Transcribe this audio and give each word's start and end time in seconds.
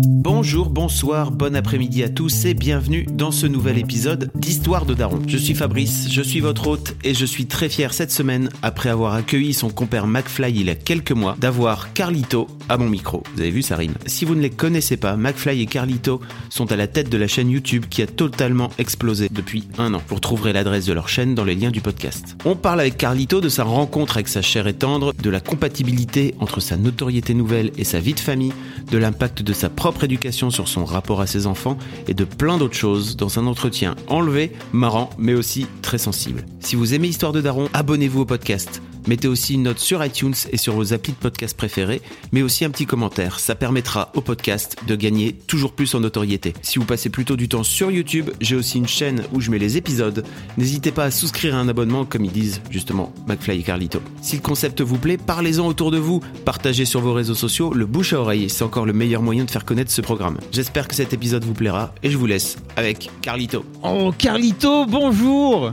Bonjour, 0.00 0.70
bonsoir, 0.70 1.32
bon 1.32 1.56
après-midi 1.56 2.04
à 2.04 2.08
tous 2.08 2.44
et 2.44 2.54
bienvenue 2.54 3.04
dans 3.10 3.32
ce 3.32 3.48
nouvel 3.48 3.78
épisode 3.78 4.30
d'Histoire 4.36 4.86
de 4.86 4.94
Daron. 4.94 5.20
Je 5.26 5.36
suis 5.36 5.54
Fabrice, 5.54 6.06
je 6.12 6.22
suis 6.22 6.38
votre 6.38 6.68
hôte 6.68 6.94
et 7.02 7.14
je 7.14 7.26
suis 7.26 7.46
très 7.46 7.68
fier 7.68 7.92
cette 7.92 8.12
semaine, 8.12 8.48
après 8.62 8.90
avoir 8.90 9.14
accueilli 9.14 9.52
son 9.52 9.70
compère 9.70 10.06
McFly 10.06 10.52
il 10.54 10.66
y 10.66 10.70
a 10.70 10.76
quelques 10.76 11.10
mois, 11.10 11.36
d'avoir 11.40 11.92
Carlito 11.94 12.46
à 12.68 12.76
mon 12.76 12.88
micro. 12.88 13.24
Vous 13.34 13.40
avez 13.40 13.50
vu, 13.50 13.62
ça 13.62 13.74
rime. 13.74 13.94
Si 14.06 14.24
vous 14.24 14.36
ne 14.36 14.40
les 14.40 14.50
connaissez 14.50 14.96
pas, 14.96 15.16
McFly 15.16 15.62
et 15.62 15.66
Carlito 15.66 16.20
sont 16.48 16.70
à 16.70 16.76
la 16.76 16.86
tête 16.86 17.10
de 17.10 17.18
la 17.18 17.26
chaîne 17.26 17.50
YouTube 17.50 17.86
qui 17.90 18.02
a 18.02 18.06
totalement 18.06 18.70
explosé 18.78 19.28
depuis 19.32 19.66
un 19.78 19.94
an. 19.94 20.02
Vous 20.06 20.14
retrouverez 20.14 20.52
l'adresse 20.52 20.86
de 20.86 20.92
leur 20.92 21.08
chaîne 21.08 21.34
dans 21.34 21.44
les 21.44 21.56
liens 21.56 21.72
du 21.72 21.80
podcast. 21.80 22.36
On 22.44 22.54
parle 22.54 22.80
avec 22.80 22.98
Carlito 22.98 23.40
de 23.40 23.48
sa 23.48 23.64
rencontre 23.64 24.18
avec 24.18 24.28
sa 24.28 24.42
chère 24.42 24.68
et 24.68 24.74
tendre, 24.74 25.12
de 25.12 25.30
la 25.30 25.40
compatibilité 25.40 26.36
entre 26.38 26.60
sa 26.60 26.76
notoriété 26.76 27.34
nouvelle 27.34 27.72
et 27.76 27.84
sa 27.84 27.98
vie 27.98 28.14
de 28.14 28.20
famille, 28.20 28.52
de 28.92 28.98
l'impact 28.98 29.42
de 29.42 29.52
sa 29.52 29.68
propre 29.68 29.87
éducation 30.04 30.50
sur 30.50 30.68
son 30.68 30.84
rapport 30.84 31.20
à 31.20 31.26
ses 31.26 31.46
enfants 31.46 31.78
et 32.06 32.14
de 32.14 32.24
plein 32.24 32.58
d'autres 32.58 32.76
choses 32.76 33.16
dans 33.16 33.38
un 33.38 33.46
entretien 33.46 33.96
enlevé, 34.08 34.52
marrant, 34.72 35.10
mais 35.18 35.34
aussi 35.34 35.66
très 35.82 35.98
sensible. 35.98 36.44
Si 36.60 36.76
vous 36.76 36.94
aimez 36.94 37.08
Histoire 37.08 37.32
de 37.32 37.40
Daron, 37.40 37.68
abonnez-vous 37.72 38.20
au 38.20 38.24
podcast. 38.24 38.82
Mettez 39.08 39.26
aussi 39.26 39.54
une 39.54 39.62
note 39.62 39.78
sur 39.78 40.04
iTunes 40.04 40.34
et 40.52 40.58
sur 40.58 40.74
vos 40.74 40.92
applis 40.92 41.12
de 41.12 41.16
podcast 41.16 41.56
préférés, 41.56 42.02
mais 42.30 42.42
aussi 42.42 42.66
un 42.66 42.70
petit 42.70 42.84
commentaire. 42.84 43.40
Ça 43.40 43.54
permettra 43.54 44.12
au 44.14 44.20
podcast 44.20 44.76
de 44.86 44.94
gagner 44.96 45.32
toujours 45.32 45.72
plus 45.72 45.94
en 45.94 46.00
notoriété. 46.00 46.52
Si 46.60 46.78
vous 46.78 46.84
passez 46.84 47.08
plutôt 47.08 47.34
du 47.34 47.48
temps 47.48 47.62
sur 47.62 47.90
YouTube, 47.90 48.28
j'ai 48.42 48.54
aussi 48.54 48.76
une 48.76 48.86
chaîne 48.86 49.24
où 49.32 49.40
je 49.40 49.50
mets 49.50 49.58
les 49.58 49.78
épisodes. 49.78 50.24
N'hésitez 50.58 50.92
pas 50.92 51.04
à 51.04 51.10
souscrire 51.10 51.56
à 51.56 51.58
un 51.58 51.70
abonnement, 51.70 52.04
comme 52.04 52.26
ils 52.26 52.32
disent 52.32 52.60
justement 52.68 53.14
McFly 53.26 53.60
et 53.60 53.62
Carlito. 53.62 54.02
Si 54.20 54.36
le 54.36 54.42
concept 54.42 54.82
vous 54.82 54.98
plaît, 54.98 55.16
parlez-en 55.16 55.66
autour 55.66 55.90
de 55.90 55.96
vous. 55.96 56.20
Partagez 56.44 56.84
sur 56.84 57.00
vos 57.00 57.14
réseaux 57.14 57.34
sociaux. 57.34 57.72
Le 57.72 57.86
bouche 57.86 58.12
à 58.12 58.20
oreille, 58.20 58.50
c'est 58.50 58.62
encore 58.62 58.84
le 58.84 58.92
meilleur 58.92 59.22
moyen 59.22 59.46
de 59.46 59.50
faire 59.50 59.64
connaître 59.64 59.90
ce 59.90 60.02
programme. 60.02 60.36
J'espère 60.52 60.86
que 60.86 60.94
cet 60.94 61.14
épisode 61.14 61.46
vous 61.46 61.54
plaira 61.54 61.94
et 62.02 62.10
je 62.10 62.18
vous 62.18 62.26
laisse 62.26 62.58
avec 62.76 63.10
Carlito. 63.22 63.64
Oh, 63.82 64.12
Carlito, 64.18 64.84
bonjour 64.84 65.72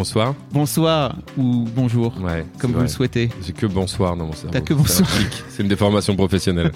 Bonsoir. 0.00 0.34
Bonsoir 0.50 1.14
ou 1.36 1.68
bonjour, 1.76 2.18
Ouais. 2.22 2.46
comme 2.58 2.70
vous 2.70 2.78
vrai. 2.78 2.84
le 2.86 2.88
souhaitez. 2.88 3.28
J'ai 3.44 3.52
que 3.52 3.66
bonsoir 3.66 4.16
dans 4.16 4.24
mon 4.24 4.32
cerveau. 4.32 4.48
T'as 4.50 4.62
que 4.62 4.72
bonsoir. 4.72 5.06
C'est 5.50 5.62
une 5.62 5.68
déformation 5.68 6.16
professionnelle. 6.16 6.72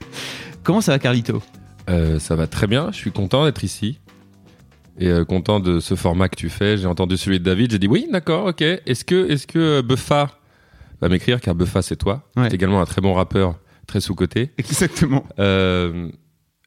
Comment 0.62 0.80
ça 0.80 0.92
va, 0.92 0.98
Carlito? 0.98 1.42
Euh, 1.90 2.18
ça 2.18 2.36
va 2.36 2.46
très 2.46 2.66
bien. 2.66 2.90
Je 2.90 2.96
suis 2.96 3.12
content 3.12 3.44
d'être 3.44 3.64
ici. 3.64 4.00
Et 4.98 5.08
euh, 5.08 5.26
content 5.26 5.60
de 5.60 5.78
ce 5.78 5.94
format 5.94 6.30
que 6.30 6.36
tu 6.36 6.48
fais. 6.48 6.78
J'ai 6.78 6.86
entendu 6.86 7.18
celui 7.18 7.38
de 7.38 7.44
David. 7.44 7.70
J'ai 7.70 7.78
dit 7.78 7.86
oui, 7.86 8.08
d'accord, 8.10 8.46
ok. 8.46 8.62
Est-ce 8.62 9.04
que, 9.04 9.30
est-ce 9.30 9.46
que 9.46 9.58
euh, 9.58 9.82
Buffa 9.82 10.30
va 11.02 11.10
m'écrire 11.10 11.42
car 11.42 11.54
Buffa 11.54 11.82
c'est 11.82 11.96
toi. 11.96 12.22
Ouais. 12.34 12.48
Tu 12.48 12.54
également 12.54 12.80
un 12.80 12.86
très 12.86 13.02
bon 13.02 13.12
rappeur, 13.12 13.56
très 13.86 14.00
sous 14.00 14.14
côté. 14.14 14.52
Exactement. 14.56 15.26
Euh, 15.38 16.08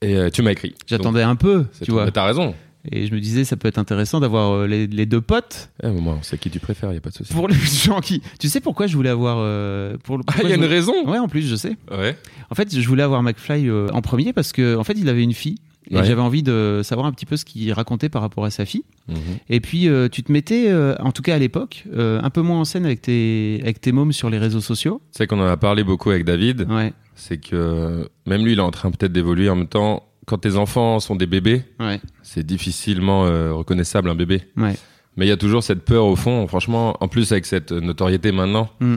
et 0.04 0.30
tu 0.30 0.44
m'as 0.44 0.52
écrit. 0.52 0.76
J'attendais 0.86 1.24
un 1.24 1.36
peu, 1.36 1.66
tu 1.82 1.90
vois. 1.90 2.12
T'as 2.12 2.26
raison. 2.26 2.54
Et 2.92 3.08
je 3.08 3.14
me 3.14 3.20
disais, 3.20 3.44
ça 3.44 3.56
peut 3.58 3.68
être 3.68 3.78
intéressant 3.78 4.20
d'avoir 4.20 4.52
euh, 4.52 4.68
les, 4.68 4.88
les 4.88 5.06
deux 5.06 5.22
potes. 5.22 5.70
Eh, 5.84 5.88
moi, 5.90 6.18
on 6.20 6.24
sait 6.24 6.38
qui 6.38 6.50
tu 6.50 6.60
préfères. 6.60 6.94
Y 6.94 6.98
a 6.98 7.02
pas 7.02 7.10
de 7.10 7.16
souci. 7.16 7.34
Pour 7.34 7.48
les 7.48 7.56
gens 7.86 8.00
qui. 8.00 8.22
Tu 8.40 8.50
sais 8.50 8.62
pourquoi 8.62 8.88
je 8.88 8.96
voulais 8.96 9.10
avoir. 9.10 9.38
euh, 9.40 9.98
pour 10.04 10.18
le- 10.18 10.24
Ah, 10.28 10.32
pourquoi 10.34 10.50
y 10.50 10.54
a 10.54 10.56
je 10.56 10.60
une 10.60 10.66
voulais- 10.66 10.76
raison. 10.76 10.94
Ouais, 11.10 11.20
en 11.20 11.28
plus, 11.28 11.42
je 11.48 11.56
sais. 11.56 11.76
Ouais. 11.92 12.18
En 12.50 12.56
fait, 12.56 12.74
je 12.80 12.88
voulais 12.88 13.04
avoir 13.04 13.22
McFly 13.24 13.68
euh, 13.70 13.88
en 13.94 14.02
premier 14.02 14.34
parce 14.34 14.52
que, 14.52 14.76
en 14.78 14.84
fait, 14.84 14.94
il 14.98 15.10
avait 15.10 15.24
une 15.24 15.34
fille. 15.34 15.58
Et 15.90 15.96
Ouais. 15.96 16.04
j'avais 16.04 16.20
envie 16.22 16.44
de 16.44 16.82
savoir 16.84 17.08
un 17.08 17.14
petit 17.14 17.26
peu 17.26 17.38
ce 17.38 17.46
qu'il 17.46 17.72
racontait 17.72 18.10
par 18.10 18.22
rapport 18.22 18.44
à 18.44 18.50
sa 18.52 18.66
fille. 18.66 18.84
Mhm. 19.08 19.16
Et 19.50 19.62
puis, 19.62 19.88
euh, 19.88 20.10
tu 20.10 20.22
te 20.22 20.34
mettais, 20.34 20.66
euh, 20.68 20.96
en 21.00 21.14
tout 21.14 21.22
cas 21.22 21.36
à 21.36 21.40
l'époque, 21.40 21.86
euh, 21.96 22.20
un 22.22 22.30
peu 22.30 22.42
moins 22.42 22.60
en 22.60 22.66
scène 22.66 22.84
avec 22.86 23.02
tes, 23.02 23.60
avec 23.62 23.80
tes 23.80 23.94
mômes 23.94 24.12
sur 24.12 24.30
les 24.30 24.38
réseaux 24.38 24.60
sociaux. 24.60 25.02
Tu 25.14 25.20
sais 25.20 25.28
qu'on 25.28 25.40
en 25.40 25.46
a 25.48 25.56
parlé 25.56 25.86
beaucoup 25.86 26.10
avec 26.10 26.26
David. 26.26 26.70
Ouais, 26.70 26.92
c'est 27.16 27.38
que 27.38 28.10
même 28.26 28.44
lui, 28.44 28.52
il 28.52 28.58
est 28.60 28.62
en 28.62 28.72
train 28.72 28.92
peut-être 28.92 29.14
d'évoluer 29.14 29.50
en 29.50 29.56
même 29.56 29.68
temps. 29.70 30.04
Quand 30.28 30.38
tes 30.38 30.56
enfants 30.58 31.00
sont 31.00 31.16
des 31.16 31.26
bébés, 31.26 31.64
ouais, 31.80 32.00
c'est 32.22 32.46
difficilement 32.46 33.26
euh, 33.26 33.54
reconnaissable 33.54 34.10
un 34.10 34.16
bébé. 34.16 34.44
ouais. 34.58 34.76
Mais 35.16 35.26
il 35.26 35.30
y 35.30 35.32
a 35.32 35.38
toujours 35.38 35.64
cette 35.64 35.84
peur 35.84 36.06
au 36.06 36.16
fond, 36.16 36.46
franchement, 36.46 36.96
en 37.00 37.08
plus 37.08 37.32
avec 37.32 37.48
cette 37.48 37.72
notoriété 37.72 38.32
maintenant, 38.32 38.70
Mm. 38.80 38.96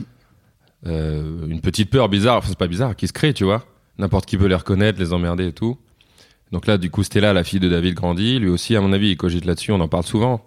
euh, 0.86 1.46
une 1.46 1.60
petite 1.60 1.88
peur 1.90 2.08
bizarre, 2.08 2.36
enfin 2.38 2.48
c'est 2.48 2.58
pas 2.58 2.66
bizarre, 2.66 2.94
qui 2.96 3.06
se 3.06 3.12
crée, 3.14 3.32
tu 3.32 3.44
vois. 3.44 3.64
N'importe 3.98 4.26
qui 4.26 4.36
peut 4.36 4.46
les 4.46 4.54
reconnaître, 4.54 4.98
les 4.98 5.12
emmerder 5.12 5.46
et 5.48 5.52
tout. 5.52 5.78
Donc 6.52 6.66
là, 6.66 6.78
du 6.78 6.90
coup, 6.90 7.02
Stella, 7.04 7.32
la 7.32 7.44
fille 7.44 7.60
de 7.60 7.68
David, 7.68 7.94
grandit. 7.94 8.38
Lui 8.38 8.48
aussi, 8.48 8.74
à 8.76 8.80
mon 8.80 8.92
avis, 8.92 9.10
il 9.10 9.16
cogite 9.16 9.44
là-dessus, 9.44 9.72
on 9.72 9.80
en 9.80 9.88
parle 9.88 10.04
souvent. 10.04 10.44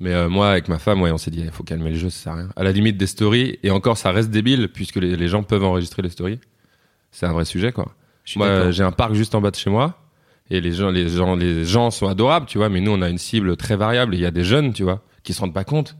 Mais 0.00 0.12
euh, 0.12 0.28
moi, 0.28 0.50
avec 0.50 0.68
ma 0.68 0.78
femme, 0.78 1.00
ouais, 1.02 1.10
on 1.12 1.18
s'est 1.18 1.30
dit, 1.30 1.40
il 1.42 1.50
faut 1.50 1.62
calmer 1.62 1.90
le 1.90 1.96
jeu, 1.96 2.10
ça 2.10 2.22
sert 2.24 2.32
à 2.32 2.36
rien. 2.36 2.48
À 2.56 2.64
la 2.64 2.72
limite 2.72 2.96
des 2.96 3.06
stories, 3.06 3.58
et 3.62 3.70
encore, 3.70 3.96
ça 3.98 4.10
reste 4.12 4.30
débile, 4.30 4.68
puisque 4.68 4.96
les, 4.96 5.14
les 5.16 5.28
gens 5.28 5.42
peuvent 5.42 5.62
enregistrer 5.64 6.02
les 6.02 6.08
stories. 6.10 6.40
C'est 7.10 7.26
un 7.26 7.32
vrai 7.32 7.44
sujet, 7.44 7.70
quoi. 7.72 7.94
Moi, 8.36 8.46
euh, 8.46 8.72
j'ai 8.72 8.82
un 8.82 8.92
parc 8.92 9.12
juste 9.14 9.34
en 9.34 9.40
bas 9.40 9.50
de 9.50 9.56
chez 9.56 9.70
moi. 9.70 9.99
Et 10.50 10.60
les 10.60 10.72
gens, 10.72 10.90
les 10.90 11.08
gens, 11.08 11.36
les 11.36 11.64
gens 11.64 11.90
sont 11.90 12.08
adorables, 12.08 12.46
tu 12.46 12.58
vois. 12.58 12.68
Mais 12.68 12.80
nous, 12.80 12.90
on 12.90 13.02
a 13.02 13.08
une 13.08 13.18
cible 13.18 13.56
très 13.56 13.76
variable. 13.76 14.14
Il 14.14 14.20
y 14.20 14.26
a 14.26 14.30
des 14.30 14.44
jeunes, 14.44 14.72
tu 14.72 14.82
vois, 14.82 15.02
qui 15.22 15.32
se 15.32 15.40
rendent 15.40 15.54
pas 15.54 15.64
compte. 15.64 15.96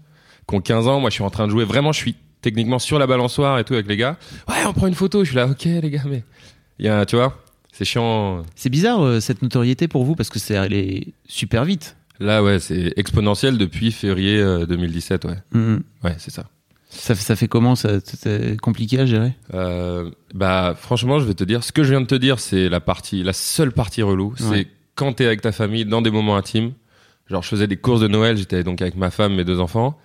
Qui 0.48 0.56
ont 0.56 0.60
15 0.60 0.88
ans. 0.88 1.00
Moi, 1.00 1.10
je 1.10 1.14
suis 1.14 1.22
en 1.22 1.30
train 1.30 1.46
de 1.46 1.52
jouer. 1.52 1.64
Vraiment, 1.64 1.92
je 1.92 1.98
suis 1.98 2.16
techniquement 2.42 2.78
sur 2.78 2.98
la 2.98 3.06
balançoire 3.06 3.58
et 3.58 3.64
tout 3.64 3.74
avec 3.74 3.86
les 3.86 3.96
gars. 3.96 4.16
Ouais, 4.48 4.56
on 4.66 4.72
prend 4.72 4.86
une 4.86 4.94
photo. 4.94 5.22
Je 5.24 5.28
suis 5.30 5.36
là, 5.36 5.46
ok, 5.46 5.64
les 5.64 5.90
gars, 5.90 6.02
mais. 6.08 6.24
Il 6.78 6.86
y 6.86 6.88
a, 6.88 7.04
tu 7.06 7.16
vois, 7.16 7.38
c'est 7.72 7.84
chiant. 7.84 8.42
C'est 8.56 8.70
bizarre 8.70 9.02
euh, 9.02 9.20
cette 9.20 9.42
notoriété 9.42 9.86
pour 9.86 10.04
vous 10.04 10.14
parce 10.16 10.30
que 10.30 10.38
c'est 10.38 10.56
allé 10.56 11.12
super 11.28 11.64
vite. 11.64 11.96
Là, 12.18 12.42
ouais, 12.42 12.58
c'est 12.58 12.92
exponentiel 12.96 13.56
depuis 13.56 13.92
février 13.92 14.38
euh, 14.38 14.66
2017, 14.66 15.24
ouais. 15.24 15.38
Mhm. 15.52 15.82
Ouais, 16.04 16.14
c'est 16.18 16.30
ça. 16.30 16.44
Ça, 16.90 17.14
fait- 17.14 17.22
ça 17.22 17.36
fait 17.36 17.48
comment 17.48 17.76
ça 17.76 17.98
C'est 18.04 18.60
compliqué 18.60 18.98
à 18.98 19.06
gérer? 19.06 19.32
Euh, 19.54 20.10
bah, 20.34 20.74
franchement, 20.76 21.18
je 21.20 21.24
vais 21.24 21.34
te 21.34 21.44
dire, 21.44 21.62
ce 21.64 21.72
que 21.72 21.82
je 21.84 21.90
viens 21.90 22.00
de 22.00 22.06
te 22.06 22.14
dire, 22.16 22.40
c'est 22.40 22.68
la 22.68 22.80
partie, 22.80 23.22
la 23.22 23.32
seule 23.32 23.72
partie 23.72 24.02
relou. 24.02 24.34
C'est 24.36 24.66
quand 24.96 25.12
t'es 25.14 25.24
avec 25.26 25.40
ta 25.40 25.52
famille 25.52 25.84
dans 25.86 26.02
des 26.02 26.10
moments 26.10 26.36
intimes. 26.36 26.72
Genre, 27.28 27.42
je 27.42 27.48
faisais 27.48 27.68
des 27.68 27.76
courses 27.76 28.00
de 28.00 28.08
Noël, 28.08 28.36
j'étais 28.36 28.64
donc 28.64 28.82
avec 28.82 28.96
ma 28.96 29.10
femme, 29.12 29.36
mes 29.36 29.44
deux 29.44 29.60
enfants, 29.60 29.96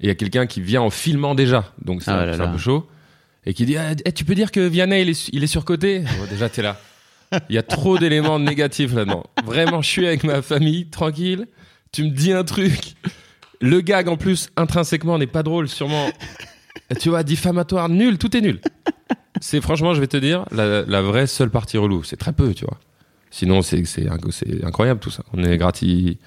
et 0.00 0.04
il 0.04 0.08
y 0.08 0.10
a 0.10 0.14
quelqu'un 0.14 0.46
qui 0.46 0.60
vient 0.60 0.82
en 0.82 0.90
filmant 0.90 1.34
déjà, 1.34 1.72
donc 1.82 2.02
c'est 2.02 2.10
Ah 2.10 2.20
un, 2.38 2.48
peu 2.52 2.58
chaud, 2.58 2.86
et 3.46 3.54
qui 3.54 3.64
dit, 3.64 3.78
ah, 3.78 3.92
eh, 4.04 4.12
tu 4.12 4.26
peux 4.26 4.34
dire 4.34 4.52
que 4.52 4.60
Vianney, 4.60 5.00
il 5.00 5.08
est, 5.08 5.28
il 5.32 5.42
est 5.42 5.46
surcoté? 5.46 6.00
Bon, 6.00 6.26
Déjà, 6.28 6.50
t'es 6.50 6.60
là. 6.60 6.78
Il 7.48 7.54
y 7.54 7.58
a 7.58 7.62
trop 7.62 7.96
d'éléments 7.98 8.38
négatifs 8.38 8.92
là-dedans. 8.94 9.24
Vraiment, 9.46 9.80
je 9.80 9.88
suis 9.88 10.06
avec 10.06 10.24
ma 10.24 10.42
famille, 10.42 10.86
tranquille. 10.86 11.48
Tu 11.90 12.04
me 12.04 12.10
dis 12.10 12.32
un 12.32 12.44
truc. 12.44 12.96
Le 13.64 13.80
gag, 13.80 14.08
en 14.08 14.16
plus, 14.18 14.50
intrinsèquement, 14.56 15.16
n'est 15.18 15.26
pas 15.26 15.42
drôle, 15.42 15.68
sûrement. 15.68 16.08
Tu 17.00 17.08
vois, 17.08 17.22
diffamatoire, 17.22 17.88
nul, 17.88 18.18
tout 18.18 18.36
est 18.36 18.40
nul. 18.42 18.60
C'est 19.40 19.60
franchement, 19.62 19.94
je 19.94 20.00
vais 20.00 20.06
te 20.06 20.16
dire, 20.18 20.44
la, 20.50 20.82
la 20.82 21.00
vraie 21.02 21.26
seule 21.26 21.48
partie 21.48 21.78
relou. 21.78 22.02
C'est 22.04 22.16
très 22.18 22.32
peu, 22.32 22.52
tu 22.52 22.66
vois. 22.66 22.78
Sinon, 23.30 23.62
c'est 23.62 23.84
c'est 23.86 24.04
inc- 24.04 24.30
c'est 24.32 24.62
incroyable 24.64 25.00
tout 25.00 25.10
ça. 25.10 25.22
On 25.32 25.42
est 25.44 25.56
grati, 25.56 26.18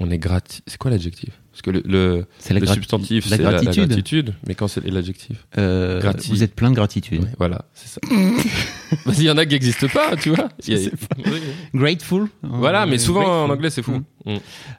on 0.00 0.10
est 0.10 0.18
grati. 0.18 0.62
C'est 0.66 0.78
quoi 0.78 0.90
l'adjectif? 0.90 1.30
Parce 1.52 1.60
que 1.62 1.70
le, 1.70 1.82
le, 1.84 2.26
grati- 2.40 2.72
substantif, 2.74 3.28
la 3.28 3.36
c'est 3.36 3.42
la, 3.42 3.50
la 3.50 3.62
gratitude. 3.62 4.32
Mais 4.48 4.54
quand 4.54 4.68
c'est 4.68 4.82
l'adjectif? 4.88 5.46
Euh, 5.58 6.00
Vous 6.30 6.42
êtes 6.42 6.54
plein 6.54 6.70
de 6.70 6.74
gratitude. 6.74 7.24
Ouais, 7.24 7.28
Voilà, 7.36 7.66
c'est 7.74 7.88
ça. 7.88 8.00
Parce 9.04 9.16
qu'il 9.16 9.26
y 9.26 9.30
en 9.30 9.36
a 9.36 9.44
qui 9.44 9.52
n'existent 9.52 9.88
pas, 9.88 10.16
tu 10.16 10.30
vois. 10.30 10.48
A-. 10.68 11.28
Grateful. 11.74 12.28
Voilà, 12.42 12.86
mais 12.86 12.94
Euh, 12.96 12.98
souvent 12.98 13.44
en 13.44 13.50
anglais, 13.50 13.68
c'est 13.70 13.82
fou. 13.82 14.02
Mm. 14.24 14.32
Mm. 14.34 14.38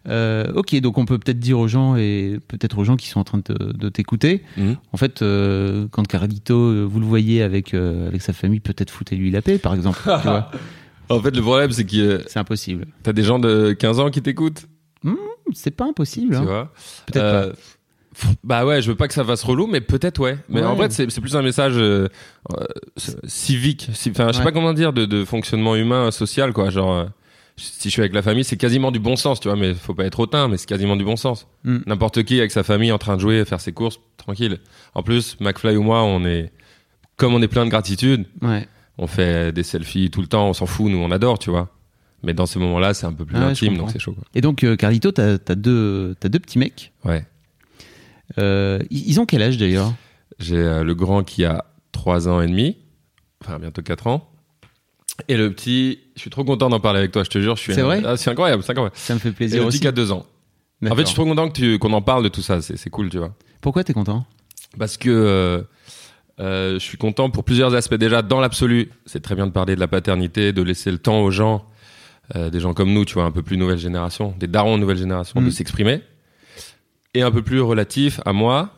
Euh, 0.10 0.52
ok, 0.56 0.76
donc 0.82 0.98
on 0.98 1.06
peut 1.06 1.20
peut-être 1.20 1.40
dire 1.40 1.60
aux 1.60 1.68
gens 1.68 1.96
et 1.96 2.40
peut-être 2.48 2.80
aux 2.80 2.84
gens 2.84 2.96
qui 2.96 3.08
sont 3.08 3.20
en 3.20 3.24
train 3.24 3.38
de, 3.38 3.44
te- 3.44 3.78
de 3.78 3.90
t'écouter. 3.90 4.42
Mm. 4.58 4.72
En 4.94 4.98
fait, 4.98 5.22
euh, 5.22 5.88
quand 5.92 6.08
Carlito, 6.08 6.88
vous 6.88 7.00
le 7.00 7.06
voyez 7.06 7.44
avec 7.44 7.74
avec 7.76 8.22
sa 8.24 8.34
famille, 8.34 8.60
peut-être 8.62 8.90
foutez-lui 8.90 9.30
la 9.32 9.42
paix, 9.44 9.58
par 9.60 9.76
exemple. 9.76 10.00
tu 10.04 10.10
vois, 10.28 10.50
En 11.10 11.20
fait, 11.22 11.36
le 11.36 11.42
problème, 11.42 11.72
c'est 11.72 11.86
que 11.86 12.24
c'est 12.28 12.40
impossible. 12.40 12.88
t'as 13.04 13.14
des 13.14 13.24
gens 13.24 13.38
de 13.38 13.74
15 13.74 14.00
ans 14.00 14.10
qui 14.10 14.22
t'écoutent, 14.22 14.66
C'est 15.54 15.72
pas 15.72 15.86
impossible. 15.86 16.32
tu 16.36 16.42
hein. 16.42 16.44
vois. 16.46 16.72
Peut-être 17.08 17.24
Euh, 17.24 17.54
pff, 18.16 18.30
Bah 18.44 18.66
ouais, 18.66 18.82
je 18.82 18.90
veux 18.90 18.96
pas 18.96 19.08
que 19.08 19.14
ça 19.14 19.24
fasse 19.24 19.44
relou, 19.44 19.68
mais 19.68 19.82
peut-être 19.82 20.20
ouais. 20.20 20.38
Mais 20.50 20.62
Ouais. 20.62 20.66
en 20.68 20.76
fait, 20.78 20.92
c'est 20.92 21.10
c'est 21.12 21.22
plus 21.22 21.36
un 21.36 21.42
message 21.42 21.74
euh, 21.78 22.08
euh, 22.58 22.66
civique. 23.26 23.90
ci- 23.94 24.12
Enfin, 24.12 24.28
je 24.28 24.34
sais 24.34 24.40
Ouais. 24.40 24.44
pas 24.46 24.52
comment 24.52 24.74
dire, 24.74 24.94
de, 24.94 25.06
de 25.06 25.26
fonctionnement 25.26 25.76
humain, 25.76 26.12
social, 26.12 26.54
quoi. 26.54 26.70
Genre, 26.70 27.08
si 27.58 27.90
je 27.90 27.94
suis 27.94 28.02
avec 28.02 28.14
la 28.14 28.22
famille, 28.22 28.44
c'est 28.44 28.58
quasiment 28.58 28.92
du 28.92 29.00
bon 29.00 29.16
sens, 29.16 29.40
tu 29.40 29.48
vois. 29.48 29.58
Mais 29.58 29.74
faut 29.74 29.94
pas 29.94 30.06
être 30.06 30.20
hautain, 30.20 30.48
mais 30.48 30.58
c'est 30.58 30.68
quasiment 30.68 30.96
du 30.96 31.04
bon 31.06 31.16
sens. 31.18 31.48
Mm. 31.64 31.78
N'importe 31.86 32.24
qui 32.24 32.40
avec 32.40 32.52
sa 32.52 32.64
famille 32.64 32.92
en 32.92 32.98
train 32.98 33.16
de 33.16 33.22
jouer, 33.22 33.44
faire 33.46 33.62
ses 33.62 33.74
courses, 33.74 34.00
tranquille. 34.18 34.60
En 34.96 35.04
plus, 35.04 35.38
McFly 35.40 35.76
ou 35.76 35.84
moi, 35.84 36.04
on 36.04 36.24
est 36.26 36.52
comme 37.18 37.34
on 37.36 37.42
est 37.42 37.48
plein 37.48 37.66
de 37.66 37.70
gratitude, 37.70 38.26
Ouais. 38.42 38.68
on 38.98 39.06
fait 39.08 39.52
des 39.52 39.62
selfies 39.64 40.10
tout 40.10 40.22
le 40.22 40.28
temps, 40.28 40.50
on 40.50 40.54
s'en 40.54 40.66
fout, 40.66 40.90
nous 40.92 40.98
on 40.98 41.12
adore, 41.12 41.38
tu 41.38 41.52
vois. 41.52 41.70
Mais 42.24 42.34
dans 42.34 42.46
ces 42.46 42.58
moments-là, 42.60 42.94
c'est 42.94 43.06
un 43.06 43.12
peu 43.14 43.26
plus 43.26 43.36
Ah 43.38 43.42
ouais, 43.42 43.46
intime, 43.52 43.78
donc 43.78 43.92
c'est 43.92 44.00
chaud. 44.00 44.14
Quoi. 44.14 44.24
Et 44.34 44.42
donc, 44.42 44.64
euh, 44.64 44.76
Carlito, 44.78 45.12
t'as 45.12 45.34
as 45.48 45.56
deux, 45.56 46.16
t'as 46.20 46.30
deux 46.30 46.40
petits 46.40 46.58
mecs. 46.58 46.94
Ouais. 47.04 47.26
Euh, 48.38 48.80
ils 48.90 49.20
ont 49.20 49.26
quel 49.26 49.42
âge 49.42 49.58
d'ailleurs? 49.58 49.94
J'ai 50.40 50.58
euh, 50.58 50.84
le 50.84 50.96
grand 50.96 51.24
qui 51.24 51.44
a 51.46 51.66
3 51.92 52.28
ans 52.28 52.42
et 52.42 52.48
demi, 52.48 52.78
enfin 53.44 53.60
bientôt 53.60 53.82
4 53.82 54.08
ans. 54.08 54.30
Et 55.28 55.38
le 55.38 55.52
petit, 55.54 56.00
je 56.16 56.22
suis 56.22 56.30
trop 56.30 56.44
content 56.44 56.70
d'en 56.70 56.80
parler 56.80 57.00
avec 57.00 57.12
toi, 57.12 57.24
je 57.24 57.30
te 57.30 57.40
jure. 57.40 57.58
C'est 57.58 57.80
un- 57.80 57.84
vrai? 57.84 58.02
Ah, 58.04 58.18
C'est 58.18 58.32
incroyable, 58.32 58.64
c'est 58.64 58.72
incroyable. 58.72 58.96
Ça 58.98 59.14
me 59.14 59.20
fait 59.20 59.30
Et 59.30 59.34
plaisir 59.34 59.58
le 59.60 59.66
petit 59.66 59.76
aussi. 59.76 59.80
qui 59.82 59.88
a 59.88 59.92
2 59.92 60.12
ans. 60.12 60.26
En 60.90 60.96
fait, 60.96 61.02
je 61.02 61.06
suis 61.08 61.16
trop 61.16 61.26
content 61.26 61.50
qu'on 61.80 61.94
en 61.94 62.02
parle 62.02 62.24
de 62.24 62.30
tout 62.30 62.42
ça, 62.42 62.62
c'est 62.62 62.90
cool, 62.90 63.10
tu 63.10 63.18
vois. 63.18 63.34
Pourquoi 63.62 63.84
t'es 63.84 63.94
content? 63.94 64.26
Parce 64.78 64.98
que 64.98 65.10
euh, 66.40 66.74
je 66.74 66.80
suis 66.80 66.98
content 66.98 67.30
pour 67.30 67.44
plusieurs 67.44 67.74
aspects. 67.76 67.94
Déjà, 67.96 68.22
dans 68.22 68.40
l'absolu, 68.42 68.90
c'est 69.06 69.22
très 69.22 69.36
bien 69.36 69.46
de 69.48 69.52
parler 69.52 69.76
de 69.76 69.80
la 69.80 69.88
paternité, 69.88 70.52
de 70.52 70.62
laisser 70.62 70.92
le 70.92 70.98
temps 70.98 71.22
aux 71.22 71.32
gens, 71.32 71.64
euh, 72.36 72.50
des 72.50 72.60
gens 72.60 72.74
comme 72.74 72.92
nous, 72.94 73.06
tu 73.06 73.14
vois, 73.16 73.24
un 73.26 73.32
peu 73.32 73.42
plus 73.44 73.58
nouvelle 73.58 73.78
génération, 73.78 74.34
des 74.40 74.48
darons 74.48 74.78
nouvelle 74.78 74.98
génération, 74.98 75.40
Mm. 75.42 75.46
de 75.46 75.50
s'exprimer. 75.50 76.02
Et 77.14 77.22
un 77.22 77.32
peu 77.32 77.42
plus 77.44 77.62
relatif 77.62 78.20
à 78.26 78.34
moi, 78.34 78.72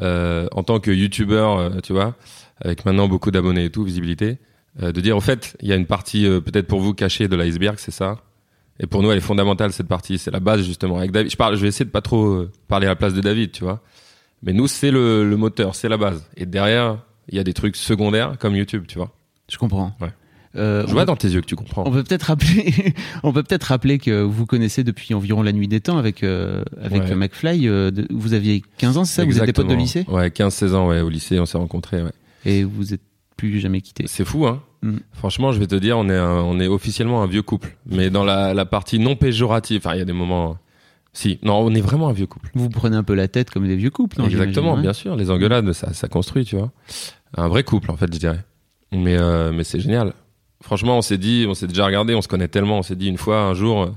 euh, 0.00 0.46
en 0.52 0.62
tant 0.62 0.78
que 0.80 0.90
youtubeur, 0.90 1.58
euh, 1.58 1.70
tu 1.82 1.92
vois, 1.92 2.14
avec 2.60 2.84
maintenant 2.84 3.08
beaucoup 3.08 3.30
d'abonnés 3.30 3.64
et 3.64 3.70
tout, 3.70 3.82
visibilité, 3.84 4.38
euh, 4.82 4.92
de 4.92 5.00
dire 5.00 5.16
au 5.16 5.20
fait, 5.20 5.56
il 5.60 5.68
y 5.68 5.72
a 5.72 5.76
une 5.76 5.86
partie 5.86 6.26
euh, 6.26 6.40
peut-être 6.40 6.68
pour 6.68 6.80
vous 6.80 6.94
cachée 6.94 7.26
de 7.26 7.34
l'iceberg, 7.36 7.76
c'est 7.78 7.90
ça. 7.90 8.18
Et 8.78 8.86
pour 8.86 9.02
nous, 9.02 9.10
elle 9.10 9.18
est 9.18 9.22
fondamentale 9.22 9.72
cette 9.72 9.88
partie. 9.88 10.16
C'est 10.18 10.30
la 10.30 10.40
base 10.40 10.62
justement. 10.64 10.98
Avec 10.98 11.10
David, 11.10 11.30
je 11.30 11.36
parle, 11.36 11.56
je 11.56 11.60
vais 11.60 11.68
essayer 11.68 11.84
de 11.84 11.90
pas 11.90 12.00
trop 12.00 12.46
parler 12.68 12.86
à 12.86 12.90
la 12.90 12.96
place 12.96 13.12
de 13.12 13.20
David, 13.20 13.52
tu 13.52 13.62
vois. 13.64 13.82
Mais 14.42 14.54
nous, 14.54 14.68
c'est 14.68 14.90
le, 14.90 15.28
le 15.28 15.36
moteur, 15.36 15.74
c'est 15.74 15.88
la 15.88 15.98
base. 15.98 16.24
Et 16.36 16.46
derrière, 16.46 16.98
il 17.28 17.36
y 17.36 17.38
a 17.38 17.44
des 17.44 17.52
trucs 17.52 17.76
secondaires 17.76 18.38
comme 18.38 18.56
YouTube, 18.56 18.84
tu 18.88 18.96
vois. 18.96 19.10
Je 19.50 19.58
comprends. 19.58 19.94
Ouais. 20.00 20.08
Euh, 20.56 20.84
Je 20.86 20.92
vois 20.92 21.02
peut- 21.02 21.06
dans 21.06 21.16
tes 21.16 21.28
yeux 21.28 21.40
que 21.40 21.46
tu 21.46 21.54
comprends. 21.56 21.84
On 21.86 21.92
peut 21.92 22.02
peut-être 22.02 22.24
rappeler, 22.24 22.74
on 23.22 23.32
peut 23.32 23.42
peut-être 23.44 23.64
rappeler 23.64 23.98
que 23.98 24.22
vous 24.22 24.46
connaissez 24.46 24.82
depuis 24.82 25.14
environ 25.14 25.42
la 25.42 25.52
nuit 25.52 25.68
des 25.68 25.80
temps 25.80 25.96
avec 25.96 26.24
euh, 26.24 26.64
avec 26.82 27.04
Ouais. 27.04 27.14
McFly. 27.14 27.68
euh, 27.68 27.90
de- 27.92 28.06
vous 28.10 28.34
aviez 28.34 28.62
15 28.78 28.96
ans, 28.96 29.04
c'est 29.04 29.22
ça 29.22 29.24
Vous 29.24 29.38
des 29.46 29.52
potes 29.52 29.68
de 29.68 29.74
lycée? 29.74 30.04
Ouais, 30.08 30.28
15-16 30.30 30.74
ans, 30.74 30.88
ouais, 30.88 31.00
au 31.02 31.08
lycée, 31.08 31.38
on 31.38 31.46
s'est 31.46 31.58
rencontrés, 31.58 32.02
ouais. 32.02 32.10
et 32.44 32.64
vous 32.64 32.92
êtes 32.94 33.00
plus 33.36 33.60
jamais 33.60 33.80
quittés. 33.80 34.04
C'est 34.06 34.24
fou, 34.24 34.46
hein. 34.46 34.60
Mm. 34.82 34.96
Franchement, 35.12 35.52
je 35.52 35.58
vais 35.60 35.66
te 35.66 35.74
dire, 35.76 35.96
on 35.98 36.08
est, 36.10 36.16
un- 36.16 36.42
on 36.42 36.58
est 36.58 36.66
officiellement 36.66 37.22
un 37.22 37.26
vieux 37.26 37.42
couple. 37.42 37.76
Mais 37.86 38.10
dans 38.10 38.24
la, 38.24 38.52
la 38.52 38.64
partie 38.66 38.98
non 38.98 39.14
péjorative, 39.16 39.82
enfin, 39.84 39.94
il 39.94 39.98
y 39.98 40.02
a 40.02 40.04
des 40.06 40.12
moments. 40.12 40.58
Si, 41.12 41.38
non, 41.42 41.58
on 41.58 41.74
est 41.74 41.80
vraiment 41.80 42.08
un 42.08 42.12
vieux 42.12 42.26
couple. 42.26 42.50
Vous 42.54 42.68
prenez 42.70 42.96
un 42.96 43.02
peu 43.02 43.14
la 43.14 43.28
tête 43.28 43.50
comme 43.50 43.66
des 43.66 43.76
vieux 43.76 43.90
couples, 43.90 44.18
non 44.18 44.26
Exactement, 44.26 44.70
j'imagine, 44.76 44.82
bien 44.82 44.92
sûr. 44.92 45.16
Les 45.16 45.30
engueulades, 45.30 45.72
ça, 45.72 45.92
ça 45.92 46.08
construit, 46.08 46.44
tu 46.44 46.56
vois. 46.56 46.70
Un 47.36 47.48
vrai 47.48 47.62
couple, 47.64 47.90
en 47.90 47.96
fait, 47.96 48.12
je 48.12 48.18
dirais. 48.18 48.40
Mais, 48.92 49.16
euh, 49.18 49.52
mais 49.52 49.64
c'est 49.64 49.80
génial. 49.80 50.12
Franchement, 50.62 50.98
on 50.98 51.02
s'est 51.02 51.18
dit, 51.18 51.46
on 51.48 51.54
s'est 51.54 51.66
déjà 51.66 51.86
regardé, 51.86 52.14
on 52.14 52.22
se 52.22 52.28
connaît 52.28 52.48
tellement, 52.48 52.78
on 52.78 52.82
s'est 52.82 52.96
dit 52.96 53.08
une 53.08 53.18
fois, 53.18 53.40
un 53.40 53.54
jour. 53.54 53.82
euh, 53.82 53.90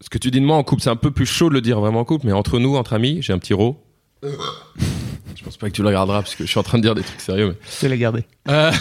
ce 0.00 0.10
que 0.10 0.18
tu 0.18 0.30
dis 0.30 0.40
de 0.40 0.46
moi 0.46 0.56
en 0.56 0.62
couple, 0.64 0.82
c'est 0.82 0.90
un 0.90 0.96
peu 0.96 1.10
plus 1.10 1.26
chaud 1.26 1.48
de 1.48 1.54
le 1.54 1.60
dire 1.60 1.80
vraiment 1.80 2.00
en 2.00 2.04
couple, 2.04 2.26
mais 2.26 2.32
entre 2.32 2.58
nous, 2.58 2.76
entre 2.76 2.92
amis, 2.92 3.18
j'ai 3.22 3.32
un 3.32 3.38
petit 3.38 3.54
ro. 3.54 3.82
je 4.22 5.44
pense 5.44 5.56
pas 5.56 5.68
que 5.68 5.74
tu 5.74 5.82
le 5.82 5.88
regarderas 5.88 6.22
parce 6.22 6.34
que 6.34 6.44
je 6.44 6.50
suis 6.50 6.58
en 6.58 6.62
train 6.62 6.78
de 6.78 6.82
dire 6.82 6.94
des 6.94 7.02
trucs 7.02 7.20
sérieux, 7.20 7.48
mais. 7.48 7.56
Je 7.70 7.82
vais 7.82 7.88
la 7.88 7.96
garder. 7.96 8.24
Euh, 8.48 8.72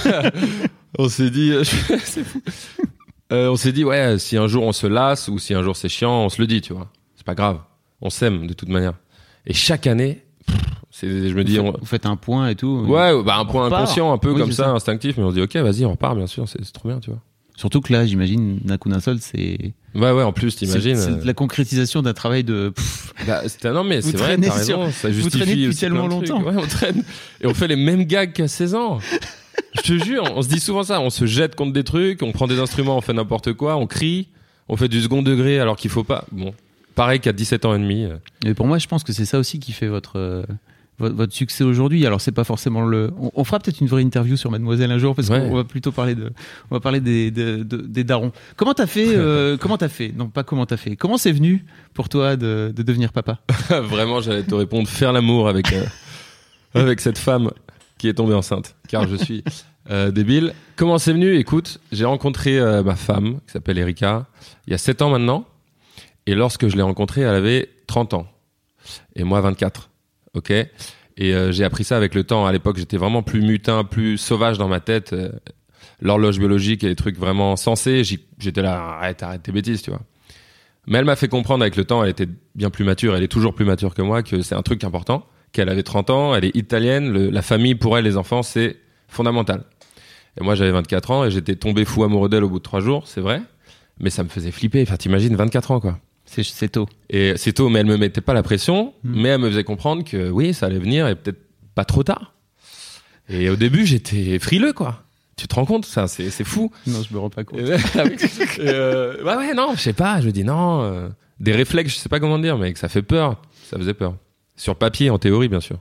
on 0.98 1.10
s'est 1.10 1.30
dit, 1.30 1.54
c'est 1.64 2.24
fou. 2.24 2.42
Euh, 3.32 3.50
on 3.50 3.56
s'est 3.56 3.72
dit, 3.72 3.84
ouais, 3.84 4.20
si 4.20 4.38
un 4.38 4.48
jour 4.48 4.64
on 4.64 4.72
se 4.72 4.88
lasse 4.88 5.28
ou 5.28 5.40
si 5.40 5.54
un 5.54 5.64
jour 5.64 5.76
c'est 5.76 5.90
chiant, 5.90 6.26
on 6.26 6.30
se 6.30 6.40
le 6.40 6.48
dit, 6.48 6.62
tu 6.62 6.74
vois. 6.74 6.92
C'est 7.16 7.26
pas 7.26 7.36
grave. 7.36 7.60
On 8.02 8.10
s'aime 8.10 8.48
de 8.48 8.54
toute 8.54 8.70
manière. 8.70 8.94
Et 9.48 9.54
chaque 9.54 9.88
année, 9.88 10.24
pff, 10.46 10.58
c'est, 10.58 10.85
je 11.02 11.34
me 11.34 11.44
dis, 11.44 11.58
vous, 11.58 11.64
on- 11.64 11.72
faites, 11.72 11.80
vous 11.82 11.86
faites 11.86 12.06
un 12.06 12.16
point 12.16 12.48
et 12.50 12.56
tout. 12.56 12.86
ouais, 12.88 13.24
bah, 13.24 13.38
un 13.38 13.46
point 13.46 13.68
inconscient, 13.68 14.12
un 14.14 14.18
peu 14.18 14.32
Oui, 14.32 14.40
comme 14.40 14.52
ça, 14.52 14.66
ça. 14.66 14.70
instinctif, 14.72 15.18
mais 15.18 15.24
on 15.24 15.30
se 15.30 15.36
dit, 15.36 15.42
ok, 15.42 15.56
vas-y, 15.58 15.86
on 15.86 15.92
repart, 15.92 16.16
bien 16.16 16.28
sûr, 16.28 16.48
c'est, 16.48 16.60
trop 16.74 16.90
bien, 16.90 17.00
tu 17.00 17.10
vois. 17.10 17.20
Surtout 17.58 17.80
que 17.80 17.94
là, 17.94 18.06
j'imagine, 18.06 18.60
d'un 18.66 18.78
coup 18.78 18.90
d'un 18.90 19.00
seul, 19.00 19.18
c'est. 19.22 19.74
Ouais, 19.96 20.12
ouais, 20.12 20.24
en 20.24 20.34
plus, 20.34 20.58
t'imagines. 20.58 20.98
C'est 20.98 21.10
euh, 21.12 21.22
la 21.24 21.34
concrétisation 21.34 22.02
d'un 22.02 22.14
travail 22.14 22.44
de. 22.44 22.74
Bah, 23.26 23.42
non, 23.72 23.86
mais 23.86 24.02
Vous 24.02 24.12
c'est 24.12 24.18
vrai, 24.18 24.38
t'as 24.38 24.62
sur- 24.62 24.78
raison, 24.80 24.92
ça 24.92 25.08
vous 25.08 25.14
justifie 25.14 25.38
traînez 25.40 25.56
depuis 25.64 25.76
tellement 25.78 26.08
longtemps. 26.08 26.44
Ouais, 26.44 26.54
on 26.58 26.68
traîne. 26.68 27.04
Et 27.40 27.48
on 27.48 27.54
fait 27.54 27.70
les 27.70 27.78
mêmes 27.78 28.04
gags 28.04 28.34
qu'à 28.34 28.50
16 28.50 28.76
ans. 28.76 29.00
Je 29.74 29.82
te 29.82 30.04
jure, 30.04 30.24
on 30.36 30.42
se 30.42 30.50
dit 30.50 30.60
souvent 30.60 30.84
ça, 30.84 31.00
on 31.00 31.10
se 31.10 31.26
jette 31.26 31.56
contre 31.56 31.72
des 31.72 31.86
trucs, 31.86 32.22
on 32.24 32.34
prend 32.34 32.46
des 32.48 32.60
instruments, 32.60 32.98
on 32.98 33.02
fait 33.02 33.14
n'importe 33.14 33.54
quoi, 33.54 33.78
on 33.78 33.88
crie, 33.88 34.28
on 34.68 34.76
fait 34.76 34.90
du 34.90 35.00
second 35.02 35.22
degré 35.22 35.58
alors 35.60 35.78
qu'il 35.78 35.90
faut 35.90 36.04
pas. 36.04 36.26
Bon, 36.34 36.54
pareil 36.94 37.22
qu'à 37.22 37.32
17 37.32 37.64
ans 37.64 37.74
et 37.74 37.80
demi. 37.80 38.04
euh. 38.04 38.18
Et 38.46 38.54
pour 38.54 38.68
moi, 38.68 38.80
je 38.80 38.88
pense 38.88 39.06
que 39.06 39.14
c'est 39.14 39.24
ça 39.26 39.40
aussi 39.40 39.60
qui 39.60 39.72
fait 39.72 39.88
votre. 39.88 40.46
Votre, 40.98 41.16
votre 41.16 41.34
succès 41.34 41.64
aujourd'hui, 41.66 42.06
alors 42.06 42.22
c'est 42.22 42.32
pas 42.32 42.46
forcément 42.46 42.82
le. 42.86 43.12
On, 43.20 43.30
on 43.36 43.44
fera 43.44 43.60
peut-être 43.60 43.82
une 43.82 43.88
vraie 43.88 44.02
interview 44.02 44.38
sur 44.38 44.50
Mademoiselle 44.52 44.92
un 44.92 44.98
jour 44.98 45.14
parce 45.16 45.28
Ouais. 45.30 45.40
qu'on 45.40 45.56
va 45.56 45.64
plutôt 45.66 45.92
parler 45.92 46.16
de, 46.16 46.32
on 46.72 46.76
va 46.76 46.80
parler 46.80 47.02
des, 47.02 47.32
de- 47.32 47.64
de- 47.64 47.82
des 47.82 48.04
darons. 48.06 48.32
Comment 48.56 48.74
t'as 48.74 48.88
fait 48.88 49.08
euh, 49.10 49.58
Comment 49.60 49.78
t'as 49.78 49.90
fait? 49.90 50.14
Non, 50.16 50.30
pas 50.30 50.44
comment 50.44 50.66
t'as 50.66 50.78
fait. 50.78 50.96
Comment 50.96 51.18
c'est 51.18 51.34
venu 51.34 51.66
pour 51.94 52.08
toi 52.08 52.38
de, 52.38 52.72
de 52.74 52.82
devenir 52.84 53.12
papa? 53.12 53.40
Vraiment, 53.70 54.22
j'allais 54.22 54.44
te 54.44 54.56
répondre 54.56 54.88
faire 54.88 55.12
l'amour 55.12 55.50
avec 55.50 55.74
euh, 55.74 55.84
avec 56.74 57.02
cette 57.02 57.18
femme 57.18 57.52
qui 57.98 58.08
est 58.08 58.14
tombée 58.14 58.34
enceinte, 58.34 58.76
car 58.88 59.08
je 59.08 59.16
suis 59.18 59.44
euh, 59.90 60.12
débile. 60.12 60.54
Comment 60.78 60.98
c'est 60.98 61.12
venu? 61.14 61.36
Écoute, 61.36 61.80
j'ai 61.92 62.06
rencontré 62.06 62.60
ma 62.84 62.96
femme 62.96 63.40
qui 63.46 63.52
s'appelle 63.54 63.78
Erika 63.78 64.26
il 64.68 64.72
y 64.72 64.74
a 64.74 64.78
7 64.78 65.02
ans 65.02 65.10
maintenant, 65.10 65.46
et 66.26 66.36
lorsque 66.36 66.68
je 66.70 66.76
l'ai 66.76 66.82
rencontrée, 66.82 67.22
elle 67.22 67.36
avait 67.36 67.70
30 67.88 68.14
ans 68.14 68.28
et 69.16 69.24
moi 69.24 69.42
24. 69.42 69.90
Ok. 70.36 70.52
Et 71.18 71.34
euh, 71.34 71.52
j'ai 71.52 71.64
appris 71.64 71.84
ça 71.84 71.98
avec 71.98 72.14
le 72.14 72.24
temps. 72.24 72.46
À 72.46 72.52
l'époque, 72.52 72.78
j'étais 72.78 72.98
vraiment 72.98 73.24
plus 73.24 73.42
mutin, 73.42 73.84
plus 73.84 74.18
sauvage 74.18 74.58
dans 74.58 74.68
ma 74.68 74.80
tête. 74.80 75.14
Euh, 75.14 75.32
L'horloge 76.02 76.40
biologique 76.40 76.84
et 76.84 76.88
les 76.88 76.96
trucs 76.96 77.18
vraiment 77.18 77.56
sensés, 77.56 78.04
j'étais 78.04 78.62
là, 78.62 78.98
arrête, 78.98 79.24
arrête 79.24 79.44
tes 79.44 79.54
bêtises, 79.54 79.82
tu 79.82 79.92
vois. 79.92 80.02
Mais 80.88 80.98
elle 80.98 81.06
m'a 81.06 81.16
fait 81.16 81.30
comprendre 81.30 81.64
avec 81.64 81.78
le 81.78 81.86
temps, 81.86 82.04
elle 82.04 82.10
était 82.10 82.28
bien 82.54 82.70
plus 82.70 82.84
mature, 82.84 83.16
elle 83.16 83.24
est 83.24 83.30
toujours 83.30 83.56
plus 83.56 83.66
mature 83.66 83.94
que 83.96 84.02
moi, 84.02 84.22
que 84.22 84.42
c'est 84.42 84.56
un 84.56 84.62
truc 84.62 84.84
important, 84.84 85.26
qu'elle 85.54 85.70
avait 85.70 85.84
30 85.84 86.10
ans, 86.10 86.36
elle 86.36 86.46
est 86.46 86.56
italienne, 86.56 87.30
la 87.30 87.42
famille 87.42 87.76
pour 87.76 87.98
elle, 87.98 88.04
les 88.04 88.18
enfants, 88.18 88.44
c'est 88.44 88.76
fondamental. 89.08 89.64
Et 90.40 90.44
moi 90.44 90.54
j'avais 90.54 90.72
24 90.72 91.12
ans 91.12 91.26
et 91.26 91.32
j'étais 91.32 91.56
tombé 91.56 91.86
fou 91.86 92.04
amoureux 92.04 92.28
d'elle 92.28 92.44
au 92.44 92.50
bout 92.50 92.60
de 92.60 92.64
3 92.64 92.82
jours, 92.82 93.08
c'est 93.08 93.22
vrai, 93.22 93.42
mais 94.00 94.10
ça 94.10 94.24
me 94.24 94.30
faisait 94.30 94.52
flipper, 94.52 94.84
enfin 94.84 94.98
t'imagines 94.98 95.36
24 95.36 95.72
ans 95.72 95.80
quoi. 95.80 95.98
C'est 96.26 96.70
tôt. 96.72 96.88
Et 97.10 97.34
c'est 97.38 97.54
tôt, 97.54 97.70
mais 97.70 97.80
elle 97.80 97.86
me 97.86 97.98
mettait 97.98 98.22
pas 98.22 98.34
la 98.34 98.44
pression, 98.44 98.94
Mm. 99.04 99.22
mais 99.22 99.30
elle 99.30 99.42
me 99.42 99.50
faisait 99.50 99.64
comprendre 99.64 100.04
que 100.04 100.30
oui, 100.30 100.54
ça 100.54 100.66
allait 100.66 100.80
venir 100.80 101.08
et 101.08 101.16
peut-être 101.16 101.40
pas 101.76 101.86
trop 101.86 102.04
tard. 102.04 102.34
Et 103.30 103.50
au 103.50 103.56
début 103.56 103.86
j'étais 103.86 104.38
frileux 104.40 104.74
quoi. 104.74 105.04
Tu 105.38 105.48
te 105.48 105.56
rends 105.56 105.66
compte, 105.66 105.86
ça 105.86 106.08
c'est 106.08 106.30
fou. 106.44 106.72
Non, 106.88 107.02
je 107.08 107.14
me 107.14 107.20
rends 107.20 107.30
pas 107.30 107.44
compte. 107.44 107.60
Et, 107.60 107.72
euh, 108.60 109.22
ouais, 109.24 109.36
ouais, 109.36 109.54
non, 109.54 109.74
je 109.76 109.82
sais 109.82 109.94
pas, 109.94 110.22
je 110.22 110.30
dis 110.30 110.44
non, 110.46 110.82
euh, 110.84 111.10
des 111.40 111.52
réflexes, 111.52 111.94
je 111.94 111.98
sais 112.00 112.10
pas 112.10 112.20
comment 112.22 112.40
dire, 112.40 112.58
mais 112.58 112.72
que 112.72 112.80
ça 112.80 112.88
fait 112.88 113.02
peur, 113.02 113.42
ça 113.70 113.78
faisait 113.78 113.94
peur. 113.94 114.16
Sur 114.56 114.76
papier, 114.78 115.10
en 115.10 115.20
théorie, 115.20 115.50
bien 115.50 115.60
sûr. 115.60 115.80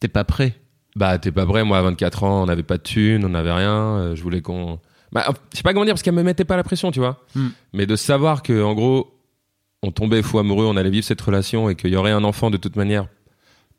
T'es 0.00 0.08
pas 0.08 0.24
prêt. 0.24 0.54
Bah, 0.96 1.18
t'es 1.18 1.30
pas 1.32 1.44
vrai, 1.44 1.62
moi, 1.64 1.76
à 1.78 1.82
24 1.82 2.24
ans, 2.24 2.42
on 2.44 2.46
n'avait 2.46 2.62
pas 2.62 2.78
de 2.78 2.82
thunes, 2.82 3.24
on 3.26 3.30
n'avait 3.30 3.52
rien, 3.52 3.72
euh, 3.98 4.16
je 4.16 4.22
voulais 4.22 4.40
qu'on. 4.40 4.78
Bah, 5.12 5.26
je 5.52 5.58
sais 5.58 5.62
pas 5.62 5.72
comment 5.74 5.84
dire, 5.84 5.92
parce 5.94 6.02
qu'elle 6.02 6.14
me 6.14 6.22
mettait 6.22 6.44
pas 6.44 6.56
la 6.56 6.62
pression, 6.64 6.90
tu 6.90 7.00
vois. 7.00 7.22
Hmm. 7.34 7.48
Mais 7.74 7.84
de 7.86 7.96
savoir 7.96 8.42
que, 8.42 8.62
en 8.62 8.72
gros, 8.74 9.13
on 9.84 9.90
tombait 9.90 10.22
fou 10.22 10.38
amoureux, 10.38 10.64
on 10.64 10.76
allait 10.76 10.90
vivre 10.90 11.04
cette 11.04 11.20
relation 11.20 11.68
et 11.68 11.74
qu'il 11.74 11.90
y 11.90 11.96
aurait 11.96 12.10
un 12.10 12.24
enfant 12.24 12.50
de 12.50 12.56
toute 12.56 12.76
manière 12.76 13.06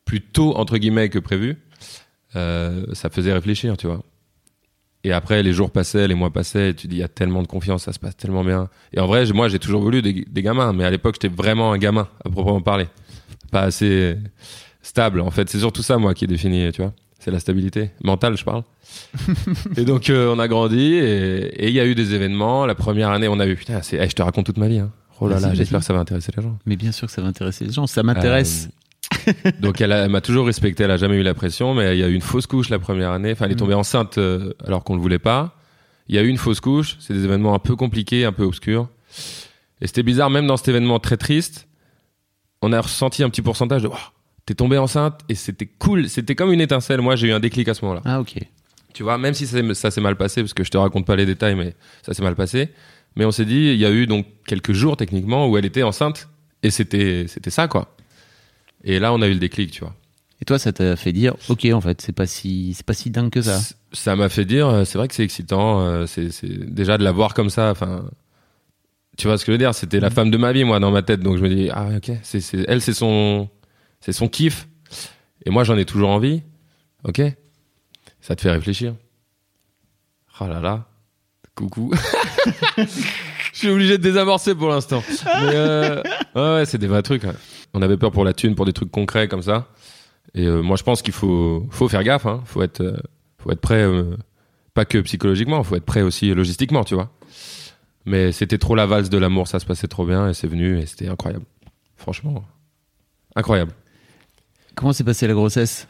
plus 0.06 0.22
tôt, 0.22 0.56
entre 0.56 0.78
guillemets, 0.78 1.10
que 1.10 1.18
prévu, 1.18 1.58
euh, 2.36 2.86
ça 2.94 3.10
faisait 3.10 3.34
réfléchir, 3.34 3.76
tu 3.76 3.88
vois. 3.88 4.04
Et 5.04 5.12
après, 5.12 5.42
les 5.42 5.52
jours 5.52 5.72
passaient, 5.72 6.08
les 6.08 6.14
mois 6.14 6.32
passaient, 6.32 6.70
et 6.70 6.74
tu 6.76 6.88
dis, 6.88 6.98
il 6.98 7.00
y 7.00 7.04
a 7.04 7.08
tellement 7.08 7.42
de 7.42 7.48
confiance, 7.48 7.84
ça 7.84 7.94
se 7.94 8.00
passe 8.00 8.16
tellement 8.16 8.44
bien. 8.44 8.70
Et 8.94 9.00
en 9.00 9.08
vrai, 9.08 9.26
moi, 9.34 9.50
j'ai 9.50 9.60
toujours 9.60 9.82
voulu 9.82 10.02
des, 10.02 10.26
des 10.28 10.42
gamins, 10.42 10.74
mais 10.74 10.84
à 10.84 10.92
l'époque, 10.92 11.16
j'étais 11.16 11.36
vraiment 11.36 11.72
un 11.72 11.78
gamin, 11.78 12.08
à 12.24 12.30
proprement 12.30 12.62
parler. 12.62 12.88
Pas 13.52 13.62
assez 13.62 14.18
stable, 14.82 15.22
en 15.22 15.32
fait. 15.32 15.50
C'est 15.50 15.60
surtout 15.60 15.84
ça, 15.84 15.98
moi, 15.98 16.14
qui 16.14 16.26
est 16.26 16.28
défini, 16.28 16.72
tu 16.72 16.82
vois. 16.82 16.94
C'est 17.20 17.32
la 17.32 17.40
stabilité 17.40 17.90
mentale, 18.04 18.38
je 18.38 18.44
parle. 18.44 18.64
et 19.78 19.86
donc, 19.86 20.12
euh, 20.12 20.34
on 20.36 20.38
a 20.38 20.48
grandi, 20.48 20.94
et 20.94 21.68
il 21.68 21.74
y 21.74 21.80
a 21.80 21.86
eu 21.86 21.96
des 21.96 22.14
événements. 22.14 22.68
La 22.68 22.76
première 22.76 23.10
année, 23.10 23.28
on 23.28 23.40
a 23.40 23.48
eu, 23.48 23.56
putain, 23.56 23.82
eh, 23.92 24.10
je 24.10 24.16
te 24.16 24.22
raconte 24.22 24.46
toute 24.46 24.58
ma 24.58 24.68
vie, 24.68 24.80
hein. 24.80 24.92
Oh 25.22 25.28
là 25.28 25.40
là, 25.40 25.54
j'espère 25.54 25.80
que 25.80 25.86
ça 25.86 25.94
va 25.94 26.00
intéresser 26.00 26.32
les 26.36 26.44
gens. 26.44 26.58
Mais 26.66 26.76
bien 26.76 26.92
sûr 26.92 27.08
que 27.08 27.14
ça 27.14 27.22
va 27.22 27.28
intéresser 27.28 27.66
les 27.66 27.72
gens. 27.72 27.88
Ça 27.88 28.04
m'intéresse. 28.04 28.70
Euh, 29.28 29.32
donc 29.62 29.82
elle, 29.82 30.10
m'a 30.10 30.22
toujours 30.22 30.46
respecté, 30.46 30.84
elle 30.84 30.92
a 30.92 30.98
jamais 30.98 31.16
eu 31.16 31.24
la 31.24 31.34
pression, 31.34 31.74
mais 31.74 31.96
il 31.96 32.00
y 32.00 32.04
a 32.04 32.08
eu 32.08 32.14
une 32.14 32.22
fausse 32.22 32.48
couche 32.48 32.70
la 32.70 32.80
première 32.80 33.12
année. 33.12 33.32
Enfin, 33.32 33.46
elle 33.46 33.52
est 33.52 33.56
Mm. 33.56 33.58
tombée 33.60 33.74
enceinte 33.76 34.18
euh, 34.18 34.54
alors 34.66 34.84
qu'on 34.84 34.96
le 34.96 35.02
voulait 35.02 35.20
pas. 35.20 35.56
Il 36.08 36.16
y 36.16 36.18
a 36.18 36.22
eu 36.22 36.28
une 36.28 36.38
fausse 36.38 36.60
couche. 36.60 36.98
C'est 37.00 37.14
des 37.14 37.24
événements 37.24 37.54
un 37.56 37.60
peu 37.60 37.76
compliqués, 37.76 38.26
un 38.26 38.32
peu 38.34 38.44
obscurs. 38.44 38.90
Et 39.82 39.88
c'était 39.88 40.04
bizarre, 40.04 40.30
même 40.30 40.48
dans 40.48 40.58
cet 40.58 40.68
événement 40.68 41.00
très 41.00 41.18
triste, 41.18 41.68
on 42.62 42.74
a 42.74 42.82
ressenti 42.82 43.24
un 43.24 43.30
petit 43.30 43.42
pourcentage 43.42 43.84
de, 43.84 43.88
Ouah, 43.88 44.12
t'es 44.46 44.54
tombée 44.56 44.78
enceinte 44.78 45.22
et 45.30 45.36
c'était 45.36 45.66
cool. 45.66 46.10
C'était 46.10 46.36
comme 46.36 46.52
une 46.52 46.62
étincelle. 46.62 47.02
Moi, 47.02 47.16
j'ai 47.16 47.28
eu 47.28 47.32
un 47.32 47.40
déclic 47.40 47.68
à 47.68 47.74
ce 47.74 47.84
moment-là. 47.86 48.02
Ah 48.06 48.20
ok. 48.20 48.36
Tu 48.94 49.04
vois, 49.04 49.18
même 49.18 49.34
si 49.34 49.46
ça, 49.46 49.60
s'est- 49.62 49.74
ça 49.74 49.92
s'est 49.92 50.02
mal 50.02 50.16
passé, 50.16 50.42
parce 50.42 50.54
que 50.54 50.64
je 50.64 50.72
te 50.72 50.78
raconte 50.78 51.06
pas 51.06 51.16
les 51.16 51.26
détails, 51.26 51.56
mais 51.56 51.76
ça 52.06 52.14
s'est 52.14 52.24
mal 52.24 52.36
passé. 52.36 52.70
Mais 53.16 53.26
on 53.26 53.32
s'est 53.32 53.46
dit, 53.46 53.72
il 53.74 53.78
y 53.78 53.86
a 53.86 53.92
eu 53.92 54.08
donc 54.08 54.26
quelques 54.46 54.74
jours 54.74 54.98
techniquement 54.98 55.48
où 55.48 55.58
elle 55.58 55.66
était 55.66 55.84
enceinte 55.84 56.28
et 56.64 56.70
c'était 56.72 57.26
c'était 57.28 57.50
ça 57.50 57.68
quoi. 57.68 57.96
Et 58.84 59.00
là, 59.00 59.14
on 59.14 59.22
a 59.22 59.28
eu 59.28 59.34
le 59.34 59.40
déclic, 59.40 59.72
tu 59.72 59.80
vois. 59.82 59.96
Et 60.42 60.46
toi, 60.46 60.60
ça 60.60 60.72
t'a 60.74 60.96
fait 60.96 61.14
dire, 61.14 61.34
ok, 61.50 61.66
en 61.74 61.80
fait, 61.82 62.02
c'est 62.02 62.12
pas 62.12 62.28
si, 62.28 62.74
c'est 62.76 62.86
pas 62.86 62.94
si 62.94 63.10
dingue 63.10 63.32
que 63.32 63.42
ça. 63.42 63.60
Ça 63.94 64.16
m'a 64.18 64.28
fait 64.30 64.44
dire, 64.46 64.68
euh, 64.68 64.84
c'est 64.86 64.98
vrai 64.98 65.08
que 65.08 65.16
c'est 65.16 65.24
excitant. 65.24 65.80
euh, 65.82 66.06
C'est 66.06 66.30
c'est 66.30 66.50
déjà 66.72 66.98
de 66.98 67.04
la 67.04 67.12
voir 67.14 67.34
comme 67.34 67.50
ça. 67.50 67.72
Enfin, 67.72 68.10
tu 69.18 69.28
vois 69.28 69.38
ce 69.38 69.46
que 69.46 69.52
je 69.52 69.54
veux 69.54 69.58
dire? 69.58 69.74
C'était 69.74 70.00
la 70.02 70.10
femme 70.10 70.30
de 70.30 70.38
ma 70.38 70.52
vie, 70.52 70.66
moi, 70.66 70.80
dans 70.82 70.92
ma 70.92 71.02
tête. 71.04 71.22
Donc 71.22 71.38
je 71.38 71.42
me 71.42 71.50
dis, 71.50 71.70
ah 71.72 71.88
ok, 71.96 72.12
c'est 72.22 72.42
c'est- 72.42 72.66
elle, 72.68 72.82
c'est 72.82 72.94
son, 72.94 73.50
c'est 74.02 74.12
son 74.12 74.28
kiff. 74.28 74.68
Et 75.46 75.50
moi, 75.52 75.64
j'en 75.64 75.78
ai 75.78 75.86
toujours 75.86 76.10
envie. 76.10 76.42
Ok, 77.06 77.22
ça 78.20 78.36
te 78.36 78.42
fait 78.42 78.52
réfléchir. 78.52 78.94
Oh 80.42 80.48
là 80.48 80.60
là, 80.60 80.88
coucou. 81.56 81.92
je 82.78 82.84
suis 83.54 83.70
obligé 83.70 83.98
de 83.98 84.04
désamorcer 84.04 84.54
pour 84.56 84.70
l'instant. 84.70 85.04
Mais 85.08 85.56
euh, 85.56 86.04
ouais, 86.36 86.42
ouais, 86.56 86.66
c'est 86.66 86.78
des 86.78 86.88
vrais 86.88 87.02
trucs. 87.02 87.24
On 87.74 87.82
avait 87.82 87.98
peur 87.98 88.12
pour 88.12 88.26
la 88.26 88.34
thune, 88.34 88.56
pour 88.56 88.66
des 88.66 88.74
trucs 88.74 88.92
concrets 88.92 89.28
comme 89.28 89.42
ça. 89.42 89.68
Et 90.34 90.46
euh, 90.46 90.62
moi, 90.62 90.76
je 90.76 90.84
pense 90.84 91.02
qu'il 91.02 91.14
faut, 91.14 91.66
faut 91.72 91.88
faire 91.88 92.04
gaffe. 92.04 92.26
Hein. 92.26 92.42
Faut 92.46 92.62
être, 92.62 92.82
euh, 92.82 92.98
faut 93.38 93.52
être 93.52 93.62
prêt, 93.62 93.86
pas 94.74 94.86
que 94.86 94.98
psychologiquement, 95.00 95.64
faut 95.64 95.76
être 95.76 95.86
prêt 95.86 96.02
aussi 96.02 96.34
logistiquement, 96.34 96.84
tu 96.84 96.96
vois. 96.96 97.12
Mais 98.06 98.32
c'était 98.32 98.58
trop 98.60 98.76
la 98.76 98.86
valse 98.86 99.10
de 99.10 99.18
l'amour, 99.18 99.48
ça 99.48 99.60
se 99.60 99.66
passait 99.66 99.88
trop 99.88 100.06
bien 100.06 100.30
et 100.30 100.34
c'est 100.34 100.48
venu 100.48 100.80
et 100.80 100.86
c'était 100.86 101.08
incroyable. 101.08 101.46
Franchement, 101.98 102.44
incroyable. 103.36 103.72
Comment 104.76 104.94
s'est 104.94 105.06
passée 105.06 105.26
la 105.26 105.34
grossesse? 105.34 105.88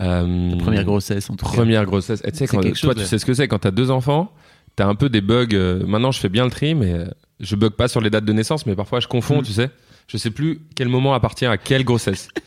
Euh, 0.00 0.56
Première 0.58 0.84
grossesse, 0.84 1.28
en 1.28 1.36
tout 1.36 1.44
cas. 1.44 1.52
Première 1.52 1.84
grossesse. 1.84 2.22
Et 2.24 2.32
tu 2.32 2.38
sais, 2.38 2.46
C'est 2.46 2.56
quand, 2.56 2.62
quelque 2.62 2.80
toi, 2.80 2.94
chose, 2.94 3.02
tu 3.02 3.08
sais 3.08 3.18
ce 3.18 3.26
que 3.26 3.34
c'est 3.34 3.46
quand 3.46 3.58
t'as 3.58 3.70
deux 3.70 3.90
enfants, 3.90 4.32
t'as 4.76 4.86
un 4.86 4.94
peu 4.94 5.08
des 5.08 5.20
bugs. 5.20 5.46
euh, 5.54 5.84
maintenant, 5.86 6.10
je 6.12 6.20
fais 6.20 6.28
bien 6.28 6.44
le 6.44 6.50
tri, 6.50 6.74
mais 6.74 6.92
euh, 6.92 7.06
je 7.40 7.56
bug 7.56 7.72
pas 7.72 7.88
sur 7.88 8.00
les 8.00 8.10
dates 8.10 8.24
de 8.24 8.32
naissance, 8.32 8.66
mais 8.66 8.74
parfois 8.76 9.00
je 9.00 9.08
confonds, 9.08 9.40
Mm. 9.40 9.44
tu 9.44 9.52
sais. 9.52 9.70
Je 10.06 10.16
sais 10.18 10.30
plus 10.30 10.60
quel 10.76 10.88
moment 10.88 11.14
appartient 11.14 11.46
à 11.46 11.56
quelle 11.58 11.84
grossesse. 11.84 12.28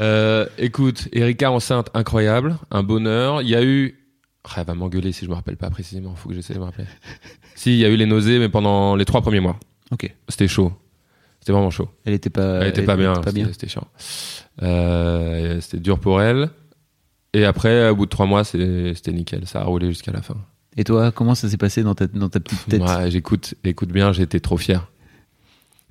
Euh, 0.00 0.46
écoute, 0.58 1.08
Erika 1.12 1.52
enceinte, 1.52 1.88
incroyable, 1.94 2.58
un 2.72 2.82
bonheur. 2.82 3.42
Il 3.42 3.48
y 3.48 3.54
a 3.54 3.62
eu. 3.62 3.96
Ah, 4.42 4.54
elle 4.56 4.64
va 4.66 4.74
m'engueuler 4.74 5.12
si 5.12 5.24
je 5.24 5.30
me 5.30 5.36
rappelle 5.36 5.56
pas 5.56 5.70
précisément. 5.70 6.16
Faut 6.16 6.28
que 6.28 6.34
j'essaie 6.34 6.54
de 6.54 6.58
me 6.58 6.64
rappeler. 6.64 6.84
si, 7.54 7.74
il 7.74 7.78
y 7.78 7.84
a 7.84 7.88
eu 7.88 7.94
les 7.96 8.06
nausées, 8.06 8.40
mais 8.40 8.48
pendant 8.48 8.96
les 8.96 9.04
trois 9.04 9.22
premiers 9.22 9.38
mois. 9.38 9.56
Ok. 9.92 10.12
C'était 10.28 10.48
chaud. 10.48 10.72
C'était 11.38 11.52
vraiment 11.52 11.70
chaud. 11.70 11.88
Elle 12.04 12.14
était 12.14 12.28
pas, 12.30 12.60
Elle 12.62 12.68
était 12.70 12.82
pas 12.82 12.96
bien. 12.96 13.12
Pas 13.14 13.30
bien. 13.30 13.46
c'était- 13.52 13.68
chiant. 13.68 13.86
Euh, 14.62 15.60
c'était 15.60 15.78
dur 15.78 16.00
pour 16.00 16.20
elle. 16.20 16.50
Et 17.32 17.44
après, 17.44 17.88
au 17.88 17.94
bout 17.94 18.06
de 18.06 18.10
trois 18.10 18.26
mois, 18.26 18.42
c'était 18.42 19.12
nickel. 19.12 19.46
Ça 19.46 19.60
a 19.60 19.64
roulé 19.64 19.86
jusqu'à 19.88 20.10
la 20.10 20.22
fin. 20.22 20.36
Et 20.76 20.84
toi, 20.84 21.12
comment 21.12 21.34
ça 21.34 21.48
s'est 21.48 21.56
passé 21.56 21.82
dans 21.82 21.94
ta, 21.94 22.06
dans 22.06 22.28
ta 22.28 22.40
petite 22.40 22.66
tête? 22.66 22.82
Ouais, 22.82 23.10
j'écoute, 23.10 23.54
écoute 23.64 23.90
bien, 23.90 24.12
j'étais 24.12 24.40
trop 24.40 24.56
fier. 24.56 24.90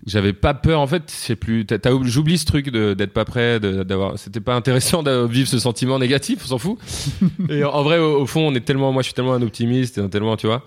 J'avais 0.06 0.34
pas 0.34 0.54
peur, 0.54 0.82
en 0.82 0.88
fait, 0.88 1.04
je 1.10 1.16
sais 1.16 1.36
plus, 1.38 1.66
j'oublie 2.04 2.38
ce 2.38 2.44
truc 2.46 2.70
d'être 2.70 3.14
pas 3.14 3.24
prêt, 3.24 3.62
d'avoir, 3.62 4.20
c'était 4.20 4.42
pas 4.42 4.54
intéressant 4.54 5.02
de 5.02 5.26
vivre 5.26 5.48
ce 5.48 5.60
sentiment 5.60 5.98
négatif, 5.98 6.40
on 6.44 6.48
s'en 6.48 6.58
fout. 6.58 6.78
et 7.50 7.64
en, 7.64 7.70
en 7.70 7.84
vrai, 7.84 8.00
au, 8.00 8.20
au 8.22 8.26
fond, 8.26 8.42
on 8.46 8.54
est 8.54 8.66
tellement, 8.66 8.92
moi 8.92 9.02
je 9.02 9.06
suis 9.06 9.14
tellement 9.14 9.34
un 9.34 9.42
optimiste, 9.42 9.98
et 9.98 10.10
tellement, 10.10 10.36
tu 10.36 10.48
vois. 10.48 10.66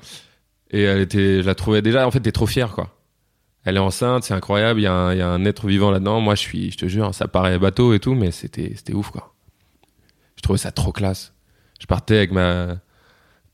Et 0.70 0.82
elle 0.82 1.02
était, 1.02 1.42
je 1.42 1.46
la 1.46 1.54
trouvais 1.54 1.82
déjà, 1.82 2.06
en 2.06 2.10
fait, 2.10 2.20
t'es 2.20 2.32
trop 2.32 2.46
fier, 2.46 2.72
quoi. 2.72 2.96
Elle 3.64 3.76
est 3.76 3.80
enceinte, 3.80 4.24
c'est 4.24 4.32
incroyable, 4.32 4.80
il 4.80 4.84
y, 4.84 4.86
a 4.86 4.94
un- 4.94 5.14
y 5.14 5.20
a 5.20 5.28
un 5.28 5.44
être 5.44 5.66
vivant 5.66 5.90
là-dedans. 5.90 6.20
Moi, 6.22 6.34
je 6.34 6.40
suis, 6.40 6.70
je 6.70 6.78
te 6.78 6.86
jure, 6.86 7.14
ça 7.14 7.28
paraît 7.28 7.58
bateau 7.58 7.92
et 7.92 7.98
tout, 8.00 8.14
mais 8.14 8.30
c'était, 8.30 8.72
c'était 8.74 8.94
ouf, 8.94 9.10
quoi. 9.10 9.34
Je 10.36 10.42
trouvais 10.42 10.58
ça 10.58 10.70
trop 10.72 10.92
classe. 10.92 11.34
Je 11.80 11.86
partais 11.86 12.16
avec 12.16 12.30
ma, 12.32 12.76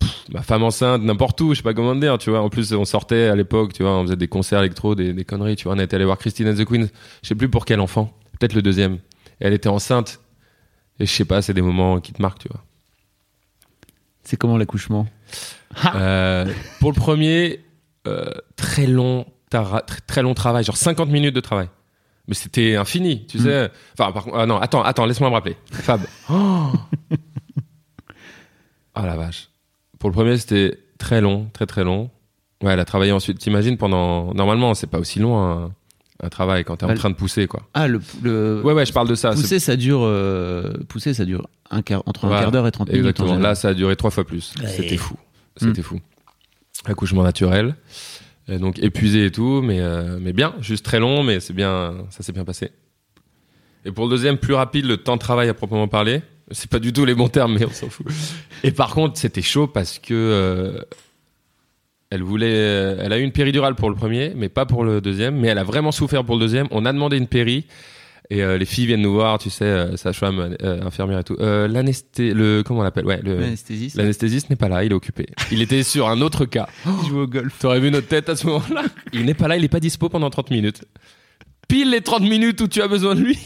pff, 0.03 0.25
ma 0.33 0.43
femme 0.43 0.63
enceinte 0.63 1.03
n'importe 1.03 1.41
où, 1.41 1.51
je 1.53 1.59
sais 1.59 1.63
pas 1.63 1.75
comment 1.75 1.95
te 1.95 2.01
dire, 2.01 2.19
tu 2.19 2.31
vois. 2.31 2.41
En 2.41 2.49
plus, 2.49 2.73
on 2.73 2.85
sortait 2.85 3.29
à 3.29 3.37
l'époque, 3.37 3.73
tu 3.73 3.83
vois, 3.83 3.93
on 3.99 4.03
faisait 4.03 4.17
des 4.17 4.29
concerts 4.29 4.61
électro, 4.61 4.95
des, 4.95 5.13
des 5.13 5.25
conneries, 5.25 5.57
tu 5.57 5.65
vois. 5.65 5.75
On 5.75 5.79
était 5.79 5.97
allé 5.97 6.05
voir 6.05 6.19
Christine 6.19 6.49
and 6.49 6.55
the 6.55 6.65
Queens, 6.65 6.89
je 7.23 7.29
sais 7.29 7.35
plus 7.35 7.49
pour 7.49 7.65
quel 7.65 7.81
enfant, 7.81 8.13
peut-être 8.39 8.55
le 8.55 8.63
deuxième. 8.63 8.95
Et 9.41 9.47
elle 9.47 9.53
était 9.55 9.69
enceinte. 9.69 10.21
Et 11.01 11.07
je 11.07 11.11
sais 11.13 11.25
pas, 11.25 11.43
c'est 11.43 11.55
des 11.55 11.63
moments 11.63 12.01
qui 12.01 12.13
te 12.13 12.21
marquent, 12.23 12.41
tu 12.41 12.49
vois. 12.49 12.63
C'est 14.23 14.37
comment 14.37 14.57
l'accouchement? 14.57 15.07
Euh, 15.95 16.47
pour 16.81 16.93
le 16.93 16.97
premier, 16.97 17.65
euh, 18.07 18.31
très 18.57 18.87
long, 18.87 19.27
tara- 19.51 19.81
très, 19.83 20.01
très 20.01 20.23
long 20.23 20.35
travail, 20.35 20.63
genre 20.65 20.77
50 20.77 21.09
minutes 21.09 21.35
de 21.35 21.41
travail. 21.41 21.69
Mais 22.29 22.35
c'était 22.35 22.77
infini, 22.77 23.27
tu 23.27 23.39
sais. 23.41 23.69
Enfin, 23.99 24.13
par 24.13 24.23
contre, 24.25 24.37
ah 24.37 24.47
non, 24.47 24.59
attends, 24.59 24.83
attends, 24.85 25.07
laisse-moi 25.07 25.29
me 25.29 25.35
rappeler. 25.35 25.57
Fab. 25.73 26.03
Oh 26.31 26.71
ah 28.95 29.07
la 29.07 29.17
vache. 29.17 29.49
Pour 30.03 30.11
le 30.11 30.15
premier, 30.15 30.37
c'était 30.37 30.81
très 30.99 31.21
long, 31.21 31.47
très 31.53 31.65
très 31.65 31.85
long. 31.85 32.11
Ouais, 32.61 32.73
elle 32.73 32.81
a 32.81 32.85
travaillé 32.85 33.13
ensuite. 33.13 33.39
T'imagines 33.39 33.77
pendant. 33.77 34.35
Normalement, 34.35 34.75
c'est 34.75 34.89
pas 34.89 34.99
aussi 34.99 35.21
long 35.21 35.39
un, 35.41 35.71
un 36.21 36.29
travail 36.29 36.65
quand 36.65 36.77
t'es 36.79 36.87
en 36.87 36.89
Ouais. 36.89 36.95
train 36.97 37.09
de 37.11 37.15
pousser, 37.15 37.47
quoi. 37.47 37.63
Ah, 37.73 37.87
le, 37.87 38.01
le 38.21 38.61
Ouais, 38.65 38.73
ouais, 38.73 38.85
je 38.85 38.93
parle 38.93 39.07
de 39.07 39.15
ça. 39.15 39.31
pousser, 39.31 39.61
ça 39.61 39.77
dure, 39.77 40.01
euh, 40.03 40.73
pousser, 40.89 41.15
ça 41.15 41.25
dure 41.25 41.47
un 41.71 41.83
quart, 41.83 42.03
entre 42.07 42.25
un 42.25 42.31
quart 42.31 42.51
d'heure 42.51 42.67
et 42.67 42.73
30 42.73 42.89
minutes. 42.89 43.05
en 43.05 43.09
Exactement. 43.11 43.39
Là, 43.39 43.55
ça 43.55 43.69
a 43.69 43.75
duré 43.75 43.95
trois 43.95 44.11
fois 44.11 44.25
plus. 44.25 44.53
Ouais. 44.61 44.67
C'était 44.67 44.97
fou. 44.97 45.15
C'était 45.57 45.83
fou. 45.83 46.01
Accouchement 46.85 47.23
naturel. 47.23 47.77
Et 48.49 48.59
donc 48.59 48.81
épuisé 48.81 49.27
et 49.27 49.31
tout, 49.31 49.63
mais, 49.63 49.79
euh, 49.81 50.19
mais 50.21 50.33
bien. 50.33 50.57
Juste 50.61 50.85
très 50.85 50.99
long, 50.99 51.23
mais 51.23 51.39
c'est 51.39 51.53
bien, 51.55 51.95
ça 52.11 52.25
s'est 52.25 52.33
bien 52.33 52.45
passé. 52.45 52.73
Et 53.85 53.93
pour 53.93 54.07
le 54.07 54.11
deuxième, 54.11 54.37
plus 54.37 54.55
rapide, 54.55 54.85
le 54.87 54.97
temps 54.97 55.15
de 55.15 55.21
travail 55.21 55.49
à 55.49 55.55
proprement 55.55 55.87
parler. 55.87 56.23
C'est 56.51 56.69
pas 56.71 56.79
du 56.79 56.93
tout 56.93 57.05
les 57.05 57.15
bons 57.15 57.29
termes, 57.29 57.57
mais 57.59 57.65
on 57.65 57.71
s'en 57.71 57.89
fout. 57.89 58.07
Et 58.65 58.73
par 58.73 58.93
contre, 58.95 59.19
c'était 59.19 59.43
chaud 59.43 59.67
parce 59.67 59.99
que 59.99 60.13
euh, 60.13 60.81
elle 62.11 62.23
voulait, 62.23 62.51
elle 62.53 63.13
a 63.13 63.19
eu 63.19 63.23
une 63.23 63.33
péridurale 63.33 63.75
pour 63.75 63.89
le 63.89 63.97
premier, 63.97 64.33
mais 64.37 64.49
pas 64.49 64.67
pour 64.67 64.85
le 64.85 65.01
deuxième. 65.01 65.37
Mais 65.37 65.49
elle 65.49 65.59
a 65.59 65.65
vraiment 65.65 65.93
souffert 65.93 66.25
pour 66.25 66.35
le 66.37 66.41
deuxième. 66.41 66.67
On 66.71 66.85
a 66.85 66.93
demandé 66.93 67.17
une 67.17 67.29
péri. 67.29 67.67
Et 68.31 68.43
euh, 68.43 68.57
les 68.57 68.65
filles 68.65 68.87
viennent 68.87 69.03
nous 69.03 69.13
voir, 69.13 69.39
tu 69.39 69.51
sais, 69.51 69.65
euh, 69.65 69.97
sage-femme, 69.97 70.57
euh, 70.63 70.81
infirmière 70.83 71.19
et 71.19 71.25
tout. 71.25 71.37
Euh, 71.41 71.69
L'anesthé, 71.69 72.33
le 72.33 72.63
comment 72.65 72.81
on 72.81 72.83
l'appelle? 72.83 73.05
Ouais, 73.05 73.21
L'anesthésiste. 73.23 73.97
l'anesthésiste 73.97 74.49
n'est 74.49 74.57
pas 74.57 74.69
là, 74.69 74.85
il 74.85 74.93
est 74.93 74.95
occupé. 74.95 75.27
Il 75.51 75.61
était 75.61 75.83
sur 75.83 76.09
un 76.09 76.21
autre 76.23 76.47
cas. 76.47 76.67
Il 77.03 77.09
joue 77.11 77.21
au 77.21 77.27
golf. 77.27 77.59
T'aurais 77.59 77.81
vu 77.81 77.91
notre 77.91 78.09
tête 78.09 78.31
à 78.31 78.37
ce 78.37 78.47
moment-là? 78.47 78.85
Il 79.13 79.25
n'est 79.27 79.35
pas 79.35 79.49
là, 79.49 79.57
il 79.59 79.65
est 79.65 79.69
pas 79.69 79.81
dispo 79.81 80.09
pendant 80.09 80.31
30 80.31 80.51
minutes. 80.51 80.83
Pile 81.69 81.91
les 81.91 82.01
30 82.01 82.23
minutes 82.23 82.61
où 82.63 82.69
tu 82.69 82.81
as 82.81 82.89
besoin 82.89 83.15
de 83.15 83.21
lui, 83.21 83.39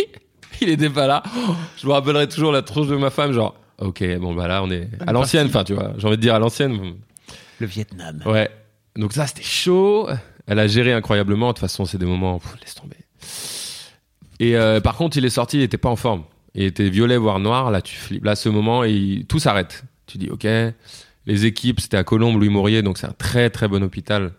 il 0.61 0.69
était 0.71 0.91
pas 0.91 1.07
là. 1.07 1.23
Oh, 1.37 1.55
je 1.81 1.87
me 1.87 1.93
rappellerai 1.93 2.29
toujours 2.29 2.53
la 2.53 2.63
tronche 2.63 2.87
de 2.89 2.97
ma 2.97 3.11
femme, 3.11 3.33
genre, 3.33 3.55
ok, 3.79 4.05
bon 4.19 4.35
bah 4.35 4.49
là 4.49 4.63
on 4.63 4.71
est 4.71 4.89
à 5.07 5.13
l'ancienne, 5.13 5.47
enfin 5.49 5.65
tu 5.65 5.75
vois, 5.75 5.93
j'ai 5.99 6.07
envie 6.07 6.17
de 6.17 6.23
dire 6.23 6.35
à 6.35 6.39
l'ancienne. 6.39 6.95
Le 7.61 7.67
Vietnam. 7.67 8.23
Ouais. 8.27 8.51
Donc 8.97 9.13
ça 9.13 9.27
c'était 9.27 9.43
chaud. 9.43 10.09
Elle 10.47 10.59
a 10.59 10.67
géré 10.69 10.93
incroyablement. 10.93 11.49
De 11.49 11.53
toute 11.55 11.59
façon, 11.61 11.85
c'est 11.87 11.99
des 11.99 12.07
moments, 12.07 12.39
pff, 12.39 12.55
laisse 12.63 12.75
tomber. 12.77 12.97
Et 14.39 14.57
euh, 14.57 14.81
par 14.81 14.95
contre, 14.97 15.17
il 15.17 15.25
est 15.25 15.31
sorti, 15.31 15.57
il 15.59 15.63
était 15.63 15.79
pas 15.79 15.89
en 15.89 15.97
forme. 15.97 16.23
Il 16.55 16.63
était 16.65 16.89
violet 16.89 17.17
voire 17.17 17.39
noir. 17.39 17.71
Là, 17.71 17.83
tu 17.83 17.97
flippes. 17.97 18.25
Là, 18.25 18.37
ce 18.37 18.49
moment, 18.49 18.85
il- 18.85 19.27
tout 19.27 19.39
s'arrête. 19.39 19.85
Tu 20.07 20.19
dis, 20.19 20.31
ok. 20.31 20.47
Les 21.27 21.47
équipes, 21.47 21.81
c'était 21.81 21.97
à 21.97 22.05
Colombes, 22.05 22.37
Louis 22.39 22.49
Mourier, 22.49 22.83
donc 22.83 22.99
c'est 22.99 23.07
un 23.09 23.15
très 23.19 23.51
très 23.51 23.67
bon 23.67 23.83
hôpital, 23.83 24.31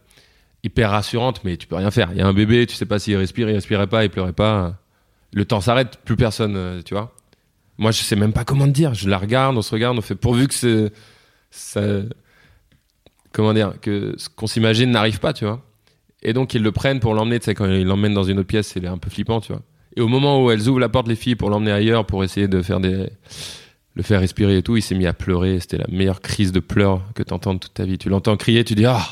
hyper 0.64 0.92
rassurante, 0.92 1.42
mais 1.44 1.58
tu 1.58 1.68
peux 1.68 1.76
rien 1.76 1.92
faire. 1.92 2.10
Il 2.14 2.18
y 2.18 2.22
a 2.22 2.28
un 2.28 2.32
bébé, 2.34 2.66
tu 2.66 2.76
sais 2.76 2.86
pas 2.86 3.00
s'il 3.00 3.18
respire, 3.18 3.50
il 3.50 3.56
respirait 3.56 3.88
pas, 3.88 4.06
il 4.06 4.10
pleurait 4.10 4.32
pas. 4.32 4.76
Le 5.34 5.46
temps 5.46 5.62
s'arrête, 5.62 5.98
plus 6.06 6.16
personne, 6.16 6.56
euh, 6.56 6.82
tu 6.82 6.94
vois. 6.94 7.16
Moi, 7.78 7.92
je 7.92 8.02
sais 8.02 8.16
même 8.16 8.34
pas 8.34 8.44
comment 8.44 8.66
te 8.66 8.72
dire. 8.72 8.94
Je 8.94 9.10
la 9.10 9.18
regarde, 9.18 9.58
on 9.58 9.62
se 9.62 9.72
regarde, 9.72 9.98
on 9.98 10.02
fait 10.02 10.16
pourvu 10.16 10.48
que 10.48 10.54
c'est 10.54 10.92
ça, 11.52 11.82
comment 13.32 13.54
dire, 13.54 13.76
que 13.82 14.16
ce 14.18 14.30
qu'on 14.30 14.48
s'imagine 14.48 14.92
n'arrive 14.92 15.20
pas, 15.20 15.34
tu 15.34 15.46
vois. 15.46 15.64
Et 16.24 16.34
donc 16.34 16.54
ils 16.54 16.64
le 16.64 16.72
prennent 16.72 17.00
pour 17.00 17.14
l'emmener, 17.14 17.40
tu 17.40 17.46
sais, 17.46 17.54
quand 17.54 17.66
ils 17.66 17.86
l'emmènent 17.86 18.14
dans 18.14 18.24
une 18.24 18.40
autre 18.40 18.48
pièce, 18.48 18.68
c'est 18.68 18.86
un 18.86 18.98
peu 18.98 19.10
flippant, 19.10 19.40
tu 19.40 19.54
vois. 19.54 19.62
Et 19.96 20.02
au 20.02 20.08
moment 20.08 20.44
où 20.44 20.52
elles 20.52 20.68
ouvrent 20.68 20.80
la 20.80 20.90
porte, 20.90 21.08
les 21.08 21.16
filles, 21.16 21.36
pour 21.36 21.50
l'emmener 21.50 21.72
ailleurs, 21.72 22.06
pour 22.06 22.24
essayer 22.24 22.48
de 22.48 22.62
faire 22.62 22.80
des, 22.80 23.10
le 23.96 24.04
faire 24.04 24.20
respirer 24.20 24.58
et 24.58 24.62
tout, 24.62 24.78
il 24.78 24.82
s'est 24.84 24.96
mis 24.96 25.08
à 25.08 25.14
pleurer. 25.14 25.60
C'était 25.60 25.78
la 25.78 25.88
meilleure 25.90 26.22
crise 26.22 26.52
de 26.52 26.60
pleurs 26.60 27.02
que 27.16 27.24
t'entends 27.24 27.56
de 27.56 27.60
toute 27.60 27.74
ta 27.74 27.84
vie. 27.84 27.98
Tu 27.98 28.10
l'entends 28.10 28.38
crier, 28.38 28.64
tu 28.64 28.76
dis 28.76 28.86
ah. 28.86 29.08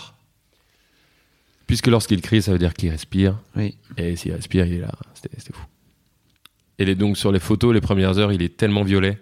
Puisque 1.66 1.88
lorsqu'il 1.88 2.22
crie, 2.22 2.44
ça 2.44 2.52
veut 2.52 2.60
dire 2.60 2.76
qu'il 2.76 2.92
respire. 2.92 3.40
Oui. 3.56 3.76
Et 3.98 4.16
s'il 4.16 4.34
respire, 4.34 4.68
il 4.68 4.76
est 4.76 4.82
là. 4.82 4.92
C'était 5.16 5.52
fou. 5.52 5.66
Et 6.80 6.86
les- 6.86 6.96
donc 6.96 7.18
sur 7.18 7.32
les 7.32 7.40
photos, 7.40 7.74
les 7.74 7.82
premières 7.82 8.18
heures, 8.18 8.32
il 8.34 8.42
est 8.42 8.58
tellement 8.58 8.84
violet. 8.84 9.18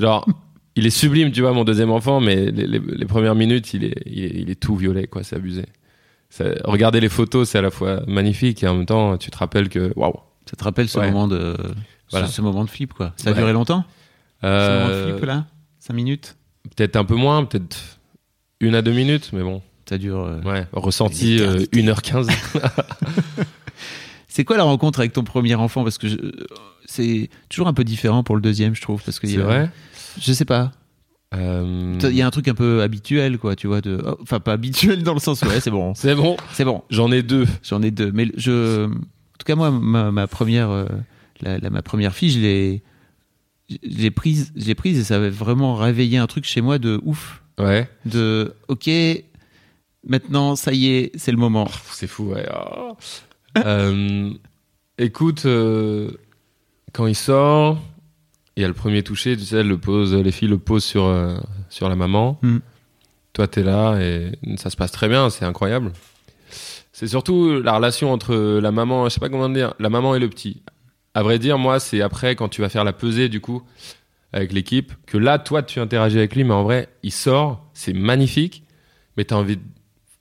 Genre, 0.00 0.26
il 0.74 0.86
est 0.86 0.90
sublime, 0.90 1.30
tu 1.32 1.40
vois, 1.40 1.52
mon 1.52 1.64
deuxième 1.64 1.90
enfant, 1.90 2.20
mais 2.20 2.50
les, 2.50 2.66
les- 2.66 2.80
les 2.80 3.06
premières 3.06 3.34
minutes, 3.34 3.72
il 3.74 3.84
est, 3.84 3.94
il 4.06 4.24
est, 4.24 4.32
il 4.42 4.50
est 4.50 4.60
tout 4.60 4.76
violet, 4.76 5.06
quoi. 5.06 5.22
C'est 5.22 5.36
abusé. 5.36 5.64
Regarder 6.64 7.00
les 7.00 7.08
photos, 7.08 7.48
c'est 7.48 7.58
à 7.58 7.62
la 7.62 7.70
fois 7.70 8.02
magnifique 8.06 8.62
et 8.62 8.68
en 8.68 8.74
même 8.74 8.84
temps, 8.86 9.16
tu 9.16 9.30
te 9.30 9.38
rappelles 9.38 9.68
que 9.68 9.92
waouh. 9.96 10.12
Ça 10.50 10.56
te 10.56 10.64
rappelle 10.64 10.88
ce 10.88 10.98
Ouais. 10.98 11.06
moment 11.06 11.26
de, 11.28 11.56
Voilà. 12.10 12.26
ce, 12.26 12.34
ce 12.34 12.42
moment 12.42 12.64
de 12.64 12.68
flip, 12.70 12.92
quoi. 12.92 13.12
Ça 13.16 13.30
a 13.30 13.32
Ouais. 13.32 13.38
duré 13.38 13.52
longtemps? 13.52 13.84
Ce 14.42 14.46
moment 14.46 14.88
de 14.88 14.92
Euh, 14.92 15.12
flip, 15.16 15.24
là 15.24 15.46
5 15.78 15.94
minutes? 15.94 16.36
peut-être 16.76 16.96
un 16.96 17.04
peu 17.04 17.14
moins, 17.14 17.44
peut-être 17.44 17.76
une 18.60 18.74
à 18.74 18.82
deux 18.82 18.92
minutes, 18.92 19.30
mais 19.32 19.42
bon. 19.42 19.62
Ça 19.88 19.98
dure. 19.98 20.18
euh, 20.20 20.40
Ouais, 20.42 20.66
ressenti 20.72 21.36
Une 21.36 21.42
euh, 21.42 21.58
éternité. 21.60 21.82
1h15. 21.82 22.26
C'est 24.36 24.44
quoi 24.44 24.58
la 24.58 24.64
rencontre 24.64 24.98
avec 24.98 25.14
ton 25.14 25.24
premier 25.24 25.54
enfant? 25.54 25.82
Parce 25.82 25.96
que 25.96 26.06
c'est 26.84 27.30
toujours 27.48 27.68
un 27.68 27.72
peu 27.72 27.84
différent 27.84 28.22
pour 28.22 28.34
le 28.36 28.42
deuxième, 28.42 28.74
je 28.74 28.82
trouve. 28.82 29.02
Parce 29.02 29.18
que 29.18 29.26
c'est 29.26 29.38
a- 29.40 29.44
vrai? 29.44 29.70
Je 30.20 30.30
sais 30.34 30.44
pas. 30.44 30.72
Euh, 31.34 31.98
Il 32.02 32.14
y 32.14 32.20
a 32.20 32.26
un 32.26 32.30
truc 32.30 32.46
un 32.48 32.54
peu 32.54 32.82
habituel, 32.82 33.38
quoi, 33.38 33.56
tu 33.56 33.66
vois. 33.66 33.80
De... 33.80 33.98
oh, 34.06 34.18
Enfin, 34.20 34.38
pas 34.38 34.52
habituel 34.52 35.02
dans 35.02 35.14
le 35.14 35.20
sens 35.20 35.40
où, 35.40 35.46
ouais, 35.46 35.60
c'est 35.60 35.70
bon. 35.70 35.94
C'est 35.96 36.14
bon, 36.14 36.36
C'est 36.52 36.66
bon. 36.66 36.82
j'en 36.90 37.10
ai 37.12 37.22
deux. 37.22 37.46
J'en 37.62 37.80
ai 37.80 37.90
deux. 37.90 38.12
Mais 38.12 38.30
je, 38.36 38.84
en 38.84 38.90
tout 38.90 39.46
cas, 39.46 39.54
moi, 39.54 39.70
ma, 39.70 40.10
ma 40.12 40.26
première, 40.26 40.68
euh, 40.68 40.84
la, 41.40 41.56
la- 41.56 41.70
ma 41.70 41.80
première 41.80 42.14
fille, 42.14 42.28
je 42.30 42.38
l'ai, 42.40 42.82
j'ai 43.82 44.10
prise, 44.10 44.52
j'ai 44.54 44.74
prise 44.74 44.98
et 44.98 45.04
ça 45.04 45.16
avait 45.16 45.30
vraiment 45.30 45.76
réveillé 45.76 46.18
un 46.18 46.26
truc 46.26 46.44
chez 46.44 46.60
moi 46.60 46.78
de 46.78 47.00
ouf. 47.06 47.42
Ouais. 47.58 47.88
De 48.04 48.54
ok, 48.68 48.90
maintenant 50.06 50.56
ça 50.56 50.72
y 50.74 50.88
est, 50.88 51.10
c'est 51.16 51.32
le 51.32 51.38
moment. 51.38 51.68
C'est 51.90 52.06
fou, 52.06 52.24
ouais. 52.34 52.46
Oh. 52.54 52.96
Euh, 53.64 54.30
écoute, 54.98 55.46
euh, 55.46 56.10
quand 56.92 57.06
il 57.06 57.14
sort, 57.14 57.78
il 58.56 58.62
y 58.62 58.64
a 58.64 58.68
le 58.68 58.74
premier 58.74 59.02
toucher, 59.02 59.36
tu 59.36 59.44
sais, 59.44 59.62
le 59.62 59.78
pose, 59.78 60.14
les 60.14 60.32
filles 60.32 60.48
le 60.48 60.58
posent 60.58 60.84
sur, 60.84 61.04
euh, 61.04 61.36
sur 61.68 61.88
la 61.88 61.96
maman. 61.96 62.38
Mm. 62.42 62.58
Toi, 63.32 63.48
t'es 63.48 63.62
là 63.62 63.98
et 64.00 64.32
ça 64.56 64.70
se 64.70 64.76
passe 64.76 64.92
très 64.92 65.08
bien, 65.08 65.28
c'est 65.30 65.44
incroyable. 65.44 65.92
C'est 66.92 67.06
surtout 67.06 67.60
la 67.60 67.74
relation 67.76 68.10
entre 68.10 68.34
la 68.34 68.72
maman, 68.72 69.04
je 69.04 69.10
sais 69.10 69.20
pas 69.20 69.28
comment 69.28 69.50
dire, 69.50 69.74
la 69.78 69.90
maman 69.90 70.14
et 70.14 70.18
le 70.18 70.28
petit. 70.28 70.62
À 71.12 71.22
vrai 71.22 71.38
dire, 71.38 71.58
moi, 71.58 71.78
c'est 71.78 72.00
après, 72.00 72.34
quand 72.34 72.48
tu 72.48 72.62
vas 72.62 72.70
faire 72.70 72.84
la 72.84 72.94
pesée, 72.94 73.28
du 73.28 73.40
coup, 73.40 73.62
avec 74.32 74.52
l'équipe, 74.52 74.92
que 75.06 75.18
là, 75.18 75.38
toi, 75.38 75.62
tu 75.62 75.80
interagis 75.80 76.16
avec 76.16 76.34
lui, 76.34 76.44
mais 76.44 76.54
en 76.54 76.62
vrai, 76.62 76.88
il 77.02 77.12
sort, 77.12 77.68
c'est 77.74 77.92
magnifique, 77.92 78.64
mais 79.16 79.24
t'as 79.24 79.36
envie 79.36 79.58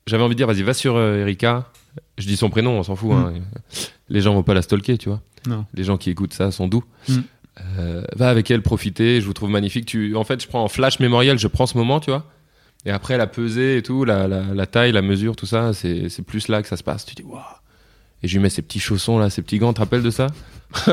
J'avais 0.07 0.23
envie 0.23 0.35
de 0.35 0.37
dire, 0.37 0.47
vas-y, 0.47 0.63
va 0.63 0.73
sur 0.73 0.99
Erika. 0.99 1.71
Je 2.17 2.27
dis 2.27 2.37
son 2.37 2.49
prénom, 2.49 2.79
on 2.79 2.83
s'en 2.83 2.95
fout. 2.95 3.11
hein. 3.11 3.33
Les 4.09 4.21
gens 4.21 4.33
vont 4.33 4.43
pas 4.43 4.53
la 4.53 4.61
stalker, 4.61 4.97
tu 4.97 5.09
vois. 5.09 5.21
Non. 5.47 5.65
Les 5.73 5.83
gens 5.83 5.97
qui 5.97 6.09
écoutent 6.09 6.33
ça 6.33 6.51
sont 6.51 6.67
doux. 6.67 6.83
Mm. 7.07 7.13
Euh, 7.79 8.03
va 8.15 8.29
avec 8.29 8.51
elle, 8.51 8.61
profiter, 8.61 9.21
je 9.21 9.25
vous 9.25 9.33
trouve 9.33 9.49
magnifique. 9.49 9.85
Tu... 9.85 10.15
En 10.15 10.23
fait, 10.23 10.41
je 10.41 10.47
prends 10.47 10.63
en 10.63 10.67
flash 10.67 10.99
mémoriel, 10.99 11.39
je 11.39 11.47
prends 11.47 11.65
ce 11.67 11.77
moment, 11.77 11.99
tu 11.99 12.09
vois. 12.11 12.25
Et 12.85 12.91
après, 12.91 13.17
la 13.17 13.27
pesée 13.27 13.77
et 13.77 13.81
tout, 13.81 14.03
la, 14.05 14.27
la, 14.27 14.41
la 14.53 14.65
taille, 14.65 14.91
la 14.91 15.01
mesure, 15.01 15.35
tout 15.35 15.45
ça, 15.45 15.73
c'est 15.73 16.09
c'est 16.09 16.21
plus 16.21 16.47
là 16.49 16.61
que 16.61 16.67
ça 16.67 16.77
se 16.77 16.83
passe. 16.83 17.05
Tu 17.05 17.15
dis, 17.15 17.23
waouh. 17.23 17.41
Et 18.23 18.27
je 18.27 18.33
lui 18.35 18.41
mets 18.43 18.49
ces 18.49 18.61
petits 18.61 18.79
chaussons 18.79 19.17
là, 19.19 19.29
ces 19.29 19.41
petits 19.41 19.57
gants, 19.59 19.69
tu 19.69 19.75
te 19.75 19.79
rappelles 19.81 20.03
de 20.03 20.09
ça? 20.09 20.27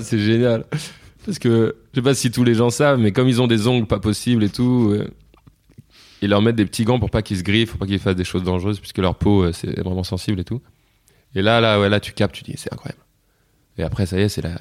C'est 0.00 0.18
génial. 0.18 0.64
Parce 1.24 1.38
que, 1.38 1.76
je 1.92 1.98
sais 2.00 2.02
pas 2.02 2.14
si 2.14 2.30
tous 2.30 2.44
les 2.44 2.54
gens 2.54 2.70
savent, 2.70 2.98
mais 2.98 3.12
comme 3.12 3.28
ils 3.28 3.42
ont 3.42 3.46
des 3.46 3.66
ongles 3.66 3.86
pas 3.86 3.98
possibles 3.98 4.44
et 4.44 4.48
tout, 4.48 4.90
euh, 4.92 5.08
ils 6.22 6.30
leur 6.30 6.42
mettent 6.42 6.56
des 6.56 6.66
petits 6.66 6.84
gants 6.84 6.98
pour 6.98 7.10
pas 7.10 7.22
qu'ils 7.22 7.38
se 7.38 7.42
griffent, 7.42 7.70
pour 7.70 7.78
pas 7.78 7.86
qu'ils 7.86 7.98
fassent 7.98 8.16
des 8.16 8.24
choses 8.24 8.42
dangereuses, 8.42 8.80
puisque 8.80 8.98
leur 8.98 9.14
peau, 9.14 9.42
euh, 9.42 9.52
c'est 9.52 9.80
vraiment 9.80 10.04
sensible 10.04 10.40
et 10.40 10.44
tout. 10.44 10.60
Et 11.34 11.42
là, 11.42 11.60
là, 11.60 11.80
ouais, 11.80 11.88
là, 11.88 12.00
tu 12.00 12.12
captes, 12.12 12.34
tu 12.34 12.44
dis, 12.44 12.54
c'est 12.56 12.72
incroyable. 12.72 13.02
Et 13.76 13.82
après, 13.82 14.06
ça 14.06 14.18
y 14.18 14.22
est, 14.22 14.28
c'est 14.28 14.42
la, 14.42 14.56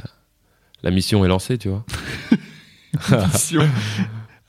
la 0.83 0.91
mission 0.91 1.23
est 1.25 1.27
lancée, 1.27 1.57
tu 1.57 1.69
vois. 1.69 1.85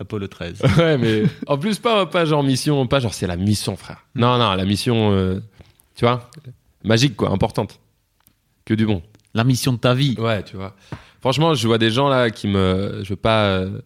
Apollo 0.00 0.28
13. 0.28 0.62
ouais, 0.78 0.98
mais 0.98 1.24
en 1.46 1.58
plus, 1.58 1.78
pas, 1.78 2.06
pas 2.06 2.24
genre 2.24 2.42
mission, 2.42 2.86
pas 2.86 3.00
genre 3.00 3.14
c'est 3.14 3.26
la 3.26 3.36
mission, 3.36 3.76
frère. 3.76 4.04
Non, 4.14 4.38
non, 4.38 4.54
la 4.54 4.64
mission, 4.64 5.12
euh, 5.12 5.40
tu 5.94 6.04
vois, 6.04 6.30
magique, 6.84 7.16
quoi, 7.16 7.30
importante. 7.30 7.80
Que 8.64 8.74
du 8.74 8.86
bon. 8.86 9.02
La 9.34 9.44
mission 9.44 9.72
de 9.72 9.78
ta 9.78 9.94
vie. 9.94 10.14
Ouais, 10.18 10.42
tu 10.42 10.56
vois. 10.56 10.74
Franchement, 11.20 11.54
je 11.54 11.66
vois 11.66 11.78
des 11.78 11.90
gens 11.90 12.08
là 12.08 12.30
qui 12.30 12.46
me. 12.46 13.00
Je 13.02 13.08
veux 13.10 13.16
pas 13.16 13.46
euh, 13.46 13.80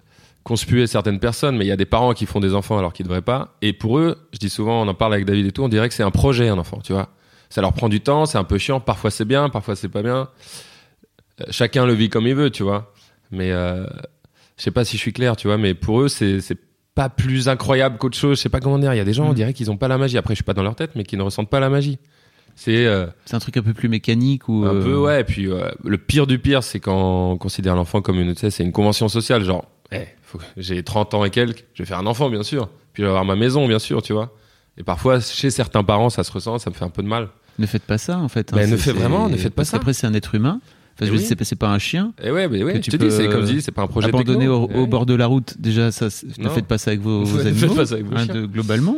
conspuer 0.45 0.87
certaines 0.87 1.19
personnes, 1.21 1.57
mais 1.57 1.65
il 1.65 1.69
y 1.69 1.73
a 1.73 1.77
des 1.77 1.85
parents 1.87 2.15
qui 2.15 2.27
font 2.27 2.41
des 2.41 2.55
enfants 2.55 2.79
alors 2.79 2.93
qu'ils 2.93 3.05
devraient 3.07 3.23
pas. 3.23 3.57
Et 3.63 3.73
pour 3.73 3.99
eux, 3.99 4.17
je 4.33 4.39
dis 4.39 4.51
souvent, 4.51 4.83
on 4.83 4.89
en 4.89 4.95
parle 4.95 5.15
avec 5.15 5.25
David 5.25 5.47
et 5.47 5.53
tout, 5.53 5.63
on 5.63 5.69
dirait 5.69 5.89
que 5.89 5.95
c'est 5.95 6.03
un 6.03 6.11
projet, 6.11 6.49
un 6.49 6.59
enfant, 6.59 6.79
tu 6.83 6.93
vois. 6.93 7.09
Ça 7.51 7.61
leur 7.61 7.73
prend 7.73 7.89
du 7.89 8.01
temps, 8.01 8.27
c'est 8.27 8.39
un 8.39 8.45
peu 8.45 8.59
chiant. 8.59 8.81
Parfois 8.81 9.11
c'est 9.11 9.25
bien, 9.25 9.49
parfois 9.51 9.77
c'est 9.77 9.89
pas 9.89 10.03
bien. 10.03 10.29
Euh, 11.41 11.45
chacun 11.51 11.87
le 11.87 11.93
vit 11.93 12.09
comme 12.09 12.27
il 12.27 12.35
veut, 12.35 12.51
tu 12.51 12.63
vois. 12.63 12.93
Mais 13.31 13.51
euh, 13.53 13.87
je 14.57 14.63
sais 14.65 14.71
pas 14.71 14.85
si 14.85 14.97
je 14.97 15.03
suis 15.03 15.13
clair, 15.13 15.37
tu 15.37 15.47
vois. 15.47 15.59
Mais 15.59 15.75
pour 15.75 16.01
eux, 16.03 16.09
c'est 16.09 16.41
c'est 16.41 16.59
pas 16.95 17.09
plus 17.09 17.49
incroyable 17.49 17.97
qu'autre 17.99 18.17
chose. 18.19 18.39
Je 18.39 18.43
sais 18.43 18.49
pas 18.49 18.61
comment 18.61 18.79
dire. 18.79 18.93
Il 18.95 18.99
y 18.99 19.01
a 19.01 19.05
des 19.05 19.13
gens, 19.15 19.27
on 19.27 19.33
Mm. 19.33 19.35
dirait 19.35 19.53
qu'ils 19.55 19.71
ont 19.71 19.77
pas 19.77 19.89
la 19.89 19.97
magie. 19.99 20.19
Après, 20.19 20.35
je 20.35 20.37
suis 20.37 20.45
pas 20.45 20.55
dans 20.55 20.63
leur 20.63 20.75
tête, 20.77 20.91
mais 20.95 21.05
qui 21.05 21.17
ne 21.17 21.23
ressentent 21.23 21.49
pas 21.51 21.61
la 21.61 21.71
magie. 21.71 21.99
C'est 22.55 22.85
euh, 22.87 23.07
C'est 23.25 23.35
un 23.35 23.39
truc 23.39 23.57
un 23.57 23.63
peu 23.63 23.73
plus 23.73 23.89
mécanique 23.89 24.49
ou. 24.49 24.65
un 24.67 24.75
euh, 24.75 24.83
peu, 24.83 24.97
ouais. 24.99 25.21
Et 25.23 25.25
puis, 25.25 25.51
euh, 25.51 25.71
le 25.85 25.97
pire 25.97 26.27
du 26.27 26.39
pire, 26.39 26.63
c'est 26.63 26.81
quand 26.81 27.33
on 27.33 27.39
considère 27.39 27.75
l'enfant 27.77 28.03
comme 28.03 28.21
une, 28.21 28.35
c'est 28.35 28.63
une 28.63 28.73
convention 28.73 29.09
sociale. 29.09 29.43
Genre, 29.43 29.65
eh, 29.91 30.05
faut 30.33 30.39
j'ai 30.57 30.83
30 30.83 31.15
ans 31.15 31.25
et 31.25 31.31
quelques, 31.31 31.65
je 31.75 31.83
vais 31.83 31.87
faire 31.87 31.99
un 31.99 32.07
enfant, 32.07 32.29
bien 32.31 32.43
sûr. 32.43 32.69
Puis, 32.93 33.03
je 33.03 33.05
vais 33.05 33.09
avoir 33.09 33.25
ma 33.25 33.37
maison, 33.37 33.67
bien 33.67 33.79
sûr, 33.79 34.03
tu 34.03 34.13
vois. 34.13 34.35
Et 34.79 34.83
parfois, 34.83 35.21
chez 35.21 35.51
certains 35.51 35.85
parents, 35.85 36.11
ça 36.11 36.25
se 36.25 36.33
ressent, 36.33 36.59
ça 36.59 36.71
me 36.71 36.75
fait 36.75 36.85
un 36.85 36.89
peu 36.91 37.03
de 37.03 37.09
mal. 37.09 37.29
Ne 37.59 37.67
faites 37.67 37.83
pas 37.83 37.99
ça 37.99 38.17
en 38.19 38.29
fait. 38.29 38.51
Mais 38.55 38.63
hein, 38.65 38.67
ne 38.67 38.77
c'est- 38.77 38.85
faites 38.85 38.97
vraiment, 38.97 39.29
ne 39.29 39.37
faites 39.37 39.55
pas 39.55 39.65
ça. 39.65 39.77
qu'après 39.77 39.93
c'est 39.93 40.07
un 40.07 40.15
être 40.15 40.35
humain. 40.35 40.61
Enfin, 40.95 41.03
Eh 41.03 41.07
je 41.07 41.13
oui. 41.13 41.19
dire, 41.19 41.37
c'est 41.43 41.55
pas- 41.57 41.69
un 41.71 41.79
chien. 41.79 42.13
Et 42.23 42.31
ouais, 42.31 42.49
mais 42.49 42.63
ouais, 42.65 42.77
je 42.77 42.81
tu 42.81 42.91
te 42.91 42.97
dis, 42.97 43.11
c'est 43.11 43.29
comme 43.29 43.47
je 43.47 43.53
dis, 43.53 43.63
c'est 43.63 43.73
pas 43.73 43.83
un 43.83 43.87
projet 43.87 44.09
Abandonné 44.09 44.49
au, 44.49 44.69
Eh 44.75 44.79
au 44.79 44.87
bord 44.87 45.05
de 45.07 45.15
la 45.15 45.27
route, 45.27 45.55
déjà, 45.59 45.91
ça, 45.93 46.07
ne 46.39 46.49
faites 46.49 46.67
pas 46.67 46.79
ça 46.79 46.91
avec 46.93 47.03
vos, 47.03 47.25
vos 47.25 47.37
Ne 47.39 47.43
faites 47.45 47.53
animaux, 47.63 47.75
pas 47.75 47.87
ça 47.87 47.95
avec 47.95 48.07
vos 48.07 48.17
hein, 48.17 48.27
de- 48.27 48.47
globalement. 48.47 48.97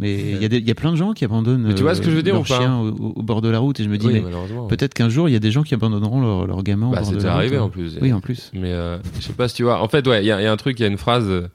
Mais 0.00 0.14
il 0.14 0.40
y, 0.40 0.44
a 0.44 0.58
y 0.58 0.74
plein 0.74 0.92
de 0.92 0.96
gens 0.96 1.12
qui 1.12 1.24
abandonnent. 1.24 1.62
Mais 1.62 1.74
tu 1.74 1.82
vois 1.82 1.94
ce 1.96 2.00
que 2.00 2.08
je 2.10 2.14
veux 2.14 2.22
dire 2.22 2.34
leurs 2.34 2.42
ou 2.42 2.46
pas 2.46 2.58
chiens 2.58 2.78
au, 2.78 2.88
au- 2.90 3.12
au 3.16 3.22
bord 3.22 3.40
de 3.42 3.48
la 3.48 3.58
route 3.58 3.80
et 3.80 3.82
je 3.84 3.88
me 3.88 3.98
dis, 3.98 4.06
Oui, 4.06 4.12
mais 4.14 4.20
malheureusement. 4.20 4.68
peut-être 4.68 4.94
qu'un 4.94 5.08
jour 5.08 5.28
il 5.28 5.32
y 5.32 5.36
a 5.36 5.40
des 5.40 5.50
gens 5.50 5.64
qui 5.64 5.74
abandonneront 5.74 6.20
leur, 6.20 6.46
leur 6.46 6.62
gamin 6.62 6.86
au 6.86 6.90
Bah, 6.92 7.00
bord 7.00 7.10
de 7.10 7.14
c'était 7.16 7.26
la 7.26 7.32
route. 7.34 7.40
arrivé 7.40 7.56
hein. 7.56 7.62
en 7.62 7.68
plus. 7.68 7.98
Oui, 8.00 8.12
en 8.12 8.20
plus. 8.20 8.50
Mais 8.54 8.72
euh, 8.72 8.98
je 9.18 9.22
sais 9.24 9.32
pas 9.32 9.48
si 9.48 9.56
tu 9.56 9.64
vois. 9.64 9.82
En 9.82 9.88
fait, 9.88 10.06
ouais, 10.06 10.22
il 10.22 10.26
y, 10.26 10.30
a 10.30 10.40
il 10.40 10.44
y 10.44 10.46
a 10.46 10.52
un 10.52 10.56
truc, 10.56 10.78
il 10.78 10.82
y 10.82 10.86
a 10.86 10.88
une 10.88 10.98
phrase. 10.98 11.26
euh, 11.28 11.48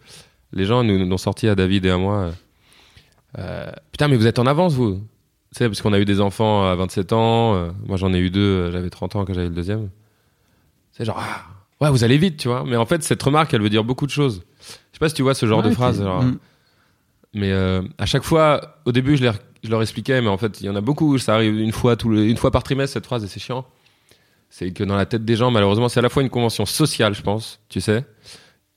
les 0.51 0.65
gens 0.65 0.83
nous 0.83 0.97
nous 1.03 1.11
ont 1.13 1.17
sorti 1.17 1.47
à 1.47 1.55
David 1.55 1.85
et 1.85 1.89
à 1.89 1.97
moi. 1.97 2.15
euh, 2.17 2.31
euh, 3.39 3.71
Putain, 3.91 4.07
mais 4.09 4.17
vous 4.17 4.27
êtes 4.27 4.39
en 4.39 4.45
avance, 4.45 4.73
vous. 4.73 4.95
Tu 4.95 5.59
sais, 5.59 5.67
parce 5.69 5.81
qu'on 5.81 5.93
a 5.93 5.99
eu 5.99 6.05
des 6.05 6.19
enfants 6.19 6.65
à 6.69 6.75
27 6.75 7.13
ans. 7.13 7.55
euh, 7.55 7.69
moi, 7.87 7.95
j'en 7.97 8.13
ai 8.13 8.19
eu 8.19 8.29
deux. 8.29 8.41
euh, 8.41 8.71
J'avais 8.71 8.89
30 8.89 9.15
ans 9.15 9.23
quand 9.25 9.33
j'avais 9.33 9.47
le 9.49 9.55
deuxième. 9.55 9.89
C'est 10.91 11.05
genre, 11.05 11.17
ah, 11.19 11.43
ouais, 11.83 11.89
vous 11.91 12.03
allez 12.03 12.17
vite, 12.17 12.37
tu 12.37 12.47
vois. 12.49 12.63
Mais 12.67 12.75
en 12.75 12.85
fait, 12.85 13.03
cette 13.03 13.23
remarque, 13.23 13.53
elle 13.53 13.61
veut 13.61 13.69
dire 13.69 13.83
beaucoup 13.83 14.05
de 14.05 14.11
choses. 14.11 14.43
Je 14.59 14.65
sais 14.93 14.99
pas 14.99 15.09
si 15.09 15.15
tu 15.15 15.21
vois 15.23 15.33
ce 15.33 15.45
genre 15.45 15.63
Ouais, 15.63 15.69
de 15.69 15.73
phrase. 15.73 16.01
Mm. 16.01 16.37
Mais 17.33 17.51
euh, 17.51 17.81
à 17.97 18.05
chaque 18.05 18.23
fois, 18.23 18.77
au 18.85 18.91
début, 18.91 19.17
je, 19.17 19.23
leur- 19.23 19.81
expliquais, 19.81 20.21
mais 20.21 20.27
en 20.27 20.37
fait, 20.37 20.61
il 20.61 20.65
y 20.67 20.69
en 20.69 20.75
a 20.75 20.81
beaucoup. 20.81 21.17
Ça 21.17 21.35
arrive 21.35 21.59
une 21.59 21.71
fois, 21.71 21.95
une 22.03 22.37
fois 22.37 22.51
par 22.51 22.63
trimestre, 22.63 22.93
cette 22.93 23.05
phrase, 23.05 23.23
et 23.23 23.27
c'est 23.27 23.39
chiant. 23.39 23.65
C'est 24.49 24.71
que 24.71 24.83
dans 24.83 24.95
la 24.95 25.05
tête 25.05 25.25
des 25.25 25.35
gens, 25.35 25.49
malheureusement, 25.49 25.89
c'est 25.89 25.99
à 25.99 26.03
la 26.03 26.09
fois 26.09 26.21
une 26.21 26.29
convention 26.29 26.65
sociale, 26.65 27.15
je 27.15 27.21
pense, 27.23 27.59
tu 27.69 27.81
sais, 27.81 28.05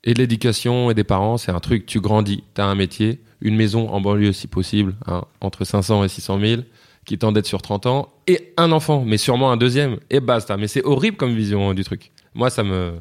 et 0.03 0.13
de 0.13 0.19
l'éducation 0.19 0.89
et 0.89 0.93
des 0.95 1.03
parents. 1.03 1.37
C'est 1.37 1.51
un 1.51 1.59
truc, 1.59 1.85
tu 1.85 1.99
grandis, 1.99 2.43
tu 2.55 2.61
as 2.61 2.65
un 2.65 2.73
métier, 2.75 3.21
une 3.41 3.55
maison 3.55 3.89
en 3.89 4.01
banlieue 4.01 4.31
si 4.33 4.47
possible, 4.47 4.95
hein, 5.05 5.23
entre 5.41 5.65
500 5.65 6.03
et 6.03 6.07
600 6.07 6.39
000, 6.39 6.61
qui 7.05 7.17
t'endette 7.19 7.45
sur 7.45 7.61
30 7.61 7.85
ans, 7.85 8.09
et 8.25 8.53
un 8.57 8.71
enfant, 8.71 9.03
mais 9.05 9.17
sûrement 9.17 9.51
un 9.51 9.57
deuxième, 9.57 9.97
et 10.09 10.19
basta. 10.19 10.57
Mais 10.57 10.67
c'est 10.67 10.83
horrible 10.83 11.15
comme 11.15 11.35
vision 11.35 11.69
euh, 11.69 11.73
du 11.75 11.83
truc. 11.83 12.11
Moi, 12.33 12.49
ça 12.49 12.63
me. 12.63 12.93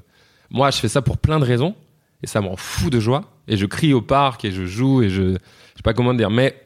Moi, 0.51 0.71
je 0.71 0.79
fais 0.79 0.89
ça 0.89 1.01
pour 1.03 1.17
plein 1.19 1.39
de 1.41 1.45
raisons, 1.45 1.75
et 2.23 2.27
ça 2.27 2.41
m'en 2.41 2.57
fout 2.57 2.93
de 2.93 3.01
joie. 3.01 3.33
Et 3.49 3.57
je 3.57 3.67
crie 3.67 3.93
au 3.93 4.03
parc, 4.03 4.45
et 4.45 4.51
je 4.53 4.67
joue, 4.67 5.03
et 5.03 5.09
je. 5.11 5.23
Je 5.33 5.79
sais 5.81 5.83
pas 5.85 5.93
comment 5.95 6.15
dire, 6.15 6.31
mais 6.31 6.57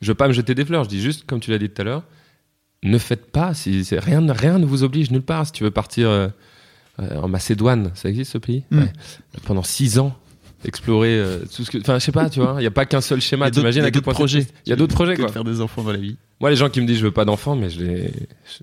je 0.00 0.08
veux 0.08 0.14
pas 0.14 0.28
me 0.28 0.32
jeter 0.32 0.54
des 0.54 0.64
fleurs. 0.64 0.84
Je 0.84 0.88
dis 0.88 1.00
juste, 1.00 1.26
comme 1.26 1.40
tu 1.40 1.50
l'as 1.50 1.58
dit 1.58 1.68
tout 1.68 1.82
à 1.82 1.84
l'heure, 1.84 2.02
ne 2.82 2.98
faites 2.98 3.30
pas. 3.32 3.52
Si, 3.54 3.84
c'est- 3.84 3.98
rien, 3.98 4.24
rien 4.32 4.58
ne 4.58 4.64
vous 4.66 4.84
oblige 4.84 5.10
nulle 5.10 5.22
part. 5.22 5.46
Si 5.46 5.52
tu 5.52 5.64
veux 5.64 5.70
partir 5.70 6.08
euh, 6.08 6.28
euh, 7.00 7.20
en 7.20 7.28
Macédoine, 7.28 7.90
ça 7.94 8.08
existe 8.08 8.32
ce 8.32 8.38
pays? 8.38 8.62
Mm. 8.70 8.78
Ouais. 8.80 8.92
Pendant 9.44 9.62
six 9.64 9.98
ans, 9.98 10.16
explorer 10.64 11.18
euh, 11.18 11.40
tout 11.54 11.64
ce 11.64 11.70
que. 11.70 11.78
Enfin, 11.78 11.98
je 11.98 12.04
sais 12.04 12.12
pas, 12.12 12.30
tu 12.30 12.40
vois. 12.40 12.56
Il 12.60 12.64
y 12.64 12.66
a 12.66 12.70
pas 12.70 12.86
qu'un 12.86 13.00
seul 13.00 13.20
schéma. 13.20 13.46
a 13.46 13.50
d'autres- 13.50 13.60
T'imagines 13.60 13.80
il 13.80 13.82
y 13.82 13.84
a 13.84 13.88
à 13.88 13.90
quel 13.90 13.94
d'autres 13.94 14.04
point 14.04 14.14
projets. 14.14 14.46
Il 14.66 14.70
y 14.70 14.72
a 14.72 14.76
d'autres 14.76 14.94
projets, 14.94 15.16
de 15.16 15.20
quoi. 15.22 15.32
faire 15.32 15.44
des 15.44 15.60
enfants 15.60 15.82
dans 15.82 15.92
la 15.92 15.98
vie. 15.98 16.16
Moi, 16.40 16.50
les 16.50 16.56
gens 16.56 16.70
qui 16.70 16.80
me 16.80 16.86
disent 16.86 16.98
je 16.98 17.04
veux 17.04 17.10
pas 17.10 17.24
d'enfants, 17.24 17.56
mais 17.56 17.68
je 17.70 17.80
les. 17.82 18.02
je- 18.06 18.62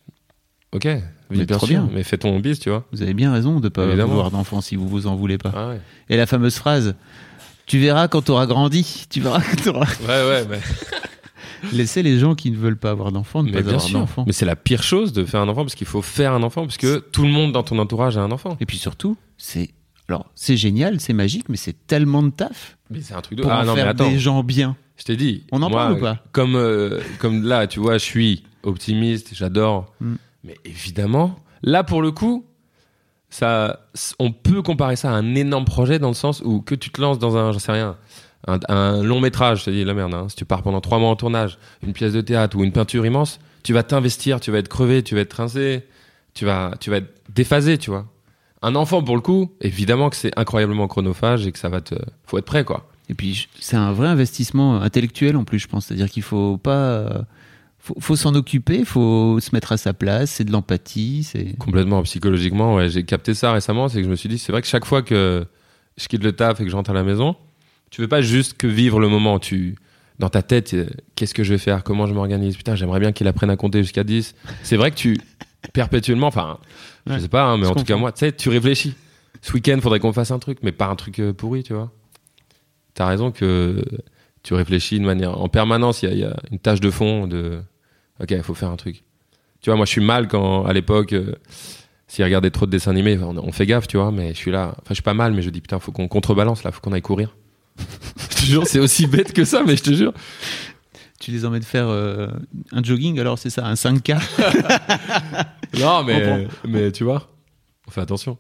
Ok, 0.74 0.86
oui, 0.86 1.02
Mais 1.32 1.46
bien 1.46 1.58
trop 1.58 1.66
sûr, 1.66 1.82
bien. 1.82 1.90
mais 1.94 2.04
fais 2.04 2.18
ton 2.18 2.40
bis, 2.40 2.60
tu 2.60 2.70
vois. 2.70 2.86
Vous 2.94 3.02
avez 3.02 3.14
bien 3.14 3.34
raison 3.34 3.60
de 3.60 3.68
pas 3.70 3.84
Évidemment. 3.86 4.10
vouloir 4.10 4.32
d'enfants 4.32 4.62
si 4.62 4.76
vous 4.76 4.88
vous 4.88 5.06
en 5.08 5.16
voulez 5.16 5.38
pas. 5.38 5.52
Ah 5.56 5.68
ouais. 5.70 5.82
Et 6.10 6.18
la 6.18 6.26
fameuse 6.26 6.56
phrase. 6.56 6.96
Tu 7.66 7.78
verras 7.80 8.08
quand 8.08 8.22
tu 8.24 8.32
auras 8.32 8.46
grandi. 8.48 9.06
Tu 9.10 9.20
verras 9.22 9.42
quand 9.42 9.62
tu 9.62 9.70
auras. 9.70 9.86
Ouais, 10.08 10.28
ouais, 10.28 10.46
mais, 10.50 10.60
Laissez 11.74 12.02
les 12.04 12.18
gens 12.20 12.36
qui 12.36 12.50
ne 12.52 12.58
veulent 12.58 12.78
pas 12.78 12.90
avoir 12.90 13.12
d'enfants 13.12 13.44
ne 13.44 13.48
mais 13.52 13.58
pas 13.58 13.62
bien 13.62 13.70
avoir 13.74 13.88
sûr. 13.88 14.00
d'enfants. 14.00 14.24
Mais 14.26 14.34
c'est 14.34 14.46
la 14.46 14.56
pire 14.56 14.82
chose 14.82 15.14
de 15.14 15.26
faire 15.26 15.42
un 15.42 15.48
enfant 15.50 15.62
parce 15.64 15.76
qu'il 15.76 15.88
faut 15.88 16.02
faire 16.02 16.34
un 16.34 16.42
enfant 16.42 16.64
parce 16.64 16.78
que 16.78 16.98
tout 16.98 17.24
le 17.24 17.30
monde 17.30 17.52
dans 17.52 17.64
ton 17.64 17.78
entourage 17.78 18.18
a 18.18 18.22
un 18.22 18.32
enfant. 18.32 18.58
Et 18.60 18.66
puis 18.66 18.78
surtout, 18.78 19.16
c'est 19.38 19.70
alors 20.10 20.30
c'est 20.36 20.58
génial, 20.58 21.00
c'est 21.00 21.14
magique, 21.14 21.48
mais 21.50 21.58
c'est 21.58 21.86
tellement 21.88 22.24
de 22.24 22.32
taf 22.32 22.78
Mais 22.90 23.02
c'est 23.02 23.14
un 23.14 23.22
truc 23.22 23.38
de. 23.38 23.44
pour 23.44 23.52
ah 23.52 23.62
en 23.62 23.66
non, 23.66 23.74
mais 23.76 23.82
faire 23.82 23.90
attends. 23.90 24.10
des 24.10 24.20
gens 24.20 24.44
bien. 24.44 24.76
Je 24.98 25.04
t'ai 25.04 25.16
dit. 25.16 25.44
On 25.52 25.62
en 25.62 25.70
moi, 25.70 25.82
parle 25.84 25.94
ou 25.94 26.00
pas? 26.00 26.18
Comme, 26.32 26.56
euh, 26.56 27.00
comme 27.20 27.44
là, 27.44 27.68
tu 27.68 27.80
vois, 27.80 27.94
je 27.94 28.04
suis 28.04 28.44
optimiste, 28.64 29.30
j'adore. 29.34 29.94
Mm. 30.02 30.16
Mais 30.44 30.56
évidemment, 30.66 31.36
là, 31.62 31.84
pour 31.84 32.02
le 32.02 32.12
coup, 32.12 32.46
ça, 33.30 33.88
on 34.20 34.32
peut 34.32 34.62
comparer 34.62 34.96
ça 34.96 35.12
à 35.12 35.14
un 35.14 35.36
énorme 35.36 35.66
projet 35.66 36.00
dans 36.00 36.10
le 36.10 36.14
sens 36.14 36.42
où 36.44 36.62
que 36.62 36.76
tu 36.76 36.90
te 36.90 37.02
lances 37.02 37.20
dans 37.20 37.38
un, 37.38 37.52
j'en 37.52 37.60
sais 37.60 37.72
rien, 37.72 37.98
un, 38.48 38.60
un 38.68 39.04
long 39.04 39.20
métrage, 39.20 39.68
dis 39.68 39.84
la 39.84 39.94
merde, 39.94 40.14
hein, 40.14 40.28
si 40.30 40.36
tu 40.36 40.46
pars 40.46 40.64
pendant 40.64 40.82
trois 40.82 41.00
mois 41.00 41.10
en 41.10 41.16
tournage, 41.16 41.58
une 41.84 41.94
pièce 41.94 42.14
de 42.14 42.22
théâtre 42.22 42.58
ou 42.58 42.64
une 42.64 42.72
peinture 42.72 43.06
immense, 43.06 43.40
tu 43.64 43.74
vas 43.74 43.84
t'investir, 43.84 44.40
tu 44.40 44.52
vas 44.52 44.58
être 44.58 44.68
crevé, 44.68 45.04
tu 45.04 45.16
vas 45.16 45.22
être 45.22 45.34
rincé, 45.34 45.86
tu 46.34 46.46
vas, 46.46 46.74
tu 46.80 46.90
vas 46.90 46.98
être 46.98 47.14
déphasé, 47.34 47.78
tu 47.78 47.90
vois. 47.90 48.06
Un 48.62 48.76
enfant, 48.76 49.04
pour 49.04 49.16
le 49.16 49.22
coup, 49.22 49.52
évidemment 49.62 50.10
que 50.10 50.16
c'est 50.16 50.38
incroyablement 50.38 50.88
chronophage 50.88 51.48
et 51.48 51.52
que 51.52 51.60
ça 51.60 51.70
va 51.70 51.82
te, 51.82 51.96
faut 52.26 52.38
être 52.38 52.46
prêt, 52.46 52.64
quoi. 52.64 52.88
Et 53.10 53.14
puis 53.14 53.50
c'est 53.60 53.76
un 53.76 53.92
vrai 53.92 54.08
investissement 54.08 54.82
intellectuel 54.82 55.36
en 55.36 55.44
plus, 55.44 55.60
je 55.60 55.68
pense. 55.68 55.88
C'est-à-dire 55.88 56.10
qu'il 56.10 56.24
faut 56.24 56.58
pas, 56.58 56.78
euh, 56.78 57.22
faut, 57.82 57.96
faut 58.00 58.16
s'en 58.16 58.34
occuper, 58.36 58.86
faut 58.86 59.40
se 59.40 59.50
mettre 59.54 59.72
à 59.72 59.78
sa 59.78 59.94
place. 59.94 60.32
C'est 60.32 60.44
de 60.46 60.52
l'empathie, 60.52 61.24
c'est. 61.24 61.58
Complètement, 61.58 62.02
psychologiquement, 62.04 62.76
ouais, 62.76 62.90
j'ai 62.90 63.04
capté 63.04 63.34
ça 63.34 63.52
récemment, 63.52 63.90
c'est 63.90 63.98
que 64.00 64.06
je 64.06 64.10
me 64.10 64.16
suis 64.16 64.30
dit, 64.30 64.38
c'est 64.38 64.52
vrai 64.52 64.62
que 64.62 64.68
chaque 64.68 64.86
fois 64.86 65.02
que 65.02 65.46
je 65.98 66.08
quitte 66.08 66.24
le 66.24 66.32
taf 66.34 66.60
et 66.60 66.64
que 66.64 66.70
je 66.70 66.76
rentre 66.76 66.92
à 66.92 66.94
la 66.94 67.04
maison, 67.04 67.36
tu 67.90 68.02
veux 68.02 68.08
pas 68.08 68.22
juste 68.22 68.54
que 68.58 68.68
vivre 68.68 69.00
le 69.00 69.08
moment, 69.10 69.40
tu 69.40 69.76
dans 70.20 70.30
ta 70.30 70.44
tête, 70.44 70.76
euh, 70.76 70.86
qu'est-ce 71.16 71.34
que 71.34 71.44
je 71.44 71.52
vais 71.54 71.58
faire, 71.58 71.84
comment 71.84 72.06
je 72.06 72.14
m'organise, 72.14 72.56
putain, 72.56 72.76
j'aimerais 72.76 73.00
bien 73.00 73.12
qu'il 73.12 73.28
apprenne 73.28 73.50
à 73.50 73.56
compter 73.56 73.82
jusqu'à 73.82 74.04
10. 74.04 74.36
C'est 74.62 74.78
vrai 74.78 74.92
que 74.92 74.96
tu 74.96 75.18
perpétuellement, 75.74 76.28
enfin, 76.28 76.60
je 77.08 77.14
Ouais. 77.14 77.20
sais 77.20 77.28
pas, 77.28 77.44
hein, 77.46 77.58
mais 77.58 77.66
Je 77.66 77.72
en 77.72 77.76
tout 77.76 77.84
cas 77.86 77.98
moi, 77.98 78.12
tu 78.12 78.20
sais, 78.20 78.32
tu 78.32 78.50
réfléchis. 78.50 78.94
ce 79.42 79.52
week-end, 79.54 79.80
faudrait 79.82 80.00
qu'on 80.00 80.14
fasse 80.14 80.30
un 80.30 80.38
truc, 80.38 80.60
mais 80.62 80.72
pas 80.72 80.86
un 80.86 80.96
truc 80.96 81.18
euh, 81.20 81.34
pourri, 81.34 81.64
tu 81.64 81.74
vois. 81.74 81.92
T'as 82.94 83.08
raison 83.08 83.32
que 83.32 83.84
tu 84.44 84.54
réfléchis 84.54 85.00
de 85.00 85.06
manière. 85.06 85.40
En 85.40 85.50
permanence, 85.50 86.02
il 86.04 86.10
y 86.10 86.12
a- 86.12 86.16
il 86.16 86.20
y, 86.20 86.26
a 86.26 86.36
une 86.52 86.60
tâche 86.60 86.80
de 86.80 86.90
fond 86.92 87.28
de. 87.28 87.62
Ok, 88.22 88.32
il 88.32 88.44
faut 88.44 88.54
faire 88.54 88.70
un 88.70 88.76
truc. 88.78 89.04
Tu 89.62 89.70
vois, 89.70 89.78
moi, 89.78 89.86
je 89.86 89.92
suis 89.92 90.02
mal 90.04 90.28
quand, 90.28 90.66
à 90.66 90.74
l'époque, 90.74 91.14
euh, 91.14 91.36
s'il 92.08 92.24
regardait 92.26 92.50
trop 92.50 92.66
de 92.66 92.72
dessins 92.72 92.92
animés, 92.92 93.18
on, 93.22 93.38
on 93.38 93.52
fait 93.52 93.66
gaffe, 93.66 93.88
tu 93.88 93.98
vois, 93.98 94.12
mais 94.12 94.30
je 94.34 94.38
suis 94.38 94.52
là. 94.52 94.70
Enfin, 94.78 94.90
je 94.90 94.94
suis 94.96 95.04
pas 95.04 95.14
mal, 95.14 95.34
mais 95.34 95.42
je 95.42 95.50
dis, 95.50 95.62
putain, 95.62 95.80
faut 95.80 95.92
qu'on 95.92 96.08
contrebalance, 96.08 96.64
là, 96.64 96.72
faut 96.72 96.82
qu'on 96.82 96.94
aille 96.94 97.02
courir. 97.02 97.36
je 97.78 98.36
te 98.36 98.42
jure, 98.42 98.68
c'est 98.68 98.80
aussi 98.80 99.08
bête 99.08 99.34
que 99.34 99.46
ça, 99.46 99.64
mais 99.66 99.76
je 99.78 99.84
te 99.84 99.94
jure. 99.94 100.14
Tu 101.20 101.30
les 101.30 101.46
emmènes 101.46 101.62
faire 101.62 101.88
euh, 101.88 102.28
un 102.72 102.82
jogging, 102.84 103.20
alors 103.20 103.38
c'est 103.38 103.52
ça, 103.52 103.68
un 103.68 103.76
5K 103.76 104.18
Non, 105.80 106.04
mais, 106.04 106.48
mais 106.68 106.92
tu 106.92 107.04
vois, 107.04 107.30
on 107.88 107.92
fait 107.92 108.02
attention. 108.02 108.38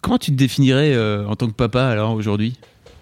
Comment 0.00 0.18
tu 0.18 0.32
te 0.32 0.36
définirais 0.36 0.92
euh, 0.94 1.26
en 1.26 1.36
tant 1.36 1.46
que 1.46 1.52
papa 1.54 1.84
alors 1.86 2.12
aujourd'hui? 2.14 2.56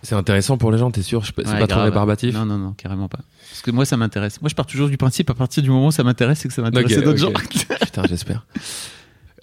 C'est 0.09 0.14
intéressant 0.14 0.57
pour 0.57 0.73
les 0.73 0.79
gens, 0.79 0.90
t'es 0.90 1.03
sûr 1.03 1.23
C'est 1.27 1.37
Ouais, 1.37 1.59
pas 1.59 1.66
trop 1.66 1.83
rébarbatif 1.83 2.35
Non, 2.35 2.47
non, 2.47 2.57
non, 2.57 2.73
carrément 2.73 3.09
pas. 3.09 3.18
Parce 3.51 3.61
que 3.61 3.71
moi, 3.71 3.85
ça 3.85 3.99
m'intéresse. 3.99 4.40
Moi, 4.40 4.49
je 4.49 4.55
pars 4.55 4.64
toujours 4.64 4.88
du 4.88 4.97
principe, 4.97 5.29
à 5.29 5.35
partir 5.35 5.62
du 5.62 5.68
moment 5.68 5.88
où 5.88 5.92
ça 5.92 6.03
m'intéresse, 6.03 6.38
c'est 6.38 6.49
que 6.49 6.55
ça 6.55 6.62
m'intéresse 6.62 6.97
Ok, 6.97 7.05
d'autres 7.05 7.27
ok. 7.27 7.35
gens. 7.35 7.77
Putain, 7.83 8.05
j'espère. 8.09 8.47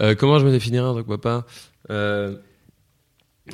Euh, 0.02 0.16
comment 0.16 0.40
je 0.40 0.46
me 0.48 0.50
définirais 0.50 0.88
tant 0.92 1.04
que 1.04 1.08
papa 1.08 1.46
Euh, 1.92 2.36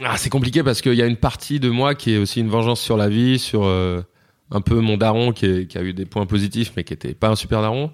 ah, 0.01 0.15
C'est 0.15 0.29
compliqué 0.29 0.63
parce 0.63 0.79
qu'il 0.81 0.93
y 0.93 1.01
a 1.01 1.05
une 1.05 1.17
partie 1.17 1.59
de 1.59 1.69
moi 1.69 1.95
qui 1.95 2.13
est 2.13 2.17
aussi 2.17 2.39
une 2.39 2.47
vengeance 2.47 2.79
sur 2.79 2.95
la 2.95 3.09
vie, 3.09 3.39
sur 3.39 3.65
euh, 3.65 4.01
un 4.49 4.61
peu 4.61 4.79
mon 4.79 4.95
daron 4.95 5.33
qui, 5.33 5.47
est- 5.47 5.65
qui 5.67 5.77
a 5.77 5.81
eu 5.83 5.91
des 5.93 6.05
points 6.05 6.25
positifs 6.25 6.71
mais 6.77 6.85
qui 6.85 6.93
était 6.93 7.13
pas 7.13 7.27
un 7.27 7.35
super 7.35 7.61
daron. 7.61 7.91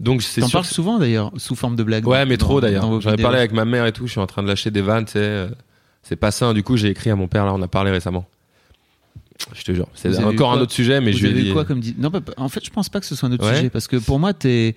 Donc 0.00 0.22
c'est 0.22 0.40
T'en 0.40 0.48
parles 0.48 0.64
souvent 0.64 0.98
d'ailleurs, 0.98 1.30
sous 1.36 1.56
forme 1.56 1.76
de 1.76 1.82
blague. 1.82 2.06
Ouais, 2.08 2.22
dans- 2.24 2.28
mais 2.30 2.38
trop 2.38 2.62
d'ailleurs. 2.62 3.02
J'en 3.02 3.12
ai 3.12 3.16
parlé 3.18 3.36
avec 3.36 3.52
ma 3.52 3.66
mère 3.66 3.84
et 3.84 3.92
tout. 3.92 4.06
Je 4.06 4.12
suis 4.12 4.20
en 4.20 4.26
train 4.26 4.42
de 4.42 4.48
lâcher 4.48 4.70
des 4.70 4.80
vannes, 4.80 5.04
euh, 5.16 5.50
C'est 6.02 6.16
pas 6.16 6.30
sain. 6.30 6.54
Du 6.54 6.62
coup, 6.62 6.78
j'ai 6.78 6.88
écrit 6.88 7.10
à 7.10 7.16
mon 7.16 7.28
père. 7.28 7.44
Là, 7.44 7.52
on 7.52 7.60
a 7.60 7.68
parlé 7.68 7.90
récemment. 7.90 8.24
Je 9.54 9.62
te 9.62 9.72
jure. 9.72 9.86
C'est 9.94 10.16
encore 10.24 10.52
un 10.52 10.60
autre 10.60 10.72
sujet, 10.72 11.00
mais 11.00 11.12
Vous 11.12 11.18
je 11.18 11.26
avez 11.26 11.42
dit. 11.42 11.52
quoi 11.52 11.64
comme 11.64 11.80
dit 11.80 11.94
Non, 11.98 12.10
en 12.36 12.48
fait, 12.48 12.64
je 12.64 12.70
pense 12.70 12.88
pas 12.88 13.00
que 13.00 13.06
ce 13.06 13.14
soit 13.14 13.28
un 13.28 13.32
autre 13.32 13.46
Ouais. 13.46 13.56
sujet 13.56 13.70
parce 13.70 13.86
que 13.86 13.96
pour 13.96 14.18
moi, 14.18 14.32
t'es 14.34 14.74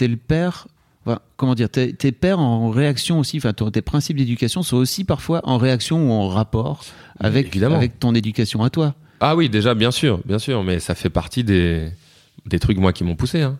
es 0.00 0.08
le 0.08 0.16
père. 0.16 0.68
enfin, 1.04 1.18
comment 1.36 1.54
dire 1.54 1.68
T'es 1.68 1.94
es 2.02 2.12
père 2.12 2.38
en 2.38 2.70
réaction 2.70 3.18
aussi. 3.18 3.38
Enfin, 3.38 3.52
tes 3.52 3.82
principes 3.82 4.16
d'éducation 4.16 4.62
sont 4.62 4.76
aussi 4.76 5.04
parfois 5.04 5.40
en 5.44 5.58
réaction 5.58 6.08
ou 6.08 6.12
en 6.12 6.28
rapport 6.28 6.84
avec 7.18 7.48
Évidemment. 7.48 7.76
avec 7.76 7.98
ton 7.98 8.14
éducation 8.14 8.62
à 8.62 8.70
toi. 8.70 8.94
Ah 9.20 9.34
oui, 9.34 9.48
déjà, 9.48 9.74
bien 9.74 9.90
sûr, 9.90 10.20
bien 10.24 10.38
sûr, 10.38 10.62
mais 10.62 10.78
ça 10.78 10.94
fait 10.94 11.08
partie 11.10 11.42
des, 11.42 11.88
des 12.46 12.58
trucs, 12.58 12.76
moi, 12.78 12.92
qui 12.92 13.02
m'ont 13.04 13.16
poussé. 13.16 13.42
hein. 13.42 13.58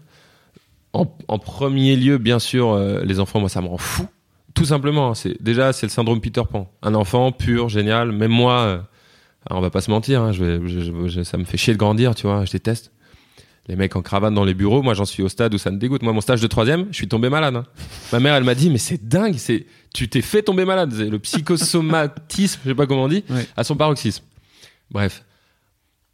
En, 0.93 1.07
en 1.29 1.39
premier 1.39 1.97
lieu, 1.97 2.19
bien 2.19 2.39
sûr, 2.39 2.71
euh, 2.71 3.03
les 3.05 3.21
enfants, 3.21 3.41
moi, 3.41 3.49
ça 3.49 3.61
me 3.63 3.67
rend 3.67 3.79
fou. 3.79 4.07
Tout 4.55 4.65
simplement, 4.65 5.11
hein, 5.11 5.15
c'est 5.15 5.43
déjà, 5.43 5.73
c'est 5.73 5.87
le 5.87 5.91
syndrome 5.91 6.21
Peter 6.21 6.43
Pan. 6.51 6.71
Un 6.83 6.95
enfant 6.95 7.33
pur, 7.33 7.69
génial. 7.69 8.13
Même 8.13 8.31
moi, 8.31 8.61
euh, 8.61 8.79
alors, 9.49 9.59
on 9.61 9.63
va 9.63 9.71
pas 9.71 9.81
se 9.81 9.91
mentir, 9.91 10.23
hein, 10.23 10.33
je 10.33 10.45
vais, 10.45 10.69
je- 10.69 10.81
je- 10.81 11.09
je- 11.09 11.23
ça 11.23 11.37
me 11.39 11.45
fait 11.45 11.57
chier 11.57 11.73
de 11.73 11.79
grandir, 11.79 12.15
tu 12.15 12.27
vois, 12.27 12.45
je 12.45 12.53
déteste. 12.53 12.93
Les 13.69 13.75
mecs 13.75 13.97
en 13.97 14.03
cravate 14.03 14.33
dans 14.33 14.45
les 14.45 14.55
bureaux, 14.55 14.81
moi, 14.83 14.95
j'en 14.95 15.05
suis 15.05 15.25
au 15.25 15.29
stade 15.29 15.53
où 15.55 15.59
ça 15.59 15.73
me 15.73 15.79
dégoûte. 15.79 16.03
Moi, 16.03 16.13
mon 16.13 16.21
stage 16.21 16.41
de 16.41 16.47
troisième, 16.47 16.87
je 16.93 16.97
suis 16.97 17.09
tombé 17.09 17.29
malade. 17.29 17.57
hein. 17.57 17.65
Ma 18.13 18.21
mère, 18.21 18.35
elle 18.37 18.45
m'a 18.45 18.55
dit, 18.55 18.71
mais 18.71 18.79
c'est 18.79 19.09
dingue, 19.09 19.35
c'est, 19.39 19.67
tu 19.93 20.09
t'es 20.09 20.23
fait 20.23 20.43
tomber 20.43 20.65
malade. 20.65 20.93
Le 20.95 21.19
psychosomatisme, 21.19 22.61
je 22.65 22.71
sais 22.71 22.75
pas 22.77 22.87
comment 22.87 23.05
on 23.05 23.09
dit, 23.09 23.25
à 23.57 23.65
son 23.65 23.77
paroxysme. 23.77 24.23
Bref. 24.91 25.25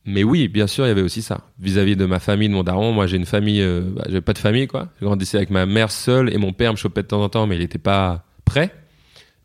Mais 0.04 0.24
oui, 0.24 0.48
bien 0.48 0.66
sûr, 0.66 0.84
il 0.86 0.88
y 0.88 0.90
avait 0.90 1.02
aussi 1.02 1.22
ça. 1.22 1.42
Vis-à-vis 1.60 1.94
de 1.94 2.06
ma 2.06 2.18
famille, 2.20 2.48
de 2.48 2.54
mon 2.54 2.64
daron, 2.64 2.90
moi 2.92 3.06
j'ai 3.06 3.16
une 3.18 3.26
famille, 3.26 3.60
euh, 3.62 3.82
bah, 3.82 4.02
j'avais 4.06 4.20
pas 4.20 4.32
de 4.32 4.38
famille 4.38 4.66
quoi. 4.66 4.88
Je 5.00 5.04
grandissais 5.04 5.36
avec 5.36 5.50
ma 5.50 5.64
mère 5.64 5.92
seule 5.92 6.32
et 6.34 6.38
mon 6.38 6.52
père 6.52 6.72
me 6.72 6.76
chopait 6.76 7.02
de 7.02 7.06
temps 7.08 7.22
en 7.22 7.28
temps, 7.28 7.46
mais 7.46 7.54
il 7.56 7.62
était 7.62 7.78
pas 7.78 8.24
prêt. 8.44 8.74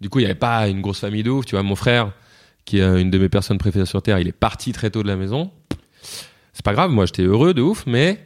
Du 0.02 0.10
coup, 0.10 0.17
il 0.19 0.23
y 0.23 0.26
avait 0.26 0.34
pas 0.34 0.67
une 0.67 0.82
grosse 0.82 1.00
famille 1.02 1.21
de 1.23 1.30
ouf. 1.30 1.45
Tu 1.45 1.54
vois, 1.56 1.62
mon 1.62 1.76
frère, 1.76 2.12
qui 2.68 2.78
est 2.80 2.82
euh, 2.82 3.00
une 3.02 3.10
de 3.10 3.18
mes 3.18 3.30
personnes 3.30 3.58
préférées 3.58 3.86
sur 3.88 4.02
terre, 4.04 4.20
il 4.20 4.28
est 4.28 4.32
parti 4.32 4.74
très 4.74 4.90
tôt 4.92 5.02
de 5.02 5.08
la 5.08 5.16
maison. 5.16 5.50
C'est 6.54 6.64
pas 6.66 6.74
grave, 6.74 6.92
moi 6.92 7.06
j'étais 7.06 7.24
heureux 7.24 7.54
de 7.54 7.62
ouf, 7.62 7.86
mais 7.88 8.20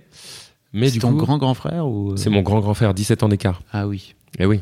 mais 0.74 0.90
C'est 0.90 1.00
ton 1.00 1.12
coup, 1.12 1.18
grand 1.18 1.38
grand 1.38 1.54
frère 1.54 1.86
ou 1.88 2.16
c'est 2.18 2.30
mon 2.30 2.42
grand 2.42 2.60
grand 2.60 2.74
frère, 2.74 2.94
17 2.94 3.24
ans 3.24 3.30
d'écart. 3.30 3.62
Ah 3.72 3.88
oui. 3.88 4.16
Et 4.40 4.46
oui. 4.46 4.62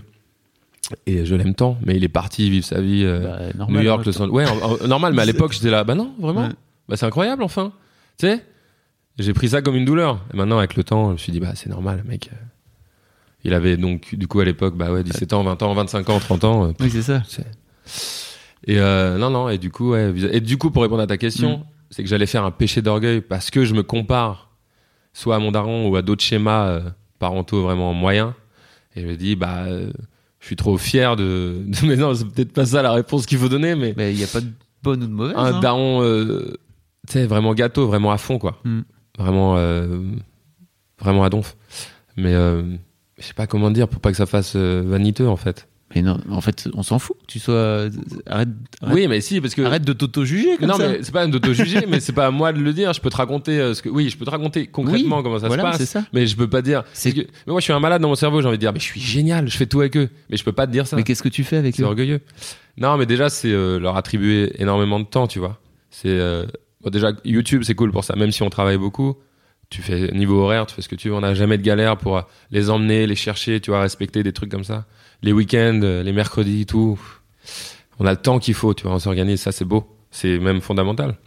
Et 1.05 1.23
je 1.25 1.35
l'aime 1.35 1.53
tant, 1.53 1.77
mais 1.85 1.95
il 1.95 2.03
est 2.03 2.07
parti 2.09 2.49
vivre 2.49 2.65
sa 2.65 2.81
vie. 2.81 3.03
euh, 3.05 3.23
Bah, 3.51 3.57
normal, 3.57 3.77
New 3.81 3.85
York, 3.85 4.05
Los 4.05 4.19
Angeles. 4.21 4.31
Ouais, 4.33 4.45
en- 4.49 4.83
en- 4.83 4.87
normal, 4.87 5.13
mais 5.13 5.21
à 5.21 5.25
l'époque, 5.31 5.53
j'étais 5.53 5.69
là. 5.69 5.83
Bah 5.83 5.93
non, 5.95 6.13
vraiment. 6.19 6.47
Ouais. 6.47 6.53
Bah 6.87 6.97
c'est 6.97 7.05
incroyable, 7.05 7.43
enfin. 7.43 7.71
Tu 8.17 8.25
sais, 8.27 8.43
j'ai 9.19 9.33
pris 9.33 9.49
ça 9.49 9.61
comme 9.61 9.75
une 9.75 9.85
douleur. 9.85 10.19
Et 10.33 10.37
maintenant, 10.37 10.57
avec 10.57 10.75
le 10.75 10.83
temps, 10.83 11.07
je 11.09 11.11
me 11.13 11.17
suis 11.17 11.31
dit, 11.31 11.39
bah 11.39 11.51
c'est 11.55 11.69
normal, 11.69 12.03
mec. 12.07 12.29
Euh, 12.33 12.35
Il 13.45 13.53
avait 13.53 13.77
donc, 13.77 14.15
du 14.15 14.27
coup, 14.27 14.39
à 14.39 14.45
l'époque, 14.45 14.75
bah 14.75 14.91
ouais, 14.91 15.03
17 15.03 15.31
ans, 15.33 15.43
20 15.43 15.61
ans, 15.61 15.73
25 15.75 16.09
ans, 16.09 16.19
30 16.19 16.43
ans. 16.43 16.65
euh, 16.69 16.73
Oui, 16.79 16.89
c'est 16.91 17.03
ça. 17.03 17.21
Et 18.67 18.79
euh, 18.79 19.17
non, 19.17 19.29
non, 19.29 19.49
et 19.49 19.57
du 19.57 19.71
coup, 19.71 19.91
ouais, 19.91 20.13
et 20.31 20.41
du 20.41 20.57
coup, 20.57 20.69
pour 20.71 20.83
répondre 20.83 21.01
à 21.01 21.07
ta 21.07 21.17
question, 21.17 21.59
Mm. 21.59 21.63
c'est 21.91 22.03
que 22.03 22.09
j'allais 22.09 22.25
faire 22.25 22.43
un 22.43 22.51
péché 22.51 22.81
d'orgueil 22.81 23.21
parce 23.21 23.49
que 23.51 23.63
je 23.65 23.73
me 23.73 23.83
compare 23.83 24.49
soit 25.13 25.35
à 25.35 25.39
mon 25.39 25.51
daron 25.51 25.87
ou 25.89 25.95
à 25.95 26.01
d'autres 26.01 26.23
schémas 26.23 26.67
euh, 26.67 26.81
parentaux 27.19 27.61
vraiment 27.63 27.93
moyens. 27.93 28.33
Et 28.95 29.01
je 29.01 29.07
me 29.07 29.15
dis, 29.15 29.35
bah, 29.35 29.63
euh, 29.67 29.91
je 30.39 30.45
suis 30.45 30.55
trop 30.55 30.77
fier 30.77 31.15
de. 31.15 31.63
de- 31.67 31.87
mais 31.87 31.95
non, 31.95 32.13
c'est 32.13 32.25
peut-être 32.27 32.51
pas 32.53 32.65
ça 32.65 32.81
la 32.81 32.91
réponse 32.91 33.25
qu'il 33.25 33.37
faut 33.37 33.49
donner, 33.49 33.75
mais 33.75 33.93
Mais 33.97 34.11
il 34.13 34.17
n'y 34.17 34.23
a 34.23 34.27
pas 34.27 34.41
de 34.41 34.47
bonne 34.83 35.03
ou 35.03 35.07
de 35.07 35.11
mauvaise. 35.13 35.35
un 35.37 35.55
hein. 35.55 35.59
daron, 35.61 36.01
euh, 36.03 36.53
tu 37.07 37.13
sais, 37.13 37.25
vraiment 37.25 37.53
gâteau, 37.53 37.87
vraiment 37.87 38.11
à 38.11 38.17
fond, 38.17 38.37
quoi. 38.39 38.59
Mm. 38.65 38.81
Vraiment, 39.17 39.55
euh, 39.57 39.99
vraiment 40.99 41.23
à 41.23 41.29
donf. 41.29 41.55
Mais 42.17 42.33
euh, 42.33 42.61
je 43.17 43.23
sais 43.25 43.33
pas 43.33 43.47
comment 43.47 43.71
dire 43.71 43.87
pour 43.87 43.99
pas 44.01 44.11
que 44.11 44.17
ça 44.17 44.25
fasse 44.25 44.55
vaniteux, 44.55 45.27
en 45.27 45.35
fait. 45.37 45.67
Mais 45.95 46.03
non, 46.03 46.19
en 46.29 46.39
fait, 46.41 46.69
on 46.75 46.83
s'en 46.83 46.99
fout. 46.99 47.17
que 47.21 47.25
Tu 47.27 47.39
sois 47.39 47.89
arrête, 48.27 48.49
arrête, 48.81 48.95
Oui, 48.95 49.07
mais 49.07 49.21
si, 49.21 49.41
parce 49.41 49.55
que. 49.55 49.63
arrête 49.63 49.83
de 49.83 49.93
t'auto-juger 49.93 50.57
comme 50.57 50.67
non, 50.69 50.75
ça. 50.75 50.87
mais 50.87 50.99
c'est 51.01 51.11
pas 51.11 51.25
d'auto-juger, 51.25 51.85
mais 51.89 51.99
c'est 51.99 52.13
pas 52.13 52.27
à 52.27 52.31
moi 52.31 52.53
de 52.53 52.59
le 52.59 52.73
dire. 52.73 52.93
Je 52.93 53.01
peux 53.01 53.09
te 53.09 53.15
raconter 53.15 53.59
euh, 53.59 53.73
ce 53.73 53.81
que. 53.81 53.89
Oui, 53.89 54.07
je 54.09 54.15
peux 54.17 54.23
te 54.25 54.29
raconter 54.29 54.67
concrètement 54.67 55.17
Oui, 55.17 55.23
comment 55.23 55.39
ça 55.39 55.47
voilà, 55.47 55.71
se 55.73 55.77
c'est 55.79 55.83
passe. 55.93 56.03
ça. 56.03 56.09
Mais 56.13 56.27
je 56.27 56.35
peux 56.35 56.47
pas 56.47 56.61
dire. 56.61 56.83
C'est- 56.93 57.11
que- 57.13 57.21
mais 57.21 57.51
moi, 57.53 57.59
je 57.59 57.63
suis 57.63 57.73
un 57.73 57.79
malade 57.79 58.01
dans 58.03 58.07
mon 58.09 58.15
cerveau. 58.15 58.39
J'ai 58.41 58.47
envie 58.47 58.57
de 58.57 58.61
dire, 58.61 58.71
mais 58.71 58.79
je 58.79 58.85
suis 58.85 59.01
génial, 59.01 59.49
je 59.49 59.57
fais 59.57 59.65
tout 59.65 59.79
avec 59.79 59.97
eux. 59.97 60.09
Mais 60.29 60.37
je 60.37 60.43
peux 60.43 60.51
pas 60.51 60.67
te 60.67 60.71
dire 60.71 60.85
ça. 60.85 60.95
Mais 60.95 61.03
qu'est-ce 61.03 61.23
que 61.23 61.29
tu 61.29 61.43
fais 61.43 61.57
avec 61.57 61.75
C'est 61.75 61.81
eux? 61.81 61.85
orgueilleux. 61.85 62.21
Non, 62.77 62.95
mais 62.97 63.07
déjà, 63.07 63.29
c'est 63.29 63.51
euh, 63.51 63.79
leur 63.79 63.97
attribuer 63.97 64.51
énormément 64.61 64.99
de 64.99 65.05
temps, 65.05 65.27
tu 65.27 65.39
vois. 65.39 65.59
C'est 65.89 66.07
euh, 66.09 66.45
bon, 66.81 66.91
déjà 66.91 67.13
YouTube, 67.25 67.63
c'est 67.65 67.73
cool 67.75 67.91
pour 67.91 68.03
ça. 68.03 68.15
Même 68.15 68.31
si 68.31 68.43
on 68.43 68.49
travaille 68.51 68.77
beaucoup, 68.77 69.15
tu 69.71 69.81
fais 69.81 70.11
niveau 70.11 70.39
horaire, 70.43 70.67
tu 70.67 70.75
fais 70.75 70.83
ce 70.83 70.87
que 70.89 70.95
tu 70.95 71.09
veux. 71.09 71.15
On 71.15 71.21
n'a 71.21 71.33
jamais 71.33 71.57
de 71.57 71.63
galère 71.63 71.97
pour 71.97 72.21
les 72.51 72.69
emmener, 72.69 73.07
les 73.07 73.15
chercher, 73.15 73.59
tu 73.59 73.71
vois, 73.71 73.81
respecter 73.81 74.21
des 74.21 74.33
trucs 74.33 74.51
comme 74.51 74.63
ça. 74.63 74.85
Les 75.21 75.31
week-ends, 75.33 75.81
euh, 75.83 76.03
les 76.03 76.13
mercredis, 76.13 76.65
tout. 76.65 76.99
On 77.99 78.05
a 78.05 78.11
le 78.11 78.17
temps 78.17 78.39
qu'il 78.39 78.53
faut, 78.53 78.73
tu 78.73 78.83
vois. 78.83 78.93
On 78.93 78.99
s'organise, 78.99 79.41
ça 79.41 79.51
c'est 79.51 79.65
beau. 79.65 79.97
C'est 80.11 80.39
même 80.39 80.61
fondamental. 80.61 81.17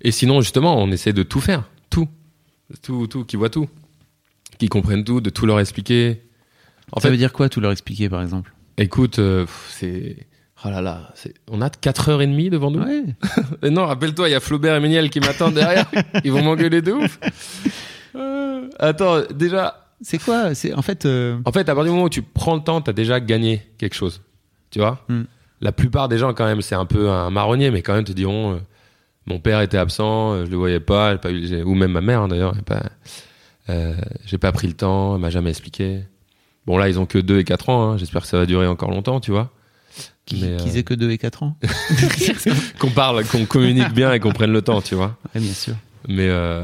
Et 0.00 0.10
sinon, 0.10 0.40
justement, 0.40 0.76
on 0.78 0.90
essaie 0.90 1.12
de 1.12 1.22
tout 1.22 1.40
faire, 1.40 1.68
tout, 1.90 2.08
tout, 2.82 3.06
tout, 3.06 3.24
qui 3.24 3.36
voient 3.36 3.50
tout, 3.50 3.68
qui 4.58 4.68
comprennent 4.68 5.04
tout, 5.04 5.20
de 5.20 5.30
tout 5.30 5.46
leur 5.46 5.60
expliquer. 5.60 6.22
En 6.92 7.00
Ça 7.00 7.08
fait, 7.08 7.10
veut 7.10 7.16
dire 7.16 7.32
quoi, 7.32 7.48
tout 7.48 7.60
leur 7.60 7.72
expliquer, 7.72 8.08
par 8.08 8.22
exemple? 8.22 8.52
Écoute, 8.76 9.18
euh, 9.18 9.46
c'est. 9.70 10.26
Oh 10.64 10.70
là 10.70 10.80
là, 10.80 11.14
on 11.48 11.60
a 11.60 11.68
4h30 11.68 12.50
devant 12.50 12.70
nous. 12.70 12.80
Ouais. 12.80 13.04
Et 13.62 13.70
non, 13.70 13.86
rappelle-toi, 13.86 14.28
il 14.28 14.32
y 14.32 14.34
a 14.34 14.40
Flaubert 14.40 14.74
et 14.74 14.80
Méniel 14.80 15.08
qui 15.08 15.20
m'attendent 15.20 15.54
derrière. 15.54 15.86
Ils 16.24 16.32
vont 16.32 16.42
m'engueuler 16.42 16.82
de 16.82 16.92
ouf. 16.92 17.20
Euh, 18.16 18.68
attends, 18.78 19.22
déjà. 19.32 19.87
C'est 20.00 20.18
quoi 20.22 20.54
C'est 20.54 20.72
en 20.74 20.82
fait. 20.82 21.06
euh, 21.06 21.38
En 21.44 21.52
fait, 21.52 21.60
à 21.68 21.74
partir 21.74 21.84
du 21.84 21.90
moment 21.90 22.04
où 22.04 22.08
tu 22.10 22.22
prends 22.22 22.54
le 22.54 22.62
temps, 22.62 22.80
t'as 22.80 22.92
déjà 22.92 23.20
gagné 23.20 23.62
quelque 23.78 23.94
chose. 23.94 24.20
Tu 24.70 24.78
vois 24.78 25.04
Hmm. 25.08 25.22
La 25.60 25.72
plupart 25.72 26.08
des 26.08 26.18
gens, 26.18 26.32
quand 26.34 26.44
même, 26.46 26.62
c'est 26.62 26.76
un 26.76 26.84
peu 26.86 27.10
un 27.10 27.30
marronnier, 27.30 27.70
mais 27.72 27.82
quand 27.82 27.94
même, 27.94 28.04
te 28.04 28.12
diront 28.12 28.52
euh, 28.54 28.58
Mon 29.26 29.40
père 29.40 29.60
était 29.60 29.76
absent, 29.78 30.32
euh, 30.34 30.44
je 30.46 30.50
le 30.50 30.56
voyais 30.56 30.80
pas, 30.80 31.16
eu- 31.30 31.62
ou 31.64 31.74
même 31.74 31.92
ma 31.92 32.00
mère, 32.00 32.22
hein, 32.22 32.28
d'ailleurs, 32.28 32.54
j'ai 32.54 32.62
pas, 32.62 32.82
euh, 33.68 33.94
j'ai 34.24 34.38
pas 34.38 34.52
pris 34.52 34.68
le 34.68 34.74
temps, 34.74 35.16
elle 35.16 35.20
m'a 35.20 35.30
jamais 35.30 35.50
expliqué. 35.50 36.00
Bon, 36.64 36.78
là, 36.78 36.88
ils 36.88 36.98
ont 37.00 37.06
que 37.06 37.18
2 37.18 37.38
et 37.40 37.44
4 37.44 37.68
ans, 37.70 37.90
hein, 37.92 37.96
j'espère 37.98 38.22
que 38.22 38.28
ça 38.28 38.38
va 38.38 38.46
durer 38.46 38.66
encore 38.66 38.90
longtemps, 38.90 39.20
tu 39.20 39.30
vois. 39.32 39.50
qu'ils 40.26 40.44
euh, 40.44 40.58
aient 40.76 40.82
que 40.84 40.94
2 40.94 41.10
et 41.10 41.18
4 41.18 41.42
ans. 41.42 41.56
qu'on 42.78 42.90
parle, 42.90 43.24
qu'on 43.26 43.44
communique 43.46 43.92
bien 43.92 44.12
et 44.12 44.20
qu'on 44.20 44.32
prenne 44.32 44.52
le 44.52 44.62
temps, 44.62 44.80
tu 44.80 44.94
vois. 44.94 45.16
Ouais, 45.34 45.40
bien 45.40 45.52
sûr. 45.52 45.74
Mais, 46.06 46.28
euh, 46.28 46.62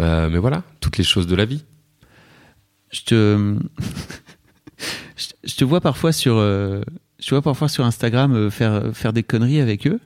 euh, 0.00 0.28
mais 0.30 0.38
voilà, 0.38 0.62
toutes 0.80 0.96
les 0.98 1.04
choses 1.04 1.26
de 1.26 1.36
la 1.36 1.44
vie. 1.44 1.64
Je 2.90 3.00
te, 3.02 3.56
je, 5.44 5.54
te 5.54 5.64
vois 5.64 5.80
parfois 5.80 6.12
sur, 6.12 6.36
euh, 6.36 6.80
je 7.18 7.26
te 7.26 7.30
vois 7.34 7.42
parfois 7.42 7.68
sur 7.68 7.84
Instagram 7.84 8.34
euh, 8.34 8.50
faire 8.50 8.90
faire 8.94 9.12
des 9.12 9.22
conneries 9.22 9.60
avec 9.60 9.86
eux. 9.86 10.00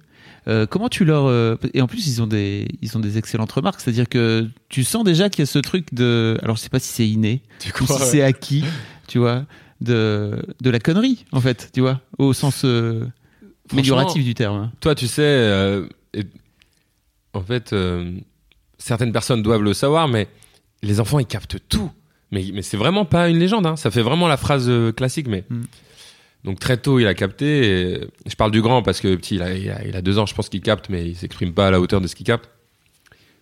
Euh, 0.49 0.67
comment 0.67 0.89
tu 0.89 1.05
leur 1.05 1.27
euh, 1.27 1.55
et 1.73 1.81
en 1.83 1.87
plus 1.87 2.09
ils 2.09 2.21
ont 2.21 2.27
des 2.27 2.67
ils 2.81 2.97
ont 2.97 3.01
des 3.01 3.17
excellentes 3.19 3.53
remarques, 3.53 3.81
c'est-à-dire 3.81 4.09
que 4.09 4.49
tu 4.69 4.83
sens 4.83 5.05
déjà 5.05 5.29
qu'il 5.31 5.41
y 5.41 5.43
a 5.45 5.47
ce 5.47 5.61
truc 5.61 5.95
de 5.95 6.37
alors 6.43 6.57
je 6.57 6.63
sais 6.63 6.69
pas 6.69 6.81
si 6.81 6.89
c'est 6.89 7.09
inné 7.09 7.43
Tu 7.61 7.69
ou 7.81 7.87
si 7.87 7.93
c'est 8.07 8.23
acquis, 8.23 8.65
tu 9.07 9.19
vois, 9.19 9.45
de 9.81 10.43
de 10.61 10.71
la 10.71 10.81
connerie 10.81 11.25
en 11.31 11.41
fait, 11.41 11.71
tu 11.73 11.81
vois, 11.81 12.01
au 12.19 12.33
sens 12.33 12.65
euh, 12.65 13.07
amélioratif 13.71 14.25
du 14.25 14.35
terme. 14.35 14.57
hein. 14.57 14.73
Toi, 14.81 14.97
tu 14.97 15.07
sais, 15.07 15.23
et- 16.13 16.25
en 17.35 17.41
fait, 17.41 17.73
certaines 18.79 19.13
personnes 19.13 19.43
doivent 19.43 19.63
le 19.63 19.73
savoir, 19.75 20.09
mais 20.09 20.27
les 20.83 20.99
enfants, 21.01 21.19
ils 21.21 21.25
captent 21.27 21.57
tout. 21.69 21.91
Mais, 22.33 22.45
mais 22.53 22.63
c'est 22.63 22.77
vraiment 22.77 23.05
pas 23.05 23.29
une 23.29 23.39
légende, 23.39 23.67
hein. 23.67 23.77
ça 23.77 23.91
fait 23.91 24.03
vraiment 24.03 24.27
la 24.27 24.37
phrase 24.37 24.67
euh, 24.69 24.91
classique, 24.93 25.29
mais 25.29 25.45
Mm. 25.51 25.63
Donc 26.45 26.59
très 26.59 26.77
tôt, 26.77 26.99
il 26.99 27.07
a 27.07 27.15
capté. 27.15 27.93
et 27.93 28.01
je 28.27 28.35
parle 28.35 28.51
du 28.51 28.61
grand 28.63 28.83
parce 28.83 29.01
que 29.01 29.15
petit, 29.15 29.37
il 29.37 29.43
a, 29.43 29.53
il 29.55 29.71
a, 29.71 29.85
il 29.87 29.95
a 29.95 30.03
deux 30.03 30.19
ans, 30.19 30.27
je 30.27 30.35
pense 30.35 30.49
qu'il 30.49 30.61
capte, 30.61 30.89
mais 30.89 31.07
il 31.07 31.15
s'exprime 31.15 31.53
pas 31.55 31.69
à 31.69 31.71
la 31.71 31.81
hauteur 31.81 32.01
de 32.01 32.09
ce 32.09 32.17
qu'il 32.17 32.27
capte. 32.27 32.51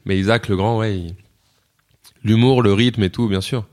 Mais 0.05 0.19
Isaac, 0.19 0.49
le 0.49 0.57
grand, 0.57 0.77
ouais, 0.79 0.99
il- 0.99 1.15
l'humour, 2.25 2.61
le 2.63 2.75
rythme 2.75 3.03
et 3.03 3.09
tout, 3.11 3.27
bien 3.27 3.41
sûr. 3.41 3.65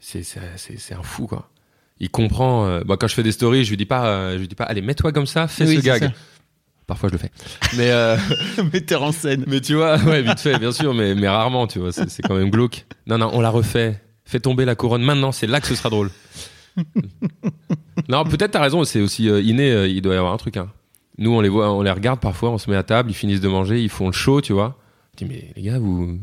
C'est 0.00 0.24
c'est 0.24 0.40
c'est- 0.56 0.78
c'est 0.78 0.94
un 0.94 1.02
fou 1.04 1.28
quoi. 1.28 1.48
Il 2.00 2.10
comprend. 2.10 2.66
euh, 2.66 2.80
bah, 2.84 2.96
quand 2.98 3.06
je 3.06 3.14
fais 3.14 3.22
des 3.22 3.30
stories, 3.30 3.64
je 3.64 3.70
lui 3.70 3.76
dis 3.76 3.86
pas, 3.86 4.06
euh, 4.08 4.32
je 4.34 4.38
lui 4.38 4.48
dis 4.48 4.54
pas, 4.56 4.64
allez, 4.64 4.80
mets-toi 4.80 5.12
comme 5.12 5.26
ça, 5.26 5.46
fais 5.46 5.66
Oui, 5.68 5.76
ce 5.76 5.82
gag. 5.82 6.02
ça. 6.02 6.12
Parfois, 6.88 7.08
je 7.08 7.12
le 7.12 7.18
fais. 7.18 7.30
Mais 7.76 7.90
euh, 7.92 8.16
Metteur 8.72 9.04
en 9.04 9.12
scène. 9.12 9.44
mais 9.46 9.60
tu 9.60 9.74
vois, 9.76 9.96
ouais, 9.98 10.22
vite 10.22 10.40
fait, 10.40 10.58
bien 10.58 10.72
sûr, 10.72 10.92
mais, 10.92 11.14
mais 11.14 11.28
rarement, 11.28 11.68
tu 11.68 11.78
vois, 11.78 11.92
c'est 11.92 12.10
c'est 12.10 12.22
quand 12.22 12.34
même 12.34 12.50
glauque. 12.50 12.84
Non, 13.06 13.16
non, 13.18 13.30
on 13.32 13.40
la 13.40 13.50
refait. 13.50 14.00
Fais 14.30 14.38
tomber 14.38 14.64
la 14.64 14.76
couronne 14.76 15.02
maintenant, 15.02 15.32
c'est 15.32 15.48
là 15.48 15.60
que 15.60 15.66
ce 15.66 15.74
sera 15.74 15.90
drôle. 15.90 16.08
non, 18.08 18.22
peut-être 18.22 18.52
t'as 18.52 18.60
raison, 18.62 18.84
c'est 18.84 19.00
aussi 19.00 19.28
euh, 19.28 19.42
inné, 19.42 19.72
euh, 19.72 19.88
il 19.88 20.02
doit 20.02 20.14
y 20.14 20.16
avoir 20.16 20.32
un 20.32 20.36
truc. 20.36 20.56
Hein. 20.56 20.68
Nous, 21.18 21.32
on 21.32 21.40
les 21.40 21.48
voit, 21.48 21.72
on 21.72 21.82
les 21.82 21.90
regarde 21.90 22.20
parfois, 22.20 22.50
on 22.50 22.58
se 22.58 22.70
met 22.70 22.76
à 22.76 22.84
table, 22.84 23.10
ils 23.10 23.14
finissent 23.14 23.40
de 23.40 23.48
manger, 23.48 23.82
ils 23.82 23.88
font 23.88 24.06
le 24.06 24.12
show, 24.12 24.40
tu 24.40 24.52
vois. 24.52 24.78
Je 25.18 25.24
dis, 25.24 25.32
mais 25.32 25.50
les 25.56 25.62
gars, 25.62 25.80
vous. 25.80 26.16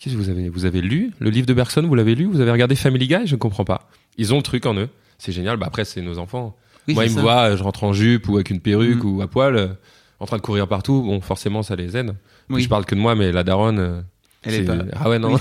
Qu'est-ce 0.00 0.16
que 0.16 0.20
vous 0.20 0.30
avez 0.30 0.48
Vous 0.48 0.64
avez 0.64 0.80
lu 0.80 1.12
le 1.20 1.30
livre 1.30 1.46
de 1.46 1.54
Bergson 1.54 1.82
Vous 1.82 1.94
l'avez 1.94 2.16
lu 2.16 2.24
Vous 2.24 2.40
avez 2.40 2.50
regardé 2.50 2.74
Family 2.74 3.06
Guy? 3.06 3.26
Je 3.26 3.36
ne 3.36 3.38
comprends 3.38 3.64
pas. 3.64 3.88
Ils 4.16 4.34
ont 4.34 4.38
le 4.38 4.42
truc 4.42 4.66
en 4.66 4.74
eux. 4.74 4.88
C'est 5.18 5.30
génial. 5.30 5.58
Bah 5.58 5.66
après, 5.68 5.84
c'est 5.84 6.02
nos 6.02 6.18
enfants. 6.18 6.56
Oui, 6.88 6.94
Moi, 6.94 7.06
ils 7.06 7.14
me 7.14 7.20
voient, 7.20 7.54
je 7.54 7.62
rentre 7.62 7.84
en 7.84 7.92
jupe 7.92 8.28
ou 8.28 8.34
avec 8.34 8.50
une 8.50 8.58
perruque 8.60 9.04
Mm. 9.04 9.06
ou 9.08 9.22
à 9.22 9.28
poil, 9.28 9.56
euh, 9.56 9.68
en 10.18 10.26
train 10.26 10.38
de 10.38 10.42
courir 10.42 10.66
partout. 10.66 11.02
Bon, 11.02 11.20
forcément, 11.20 11.62
ça 11.62 11.76
les 11.76 11.96
aide. 11.96 12.16
Oui. 12.50 12.62
Je 12.62 12.68
parle 12.68 12.84
que 12.84 12.96
de 12.96 13.00
moi, 13.00 13.14
mais 13.14 13.30
la 13.30 13.44
daronne. 13.44 14.04
Elle 14.42 14.54
est 14.54 14.58
c'est- 14.58 14.64
pas- 14.64 14.84
Ah 14.92 15.08
ouais, 15.08 15.18
non. 15.20 15.38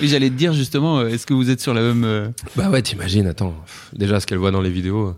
Oui, 0.00 0.08
j'allais 0.08 0.30
te 0.30 0.34
dire 0.34 0.52
justement, 0.52 1.00
euh, 1.00 1.08
est-ce 1.08 1.26
que 1.26 1.34
vous 1.34 1.50
êtes 1.50 1.60
sur 1.60 1.74
la 1.74 1.82
même. 1.82 2.04
euh, 2.04 2.28
bah 2.56 2.70
ouais, 2.70 2.82
t'imagines, 2.82 3.26
attends. 3.26 3.54
Déjà, 3.92 4.20
ce 4.20 4.26
qu'elle 4.26 4.38
voit 4.38 4.50
dans 4.50 4.62
les 4.62 4.70
vidéos. 4.70 5.14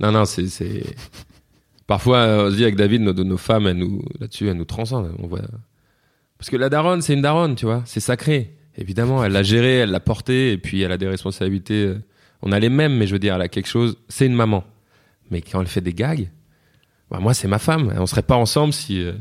Non, 0.00 0.12
non, 0.12 0.24
c'est. 0.24 0.48
c'est- 0.48 0.84
Parfois, 1.86 2.18
euh, 2.18 2.46
on 2.46 2.50
se 2.50 2.56
dit 2.56 2.62
avec 2.62 2.76
David, 2.76 3.02
nos, 3.02 3.12
nos 3.12 3.36
femmes, 3.36 3.66
elles 3.66 3.76
nous, 3.76 4.02
là-dessus, 4.18 4.48
elles 4.48 4.56
nous 4.56 4.64
transcendent. 4.64 5.12
On 5.18 5.26
voit... 5.26 5.42
Parce 6.38 6.48
que 6.50 6.56
la 6.56 6.68
daronne, 6.70 7.02
c'est 7.02 7.12
une 7.14 7.20
daronne, 7.22 7.54
tu 7.56 7.66
vois. 7.66 7.82
C'est 7.86 8.00
sacré. 8.00 8.54
Évidemment, 8.76 9.22
elle 9.24 9.32
l'a 9.32 9.42
géré, 9.42 9.76
elle 9.76 9.90
l'a 9.90 10.00
porté, 10.00 10.52
et 10.52 10.58
puis 10.58 10.80
elle 10.82 10.92
a 10.92 10.98
des 10.98 11.06
responsabilités. 11.08 11.94
On 12.42 12.52
a 12.52 12.58
les 12.58 12.70
mêmes, 12.70 12.96
mais 12.96 13.06
je 13.06 13.12
veux 13.12 13.18
dire, 13.18 13.34
elle 13.34 13.42
a 13.42 13.48
quelque 13.48 13.68
chose. 13.68 13.96
C'est 14.08 14.26
une 14.26 14.34
maman. 14.34 14.64
Mais 15.30 15.42
quand 15.42 15.60
elle 15.60 15.66
fait 15.68 15.80
des 15.80 15.92
gags, 15.94 16.28
bah 17.10 17.18
moi, 17.20 17.34
c'est 17.34 17.48
ma 17.48 17.58
femme. 17.58 17.92
On 17.98 18.06
serait 18.06 18.22
pas 18.22 18.36
ensemble 18.36 18.72
si. 18.72 19.02
euh, 19.02 19.12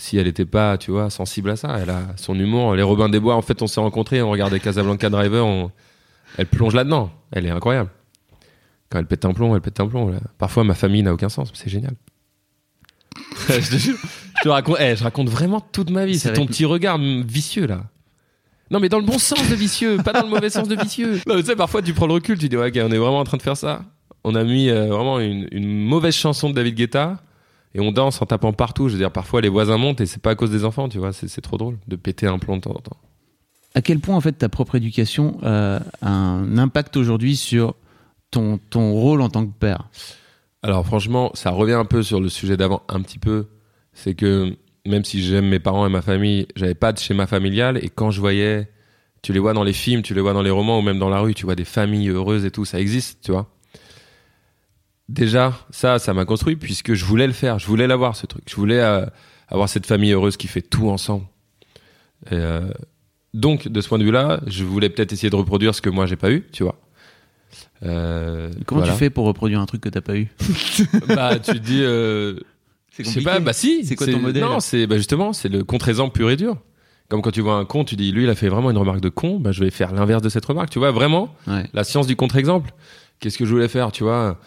si 0.00 0.16
elle 0.16 0.28
était 0.28 0.44
pas, 0.44 0.78
tu 0.78 0.92
vois, 0.92 1.10
sensible 1.10 1.50
à 1.50 1.56
ça, 1.56 1.76
elle 1.82 1.90
a 1.90 2.02
son 2.16 2.38
humour. 2.38 2.74
Les 2.76 2.82
Robins 2.84 3.08
des 3.08 3.18
Bois, 3.18 3.34
en 3.34 3.42
fait, 3.42 3.60
on 3.62 3.66
s'est 3.66 3.80
rencontrés, 3.80 4.22
on 4.22 4.30
regardait 4.30 4.60
Casablanca 4.60 5.10
Driver, 5.10 5.44
on- 5.44 5.72
elle 6.36 6.46
plonge 6.46 6.72
là-dedans. 6.74 7.10
Elle 7.32 7.46
est 7.46 7.50
incroyable. 7.50 7.90
Quand 8.90 9.00
elle 9.00 9.06
pète 9.06 9.24
un 9.24 9.32
plomb, 9.32 9.54
elle 9.56 9.60
pète 9.60 9.80
un 9.80 9.88
plomb. 9.88 10.08
là. 10.10 10.20
Parfois, 10.38 10.62
ma 10.62 10.74
famille 10.74 11.02
n'a 11.02 11.12
aucun 11.12 11.28
sens, 11.28 11.50
mais 11.50 11.58
c'est 11.58 11.68
génial. 11.68 11.94
je 13.48 13.70
te 13.70 13.76
jure, 13.76 13.96
je 14.36 14.42
te 14.44 14.48
raconte, 14.48 14.76
eh, 14.80 14.94
je 14.94 15.02
raconte 15.02 15.28
vraiment 15.28 15.60
toute 15.60 15.90
ma 15.90 16.06
vie. 16.06 16.18
C'est 16.18 16.32
ton 16.32 16.46
petit 16.46 16.64
regard 16.64 16.98
vicieux, 16.98 17.66
là. 17.66 17.82
Non, 18.70 18.78
mais 18.80 18.88
dans 18.88 18.98
le 18.98 19.04
bon 19.04 19.18
sens 19.18 19.48
de 19.48 19.54
vicieux, 19.54 19.96
pas 19.96 20.12
dans 20.12 20.22
le 20.22 20.28
mauvais 20.28 20.50
sens 20.50 20.68
de 20.68 20.76
vicieux. 20.76 21.20
Non, 21.26 21.34
mais 21.34 21.40
tu 21.42 21.48
sais, 21.48 21.56
parfois, 21.56 21.82
tu 21.82 21.92
prends 21.92 22.06
le 22.06 22.12
recul, 22.14 22.38
tu 22.38 22.48
dis, 22.48 22.56
ouais, 22.56 22.68
ok, 22.68 22.74
on 22.86 22.92
est 22.92 22.98
vraiment 22.98 23.18
en 23.18 23.24
train 23.24 23.36
de 23.38 23.42
faire 23.42 23.56
ça. 23.56 23.82
On 24.24 24.34
a 24.34 24.44
mis 24.44 24.68
euh, 24.68 24.86
vraiment 24.86 25.18
une, 25.20 25.48
une 25.52 25.84
mauvaise 25.84 26.14
chanson 26.14 26.50
de 26.50 26.54
David 26.54 26.74
Guetta 26.74 27.18
et 27.74 27.80
on 27.80 27.92
danse 27.92 28.20
en 28.22 28.26
tapant 28.26 28.52
partout. 28.52 28.88
Je 28.88 28.94
veux 28.94 28.98
dire, 28.98 29.12
parfois, 29.12 29.40
les 29.40 29.48
voisins 29.48 29.78
montent 29.78 30.00
et 30.00 30.06
c'est 30.06 30.22
pas 30.22 30.30
à 30.30 30.34
cause 30.34 30.50
des 30.50 30.64
enfants, 30.64 30.88
tu 30.88 30.98
vois. 30.98 31.12
C'est 31.12 31.28
c'est 31.28 31.40
trop 31.40 31.56
drôle 31.56 31.78
de 31.86 31.96
péter 31.96 32.26
un 32.26 32.38
plomb 32.38 32.56
de 32.56 32.62
temps 32.62 32.70
en 32.70 32.80
temps. 32.80 32.96
À 33.74 33.82
quel 33.82 34.00
point 34.00 34.16
en 34.16 34.20
fait 34.20 34.32
ta 34.32 34.48
propre 34.48 34.76
éducation 34.76 35.38
euh, 35.42 35.78
a 36.00 36.10
un 36.10 36.58
impact 36.58 36.96
aujourd'hui 36.96 37.36
sur 37.36 37.74
ton, 38.30 38.58
ton 38.70 38.92
rôle 38.92 39.20
en 39.20 39.28
tant 39.28 39.46
que 39.46 39.52
père? 39.52 39.88
Alors 40.62 40.84
franchement, 40.84 41.30
ça 41.34 41.50
revient 41.50 41.74
un 41.74 41.84
peu 41.84 42.02
sur 42.02 42.20
le 42.20 42.28
sujet 42.28 42.56
d'avant, 42.56 42.82
un 42.88 43.00
petit 43.02 43.18
peu. 43.18 43.46
C'est 43.92 44.14
que 44.14 44.56
même 44.86 45.04
si 45.04 45.22
j'aime 45.22 45.46
mes 45.48 45.60
parents 45.60 45.86
et 45.86 45.90
ma 45.90 46.02
famille, 46.02 46.46
j'avais 46.56 46.74
pas 46.74 46.92
de 46.92 46.98
schéma 46.98 47.26
familial. 47.26 47.78
Et 47.82 47.88
quand 47.88 48.10
je 48.10 48.20
voyais, 48.20 48.70
tu 49.22 49.32
les 49.32 49.38
vois 49.38 49.52
dans 49.52 49.64
les 49.64 49.72
films, 49.72 50.02
tu 50.02 50.14
les 50.14 50.20
vois 50.20 50.32
dans 50.32 50.42
les 50.42 50.50
romans 50.50 50.78
ou 50.78 50.82
même 50.82 50.98
dans 50.98 51.10
la 51.10 51.20
rue, 51.20 51.34
tu 51.34 51.44
vois 51.44 51.54
des 51.54 51.64
familles 51.64 52.08
heureuses 52.08 52.44
et 52.44 52.50
tout, 52.50 52.64
ça 52.64 52.80
existe, 52.80 53.20
tu 53.22 53.32
vois. 53.32 53.48
Déjà, 55.08 55.54
ça, 55.70 55.98
ça 55.98 56.12
m'a 56.12 56.24
construit 56.24 56.56
puisque 56.56 56.92
je 56.94 57.04
voulais 57.04 57.26
le 57.26 57.32
faire, 57.32 57.58
je 57.58 57.66
voulais 57.66 57.86
l'avoir 57.86 58.14
ce 58.16 58.26
truc. 58.26 58.44
Je 58.46 58.56
voulais 58.56 58.80
euh, 58.80 59.06
avoir 59.48 59.68
cette 59.68 59.86
famille 59.86 60.12
heureuse 60.12 60.36
qui 60.36 60.48
fait 60.48 60.60
tout 60.62 60.90
ensemble. 60.90 61.24
Et, 62.30 62.34
euh, 62.34 62.68
donc, 63.32 63.68
de 63.68 63.80
ce 63.80 63.88
point 63.88 63.98
de 63.98 64.04
vue-là, 64.04 64.40
je 64.46 64.64
voulais 64.64 64.90
peut-être 64.90 65.12
essayer 65.12 65.30
de 65.30 65.36
reproduire 65.36 65.74
ce 65.74 65.80
que 65.80 65.88
moi 65.90 66.06
j'ai 66.06 66.16
pas 66.16 66.30
eu, 66.30 66.46
tu 66.52 66.62
vois. 66.62 66.76
Euh, 67.84 68.50
Comment 68.66 68.80
voilà. 68.80 68.92
tu 68.92 68.98
fais 68.98 69.08
pour 69.10 69.24
reproduire 69.24 69.60
un 69.60 69.66
truc 69.66 69.80
que 69.80 69.88
t'as 69.88 70.00
pas 70.00 70.16
eu 70.16 70.28
Bah, 71.08 71.38
tu 71.38 71.52
te 71.52 71.58
dis. 71.58 71.80
Je 72.98 73.08
sais 73.08 73.20
pas, 73.22 73.38
bah 73.38 73.52
si. 73.52 73.84
C'est 73.86 73.94
quoi 73.96 74.06
ton 74.06 74.18
modèle 74.18 74.42
Non, 74.42 74.60
c'est 74.60 74.86
bah 74.86 74.96
justement, 74.96 75.32
c'est 75.32 75.48
le 75.48 75.62
contre-exemple 75.64 76.12
pur 76.16 76.30
et 76.30 76.36
dur. 76.36 76.56
Comme 77.08 77.22
quand 77.22 77.30
tu 77.30 77.40
vois 77.40 77.54
un 77.54 77.64
con, 77.64 77.84
tu 77.84 77.96
dis, 77.96 78.12
lui, 78.12 78.24
il 78.24 78.28
a 78.28 78.34
fait 78.34 78.48
vraiment 78.48 78.70
une 78.70 78.76
remarque 78.76 79.00
de 79.00 79.08
con, 79.08 79.38
bah 79.40 79.52
je 79.52 79.62
vais 79.64 79.70
faire 79.70 79.92
l'inverse 79.94 80.20
de 80.20 80.28
cette 80.28 80.44
remarque. 80.44 80.68
Tu 80.70 80.78
vois, 80.78 80.90
vraiment, 80.90 81.34
Ouais. 81.46 81.64
la 81.72 81.84
science 81.84 82.06
du 82.06 82.16
contre-exemple. 82.16 82.72
Qu'est-ce 83.20 83.38
que 83.38 83.46
je 83.46 83.50
voulais 83.52 83.68
faire, 83.68 83.92
tu 83.92 84.02
vois? 84.02 84.38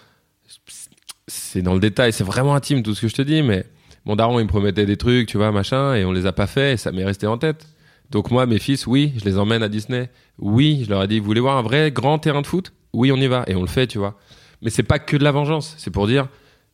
C'est 1.51 1.61
dans 1.61 1.73
le 1.73 1.81
détail, 1.81 2.13
c'est 2.13 2.23
vraiment 2.23 2.55
intime 2.55 2.81
tout 2.81 2.95
ce 2.95 3.01
que 3.01 3.09
je 3.09 3.13
te 3.13 3.21
dis, 3.21 3.43
mais 3.43 3.65
mon 4.05 4.15
daron, 4.15 4.39
il 4.39 4.43
me 4.43 4.47
promettait 4.47 4.85
des 4.85 4.95
trucs, 4.95 5.27
tu 5.27 5.35
vois, 5.35 5.51
machin, 5.51 5.95
et 5.95 6.05
on 6.05 6.13
les 6.13 6.25
a 6.25 6.31
pas 6.31 6.47
fait, 6.47 6.73
et 6.73 6.77
ça 6.77 6.93
m'est 6.93 7.03
resté 7.03 7.27
en 7.27 7.37
tête. 7.37 7.67
Donc 8.09 8.31
moi, 8.31 8.45
mes 8.45 8.57
fils, 8.57 8.87
oui, 8.87 9.11
je 9.17 9.25
les 9.25 9.37
emmène 9.37 9.61
à 9.61 9.67
Disney. 9.67 10.09
Oui, 10.37 10.83
je 10.85 10.89
leur 10.89 11.03
ai 11.03 11.09
dit, 11.09 11.19
vous 11.19 11.25
voulez 11.25 11.41
voir 11.41 11.57
un 11.57 11.61
vrai 11.61 11.91
grand 11.91 12.19
terrain 12.19 12.41
de 12.41 12.47
foot? 12.47 12.71
Oui, 12.93 13.11
on 13.11 13.17
y 13.17 13.27
va, 13.27 13.43
et 13.47 13.55
on 13.55 13.59
le 13.59 13.67
fait, 13.67 13.85
tu 13.85 13.97
vois. 13.97 14.17
Mais 14.61 14.69
c'est 14.69 14.83
pas 14.83 14.97
que 14.97 15.17
de 15.17 15.25
la 15.25 15.33
vengeance, 15.33 15.75
c'est 15.77 15.91
pour 15.91 16.07
dire, 16.07 16.29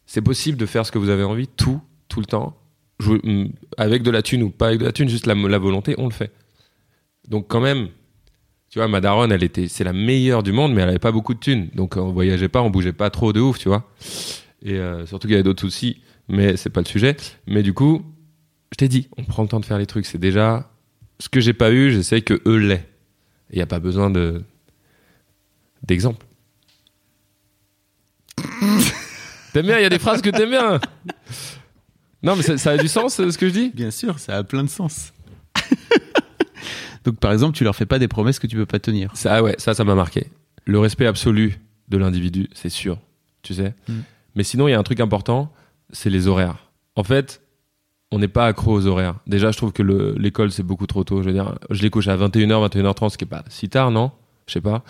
c'est 0.05 0.21
possible 0.21 0.59
de 0.59 0.67
faire 0.67 0.85
ce 0.85 0.91
que 0.91 0.99
vous 0.99 1.09
avez 1.09 1.23
envie, 1.23 1.47
tout, 1.47 1.81
tout 2.07 2.19
le 2.19 2.27
temps, 2.27 2.55
mm, 2.99 3.45
avec 3.77 4.03
de 4.03 4.11
la 4.11 4.21
thune 4.21 4.43
ou 4.43 4.51
pas 4.51 4.67
avec 4.67 4.79
de 4.79 4.85
la 4.85 4.91
thune, 4.91 5.09
juste 5.09 5.25
la, 5.25 5.33
la 5.33 5.57
volonté, 5.57 5.95
on 5.97 6.05
le 6.05 6.13
fait. 6.13 6.31
Donc 7.27 7.47
quand 7.47 7.61
même, 7.61 7.87
tu 8.69 8.77
vois, 8.77 8.87
ma 8.87 9.01
daronne, 9.01 9.31
elle 9.31 9.43
était, 9.43 9.69
c'est 9.69 9.83
la 9.83 9.93
meilleure 9.93 10.43
du 10.43 10.51
monde, 10.51 10.71
mais 10.75 10.83
elle 10.83 10.89
avait 10.89 10.99
pas 10.99 11.11
beaucoup 11.11 11.33
de 11.33 11.39
thunes. 11.39 11.69
Donc 11.73 11.97
on 11.97 12.11
voyageait 12.11 12.47
pas, 12.47 12.61
on 12.61 12.69
bougeait 12.69 12.93
pas 12.93 13.09
trop 13.09 13.33
de 13.33 13.39
ouf, 13.39 13.57
tu 13.57 13.69
vois. 13.69 13.89
Et 14.63 14.73
euh, 14.73 15.05
surtout 15.05 15.27
qu'il 15.27 15.33
y 15.33 15.35
avait 15.35 15.43
d'autres 15.43 15.61
soucis, 15.61 16.01
mais 16.27 16.57
c'est 16.57 16.69
pas 16.69 16.81
le 16.81 16.85
sujet. 16.87 17.15
Mais 17.45 17.63
du 17.63 17.73
coup, 17.73 18.03
je 18.71 18.77
t'ai 18.77 18.87
dit, 18.87 19.07
on 19.17 19.23
prend 19.23 19.43
le 19.43 19.49
temps 19.49 19.59
de 19.59 19.65
faire 19.65 19.77
les 19.77 19.85
trucs. 19.85 20.05
C'est 20.05 20.17
déjà 20.17 20.71
ce 21.19 21.29
que 21.29 21.39
j'ai 21.39 21.53
pas 21.53 21.71
eu, 21.71 21.91
j'essaie 21.91 22.21
que 22.21 22.41
eux 22.45 22.57
l'aient. 22.57 22.87
Il 23.51 23.57
y 23.57 23.61
a 23.61 23.65
pas 23.65 23.79
besoin 23.79 24.09
de 24.09 24.43
d'exemple. 25.83 26.25
t'aimes 29.53 29.67
bien 29.67 29.77
Il 29.79 29.83
y 29.83 29.85
a 29.85 29.89
des 29.89 29.99
phrases 29.99 30.21
que 30.21 30.29
t'aimes 30.29 30.49
bien. 30.49 30.79
Non, 32.23 32.35
mais 32.35 32.41
ça, 32.41 32.57
ça 32.57 32.71
a 32.71 32.77
du 32.77 32.87
sens 32.87 33.19
euh, 33.19 33.31
ce 33.31 33.37
que 33.37 33.47
je 33.47 33.53
dis? 33.53 33.71
Bien 33.73 33.91
sûr, 33.91 34.19
ça 34.19 34.37
a 34.37 34.43
plein 34.43 34.63
de 34.63 34.69
sens. 34.69 35.13
Donc 37.05 37.19
par 37.19 37.31
exemple, 37.31 37.55
tu 37.55 37.63
leur 37.63 37.75
fais 37.75 37.85
pas 37.85 37.99
des 37.99 38.07
promesses 38.07 38.39
que 38.39 38.47
tu 38.47 38.55
peux 38.55 38.65
pas 38.65 38.79
tenir. 38.79 39.15
Ça, 39.15 39.35
ah 39.35 39.43
ouais, 39.43 39.55
ça, 39.59 39.73
ça 39.73 39.83
m'a 39.83 39.95
marqué. 39.95 40.27
Le 40.65 40.79
respect 40.79 41.05
absolu 41.05 41.59
de 41.87 41.97
l'individu, 41.97 42.49
c'est 42.53 42.69
sûr, 42.69 42.99
tu 43.43 43.53
sais? 43.53 43.73
Mm. 43.87 43.99
Mais 44.37 44.43
sinon, 44.43 44.67
il 44.67 44.71
y 44.71 44.73
a 44.75 44.79
un 44.79 44.83
truc 44.83 44.99
important, 45.01 45.51
c'est 45.91 46.09
les 46.09 46.27
horaires. 46.27 46.57
En 46.95 47.03
fait, 47.03 47.41
on 48.11 48.19
n'est 48.19 48.27
pas 48.29 48.45
accro 48.45 48.71
aux 48.73 48.85
horaires. 48.87 49.15
Déjà, 49.27 49.51
je 49.51 49.57
trouve 49.57 49.73
que 49.73 49.83
le- 49.83 50.13
l'école, 50.17 50.51
c'est 50.51 50.63
beaucoup 50.63 50.87
trop 50.87 51.03
tôt. 51.03 51.21
Je 51.21 51.27
veux 51.27 51.33
dire, 51.33 51.57
je 51.71 51.81
les 51.81 51.89
couche 51.89 52.07
à 52.07 52.15
21h, 52.15 52.61
21h30, 52.69 53.09
ce 53.09 53.17
qui 53.17 53.25
est 53.25 53.27
pas 53.27 53.43
si 53.49 53.67
tard, 53.67 53.91
non? 53.91 54.11
Je 54.47 54.53
sais 54.53 54.61
pas. 54.61 54.83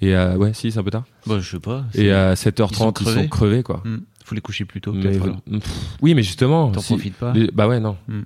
Et 0.00 0.14
euh, 0.14 0.36
ouais, 0.36 0.52
si, 0.52 0.70
c'est 0.70 0.78
un 0.78 0.82
peu 0.82 0.90
tard. 0.90 1.04
Bon, 1.26 1.40
je 1.40 1.48
sais 1.50 1.60
pas. 1.60 1.84
Et 1.94 2.12
à 2.12 2.32
Ils 2.32 2.34
7h30, 2.34 2.74
sont 2.74 2.90
ils 2.90 3.04
sont 3.06 3.12
crevés. 3.12 3.28
crevés, 3.28 3.62
quoi. 3.62 3.82
Hmm. 3.84 3.98
Faut 4.24 4.34
les 4.34 4.40
coucher 4.42 4.64
plus 4.66 4.80
tôt. 4.82 4.92
Mais- 4.92 5.10
pff, 5.18 5.96
oui, 6.02 6.14
mais 6.14 6.22
justement, 6.22 6.70
T'en 6.70 6.80
si- 6.80 6.92
profites 6.92 7.14
pas. 7.16 7.32
bah 7.54 7.66
ouais, 7.68 7.80
non. 7.80 7.96
Mm. 8.08 8.20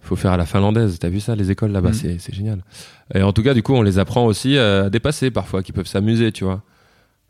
Faut 0.00 0.16
faire 0.16 0.30
à 0.32 0.36
la 0.36 0.46
finlandaise. 0.46 0.98
T'as 1.00 1.08
vu 1.08 1.18
ça, 1.18 1.34
les 1.34 1.50
écoles 1.50 1.72
là-bas, 1.72 1.90
Mm. 1.90 1.94
c'est 1.94 2.18
c'est 2.20 2.32
génial. 2.34 2.62
Et 3.14 3.22
en 3.22 3.32
tout 3.32 3.42
cas, 3.42 3.52
du 3.54 3.62
coup, 3.62 3.72
on 3.74 3.82
les 3.82 3.98
apprend 3.98 4.26
aussi 4.26 4.56
à 4.58 4.90
dépasser 4.90 5.30
parfois, 5.32 5.62
qu'ils 5.62 5.74
peuvent 5.74 5.86
s'amuser, 5.88 6.30
tu 6.30 6.44
vois. 6.44 6.62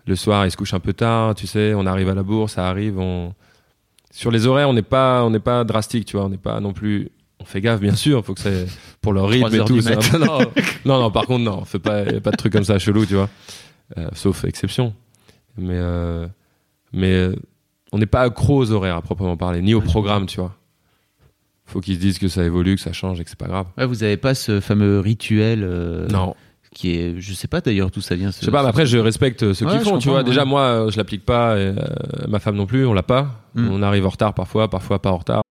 Le 0.06 0.16
soir, 0.16 0.44
ils 0.46 0.50
se 0.50 0.56
couchent 0.56 0.74
un 0.74 0.80
peu 0.80 0.92
tard, 0.92 1.34
tu 1.34 1.46
sais. 1.46 1.72
On 1.74 1.86
arrive 1.86 2.08
à 2.08 2.14
la 2.14 2.22
bourse, 2.22 2.54
ça 2.54 2.68
arrive. 2.68 2.98
On... 2.98 3.32
Sur 4.10 4.30
les 4.30 4.46
horaires, 4.46 4.68
on 4.68 4.74
n'est 4.74 4.82
pas, 4.82 5.24
on 5.24 5.30
n'est 5.30 5.40
pas 5.40 5.64
drastique, 5.64 6.04
tu 6.06 6.16
vois. 6.16 6.26
On 6.26 6.28
n'est 6.28 6.36
pas 6.36 6.60
non 6.60 6.72
plus. 6.72 7.08
On 7.40 7.44
fait 7.44 7.60
gaffe, 7.60 7.80
bien 7.80 7.94
sûr. 7.94 8.24
Faut 8.24 8.34
que 8.34 8.40
c'est 8.40 8.66
pour 9.00 9.12
leur 9.12 9.28
rythme 9.28 9.54
et 9.54 9.64
tout. 9.64 9.76
peu- 9.76 10.18
non, 10.18 10.38
non, 10.84 11.00
non, 11.00 11.10
Par 11.10 11.26
contre, 11.26 11.44
non. 11.44 11.58
On 11.62 11.64
fait 11.64 11.78
pas, 11.78 12.04
y 12.04 12.16
a 12.16 12.20
pas 12.20 12.30
de 12.30 12.36
trucs 12.36 12.52
comme 12.52 12.64
ça 12.64 12.78
chelou, 12.78 13.06
tu 13.06 13.14
vois. 13.14 13.28
Euh, 13.98 14.08
sauf 14.12 14.44
exception. 14.44 14.94
Mais, 15.56 15.76
euh, 15.76 16.26
mais 16.92 17.12
euh, 17.12 17.34
on 17.92 17.98
n'est 17.98 18.06
pas 18.06 18.22
accro 18.22 18.58
aux 18.58 18.70
horaires 18.72 18.96
à 18.96 19.02
proprement 19.02 19.36
parler, 19.36 19.62
ni 19.62 19.74
au 19.74 19.80
programme, 19.80 20.26
tu 20.26 20.40
vois. 20.40 20.54
Faut 21.66 21.80
qu'ils 21.80 21.94
se 21.94 22.00
disent 22.00 22.18
que 22.18 22.28
ça 22.28 22.44
évolue, 22.44 22.76
que 22.76 22.80
ça 22.82 22.92
change 22.92 23.20
et 23.20 23.24
que 23.24 23.30
c'est 23.30 23.38
pas 23.38 23.46
grave. 23.46 23.66
Ouais, 23.78 23.86
vous 23.86 24.02
avez 24.02 24.16
pas 24.16 24.34
ce 24.34 24.60
fameux 24.60 25.00
rituel 25.00 25.62
euh, 25.64 26.06
non, 26.08 26.34
qui 26.74 26.96
est, 26.96 27.14
je 27.20 27.32
sais 27.32 27.48
pas 27.48 27.60
d'ailleurs 27.62 27.90
d'où 27.90 28.00
ça 28.02 28.14
vient. 28.16 28.30
Ce, 28.32 28.40
je 28.40 28.44
sais 28.44 28.50
pas, 28.50 28.62
mais 28.62 28.68
après 28.68 28.84
je 28.86 28.98
respecte 28.98 29.52
ceux 29.54 29.64
Ouais, 29.66 29.78
qui 29.78 29.84
font, 29.84 29.98
tu 29.98 30.08
vois. 30.08 30.18
ouais. 30.18 30.24
Déjà 30.24 30.44
moi, 30.44 30.86
je 30.90 30.96
l'applique 30.98 31.24
pas, 31.24 31.56
et, 31.58 31.68
euh, 31.68 31.74
ma 32.28 32.38
femme 32.40 32.56
non 32.56 32.66
plus, 32.66 32.84
on 32.86 32.92
l'a 32.92 33.02
pas. 33.02 33.28
Mm. 33.54 33.68
On 33.70 33.82
arrive 33.82 34.04
en 34.06 34.10
retard 34.10 34.34
parfois, 34.34 34.68
parfois 34.68 35.00
pas 35.00 35.10
en 35.12 35.16
retard. 35.18 35.42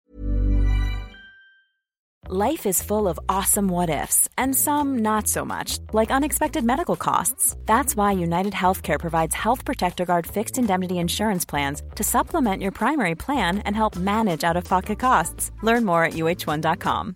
Life 2.30 2.66
is 2.66 2.82
full 2.82 3.08
of 3.08 3.20
awesome 3.28 3.68
what 3.70 3.90
ifs, 3.90 4.28
and 4.38 4.56
some 4.56 5.00
not 5.00 5.28
so 5.28 5.44
much, 5.46 5.78
like 5.94 6.10
unexpected 6.10 6.64
medical 6.64 6.96
costs. 6.96 7.56
That's 7.66 7.96
why 7.98 8.14
United 8.14 8.54
Healthcare 8.54 8.98
provides 8.98 9.36
Health 9.36 9.66
Protector 9.66 10.06
Guard 10.06 10.26
fixed 10.26 10.58
indemnity 10.58 10.98
insurance 11.00 11.46
plans 11.46 11.82
to 11.96 12.04
supplement 12.04 12.62
your 12.62 12.72
primary 12.72 13.16
plan 13.16 13.60
and 13.66 13.76
help 13.76 13.98
manage 13.98 14.44
out 14.46 14.56
of 14.58 14.64
pocket 14.64 15.00
costs. 15.00 15.52
Learn 15.64 15.84
more 15.86 16.06
at 16.06 16.14
uh1.com. 16.14 17.16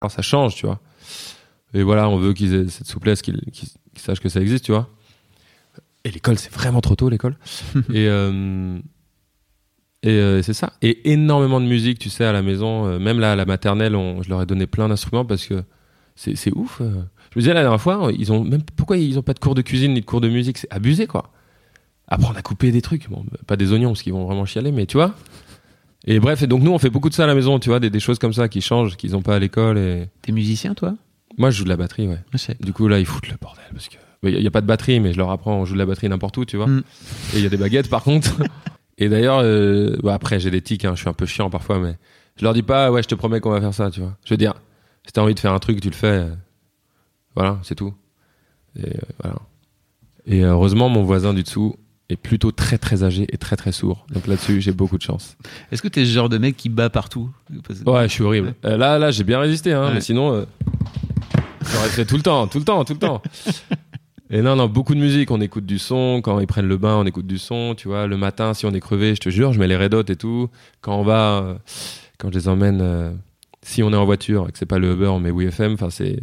Alors 0.00 0.10
ça 0.10 0.22
change, 0.22 0.54
tu 0.56 0.66
vois. 0.66 0.80
Et 1.74 1.82
voilà, 1.82 2.08
on 2.08 2.16
veut 2.16 2.32
qu'ils 2.32 2.54
aient 2.54 2.68
cette 2.68 2.86
souplesse, 2.86 3.22
qu'ils 3.22 3.40
sachent 3.96 4.20
que 4.20 4.28
ça 4.28 4.40
existe, 4.40 4.64
tu 4.64 4.72
vois. 4.72 4.88
Et 6.04 6.10
l'école, 6.10 6.38
c'est 6.38 6.52
vraiment 6.52 6.80
trop 6.80 6.94
tôt, 6.94 7.08
l'école. 7.08 7.36
et 7.92 8.06
euh, 8.08 8.78
et 10.02 10.10
euh, 10.10 10.42
c'est 10.42 10.52
ça. 10.54 10.74
Et 10.82 11.10
énormément 11.12 11.60
de 11.60 11.66
musique, 11.66 11.98
tu 11.98 12.10
sais, 12.10 12.24
à 12.24 12.32
la 12.32 12.42
maison. 12.42 12.86
Euh, 12.86 12.98
même 12.98 13.18
là, 13.18 13.32
à 13.32 13.36
la 13.36 13.44
maternelle, 13.44 13.96
on- 13.96 14.22
je 14.22 14.28
leur 14.28 14.40
ai 14.42 14.46
donné 14.46 14.66
plein 14.66 14.88
d'instruments 14.88 15.24
parce 15.24 15.46
que 15.46 15.64
c'est 16.14 16.54
ouf. 16.54 16.78
Je 16.80 16.84
me 17.38 17.40
disais 17.40 17.52
la 17.52 17.62
dernière 17.62 17.80
fois, 17.80 18.10
ils 18.16 18.32
ont 18.32 18.42
même 18.44 18.62
pourquoi 18.76 18.96
ils 18.96 19.18
ont 19.18 19.22
pas 19.22 19.34
de 19.34 19.38
cours 19.38 19.54
de 19.54 19.62
cuisine 19.62 19.92
ni 19.94 20.00
de 20.00 20.06
cours 20.06 20.20
de 20.20 20.28
musique? 20.28 20.56
C'est 20.58 20.72
abusé, 20.72 21.06
quoi. 21.06 21.30
Apprendre 22.08 22.38
à 22.38 22.42
couper 22.42 22.70
des 22.70 22.80
trucs, 22.82 23.10
bon, 23.10 23.26
pas 23.46 23.56
des 23.56 23.72
oignons 23.72 23.90
parce 23.90 24.02
qu'ils 24.02 24.12
vont 24.12 24.24
vraiment 24.24 24.44
chialer, 24.46 24.70
mais 24.72 24.86
tu 24.86 24.96
vois. 24.96 25.14
Et 26.06 26.20
bref, 26.20 26.42
et 26.42 26.46
donc 26.46 26.62
nous, 26.62 26.70
on 26.70 26.78
fait 26.78 26.90
beaucoup 26.90 27.08
de 27.08 27.14
ça 27.14 27.24
à 27.24 27.26
la 27.26 27.34
maison, 27.34 27.58
tu 27.58 27.68
vois, 27.68 27.80
des, 27.80 27.90
des 27.90 28.00
choses 28.00 28.18
comme 28.18 28.32
ça 28.32 28.48
qui 28.48 28.60
changent, 28.60 28.96
qu'ils 28.96 29.16
ont 29.16 29.22
pas 29.22 29.36
à 29.36 29.38
l'école. 29.38 29.78
Et 29.78 30.08
T'es 30.22 30.32
musicien, 30.32 30.74
toi? 30.74 30.94
Moi, 31.36 31.50
je 31.50 31.58
joue 31.58 31.64
de 31.64 31.68
la 31.68 31.76
batterie, 31.76 32.06
ouais. 32.06 32.20
Je 32.32 32.38
sais. 32.38 32.56
Du 32.60 32.72
coup, 32.72 32.88
là, 32.88 32.98
ils 32.98 33.06
foutent 33.06 33.28
le 33.28 33.36
bordel 33.40 33.64
parce 33.72 33.88
que 33.88 33.96
il 34.22 34.40
n'y 34.40 34.46
a, 34.46 34.50
pas 34.50 34.60
de 34.60 34.66
batterie, 34.66 34.98
mais 34.98 35.12
je 35.12 35.18
leur 35.18 35.30
apprends, 35.30 35.54
on 35.56 35.64
joue 35.64 35.74
de 35.74 35.78
la 35.78 35.86
batterie 35.86 36.08
n'importe 36.08 36.36
où, 36.38 36.44
tu 36.44 36.56
vois. 36.56 36.66
Mm. 36.66 36.82
Et 37.34 37.36
il 37.36 37.42
y 37.42 37.46
a 37.46 37.48
des 37.48 37.56
baguettes, 37.56 37.88
par 37.90 38.02
contre. 38.02 38.42
Et 38.98 39.08
d'ailleurs, 39.08 39.40
euh, 39.42 39.96
bah, 40.02 40.14
après, 40.14 40.40
j'ai 40.40 40.50
des 40.50 40.62
tics, 40.62 40.84
hein, 40.84 40.92
je 40.94 41.00
suis 41.00 41.08
un 41.08 41.12
peu 41.12 41.26
chiant 41.26 41.50
parfois, 41.50 41.78
mais 41.78 41.96
je 42.36 42.44
leur 42.44 42.54
dis 42.54 42.62
pas, 42.62 42.90
ouais, 42.90 43.02
je 43.02 43.08
te 43.08 43.14
promets 43.14 43.40
qu'on 43.40 43.50
va 43.50 43.60
faire 43.60 43.74
ça, 43.74 43.90
tu 43.90 44.00
vois. 44.00 44.16
Je 44.24 44.32
veux 44.32 44.38
dire, 44.38 44.54
si 45.04 45.12
t'as 45.12 45.20
envie 45.20 45.34
de 45.34 45.40
faire 45.40 45.52
un 45.52 45.58
truc, 45.58 45.80
tu 45.80 45.90
le 45.90 45.94
fais. 45.94 46.06
euh, 46.06 46.34
voilà, 47.34 47.58
c'est 47.62 47.74
tout. 47.74 47.94
Et 48.76 48.86
euh, 48.86 49.00
voilà. 49.22 49.36
Et 50.26 50.42
heureusement, 50.42 50.88
mon 50.88 51.02
voisin 51.02 51.34
du 51.34 51.42
dessous 51.42 51.76
est 52.08 52.16
plutôt 52.16 52.52
très 52.52 52.78
très 52.78 53.02
âgé 53.02 53.26
et 53.32 53.36
très 53.36 53.56
très 53.56 53.72
sourd. 53.72 54.06
Donc 54.12 54.26
là-dessus, 54.26 54.60
j'ai 54.60 54.72
beaucoup 54.72 54.96
de 54.98 55.02
chance. 55.02 55.36
Est-ce 55.72 55.82
que 55.82 55.88
t'es 55.88 56.04
ce 56.04 56.10
genre 56.10 56.28
de 56.28 56.38
mec 56.38 56.56
qui 56.56 56.68
bat 56.68 56.88
partout? 56.90 57.30
Ouais, 57.84 58.04
je 58.08 58.12
suis 58.12 58.22
horrible. 58.22 58.54
Euh, 58.64 58.76
là, 58.76 58.98
là, 58.98 59.10
j'ai 59.10 59.24
bien 59.24 59.40
résisté, 59.40 59.72
hein, 59.72 59.86
Ouais. 59.88 59.94
mais 59.94 60.00
sinon, 60.00 60.32
euh, 60.32 60.44
j'aurais 61.72 61.88
fait 61.88 62.04
tout 62.04 62.16
le 62.16 62.22
temps, 62.22 62.46
tout 62.46 62.58
le 62.58 62.64
temps, 62.64 62.84
tout 62.84 62.92
le 62.92 62.98
temps. 63.00 63.22
Et 64.30 64.42
non, 64.42 64.56
non, 64.56 64.66
beaucoup 64.66 64.94
de 64.94 65.00
musique. 65.00 65.30
On 65.30 65.40
écoute 65.40 65.66
du 65.66 65.78
son. 65.78 66.20
Quand 66.22 66.40
ils 66.40 66.48
prennent 66.48 66.66
le 66.66 66.76
bain, 66.76 66.96
on 66.96 67.04
écoute 67.06 67.26
du 67.28 67.38
son. 67.38 67.74
Tu 67.76 67.86
vois, 67.86 68.06
le 68.08 68.16
matin, 68.16 68.54
si 68.54 68.66
on 68.66 68.72
est 68.74 68.80
crevé, 68.80 69.14
je 69.14 69.20
te 69.20 69.28
jure, 69.28 69.52
je 69.52 69.58
mets 69.60 69.68
les 69.68 69.76
Red 69.76 69.94
Hot 69.94 70.02
et 70.08 70.16
tout. 70.16 70.48
Quand 70.80 70.96
on 70.98 71.04
va, 71.04 71.38
euh, 71.42 71.54
quand 72.18 72.32
je 72.32 72.38
les 72.38 72.48
emmène, 72.48 72.80
euh, 72.82 73.12
si 73.62 73.84
on 73.84 73.92
est 73.92 73.96
en 73.96 74.04
voiture 74.04 74.48
et 74.48 74.52
que 74.52 74.58
c'est 74.58 74.66
pas 74.66 74.80
le 74.80 74.92
Uber, 74.94 75.06
on 75.06 75.20
met 75.20 75.30
WeFM. 75.30 75.74
Enfin, 75.74 75.90
c'est 75.90 76.18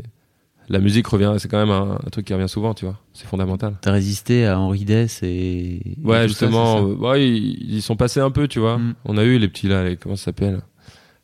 la 0.69 0.79
musique 0.79 1.07
revient. 1.07 1.33
C'est 1.37 1.47
quand 1.49 1.57
même 1.59 1.71
un, 1.71 1.99
un 2.05 2.09
truc 2.09 2.25
qui 2.25 2.33
revient 2.33 2.49
souvent, 2.49 2.73
tu 2.73 2.85
vois. 2.85 2.97
C'est 3.13 3.27
fondamental. 3.27 3.75
T'as 3.81 3.91
résisté 3.91 4.45
à 4.45 4.59
Henri 4.59 4.85
Dess 4.85 5.21
et. 5.23 5.81
Ouais, 6.03 6.27
justement, 6.27 6.77
ça 6.77 6.83
euh, 6.83 6.95
ouais, 6.95 7.27
ils, 7.27 7.75
ils 7.75 7.81
sont 7.81 7.95
passés 7.95 8.19
un 8.19 8.31
peu, 8.31 8.47
tu 8.47 8.59
vois. 8.59 8.77
Mm. 8.77 8.95
On 9.05 9.17
a 9.17 9.23
eu 9.23 9.37
les 9.37 9.47
petits 9.47 9.67
là, 9.67 9.83
les- 9.83 9.97
comment 9.97 10.15
ça 10.15 10.25
s'appelle? 10.25 10.61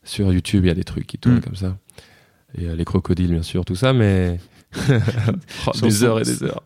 Sur 0.03 0.31
YouTube, 0.33 0.65
il 0.65 0.67
y 0.67 0.71
a 0.71 0.75
des 0.75 0.83
trucs 0.83 1.05
qui 1.07 1.17
tournent 1.17 1.37
Mm. 1.37 1.41
comme 1.41 1.55
ça. 1.55 1.77
Et 2.57 2.65
euh, 2.65 2.75
les 2.75 2.85
crocodiles, 2.85 3.31
bien 3.31 3.43
sûr, 3.43 3.63
tout 3.65 3.75
ça, 3.75 3.93
mais 3.93 4.39
Oh, 5.67 5.71
des 5.81 6.03
heures 6.03 6.19
et 6.19 6.23
des 6.23 6.43
heures. 6.43 6.63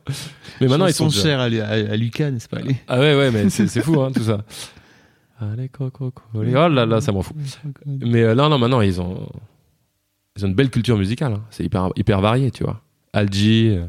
Mais 0.62 0.68
maintenant, 0.68 0.88
ils 0.88 0.94
sont 0.94 1.10
chers 1.10 1.40
chers. 1.52 1.64
à, 1.64 1.68
à, 1.68 1.72
à 1.92 1.96
Lucas, 1.96 2.32
n'est-ce 2.32 2.48
pas 2.50 2.58
allez. 2.58 2.76
Ah 2.88 3.00
ouais, 3.00 3.16
ouais, 3.18 3.32
mais 3.32 3.50
c'est 3.50 3.68
c'est 3.68 3.82
fou, 3.82 4.02
hein, 4.02 4.12
tout 4.14 4.24
ça. 4.24 4.44
Allez, 5.40 5.68
crocodiles. 5.68 6.56
Oh 6.56 6.68
là 6.70 6.86
là, 6.86 7.02
ça 7.02 7.12
m'en 7.12 7.22
fout. 7.22 7.36
Mais 7.86 8.22
euh, 8.24 8.34
non, 8.36 8.48
non, 8.50 8.58
maintenant, 8.58 8.80
ils 8.82 9.02
ont, 9.02 9.28
ils 10.38 10.46
ont 10.46 10.48
une 10.48 10.56
belle 10.56 10.70
culture 10.70 10.98
musicale. 10.98 11.34
hein. 11.34 11.44
C'est 11.52 11.64
hyper, 11.64 11.90
hyper 11.96 12.22
varié, 12.22 12.52
tu 12.52 12.64
vois. 12.64 12.82
Algie. 13.14 13.70
euh, 13.70 13.86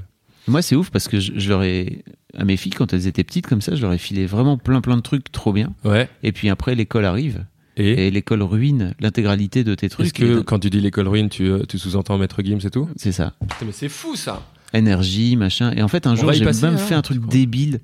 Moi, 0.48 0.60
c'est 0.62 0.76
ouf 0.76 0.90
parce 0.90 1.08
que 1.08 1.18
je, 1.20 1.32
je 1.36 1.48
leur 1.48 1.62
ai. 1.62 2.04
À 2.36 2.44
mes 2.44 2.56
filles, 2.56 2.72
quand 2.72 2.92
elles 2.92 3.06
étaient 3.06 3.22
petites 3.24 3.46
comme 3.46 3.60
ça, 3.60 3.74
je 3.76 3.82
leur 3.82 3.92
ai 3.92 3.98
filé 3.98 4.26
vraiment 4.26 4.58
plein 4.58 4.80
plein 4.80 4.96
de 4.96 5.02
trucs 5.02 5.30
trop 5.30 5.52
bien. 5.52 5.72
ouais. 5.84 6.08
Et 6.22 6.32
puis 6.32 6.48
après, 6.50 6.74
l'école 6.74 7.04
arrive. 7.04 7.44
Et, 7.76 8.06
Et 8.06 8.10
l'école 8.12 8.42
ruine 8.42 8.94
l'intégralité 9.00 9.64
de 9.64 9.74
tes 9.74 9.88
trucs. 9.88 10.06
est-ce 10.06 10.12
que 10.14 10.40
quand 10.40 10.60
tu 10.60 10.70
dis 10.70 10.80
l'école 10.80 11.08
ruine, 11.08 11.28
tu, 11.28 11.44
euh, 11.48 11.64
tu 11.68 11.76
sous-entends 11.78 12.18
Maître 12.18 12.40
Gims 12.44 12.60
et 12.64 12.70
tout? 12.70 12.88
C'est 12.96 13.10
ça. 13.12 13.34
Putain, 13.40 13.66
mais 13.66 13.72
c'est 13.72 13.88
fou 13.88 14.14
ça 14.14 14.42
Énergie, 14.72 15.36
machin. 15.36 15.72
Et 15.76 15.82
en 15.82 15.88
fait, 15.88 16.06
un 16.06 16.14
jour, 16.16 16.26
va 16.26 16.34
y 16.34 16.38
j'ai 16.38 16.44
même 16.44 16.74
hein, 16.74 16.76
fait 16.76 16.94
un 16.94 17.02
truc 17.02 17.24
débile. 17.26 17.80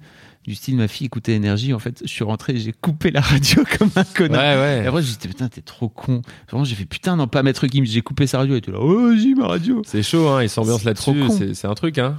Du 0.50 0.56
style, 0.56 0.76
ma 0.76 0.88
fille 0.88 1.06
écoutait 1.06 1.34
énergie. 1.34 1.72
En 1.72 1.78
fait, 1.78 2.00
je 2.02 2.08
suis 2.08 2.24
rentré, 2.24 2.56
j'ai 2.56 2.72
coupé 2.72 3.12
la 3.12 3.20
radio 3.20 3.62
comme 3.78 3.88
un 3.94 4.00
Ouais, 4.00 4.06
connard. 4.16 4.42
Et 4.42 4.80
ouais. 4.80 4.86
après, 4.88 5.00
j'ai 5.00 5.12
dit, 5.16 5.28
putain, 5.28 5.48
t'es 5.48 5.60
trop 5.60 5.88
con. 5.88 6.22
Vraiment, 6.48 6.64
j'ai 6.64 6.74
fait, 6.74 6.86
putain, 6.86 7.14
non, 7.14 7.28
pas 7.28 7.44
Maître 7.44 7.68
Gims. 7.68 7.84
J'ai 7.84 8.02
coupé 8.02 8.26
sa 8.26 8.38
radio. 8.38 8.56
Et 8.56 8.60
tu 8.60 8.72
là, 8.72 8.78
oh, 8.80 9.10
vas-y, 9.10 9.34
ma 9.36 9.46
radio. 9.46 9.80
C'est 9.86 10.02
chaud, 10.02 10.26
hein, 10.28 10.44
C'est 10.48 10.56
trop 10.94 11.14
là-dessus, 11.14 11.54
c'est 11.54 11.68
un 11.68 11.74
truc, 11.74 11.98
hein. 11.98 12.18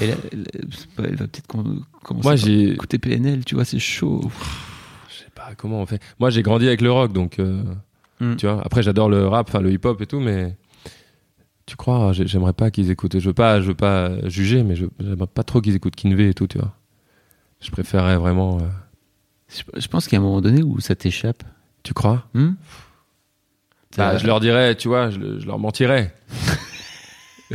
Et 0.00 0.06
là, 0.06 0.14
elle, 0.98 1.16
va 1.16 1.26
peut-être 1.26 1.48
com- 1.48 1.82
commencer 2.04 2.22
Moi, 2.28 2.36
j'ai- 2.36 2.70
écouter 2.74 2.98
PNL, 2.98 3.44
tu 3.44 3.56
vois, 3.56 3.64
c'est 3.64 3.80
chaud. 3.80 4.20
Je 5.08 5.14
sais 5.24 5.30
pas 5.34 5.56
comment 5.56 5.82
on 5.82 5.86
fait. 5.86 6.00
Moi, 6.20 6.30
j'ai 6.30 6.42
grandi 6.42 6.68
avec 6.68 6.80
le 6.80 6.92
rock, 6.92 7.12
donc 7.12 7.40
euh, 7.40 7.60
Mm. 8.20 8.36
tu 8.36 8.46
vois. 8.46 8.62
Après, 8.64 8.84
j'adore 8.84 9.08
le 9.08 9.26
rap, 9.26 9.48
enfin 9.48 9.60
le 9.60 9.72
hip-hop 9.72 10.00
et 10.00 10.06
tout, 10.06 10.20
mais 10.20 10.56
tu 11.66 11.74
crois, 11.74 12.12
j'ai- 12.12 12.28
j'aimerais 12.28 12.52
pas 12.52 12.70
qu'ils 12.70 12.92
écoutent. 12.92 13.18
Je 13.18 13.26
veux 13.26 13.34
pas, 13.34 13.60
je 13.60 13.66
veux 13.66 13.74
pas 13.74 14.28
juger, 14.28 14.62
mais 14.62 14.76
j'aimerais 14.76 15.26
pas 15.26 15.42
trop 15.42 15.60
qu'ils 15.60 15.74
écoutent 15.74 15.96
Kinvey 15.96 16.28
et 16.30 16.34
tout, 16.34 16.46
tu 16.46 16.58
vois. 16.58 16.72
Je 17.64 17.70
préférerais 17.70 18.16
vraiment. 18.16 18.58
euh, 18.60 18.68
Je, 19.48 19.62
je 19.80 19.88
pense 19.88 20.04
qu'il 20.04 20.12
y 20.12 20.16
a 20.16 20.20
un 20.20 20.24
moment 20.24 20.40
donné 20.40 20.62
où 20.62 20.78
ça 20.80 20.94
t'échappe. 20.94 21.42
Tu 21.82 21.92
crois? 21.94 22.26
Hmm? 22.34 22.52
Bah, 23.96 24.16
je 24.18 24.26
leur 24.26 24.40
dirais, 24.40 24.74
tu 24.76 24.88
vois, 24.88 25.10
je, 25.10 25.18
le- 25.18 25.40
je 25.40 25.46
leur 25.46 25.58
mentirais. 25.58 26.14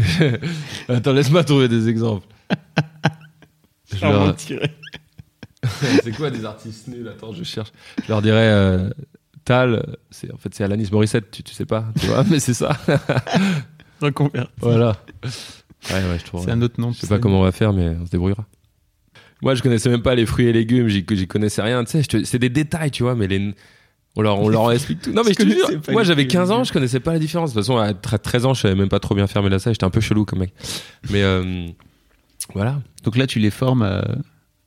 Attends, 0.88 1.13
laisse-moi 1.13 1.43
trouver 1.43 1.67
des 1.67 1.89
exemples. 1.89 2.28
Je 3.93 4.06
leur- 4.06 4.36
c'est 6.04 6.15
quoi 6.15 6.30
des 6.32 6.45
artistes 6.45 6.88
nuls? 6.88 7.08
Attends, 7.08 7.34
je 7.34 7.43
cherche. 7.43 7.72
Je 8.04 8.08
leur 8.10 8.22
dirais 8.22 8.50
euh, 8.50 8.89
Tal, 9.45 9.98
c'est 10.12 10.32
en 10.34 10.38
fait 10.38 10.54
c'est 10.56 10.63
Alanis 10.63 10.89
Morissette, 10.91 11.32
tu, 11.32 11.43
tu 11.43 11.54
sais 11.54 11.65
pas, 11.65 11.86
tu 12.00 12.06
vois, 12.08 12.24
mais 12.30 12.39
c'est 12.39 12.54
ça. 12.54 12.78
Reconverti. 14.02 14.50
voilà. 14.60 14.95
Ouais, 15.91 16.04
ouais, 16.10 16.19
je 16.19 16.24
trouve. 16.26 16.45
C'est 16.45 16.52
un 16.52 16.62
autre 16.62 16.80
nom. 16.80 16.91
Je 16.93 17.00
sais 17.00 17.08
pas 17.08 17.19
comment 17.19 17.39
on 17.41 17.43
va 17.43 17.52
faire, 17.52 17.74
mais 17.74 17.89
on 18.00 18.06
se 18.06 18.12
débrouillera. 18.12 18.45
Moi, 19.41 19.56
je 19.56 19.62
connaissais 19.62 19.89
même 19.89 20.02
pas 20.02 20.15
les 20.15 20.25
fruits 20.25 20.47
et 20.47 20.54
légumes, 20.54 20.88
j'y 20.88 21.06
connaissais 21.28 21.62
rien. 21.62 21.84
Tu 21.86 22.02
sais, 22.04 22.23
c'est 22.25 22.39
des 22.39 22.49
détails, 22.49 22.91
tu 22.91 23.04
vois, 23.04 23.15
mais 23.15 23.28
les. 23.28 23.54
On 24.15 24.21
leur, 24.21 24.39
on 24.39 24.49
leur 24.49 24.71
explique 24.71 25.02
tout. 25.02 25.12
Non, 25.13 25.21
mais 25.25 25.34
Je 25.38 25.43
je 25.43 25.47
te 25.47 25.54
jure, 25.54 25.69
moi 25.91 26.04
j'avais 26.04 26.23
fruits 26.23 26.25
et 26.25 26.28
15 26.28 26.52
ans, 26.52 26.63
je 26.63 26.73
connaissais 26.73 26.99
pas 26.99 27.13
la 27.13 27.19
différence. 27.19 27.52
De 27.54 27.60
toute 27.60 27.65
façon, 27.67 27.78
à 27.78 27.93
13 27.93 28.45
ans, 28.47 28.54
je 28.54 28.62
savais 28.62 28.75
même 28.75 28.89
pas 28.89 28.99
trop 28.99 29.15
bien 29.15 29.28
faire 29.28 29.43
mes 29.43 29.49
lacets, 29.49 29.71
j'étais 29.73 29.84
un 29.86 29.89
peu 29.91 30.02
chelou 30.02 30.25
comme 30.25 30.39
mec. 30.39 30.54
Mais 31.10 31.21
euh, 31.23 31.67
voilà. 32.54 32.82
Donc 33.04 33.15
là, 33.17 33.28
tu 33.28 33.39
les 33.39 33.52
formes 33.52 33.84
à 33.84 34.04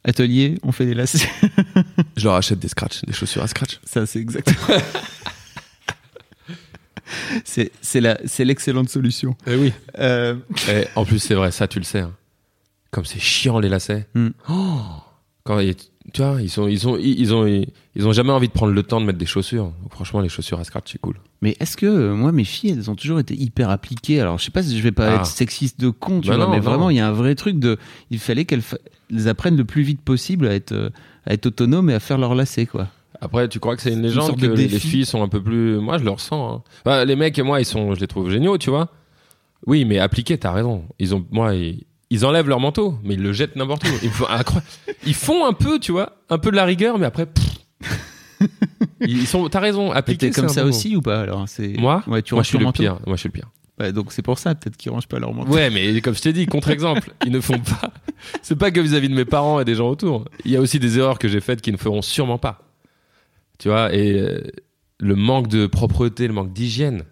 atelier, 0.04 0.58
on 0.62 0.72
fait 0.72 0.86
des 0.86 0.94
lacets. 0.94 1.28
Je 2.16 2.24
leur 2.24 2.34
achète 2.34 2.58
des 2.60 2.68
scratchs, 2.68 3.02
des 3.04 3.12
chaussures 3.12 3.42
à 3.42 3.48
scratch. 3.48 3.78
Ça, 3.84 4.06
c'est 4.06 4.20
exactement. 4.20 4.58
c'est 7.44 8.00
la 8.00 8.18
l'excellente 8.38 8.88
solution. 8.88 9.36
Eh 9.46 9.56
oui. 9.56 9.72
Euh, 9.98 10.36
Et 10.70 10.84
en 10.94 11.04
plus, 11.04 11.18
c'est 11.18 11.34
vrai, 11.34 11.50
ça 11.50 11.68
tu 11.68 11.78
le 11.78 11.84
sais. 11.84 12.00
hein. 12.00 12.12
Comme 12.92 13.04
c'est 13.04 13.18
chiant 13.20 13.58
les 13.58 13.68
lacets. 13.68 14.06
Hmm. 14.14 14.28
Oh 14.48 14.78
Quand 15.44 15.58
ils- 15.58 15.74
tu 16.12 16.20
vois, 16.22 16.40
ils 16.42 16.50
sont, 16.50 16.68
ils 16.68 16.78
sont, 16.80 16.96
ils, 16.96 17.18
ils 17.20 17.32
ont, 17.34 17.46
ils 17.46 18.06
ont 18.08 18.12
jamais 18.12 18.32
envie 18.32 18.48
de 18.48 18.52
prendre 18.52 18.72
le 18.72 18.82
temps 18.82 19.00
de 19.00 19.06
mettre 19.06 19.18
des 19.18 19.26
chaussures. 19.26 19.72
Franchement, 19.90 20.20
les 20.20 20.28
chaussures 20.28 20.58
à 20.60 20.64
scratch, 20.64 20.90
c'est 20.92 21.00
cool. 21.00 21.16
mais 21.40 21.56
est-ce 21.60 21.76
que 21.76 21.86
euh, 21.86 22.14
moi, 22.14 22.32
mes 22.32 22.44
filles, 22.44 22.70
elles 22.76 22.90
ont 22.90 22.94
toujours 22.96 23.18
été 23.20 23.34
hyper 23.34 23.70
appliquées? 23.70 24.20
Alors, 24.20 24.38
je 24.38 24.44
sais 24.44 24.50
pas 24.50 24.62
si 24.62 24.76
je 24.76 24.82
vais 24.82 24.92
pas 24.92 25.08
Ah. 25.10 25.14
être 25.16 25.26
sexiste 25.26 25.80
de 25.80 25.90
con, 25.90 26.20
tu 26.20 26.28
Bah 26.28 26.36
vois, 26.36 26.44
non, 26.46 26.50
mais 26.50 26.58
non. 26.58 26.62
vraiment, 26.62 26.90
il 26.90 26.96
y 26.96 27.00
a 27.00 27.08
un 27.08 27.12
vrai 27.12 27.34
truc 27.34 27.58
de. 27.58 27.78
Il 28.10 28.18
fallait 28.18 28.44
qu'elles 28.44 28.62
fa- 28.62 28.78
apprennent 29.26 29.56
le 29.56 29.64
plus 29.64 29.82
vite 29.82 30.00
possible 30.02 30.46
à 30.48 30.54
être 30.54 30.72
euh, 30.72 30.90
à 31.24 31.34
être 31.34 31.46
autonomes 31.46 31.88
et 31.88 31.94
à 31.94 32.00
faire 32.00 32.18
leurs 32.18 32.34
lacets, 32.34 32.66
quoi. 32.66 32.88
Après, 33.20 33.48
tu 33.48 33.60
crois 33.60 33.76
que 33.76 33.82
c'est 33.82 33.92
une 33.92 34.02
légende 34.02 34.36
que 34.40 34.46
les, 34.46 34.68
filles 34.68 35.06
sont 35.06 35.22
un 35.22 35.28
peu 35.28 35.40
plus. 35.40 35.78
Moi, 35.78 35.98
je 35.98 36.04
le 36.04 36.10
ressens. 36.10 36.54
hein. 36.56 36.62
Bah, 36.84 37.04
les 37.04 37.14
mecs 37.14 37.38
et 37.38 37.42
moi, 37.42 37.60
ils 37.60 37.64
sont, 37.64 37.94
je 37.94 38.00
les 38.00 38.08
trouve 38.08 38.28
géniaux, 38.28 38.58
tu 38.58 38.70
vois. 38.70 38.88
Oui, 39.68 39.84
mais 39.84 40.00
appliqués, 40.00 40.36
t'as 40.36 40.50
raison. 40.50 40.82
Ils 40.98 41.14
ont, 41.14 41.24
moi, 41.30 41.54
ils, 41.54 41.84
ils 42.12 42.26
enlèvent 42.26 42.48
leur 42.48 42.60
manteau, 42.60 42.98
mais 43.02 43.14
ils 43.14 43.22
le 43.22 43.32
jettent 43.32 43.56
n'importe 43.56 43.84
où. 43.84 43.92
Ils 44.02 44.10
font, 44.10 44.28
incroyable. 44.28 44.66
ils 45.06 45.14
font 45.14 45.46
un 45.46 45.54
peu, 45.54 45.78
tu 45.78 45.92
vois, 45.92 46.18
un 46.28 46.36
peu 46.36 46.50
de 46.50 46.56
la 46.56 46.66
rigueur, 46.66 46.98
mais 46.98 47.06
après, 47.06 47.24
pff, 47.24 48.48
Ils 49.00 49.26
sont, 49.26 49.48
t'as 49.48 49.60
raison, 49.60 49.90
T'es 49.90 49.96
appliquer 49.96 50.30
comme 50.30 50.50
ça 50.50 50.66
aussi 50.66 50.94
ou 50.94 51.00
pas 51.00 51.22
alors 51.22 51.48
c'est 51.48 51.72
Moi, 51.78 52.02
Ouais, 52.06 52.20
tu 52.20 52.34
moi 52.34 52.42
je 52.42 52.48
suis 52.48 52.58
le 52.58 52.64
manteau 52.64 52.82
pire. 52.82 52.98
Moi 53.06 53.16
je 53.16 53.20
suis 53.20 53.28
le 53.28 53.32
pire. 53.32 53.48
Ouais, 53.80 53.92
donc 53.94 54.12
c'est 54.12 54.20
pour 54.20 54.38
ça 54.38 54.54
peut-être 54.54 54.76
qu'ils 54.76 54.92
rangent 54.92 55.08
pas 55.08 55.18
leur 55.18 55.32
manteau. 55.32 55.50
Ouais, 55.50 55.70
mais 55.70 56.02
comme 56.02 56.14
je 56.14 56.20
t'ai 56.20 56.34
dit, 56.34 56.44
contre-exemple, 56.44 57.14
ils 57.24 57.32
ne 57.32 57.40
font 57.40 57.58
pas. 57.58 57.90
C'est 58.42 58.56
pas 58.56 58.70
que 58.70 58.80
vis-à-vis 58.80 59.08
de 59.08 59.14
mes 59.14 59.24
parents 59.24 59.58
et 59.58 59.64
des 59.64 59.74
gens 59.74 59.88
autour. 59.88 60.26
Il 60.44 60.50
y 60.50 60.56
a 60.56 60.60
aussi 60.60 60.78
des 60.78 60.98
erreurs 60.98 61.18
que 61.18 61.28
j'ai 61.28 61.40
faites 61.40 61.62
qui 61.62 61.72
ne 61.72 61.78
feront 61.78 62.02
sûrement 62.02 62.38
pas. 62.38 62.60
Tu 63.58 63.68
vois, 63.68 63.94
et 63.94 64.20
euh, 64.20 64.42
le 65.00 65.16
manque 65.16 65.48
de 65.48 65.66
propreté, 65.66 66.26
le 66.26 66.34
manque 66.34 66.52
d'hygiène, 66.52 67.04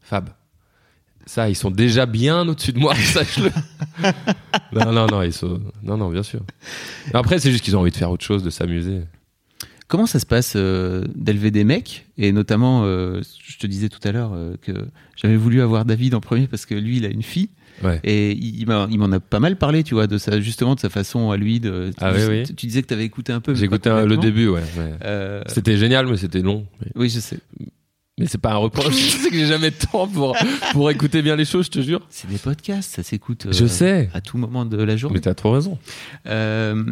Fab. 0.00 0.30
Ça, 1.26 1.48
ils 1.50 1.56
sont 1.56 1.70
déjà 1.72 2.06
bien 2.06 2.46
au-dessus 2.48 2.72
de 2.72 2.78
moi, 2.78 2.94
sache-le. 3.12 3.50
non, 4.72 4.92
non, 4.92 5.06
non, 5.06 5.22
ils 5.22 5.32
sont. 5.32 5.60
Non, 5.82 5.96
non, 5.96 6.08
bien 6.10 6.22
sûr. 6.22 6.40
Après, 7.12 7.38
c'est 7.38 7.50
juste 7.50 7.64
qu'ils 7.64 7.76
ont 7.76 7.80
envie 7.80 7.90
de 7.90 7.96
faire 7.96 8.10
autre 8.10 8.24
chose, 8.24 8.42
de 8.44 8.50
s'amuser. 8.50 9.00
Comment 9.88 10.06
ça 10.06 10.18
se 10.18 10.26
passe 10.26 10.54
euh, 10.56 11.04
d'élever 11.14 11.50
des 11.50 11.62
mecs? 11.64 12.06
Et 12.18 12.32
notamment, 12.32 12.82
euh, 12.84 13.20
je 13.44 13.56
te 13.58 13.66
disais 13.66 13.88
tout 13.88 14.00
à 14.06 14.10
l'heure 14.12 14.32
euh, 14.34 14.54
que 14.60 14.72
j'avais 15.16 15.36
voulu 15.36 15.60
avoir 15.62 15.84
David 15.84 16.14
en 16.14 16.20
premier 16.20 16.46
parce 16.48 16.66
que 16.66 16.74
lui, 16.74 16.96
il 16.98 17.04
a 17.04 17.08
une 17.08 17.22
fille. 17.22 17.50
Ouais. 17.84 18.00
Et 18.04 18.32
il, 18.32 18.60
il 18.62 18.66
m'en 18.98 19.12
a 19.12 19.20
pas 19.20 19.38
mal 19.38 19.56
parlé, 19.56 19.84
tu 19.84 19.94
vois, 19.94 20.06
de 20.06 20.18
ça, 20.18 20.40
justement, 20.40 20.74
de 20.74 20.80
sa 20.80 20.88
façon 20.88 21.30
à 21.30 21.36
lui. 21.36 21.60
De, 21.60 21.90
Ah 21.98 22.12
tu, 22.12 22.18
oui, 22.20 22.26
oui. 22.28 22.42
tu- 22.54 22.66
disais 22.66 22.82
que 22.82 22.88
tu 22.88 22.94
avais 22.94 23.04
écouté 23.04 23.32
un 23.32 23.40
peu. 23.40 23.54
J'ai 23.54 23.66
écouté 23.66 23.90
le 23.90 24.16
début, 24.16 24.48
ouais. 24.48 24.62
ouais. 24.78 25.40
C'était 25.48 25.76
génial, 25.76 26.06
mais 26.06 26.16
c'était 26.16 26.40
long. 26.42 26.66
Oui, 26.94 27.08
je 27.08 27.20
sais. 27.20 27.38
Mais 28.18 28.26
c'est 28.26 28.38
pas 28.38 28.52
un 28.52 28.56
reproche. 28.56 28.94
je 28.96 29.16
sais 29.16 29.30
que 29.30 29.36
j'ai 29.36 29.46
jamais 29.46 29.70
de 29.70 29.76
temps 29.76 30.06
pour, 30.08 30.36
pour 30.72 30.90
écouter 30.90 31.22
bien 31.22 31.36
les 31.36 31.44
choses, 31.44 31.66
je 31.66 31.70
te 31.70 31.80
jure. 31.82 32.00
C'est 32.10 32.28
des 32.30 32.38
podcasts, 32.38 32.94
ça 32.96 33.02
s'écoute. 33.02 33.46
euh, 33.46 33.52
Je 33.52 33.66
sais. 33.66 34.08
À 34.14 34.20
tout 34.20 34.38
moment 34.38 34.64
de 34.64 34.76
la 34.82 34.96
journée. 34.96 35.14
Mais 35.16 35.20
t'as 35.20 35.34
trop 35.34 35.52
raison. 35.52 35.78
Euh, 36.26 36.84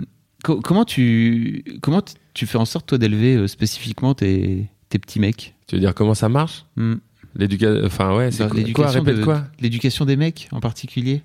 co- 0.43 0.61
comment 0.61 0.85
tu 0.85 1.65
comment 1.83 2.03
tu 2.35 2.47
fais 2.47 2.59
en 2.59 2.65
sorte 2.67 2.87
toi 2.87 2.99
d'élever 2.99 3.37
euh, 3.37 3.47
spécifiquement 3.47 4.15
tes, 4.15 4.69
tes 4.91 4.99
petits 4.99 5.21
mecs? 5.21 5.55
Tu 5.67 5.77
veux 5.77 5.81
dire 5.81 5.95
comment 5.95 6.15
ça 6.15 6.29
marche? 6.29 6.67
Hmm. 6.77 6.95
L'éducation. 7.37 7.85
Enfin, 7.87 8.15
ouais, 8.15 8.31
c'est 8.31 8.73
quoi, 8.73 8.89
Répète 8.91 9.17
de- 9.17 9.25
quoi? 9.25 9.45
L'éducation 9.61 10.05
des 10.05 10.17
mecs 10.17 10.49
en 10.53 10.61
particulier? 10.61 11.23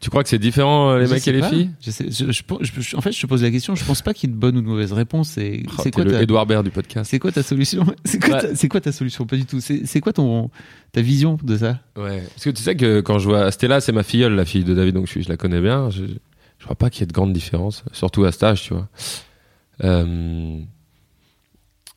Tu 0.00 0.08
crois 0.08 0.22
que 0.22 0.28
c'est 0.28 0.38
différent, 0.38 0.90
euh, 0.90 0.98
les 1.00 1.06
Je 1.06 1.12
mecs 1.14 1.26
et 1.26 1.32
les 1.32 1.40
pas. 1.40 1.48
filles 1.48 1.70
je 1.80 1.90
sais- 1.90 2.10
je- 2.10 2.96
En 2.96 3.00
fait, 3.00 3.10
je 3.10 3.20
te 3.20 3.26
pose 3.26 3.42
la 3.42 3.50
question. 3.50 3.74
Je 3.74 3.84
pense 3.84 4.02
pas 4.02 4.14
qu'il 4.14 4.30
y 4.30 4.32
ait 4.32 4.34
de 4.36 4.38
bonne 4.40 4.56
ou 4.56 4.60
de 4.62 4.66
mauvaise 4.66 4.92
réponse. 4.92 5.30
C'est 5.30 5.64
Oh, 5.66 5.82
quoi 5.92 6.04
le 6.04 6.12
ta 6.12 6.22
Edouard 6.22 6.46
Baird 6.46 6.64
du 6.64 6.70
podcast. 6.70 7.10
c'est 7.10 7.18
quoi 7.18 7.32
ta 7.32 7.42
solution? 7.42 7.84
C'est 8.04 8.20
quoi, 8.22 8.34
Ouais. 8.36 8.40
ta- 8.40 8.54
c'est 8.54 8.68
quoi 8.68 8.80
ta 8.80 8.92
solution? 8.92 9.26
Pas 9.26 9.36
du 9.36 9.46
tout. 9.46 9.58
C'est 9.60 10.00
quoi 10.00 10.12
ton 10.12 10.48
ta 10.92 11.00
vision 11.00 11.38
de 11.42 11.56
ça? 11.56 11.80
Ouais. 11.96 12.22
Parce 12.34 12.44
que 12.44 12.50
tu 12.50 12.62
sais 12.62 12.76
que 12.76 13.00
quand 13.00 13.18
je 13.18 13.28
vois 13.28 13.50
Stella, 13.50 13.80
c'est 13.80 13.90
ma 13.92 14.04
filleule, 14.04 14.34
la 14.34 14.44
fille 14.44 14.62
de 14.64 14.74
David, 14.74 14.94
donc 14.94 15.08
je, 15.08 15.28
la 15.28 15.36
connais 15.36 15.60
bien. 15.60 15.90
Je, 15.90 16.04
je 16.04 16.64
crois 16.64 16.76
pas 16.76 16.88
qu'il 16.88 17.00
y 17.00 17.04
ait 17.04 17.06
de 17.06 17.12
grandes 17.12 17.32
différences, 17.32 17.82
surtout 17.92 18.24
à 18.24 18.30
cet 18.30 18.44
âge, 18.44 18.62
tu 18.62 18.74
vois. 18.74 18.88
Euh, 19.82 20.60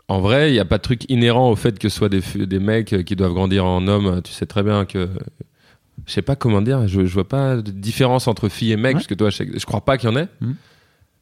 En 0.09 0.19
vrai, 0.19 0.49
il 0.49 0.53
n'y 0.53 0.59
a 0.59 0.65
pas 0.65 0.77
de 0.77 0.83
truc 0.83 1.05
inhérent 1.09 1.49
au 1.49 1.55
fait 1.55 1.77
que 1.79 1.89
ce 1.89 1.95
soit 1.97 2.09
des, 2.09 2.21
des 2.45 2.59
mecs 2.59 3.03
qui 3.05 3.15
doivent 3.15 3.33
grandir 3.33 3.65
en 3.65 3.87
hommes. 3.87 4.21
Tu 4.23 4.31
sais 4.33 4.45
très 4.45 4.63
bien 4.63 4.85
que. 4.85 5.09
Je 6.05 6.11
sais 6.13 6.21
pas 6.21 6.35
comment 6.35 6.61
dire, 6.61 6.87
je, 6.87 7.05
je 7.05 7.13
vois 7.13 7.27
pas 7.27 7.57
de 7.57 7.71
différence 7.71 8.27
entre 8.27 8.49
filles 8.49 8.71
et 8.73 8.77
mecs, 8.77 8.85
Ouais. 8.87 8.93
parce 8.93 9.07
que 9.07 9.13
toi, 9.13 9.29
je, 9.29 9.43
je 9.57 9.65
crois 9.65 9.81
pas 9.81 9.97
qu'il 9.97 10.09
y 10.09 10.13
en 10.13 10.15
ait. 10.17 10.27
Mhm. 10.41 10.55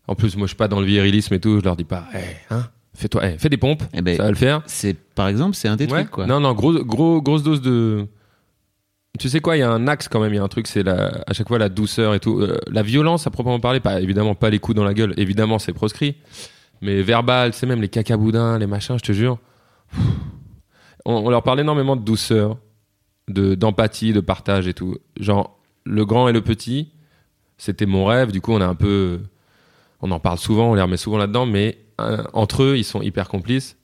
En 0.07 0.15
plus, 0.15 0.35
moi, 0.35 0.47
je 0.47 0.51
suis 0.51 0.57
pas 0.57 0.67
dans 0.67 0.79
le 0.79 0.85
virilisme 0.85 1.33
et 1.33 1.39
tout, 1.39 1.59
je 1.59 1.63
leur 1.63 1.75
dis 1.75 1.83
pas, 1.83 2.05
hey, 2.13 2.23
hein, 2.49 2.63
fais-toi, 2.95 3.25
hey, 3.25 3.37
fais 3.37 3.49
des 3.49 3.57
pompes, 3.57 3.83
Eh 3.93 4.01
ben, 4.01 4.17
ça 4.17 4.23
va 4.23 4.29
le 4.29 4.35
faire. 4.35 4.61
C'est 4.65 4.93
par 4.93 5.27
exemple, 5.27 5.55
c'est 5.55 5.67
un 5.67 5.75
des 5.75 5.85
Ouais. 5.85 6.01
trucs 6.01 6.09
quoi. 6.11 6.25
Non, 6.25 6.39
non, 6.39 6.53
gros, 6.53 6.83
gros, 6.83 7.21
grosse 7.21 7.43
dose 7.43 7.61
de. 7.61 8.07
Tu 9.19 9.27
sais 9.29 9.41
quoi, 9.41 9.57
il 9.57 9.59
y 9.59 9.63
a 9.63 9.69
un 9.69 9.87
axe 9.87 10.07
quand 10.07 10.19
même, 10.21 10.33
il 10.33 10.37
y 10.37 10.39
a 10.39 10.43
un 10.43 10.47
truc, 10.47 10.67
c'est 10.67 10.83
la, 10.83 11.21
à 11.27 11.33
chaque 11.33 11.47
fois 11.49 11.59
la 11.59 11.67
douceur 11.69 12.13
et 12.15 12.19
tout. 12.21 12.39
Euh, 12.39 12.57
la 12.71 12.81
violence, 12.81 13.27
à 13.27 13.29
proprement 13.29 13.59
parler, 13.59 13.79
pas, 13.81 13.99
évidemment 14.01 14.35
pas 14.35 14.49
les 14.49 14.59
coups 14.59 14.75
dans 14.75 14.85
la 14.85 14.93
gueule, 14.93 15.13
évidemment 15.17 15.59
c'est 15.59 15.73
proscrit. 15.73 16.15
Mais 16.81 17.01
verbal, 17.03 17.53
c'est 17.53 17.67
même 17.67 17.81
les 17.81 17.89
cacaboudins, 17.89 18.57
les 18.57 18.67
machins, 18.67 18.97
je 18.97 19.03
te 19.03 19.11
jure. 19.11 19.37
On, 21.05 21.13
on 21.15 21.29
leur 21.29 21.43
parle 21.43 21.59
énormément 21.59 21.95
de 21.95 22.01
douceur, 22.03 22.57
de, 23.33 23.55
d'empathie, 23.55 24.13
de 24.13 24.19
partage 24.19 24.67
et 24.67 24.73
tout. 24.73 24.97
Genre, 25.19 25.59
le 25.85 26.05
grand 26.05 26.27
et 26.27 26.33
le 26.33 26.41
petit, 26.41 26.89
c'était 27.57 27.85
mon 27.85 28.05
rêve, 28.05 28.31
du 28.31 28.41
coup 28.41 28.51
on 28.53 28.61
a 28.61 28.65
un 28.67 28.75
peu. 28.75 29.19
On 30.01 30.09
en 30.11 30.19
parle 30.19 30.37
souvent, 30.39 30.71
on 30.71 30.73
les 30.75 30.81
remet 30.81 30.97
souvent 30.97 31.17
là-dedans, 31.17 31.45
mais 31.45 31.77
euh, 31.99 32.23
entre 32.33 32.63
eux, 32.63 32.77
ils 32.77 32.83
sont 32.83 33.01
hyper 33.01 33.27
complices. 33.29 33.77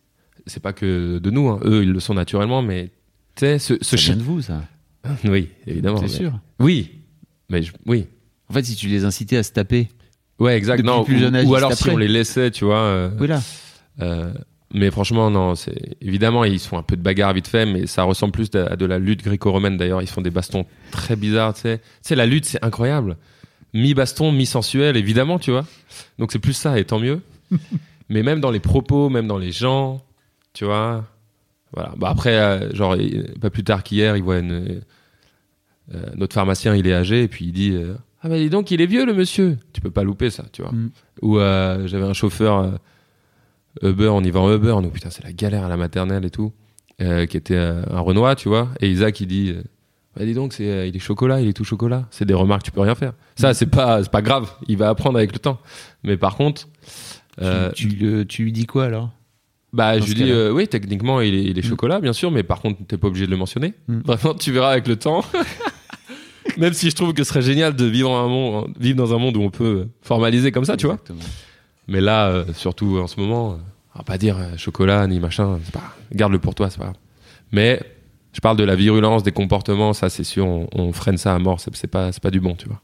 C'est 0.48 0.62
pas 0.62 0.74
que 0.74 1.20
de 1.20 1.30
nous, 1.30 1.48
hein. 1.50 1.60
eux 1.64 1.84
ils 1.84 1.92
le 1.92 2.00
sont 2.00 2.14
naturellement, 2.14 2.62
mais 2.62 2.92
tu 3.36 3.42
sais, 3.42 3.60
ce, 3.60 3.74
ce 3.82 3.96
chien. 3.96 4.16
de 4.16 4.24
vous 4.24 4.42
ça. 4.42 4.62
Oui, 5.24 5.50
évidemment. 5.68 5.98
C'est 5.98 6.04
mais- 6.04 6.10
sûr? 6.10 6.40
Oui, 6.60 7.02
mais 7.50 7.62
je- 7.64 7.72
oui. 7.86 8.08
En 8.50 8.54
fait, 8.54 8.64
si 8.64 8.76
tu 8.76 8.88
les 8.88 9.06
incitais 9.06 9.38
à 9.38 9.44
se 9.44 9.52
taper. 9.52 9.90
Ouais, 10.40 10.56
exact. 10.58 10.84
Non, 10.84 11.04
plus 11.04 11.16
ou, 11.16 11.20
jeune 11.20 11.36
âge, 11.36 11.46
ou 11.48 11.56
alors 11.56 11.74
si 11.74 11.90
on 11.90 11.98
les 11.98 12.08
laissait, 12.08 12.52
tu 12.52 12.66
vois. 12.66 12.80
euh, 12.80 13.10
Oui 13.20 13.28
là. 13.28 13.42
euh, 14.02 14.32
mais 14.74 14.92
franchement, 14.92 15.30
non, 15.32 15.56
c'est 15.56 15.98
évidemment 16.02 16.44
ils 16.44 16.60
font 16.60 16.78
un 16.78 16.84
peu 16.84 16.98
de 16.98 17.02
bagarre 17.02 17.34
vite 17.34 17.48
fait, 17.48 17.66
mais 17.66 17.88
ça 17.88 18.04
ressemble 18.04 18.34
plus 18.34 18.50
à, 18.56 18.76
de 18.76 18.86
la 18.86 19.00
lutte 19.00 19.24
gréco-romaine. 19.24 19.78
D'ailleurs, 19.78 20.02
ils 20.02 20.10
font 20.10 20.22
des 20.22 20.30
bastons 20.30 20.66
très 20.92 21.16
bizarres, 21.16 21.54
tu 21.54 21.62
sais. 21.62 21.78
Tu 21.78 21.84
sais, 22.02 22.16
la 22.16 22.26
lutte, 22.26 22.46
c'est 22.46 22.64
incroyable. 22.64 23.18
Mi-baston, 23.74 24.32
mi-sensuel, 24.32 24.98
évidemment, 24.98 25.40
tu 25.40 25.52
vois. 25.52 25.66
Donc 26.20 26.32
c'est 26.32 26.40
plus 26.40 26.54
ça, 26.54 26.80
et 26.80 26.86
tant 26.86 27.00
mieux. 27.00 27.22
mais 28.10 28.24
même 28.24 28.42
dans 28.42 28.52
les 28.52 28.60
propos, 28.60 29.10
même 29.10 29.28
dans 29.28 29.38
les 29.38 29.52
gens, 29.52 30.04
tu 30.54 30.66
vois. 30.66 31.06
Voilà. 31.74 31.94
Bah 31.98 32.10
après, 32.10 32.38
euh, 32.38 32.74
genre, 32.74 32.98
pas 33.42 33.50
plus 33.50 33.64
tard 33.64 33.84
qu'hier, 33.84 34.18
il 34.18 34.24
voit 34.24 34.40
une, 34.40 34.82
euh, 35.94 36.02
notre 36.16 36.34
pharmacien, 36.34 36.76
il 36.76 36.88
est 36.88 36.94
âgé, 36.94 37.24
et 37.24 37.28
puis 37.28 37.46
il 37.46 37.52
dit 37.54 37.72
euh, 37.72 37.96
Ah, 38.22 38.30
bah 38.30 38.38
dis 38.38 38.50
donc, 38.50 38.72
il 38.72 38.82
est 38.82 38.86
vieux, 38.86 39.06
le 39.06 39.14
monsieur. 39.14 39.58
Tu 39.72 39.80
peux 39.80 39.92
pas 39.92 40.04
louper 40.04 40.30
ça, 40.30 40.44
tu 40.52 40.62
vois. 40.62 40.72
Mm. 40.72 40.92
Ou 41.22 41.38
j'avais 41.88 42.06
un 42.06 42.14
chauffeur 42.14 42.80
Uber, 43.82 44.08
on 44.10 44.24
y 44.24 44.32
va 44.32 44.40
en 44.42 44.54
Uber, 44.54 44.76
nous, 44.82 44.90
putain, 44.90 45.10
c'est 45.10 45.24
la 45.24 45.32
galère 45.34 45.64
à 45.66 45.70
la 45.70 45.78
maternelle 45.78 46.26
et 46.26 46.30
tout, 46.30 46.52
euh, 47.02 47.26
qui 47.26 47.38
était 47.38 47.56
euh, 47.56 47.84
un 47.92 48.00
Renoir, 48.00 48.36
tu 48.36 48.50
vois. 48.50 48.70
Et 48.82 48.90
Isaac, 48.90 49.20
il 49.22 49.28
dit 49.28 49.52
euh, 49.56 49.62
Bah, 50.16 50.26
dis 50.26 50.34
donc, 50.34 50.54
c'est, 50.54 50.90
il 50.90 50.96
est 50.96 51.00
chocolat, 51.00 51.42
il 51.42 51.48
est 51.48 51.54
tout 51.54 51.64
chocolat. 51.64 52.08
C'est 52.12 52.26
des 52.26 52.34
remarques, 52.34 52.64
tu 52.64 52.72
peux 52.72 52.82
rien 52.82 52.96
faire. 52.96 53.14
Ça, 53.36 53.54
c'est 53.54 53.66
pas, 53.68 54.02
c'est 54.04 54.12
pas 54.12 54.22
grave, 54.22 54.50
il 54.68 54.78
va 54.78 54.90
apprendre 54.90 55.18
avec 55.18 55.32
le 55.34 55.40
temps. 55.40 55.60
Mais 56.04 56.18
par 56.18 56.36
contre. 56.36 56.68
euh, 57.42 57.72
tu, 57.74 57.88
tu, 57.90 57.96
le- 57.98 58.26
tu 58.26 58.44
lui 58.44 58.52
dis 58.52 58.66
quoi 58.66 58.86
alors? 58.86 59.12
Bah, 59.74 59.98
Dans 60.00 60.06
je 60.06 60.08
lui 60.14 60.16
dis, 60.24 60.32
euh, 60.32 60.52
oui, 60.52 60.68
techniquement, 60.68 61.22
il 61.22 61.36
est, 61.36 61.44
il 61.44 61.60
est 61.60 61.66
Mm. 61.66 61.70
chocolat, 61.70 62.00
bien 62.00 62.14
sûr, 62.14 62.32
mais 62.32 62.42
par 62.42 62.62
contre, 62.62 62.80
t'es 62.88 62.98
pas 62.98 63.08
obligé 63.10 63.26
de 63.28 63.32
le 63.32 63.38
mentionner. 63.38 63.74
Mm. 63.88 64.00
Vraiment, 64.06 64.34
tu 64.34 64.52
verras 64.52 64.72
avec 64.72 64.88
le 64.88 64.96
temps. 64.96 65.24
Même 66.58 66.74
si 66.74 66.90
je 66.90 66.96
trouve 66.96 67.14
que 67.14 67.24
ce 67.24 67.30
serait 67.30 67.42
génial 67.42 67.76
de 67.76 67.86
vivre, 67.86 68.16
un 68.16 68.28
monde, 68.28 68.74
vivre 68.80 68.98
dans 68.98 69.14
un 69.14 69.20
monde 69.20 69.38
où 69.38 69.42
on 69.42 69.52
peut 69.52 69.88
formaliser 70.02 70.52
comme 70.52 70.66
ça, 70.66 70.78
tu 70.78 70.88
vois. 70.88 70.98
Mais 71.88 72.02
là, 72.02 72.28
euh, 72.30 72.46
surtout 72.54 72.98
en 73.00 73.08
ce 73.08 73.20
moment, 73.20 73.54
euh, 73.54 73.56
on 73.96 74.00
va 74.00 74.04
pas 74.04 74.18
dire 74.18 74.38
euh, 74.38 74.58
chocolat 74.58 75.06
ni 75.08 75.20
machin, 75.20 75.60
pas, 75.72 75.96
garde-le 76.14 76.40
pour 76.40 76.54
toi, 76.56 76.70
c'est 76.70 76.78
pas 76.78 76.86
grave. 76.86 76.96
Mais 77.52 77.82
je 78.34 78.40
parle 78.42 78.58
de 78.58 78.64
la 78.64 78.76
virulence, 78.76 79.24
des 79.24 79.32
comportements, 79.32 79.94
ça 79.94 80.10
c'est 80.10 80.24
sûr, 80.26 80.46
on, 80.46 80.68
on 80.74 80.92
freine 80.94 81.18
ça 81.18 81.34
à 81.34 81.40
mort, 81.40 81.60
c'est 81.60 81.88
pas, 81.88 82.12
pas 82.12 82.32
du 82.32 82.40
bon, 82.40 82.56
tu 82.56 82.68
vois. 82.68 82.82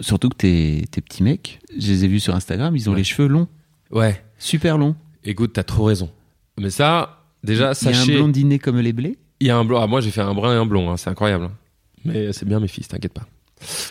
Surtout 0.00 0.28
que 0.28 0.36
tes, 0.36 0.84
tes 0.90 1.00
petits 1.00 1.22
mecs, 1.22 1.58
je 1.76 1.88
les 1.92 2.04
ai 2.04 2.08
vus 2.08 2.20
sur 2.20 2.34
Instagram, 2.34 2.74
ils 2.76 2.88
ont 2.88 2.92
Ouais. 2.92 2.98
les 2.98 3.04
cheveux 3.04 3.28
longs, 3.28 3.48
Ouais. 3.90 4.22
super 4.38 4.78
longs. 4.78 4.96
Écoute, 5.24 5.52
t'as 5.54 5.62
trop 5.64 5.84
raison. 5.84 6.08
Mais 6.58 6.70
ça, 6.70 7.22
déjà, 7.44 7.64
Il 7.64 7.64
y 7.64 7.66
a 7.66 7.70
un 7.70 7.74
sachez. 7.74 8.14
blondinet 8.16 8.58
comme 8.58 8.78
les 8.78 8.92
blés. 8.92 9.18
Il 9.40 9.46
y 9.48 9.50
a 9.50 9.56
un 9.58 9.64
blond. 9.64 9.80
Ah, 9.80 9.86
moi, 9.86 10.00
j'ai 10.00 10.10
fait 10.10 10.22
un 10.22 10.32
brun 10.34 10.54
et 10.54 10.56
un 10.56 10.66
blond, 10.66 10.90
hein, 10.90 10.96
c'est 10.96 11.10
incroyable. 11.10 11.44
hein. 11.44 11.52
Mais 12.04 12.32
c'est 12.32 12.46
bien 12.46 12.58
mes 12.60 12.68
fils, 12.68 12.88
t'inquiète 12.88 13.12
pas. 13.12 13.26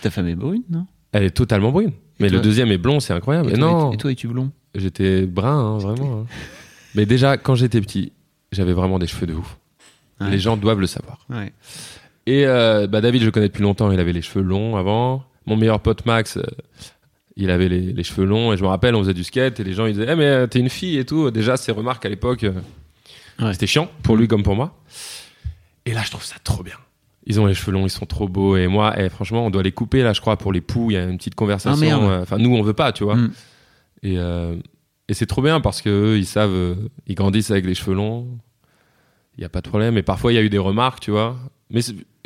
Ta 0.01 0.09
femme 0.09 0.27
est 0.27 0.35
brune, 0.35 0.63
non? 0.69 0.85
Elle 1.15 1.23
est 1.23 1.31
totalement 1.31 1.71
brune. 1.71 1.91
Mais 2.19 2.27
le 2.29 2.39
deuxième 2.41 2.71
est 2.71 2.77
blond, 2.77 2.99
c'est 2.99 3.13
incroyable. 3.13 3.49
et, 3.49 3.53
Et 3.53 3.57
toi, 3.57 3.67
non, 3.71 3.91
et 3.93 3.97
toi, 3.97 4.11
es-tu 4.11 4.27
blond? 4.27 4.51
J'étais 4.73 5.21
brun, 5.25 5.57
hein, 5.57 5.77
vraiment. 5.77 6.21
hein. 6.21 6.25
Mais 6.95 7.05
déjà, 7.05 7.37
quand 7.37 7.55
j'étais 7.55 7.79
petit, 7.81 8.11
j'avais 8.51 8.73
vraiment 8.73 8.99
des 8.99 9.07
cheveux 9.07 9.25
de 9.27 9.33
ouf. 9.33 9.57
Ouais. 10.19 10.29
Les 10.29 10.39
gens 10.39 10.57
doivent 10.57 10.79
le 10.81 10.87
savoir. 10.87 11.19
Ouais. 11.29 11.53
Et 12.25 12.45
euh, 12.45 12.87
bah, 12.87 12.99
David, 13.01 13.21
je 13.21 13.25
le 13.27 13.31
connais 13.31 13.47
depuis 13.47 13.63
longtemps, 13.63 13.91
il 13.91 13.99
avait 13.99 14.11
les 14.13 14.21
cheveux 14.21 14.43
longs 14.43 14.75
avant. 14.75 15.23
Mon 15.45 15.55
meilleur 15.55 15.79
pote 15.79 16.05
Max, 16.05 16.37
euh, 16.37 16.43
il 17.37 17.49
avait 17.49 17.69
les, 17.69 17.93
les 17.93 18.03
cheveux 18.03 18.25
longs. 18.25 18.51
Et 18.53 18.57
je 18.57 18.63
me 18.63 18.67
rappelle, 18.67 18.95
on 18.95 18.99
faisait 19.01 19.13
du 19.13 19.23
skate 19.23 19.59
et 19.59 19.63
les 19.63 19.73
gens 19.73 19.85
ils 19.85 19.93
disaient 19.93 20.07
Eh, 20.09 20.15
mais 20.15 20.25
euh, 20.25 20.47
t'es 20.47 20.59
une 20.59 20.69
fille 20.69 20.97
et 20.97 21.05
tout. 21.05 21.31
Déjà, 21.31 21.55
ces 21.57 21.71
remarques 21.71 22.05
à 22.05 22.09
l'époque, 22.09 22.43
euh, 22.43 22.51
Ouais. 23.39 23.51
c'était 23.53 23.67
chiant 23.67 23.89
pour 24.03 24.15
lui 24.17 24.27
comme 24.29 24.43
pour 24.43 24.55
moi. 24.55 24.77
Et 25.85 25.93
là, 25.93 26.01
je 26.05 26.09
trouve 26.11 26.23
ça 26.23 26.35
trop 26.43 26.63
bien. 26.63 26.75
Ils 27.27 27.39
ont 27.39 27.45
les 27.47 27.53
cheveux 27.55 27.71
longs, 27.71 27.85
ils 27.85 27.91
sont 27.91 28.05
trop 28.05 28.27
beaux. 28.27 28.55
Et 28.55 28.67
moi, 28.67 28.93
eh, 28.97 29.09
franchement, 29.09 29.45
on 29.45 29.49
doit 29.49 29.63
les 29.63 29.71
couper 29.71 30.03
là, 30.03 30.13
je 30.13 30.21
crois, 30.21 30.37
pour 30.37 30.53
les 30.53 30.61
poux. 30.61 30.91
Il 30.91 30.93
y 30.93 30.97
a 30.97 31.03
une 31.03 31.17
petite 31.17 31.35
conversation. 31.35 32.07
Ah, 32.09 32.11
euh, 32.11 32.21
Enfin, 32.21 32.37
nous, 32.37 32.55
on 32.55 32.61
veut 32.61 32.73
pas, 32.73 32.91
tu 32.91 33.03
vois. 33.03 33.15
Mm. 33.15 33.31
Et, 34.03 34.19
euh, 34.19 34.55
et 35.09 35.13
c'est 35.13 35.25
trop 35.25 35.41
bien 35.41 35.59
parce 35.59 35.81
que 35.81 35.89
eux, 35.89 36.17
ils 36.17 36.25
savent, 36.25 36.53
euh, 36.53 36.75
ils 37.07 37.15
grandissent 37.15 37.51
avec 37.51 37.65
les 37.65 37.73
cheveux 37.73 37.95
longs. 37.95 38.27
Il 39.37 39.41
y 39.41 39.45
a 39.45 39.49
pas 39.49 39.61
de 39.61 39.67
problème. 39.67 39.97
Et 39.97 40.03
parfois, 40.03 40.31
il 40.31 40.35
y 40.35 40.37
a 40.37 40.41
eu 40.41 40.49
des 40.49 40.59
remarques, 40.59 40.99
tu 40.99 41.11
vois. 41.11 41.35
Mais 41.71 41.81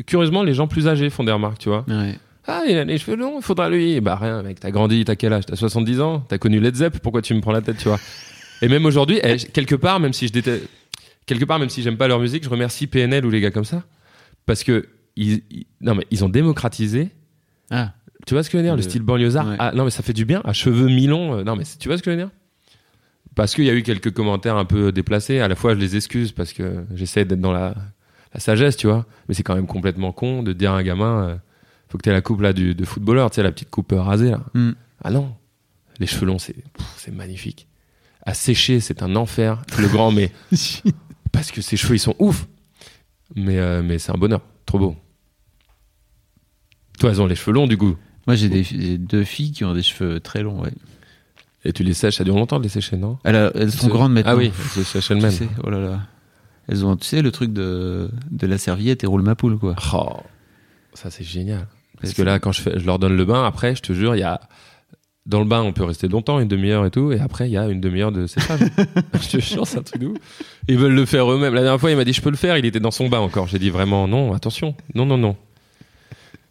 curieusement, 0.05 0.43
les 0.43 0.53
gens 0.53 0.67
plus 0.67 0.87
âgés 0.87 1.09
font 1.09 1.23
des 1.23 1.31
remarques, 1.31 1.59
tu 1.59 1.69
vois. 1.69 1.85
Ouais. 1.87 2.15
Ah, 2.45 2.63
il 2.67 2.77
a 2.77 2.83
les 2.83 2.97
cheveux 2.97 3.15
longs, 3.15 3.37
il 3.37 3.43
faudra 3.43 3.69
lui. 3.69 4.01
Bah 4.01 4.15
rien, 4.15 4.41
mec, 4.41 4.59
t'as 4.59 4.71
grandi, 4.71 5.05
t'as 5.05 5.15
quel 5.15 5.31
âge? 5.33 5.45
T'as 5.45 5.55
70 5.55 6.01
ans? 6.01 6.25
T'as 6.27 6.39
connu 6.39 6.59
Led 6.59 6.75
Zepp? 6.75 6.99
Pourquoi 6.99 7.21
tu 7.21 7.33
me 7.35 7.41
prends 7.41 7.51
la 7.51 7.61
tête, 7.61 7.77
tu 7.77 7.87
vois? 7.87 7.99
Et 8.61 8.67
même 8.67 8.85
aujourd'hui, 8.85 9.19
eh, 9.23 9.37
quelque 9.37 9.75
part, 9.75 9.99
même 9.99 10.13
si 10.13 10.27
je 10.27 10.33
déteste, 10.33 10.67
quelque 11.25 11.45
part, 11.45 11.59
même 11.59 11.69
si 11.69 11.83
j'aime 11.83 11.95
pas 11.97 12.07
leur 12.07 12.19
musique, 12.19 12.43
je 12.43 12.49
remercie 12.49 12.87
PNL 12.87 13.25
ou 13.25 13.29
les 13.29 13.39
gars 13.39 13.51
comme 13.51 13.65
ça, 13.65 13.83
parce 14.49 14.63
que 14.63 14.87
ils, 15.15 15.43
ils- 15.51 15.65
non 15.81 15.95
mais 15.95 16.05
ils 16.11 16.23
ont 16.25 16.29
démocratisé. 16.29 17.09
Ah, 17.71 17.93
Tu 18.25 18.33
vois 18.33 18.43
ce 18.43 18.49
que 18.49 18.57
je 18.57 18.63
veux 18.63 18.63
dire 18.67 18.75
Le 18.75 18.81
Le- 18.81 18.89
style 18.89 19.01
banlieusard? 19.03 19.47
Ouais. 19.47 19.55
Ah, 19.59 19.71
non 19.75 19.83
mais 19.85 19.91
ça 19.91 20.01
fait 20.03 20.13
du 20.13 20.25
bien. 20.25 20.41
À 20.43 20.53
cheveux 20.53 20.87
mi-longs. 20.87 21.35
euh, 21.39 21.43
non 21.43 21.55
mais 21.55 21.63
tu 21.79 21.87
vois 21.87 21.97
ce 21.97 22.03
que 22.03 22.11
je 22.11 22.15
veux 22.17 22.21
dire? 22.23 22.31
Parce 23.35 23.53
qu'il 23.53 23.63
y 23.65 23.69
a 23.69 23.73
eu 23.73 23.83
quelques 23.83 24.11
commentaires 24.11 24.57
un 24.57 24.65
peu 24.65 24.91
déplacés. 24.91 25.39
À 25.39 25.47
la 25.47 25.55
fois, 25.55 25.73
je 25.75 25.79
les 25.79 25.95
excuse 25.95 26.31
parce 26.31 26.51
que 26.51 26.83
j'essaie 26.95 27.23
d'être 27.25 27.39
dans 27.39 27.53
la, 27.53 27.75
la 28.33 28.39
sagesse, 28.39 28.75
tu 28.75 28.87
vois. 28.87 29.05
Mais 29.27 29.33
c'est 29.35 29.43
quand 29.43 29.55
même 29.55 29.67
complètement 29.67 30.11
con 30.11 30.43
de 30.43 30.51
dire 30.51 30.71
à 30.73 30.77
un 30.79 30.83
gamin, 30.83 31.23
euh, 31.29 31.35
faut 31.87 31.97
que 31.97 32.03
tu 32.03 32.09
aies 32.09 32.13
la 32.13 32.21
coupe 32.21 32.41
là 32.41 32.51
du, 32.53 32.75
de 32.75 32.85
footballeur, 32.85 33.29
tu 33.29 33.35
sais, 33.35 33.43
la 33.43 33.51
petite 33.51 33.69
coupe 33.69 33.93
euh, 33.93 34.01
rasée 34.01 34.31
là. 34.31 34.41
Mm. 34.55 34.71
Ah 35.03 35.11
non, 35.11 35.33
les 35.99 36.07
cheveux 36.07 36.25
longs, 36.25 36.39
c'est 36.39 36.55
magnifique. 37.13 37.67
À 38.25 38.33
sécher, 38.33 38.79
c'est 38.81 39.01
un 39.03 39.15
enfer. 39.15 39.61
Le 39.79 39.87
grand, 39.87 40.11
mais 40.11 40.31
parce 41.31 41.51
que 41.51 41.61
ses 41.61 41.77
cheveux, 41.77 41.95
ils 41.95 41.99
sont 41.99 42.15
ouf. 42.19 42.47
Mais, 43.35 43.57
euh, 43.59 43.81
mais 43.83 43.99
c'est 43.99 44.11
un 44.11 44.17
bonheur, 44.17 44.41
trop 44.65 44.79
beau. 44.79 44.95
Toi, 46.99 47.11
elles 47.11 47.21
ont 47.21 47.27
les 47.27 47.35
cheveux 47.35 47.53
longs 47.53 47.67
du 47.67 47.77
coup. 47.77 47.95
Moi, 48.27 48.35
j'ai 48.35 48.49
des- 48.49 48.63
j'ai 48.63 48.97
deux 48.97 49.23
filles 49.23 49.51
qui 49.51 49.63
ont 49.63 49.73
des 49.73 49.83
cheveux 49.83 50.19
très 50.19 50.43
longs, 50.43 50.61
ouais. 50.61 50.71
Et 51.65 51.73
tu 51.73 51.83
les 51.83 51.93
sèches, 51.93 52.17
ça 52.17 52.23
dure 52.23 52.35
longtemps 52.35 52.57
de 52.57 52.63
les 52.63 52.69
sécher, 52.69 52.95
non? 52.97 53.17
Elles, 53.23 53.35
a- 53.35 53.51
elles 53.55 53.71
sont 53.71 53.87
grandes 53.87 54.13
maintenant. 54.13 54.31
Ah 54.33 54.35
oui, 54.35 54.51
elles 54.57 54.69
se 54.69 54.83
sèchent 54.83 55.07
Tu 55.07 55.13
elles-mêmes. 55.13 55.31
sais, 55.31 55.49
oh 55.63 55.69
là 55.69 55.79
là. 55.79 56.01
Elles 56.67 56.85
ont, 56.85 56.95
tu 56.95 57.05
sais, 57.07 57.21
le 57.21 57.31
truc 57.31 57.51
de, 57.51 58.11
de 58.29 58.47
la 58.47 58.57
serviette 58.57 59.03
et 59.03 59.07
roule 59.07 59.23
ma 59.23 59.35
poule, 59.35 59.57
quoi. 59.57 59.75
Oh, 59.93 60.17
ça 60.93 61.09
c'est 61.09 61.23
génial. 61.23 61.67
Parce 61.99 62.13
que 62.13 62.21
là, 62.21 62.39
quand 62.39 62.51
je, 62.51 62.61
fais, 62.61 62.79
je 62.79 62.85
leur 62.85 62.99
donne 62.99 63.17
le 63.17 63.25
bain, 63.25 63.43
après, 63.45 63.75
je 63.75 63.81
te 63.81 63.91
jure, 63.93 64.15
il 64.15 64.19
y 64.19 64.23
a. 64.23 64.39
Dans 65.29 65.39
le 65.39 65.45
bain, 65.45 65.61
on 65.61 65.73
peut 65.73 65.83
rester 65.83 66.07
longtemps, 66.07 66.39
une 66.39 66.47
demi-heure 66.47 66.87
et 66.87 66.89
tout, 66.89 67.11
et 67.11 67.19
après, 67.19 67.47
il 67.47 67.51
y 67.51 67.57
a 67.57 67.67
une 67.67 67.79
demi-heure 67.79 68.11
de 68.11 68.25
séchage. 68.25 68.61
je 69.21 69.29
te 69.29 69.39
jure, 69.39 69.67
c'est 69.67 69.77
un 69.77 69.83
truc 69.83 70.01
de 70.01 70.07
ouf. 70.07 70.17
Ils 70.67 70.75
veulent 70.75 70.95
le 70.95 71.05
faire 71.05 71.31
eux-mêmes. 71.31 71.53
La 71.53 71.61
dernière 71.61 71.79
fois, 71.79 71.91
il 71.91 71.97
m'a 71.97 72.03
dit, 72.03 72.13
je 72.13 72.21
peux 72.21 72.31
le 72.31 72.35
faire, 72.35 72.57
il 72.57 72.65
était 72.65 72.79
dans 72.79 72.89
son 72.89 73.09
bain 73.09 73.19
encore. 73.19 73.47
J'ai 73.47 73.59
dit 73.59 73.69
vraiment, 73.69 74.07
non, 74.07 74.33
attention, 74.33 74.75
non, 74.95 75.05
non, 75.05 75.19
non. 75.19 75.37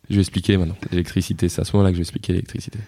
Je 0.08 0.14
vais 0.14 0.20
expliquer 0.20 0.56
maintenant. 0.56 0.76
L'électricité, 0.92 1.48
c'est 1.48 1.60
à 1.60 1.64
ce 1.64 1.72
moment-là 1.72 1.90
que 1.90 1.96
je 1.96 1.98
vais 1.98 2.04
expliquer 2.04 2.34
l'électricité. 2.34 2.78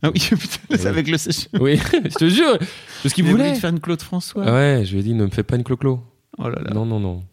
Ah 0.00 0.10
oui, 0.14 0.20
putain, 0.30 0.76
c'est 0.76 0.86
avec 0.86 1.08
le 1.08 1.18
sèche. 1.18 1.48
Oui, 1.58 1.76
je 1.92 2.14
te 2.14 2.28
jure, 2.28 2.56
parce 3.02 3.12
qu'il 3.12 3.24
Il 3.26 3.32
voulait 3.32 3.56
faire 3.56 3.70
une 3.70 3.80
Claude 3.80 4.02
François. 4.02 4.44
Ah 4.46 4.52
ouais, 4.52 4.84
je 4.84 4.92
lui 4.92 5.00
ai 5.00 5.02
dit, 5.02 5.14
ne 5.14 5.24
me 5.24 5.30
fais 5.30 5.42
pas 5.42 5.56
une 5.56 5.64
clo-clo. 5.64 6.04
Oh 6.38 6.48
là 6.48 6.60
là. 6.62 6.70
Non, 6.72 6.86
non, 6.86 7.00
non. 7.00 7.24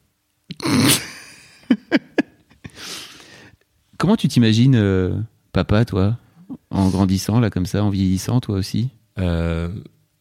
Comment 4.00 4.16
tu 4.16 4.28
t'imagines, 4.28 4.76
euh, 4.76 5.14
papa, 5.54 5.86
toi, 5.86 6.18
en 6.72 6.90
grandissant, 6.90 7.40
là, 7.40 7.50
comme 7.50 7.66
ça, 7.66 7.84
en 7.84 7.90
vieillissant, 7.90 8.40
toi 8.40 8.58
aussi 8.58 8.90
Euh, 9.20 9.70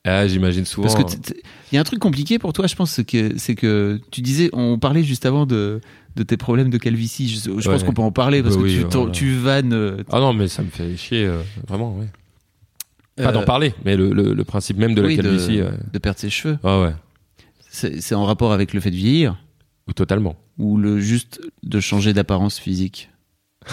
ah, 0.04 0.26
j'imagine 0.28 0.64
souvent. 0.64 0.86
Parce 0.88 1.02
que 1.16 1.32
il 1.72 1.74
y 1.74 1.78
a 1.78 1.80
un 1.80 1.84
truc 1.84 1.98
compliqué 1.98 2.38
pour 2.38 2.52
toi, 2.52 2.66
je 2.68 2.76
pense, 2.76 2.92
c'est 2.92 3.04
que, 3.04 3.36
c'est 3.38 3.54
que 3.56 4.00
tu 4.12 4.20
disais, 4.22 4.50
on 4.52 4.78
parlait 4.78 5.02
juste 5.02 5.26
avant 5.26 5.46
de, 5.46 5.80
de 6.14 6.22
tes 6.22 6.36
problèmes 6.36 6.70
de 6.70 6.78
calvitie. 6.78 7.28
Je, 7.28 7.58
je 7.60 7.68
pense 7.70 7.82
qu'on 7.82 7.92
peut 7.92 8.02
en 8.02 8.12
parler 8.12 8.42
parce 8.42 8.54
Bah 8.54 8.62
que 8.62 8.66
oui, 8.66 8.84
tu, 8.88 8.96
voilà. 8.96 9.10
tu 9.10 9.34
vannes. 9.34 9.72
euh, 9.72 9.96
Ah 10.12 10.20
non, 10.20 10.32
mais 10.32 10.46
ça 10.46 10.62
me 10.62 10.70
fait 10.70 10.96
chier, 10.96 11.26
euh, 11.26 11.42
vraiment, 11.66 11.96
ouais. 11.96 12.06
Pas 13.16 13.30
euh, 13.30 13.32
d'en 13.32 13.42
parler, 13.44 13.74
mais 13.84 13.96
le, 13.96 14.12
le, 14.12 14.32
le 14.34 14.44
principe 14.44 14.76
même 14.76 14.94
de 14.94 15.00
la 15.02 15.08
oui, 15.08 15.16
calvitie. 15.16 15.56
de, 15.56 15.62
ouais. 15.64 15.70
de 15.92 15.98
perdre 15.98 16.20
ses 16.20 16.30
cheveux. 16.30 16.58
Ah 16.62 16.80
ouais, 16.82 16.94
C'est 17.68 18.00
c'est 18.00 18.14
en 18.14 18.24
rapport 18.26 18.52
avec 18.52 18.72
le 18.74 18.80
fait 18.80 18.90
de 18.92 18.96
vieillir 18.96 19.36
ou 19.88 19.92
totalement. 19.92 20.36
ou 20.58 20.76
le 20.76 21.00
juste 21.00 21.40
de 21.64 21.80
changer 21.80 22.12
d'apparence 22.12 22.58
physique? 22.60 23.10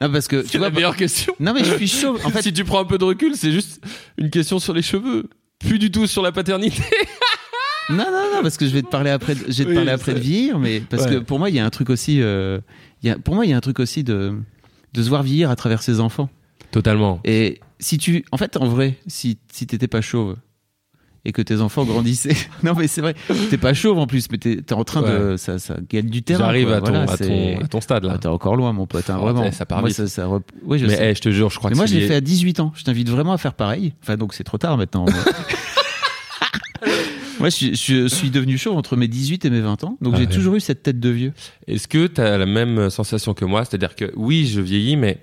Non, 0.00 0.10
parce 0.10 0.28
que 0.28 0.42
tu 0.42 0.48
C'est 0.48 0.58
vois. 0.58 0.68
la 0.68 0.74
meilleure 0.74 0.96
question. 0.96 1.34
Non, 1.40 1.52
mais 1.52 1.62
je 1.64 1.74
suis 1.74 1.88
chaud. 1.88 2.16
En 2.24 2.30
fait, 2.30 2.42
si 2.42 2.52
tu 2.52 2.64
prends 2.64 2.80
un 2.80 2.84
peu 2.84 2.96
de 2.98 3.04
recul, 3.04 3.34
c'est 3.36 3.52
juste 3.52 3.82
une 4.16 4.30
question 4.30 4.58
sur 4.58 4.72
les 4.72 4.82
cheveux, 4.82 5.28
plus 5.58 5.78
du 5.78 5.90
tout 5.90 6.06
sur 6.06 6.22
la 6.22 6.32
paternité. 6.32 6.82
Non, 7.88 7.96
non, 8.04 8.36
non, 8.36 8.42
parce 8.42 8.56
que 8.56 8.66
je 8.68 8.70
vais 8.72 8.82
te 8.82 8.88
parler 8.88 9.10
après. 9.10 9.34
De, 9.34 9.40
je 9.48 9.58
vais 9.58 9.64
te 9.64 9.68
Oui, 9.70 9.74
parler 9.74 9.90
après 9.90 10.14
de 10.14 10.20
vieillir, 10.20 10.60
mais 10.60 10.78
parce 10.78 11.06
Ouais. 11.06 11.10
que 11.14 11.18
pour 11.18 11.40
moi, 11.40 11.48
il 11.50 11.56
y 11.56 11.58
a 11.58 11.64
un 11.66 11.70
truc 11.70 11.90
aussi. 11.90 12.22
euh, 12.22 12.60
il 13.02 13.08
y 13.08 13.10
a, 13.10 13.18
pour 13.18 13.34
moi, 13.34 13.44
il 13.46 13.50
y 13.50 13.52
a 13.52 13.56
un 13.56 13.60
truc 13.60 13.80
aussi 13.80 14.04
de 14.04 14.32
de 14.94 15.02
se 15.02 15.08
voir 15.08 15.24
vieillir 15.24 15.50
à 15.50 15.56
travers 15.56 15.82
ses 15.82 15.98
enfants. 15.98 16.30
Totalement. 16.70 17.20
Et 17.24 17.58
si 17.80 17.98
tu, 17.98 18.24
en 18.30 18.36
fait, 18.36 18.56
en 18.56 18.66
vrai, 18.68 18.96
si 19.08 19.38
si 19.52 19.66
t'étais 19.66 19.88
pas 19.88 20.02
chauve 20.02 20.36
et 21.24 21.32
que 21.32 21.42
tes 21.42 21.60
enfants 21.60 21.84
grandissaient, 21.84 22.34
non 22.62 22.72
mais 22.74 22.86
c'est 22.88 23.00
vrai, 23.02 23.14
t'es 23.50 23.58
pas 23.58 23.74
chauve 23.74 23.98
en 23.98 24.06
plus, 24.06 24.26
mais 24.30 24.38
t'es 24.38 24.52
es 24.66 24.72
en 24.72 24.84
train 24.84 25.02
de, 25.02 25.36
ça, 25.36 25.58
ça 25.58 25.76
gagne 25.88 26.08
du 26.08 26.22
terrain. 26.22 26.44
J'arrive 26.46 26.72
à, 26.72 26.80
ton, 26.80 26.86
Voilà, 26.92 27.00
à, 27.10 27.64
à 27.64 27.68
ton 27.68 27.80
stade 27.80 28.04
là. 28.04 28.12
Ah, 28.14 28.18
t'es 28.18 28.28
encore 28.28 28.56
loin, 28.56 28.72
mon 28.72 28.86
pote, 28.86 29.10
hein, 29.10 29.16
Oh, 29.18 29.24
vraiment. 29.24 29.52
ça 29.52 29.66
part 29.66 29.80
moi, 29.80 29.88
vite. 29.88 29.96
ça, 29.98 30.06
ça 30.08 30.26
rep- 30.26 30.42
Oui, 30.64 30.78
je 30.78 30.86
mais 30.86 30.96
eh, 30.98 31.14
je 31.14 31.20
te 31.20 31.30
jure, 31.30 31.50
je 31.50 31.58
crois 31.58 31.70
Mais 31.70 31.74
que 31.74 31.78
moi, 31.78 31.86
je 31.86 31.94
l'ai 31.94 32.06
fait 32.06 32.14
à 32.14 32.20
18 32.22 32.60
ans. 32.60 32.72
Je 32.74 32.84
t'invite 32.84 33.08
vraiment 33.10 33.32
à 33.32 33.38
faire 33.38 33.52
pareil. 33.54 33.92
Enfin, 34.02 34.16
donc 34.16 34.32
c'est 34.34 34.44
trop 34.44 34.56
tard 34.58 34.76
maintenant. 34.78 35.04
moi, 37.38 37.48
je, 37.50 37.54
suis- 37.54 37.76
je 37.76 38.06
suis 38.06 38.30
devenu 38.30 38.56
chaud 38.58 38.74
entre 38.74 38.96
mes 38.96 39.08
18 39.08 39.44
et 39.44 39.50
mes 39.50 39.60
20 39.60 39.84
ans. 39.84 39.96
Donc 40.00 40.14
Ah 40.14 40.18
j'ai 40.18 40.26
ouais. 40.26 40.32
toujours 40.32 40.54
eu 40.56 40.60
cette 40.60 40.82
tête 40.82 41.00
de 41.00 41.08
vieux. 41.10 41.32
Est-ce 41.66 41.88
que 41.88 42.06
tu 42.06 42.20
as 42.20 42.38
la 42.38 42.46
même 42.46 42.90
sensation 42.90 43.34
que 43.34 43.44
moi? 43.44 43.64
C'est-à-dire 43.64 43.94
que 43.94 44.10
oui, 44.16 44.46
je 44.46 44.60
vieillis, 44.60 44.96
mais 44.96 45.18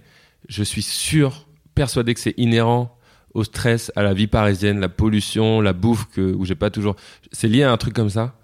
je 0.50 0.64
suis 0.64 0.82
sûr, 0.84 1.48
persuadé 1.76 2.14
que 2.14 2.20
c'est 2.20 2.34
inhérent 2.38 2.97
au 3.38 3.44
stress, 3.44 3.92
à 3.96 4.04
la 4.04 4.14
vie 4.14 4.28
parisienne, 4.28 4.80
la 4.80 4.90
pollution, 4.90 5.62
la 5.62 5.74
bouffe 5.74 6.06
que, 6.14 6.34
où 6.34 6.44
j'ai 6.44 6.56
pas 6.56 6.70
toujours. 6.70 6.96
C'est 7.32 7.48
lié 7.48 7.64
à 7.64 7.72
un 7.72 7.78
truc 7.78 7.94
comme 7.94 8.10
ça. 8.10 8.36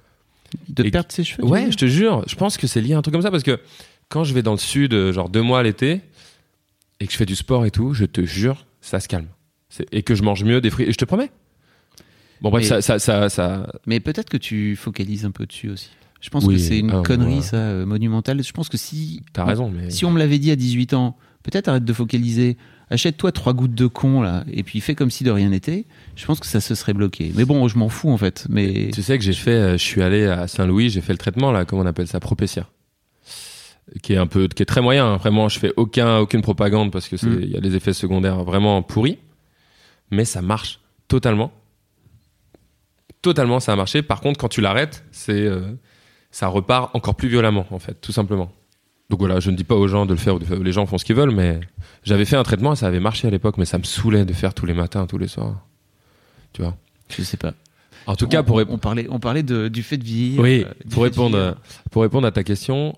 De 0.69 0.83
Et- 0.85 0.91
perdre 0.91 1.11
ses 1.11 1.23
cheveux. 1.23 1.45
Ouais, 1.47 1.71
je 1.71 1.77
te 1.77 1.85
jure, 1.87 2.23
je 2.27 2.35
pense 2.35 2.57
que 2.57 2.67
c'est 2.67 2.79
lié 2.81 2.93
à 2.93 2.99
un 2.99 3.01
truc 3.01 3.13
comme 3.13 3.23
ça 3.23 3.31
parce 3.31 3.43
que 3.43 3.59
quand 4.09 4.23
je 4.23 4.33
vais 4.35 4.43
dans 4.43 4.51
le 4.51 4.57
sud, 4.59 4.93
euh, 4.93 5.11
genre 5.11 5.29
deux 5.29 5.41
mois 5.41 5.63
l'été, 5.63 6.01
et 6.99 7.07
que 7.07 7.11
je 7.11 7.17
fais 7.17 7.25
du 7.25 7.35
sport 7.35 7.65
et 7.65 7.71
tout, 7.71 7.93
je 7.95 8.05
te 8.05 8.21
jure, 8.21 8.65
ça 8.81 8.99
se 8.99 9.07
calme. 9.07 9.27
Et 9.91 10.03
que 10.03 10.13
je 10.13 10.21
mange 10.21 10.43
mieux 10.43 10.61
des 10.61 10.69
fruits, 10.69 10.85
et 10.87 10.91
je 10.91 10.97
te 10.97 11.05
promets. 11.05 11.31
Bon, 12.41 12.51
bref, 12.51 12.63
Mais- 12.63 12.69
ça, 12.69 12.81
ça, 12.81 12.99
ça, 12.99 13.29
ça- 13.29 13.73
Mais 13.87 13.99
peut-être 13.99 14.29
que 14.29 14.37
tu 14.37 14.75
focalises 14.75 15.25
un 15.25 15.31
peu 15.31 15.45
dessus 15.47 15.69
aussi. 15.71 15.89
Je 16.21 16.29
pense 16.29 16.45
Oui, 16.45 16.55
que 16.55 16.61
c'est 16.61 16.77
une 16.79 16.91
ah, 16.91 17.01
connerie, 17.03 17.35
ouais. 17.37 17.41
ça, 17.41 17.57
euh, 17.57 17.85
monumentale. 17.85 18.43
Je 18.43 18.51
pense 18.53 18.69
que 18.69 18.77
si. 18.77 19.21
T'as 19.33 19.43
raison, 19.45 19.69
mais. 19.69 19.89
Si 19.89 20.05
on 20.05 20.11
me 20.11 20.19
l'avait 20.19 20.39
dit 20.39 20.51
à 20.51 20.55
18 20.55 20.93
ans, 20.93 21.17
peut-être 21.41 21.67
arrête 21.67 21.83
de 21.83 21.93
focaliser. 21.93 22.57
Achète-toi 22.93 23.31
trois 23.31 23.53
gouttes 23.53 23.73
de 23.73 23.87
con, 23.87 24.21
là, 24.21 24.43
et 24.51 24.61
puis 24.61 24.79
fais 24.79 24.93
comme 24.93 25.09
si 25.09 25.23
de 25.23 25.31
rien 25.31 25.49
n'était. 25.49 25.85
Je 26.15 26.25
pense 26.27 26.39
que 26.39 26.45
ça 26.45 26.61
se 26.61 26.75
serait 26.75 26.93
bloqué. 26.93 27.31
Mais 27.35 27.43
bon, 27.43 27.67
je 27.67 27.77
m'en 27.77 27.89
fous, 27.89 28.11
en 28.11 28.17
fait. 28.17 28.45
Mais. 28.49 28.91
Tu 28.93 29.01
sais 29.01 29.17
que 29.17 29.23
j'ai 29.23 29.33
fait, 29.33 29.51
euh, 29.51 29.71
je 29.73 29.83
suis 29.83 30.03
allé 30.03 30.25
à 30.27 30.47
Saint-Louis, 30.47 30.89
j'ai 30.91 31.01
fait 31.01 31.13
le 31.13 31.17
traitement 31.17 31.51
là, 31.51 31.65
comment 31.65 31.81
on 31.81 31.85
appelle 31.87 32.07
ça, 32.07 32.19
Propécia, 32.19 32.67
qui 34.03 34.13
est 34.13 34.17
un 34.17 34.27
peu, 34.27 34.47
qui 34.47 34.61
est 34.61 34.67
très 34.67 34.81
moyen. 34.81 35.05
hein. 35.13 35.17
Vraiment, 35.17 35.49
je 35.49 35.57
fais 35.57 35.73
aucun, 35.75 36.19
aucune 36.19 36.41
propagande 36.43 36.91
parce 36.91 37.07
que 37.09 37.15
Mm. 37.15 37.39
il 37.41 37.49
y 37.49 37.57
a 37.57 37.61
des 37.61 37.75
effets 37.75 37.93
secondaires 37.93 38.43
vraiment 38.43 38.81
pourris, 38.83 39.17
mais 40.11 40.23
ça 40.25 40.41
marche 40.43 40.79
totalement, 41.07 41.51
totalement, 43.21 43.59
ça 43.59 43.73
a 43.73 43.75
marché. 43.75 44.01
Par 44.01 44.21
contre, 44.21 44.39
quand 44.39 44.49
tu 44.49 44.61
l'arrêtes, 44.61 45.03
c'est, 45.11 45.31
euh, 45.33 45.61
ça 46.31 46.47
repart 46.47 46.95
encore 46.95 47.15
plus 47.15 47.27
violemment 47.29 47.65
en 47.71 47.79
fait, 47.79 47.95
tout 48.01 48.11
simplement. 48.11 48.51
Donc 49.09 49.19
voilà, 49.19 49.39
je 49.39 49.51
ne 49.51 49.55
dis 49.55 49.63
pas 49.63 49.75
aux 49.75 49.87
gens 49.87 50.05
de 50.05 50.11
le 50.13 50.17
faire- 50.19 50.37
les 50.39 50.71
gens 50.71 50.85
font 50.85 50.97
ce 50.97 51.05
qu'ils 51.05 51.15
veulent, 51.15 51.35
mais 51.35 51.59
j'avais 52.03 52.25
fait 52.25 52.35
un 52.35 52.43
traitement, 52.43 52.73
et 52.73 52.75
ça 52.75 52.87
avait 52.87 52.99
marché 52.99 53.27
à 53.27 53.31
l'époque, 53.31 53.57
mais 53.57 53.65
ça 53.65 53.77
me 53.77 53.83
saoulait 53.83 54.25
de 54.25 54.33
faire 54.33 54.53
tous 54.53 54.65
les 54.65 54.73
matins, 54.73 55.05
tous 55.07 55.17
les 55.17 55.27
soirs. 55.27 55.65
Tu 56.53 56.61
vois. 56.61 56.75
Je 57.09 57.21
sais 57.23 57.37
pas. 57.37 57.53
En 58.05 58.15
tout 58.15 58.27
cas, 58.27 58.43
pour 58.43 58.57
on, 58.57 58.65
on 58.69 58.77
parlait, 58.77 59.07
on 59.09 59.19
parlait 59.19 59.43
de, 59.43 59.69
du 59.69 59.81
fait 59.83 59.97
de 59.97 60.03
vieillir. 60.03 60.41
oui, 60.41 60.65
euh, 60.67 60.73
pour 60.91 61.03
répondre, 61.03 61.37
vieillir. 61.37 61.55
pour 61.91 62.01
répondre 62.01 62.27
à 62.27 62.31
ta 62.31 62.43
question, 62.43 62.93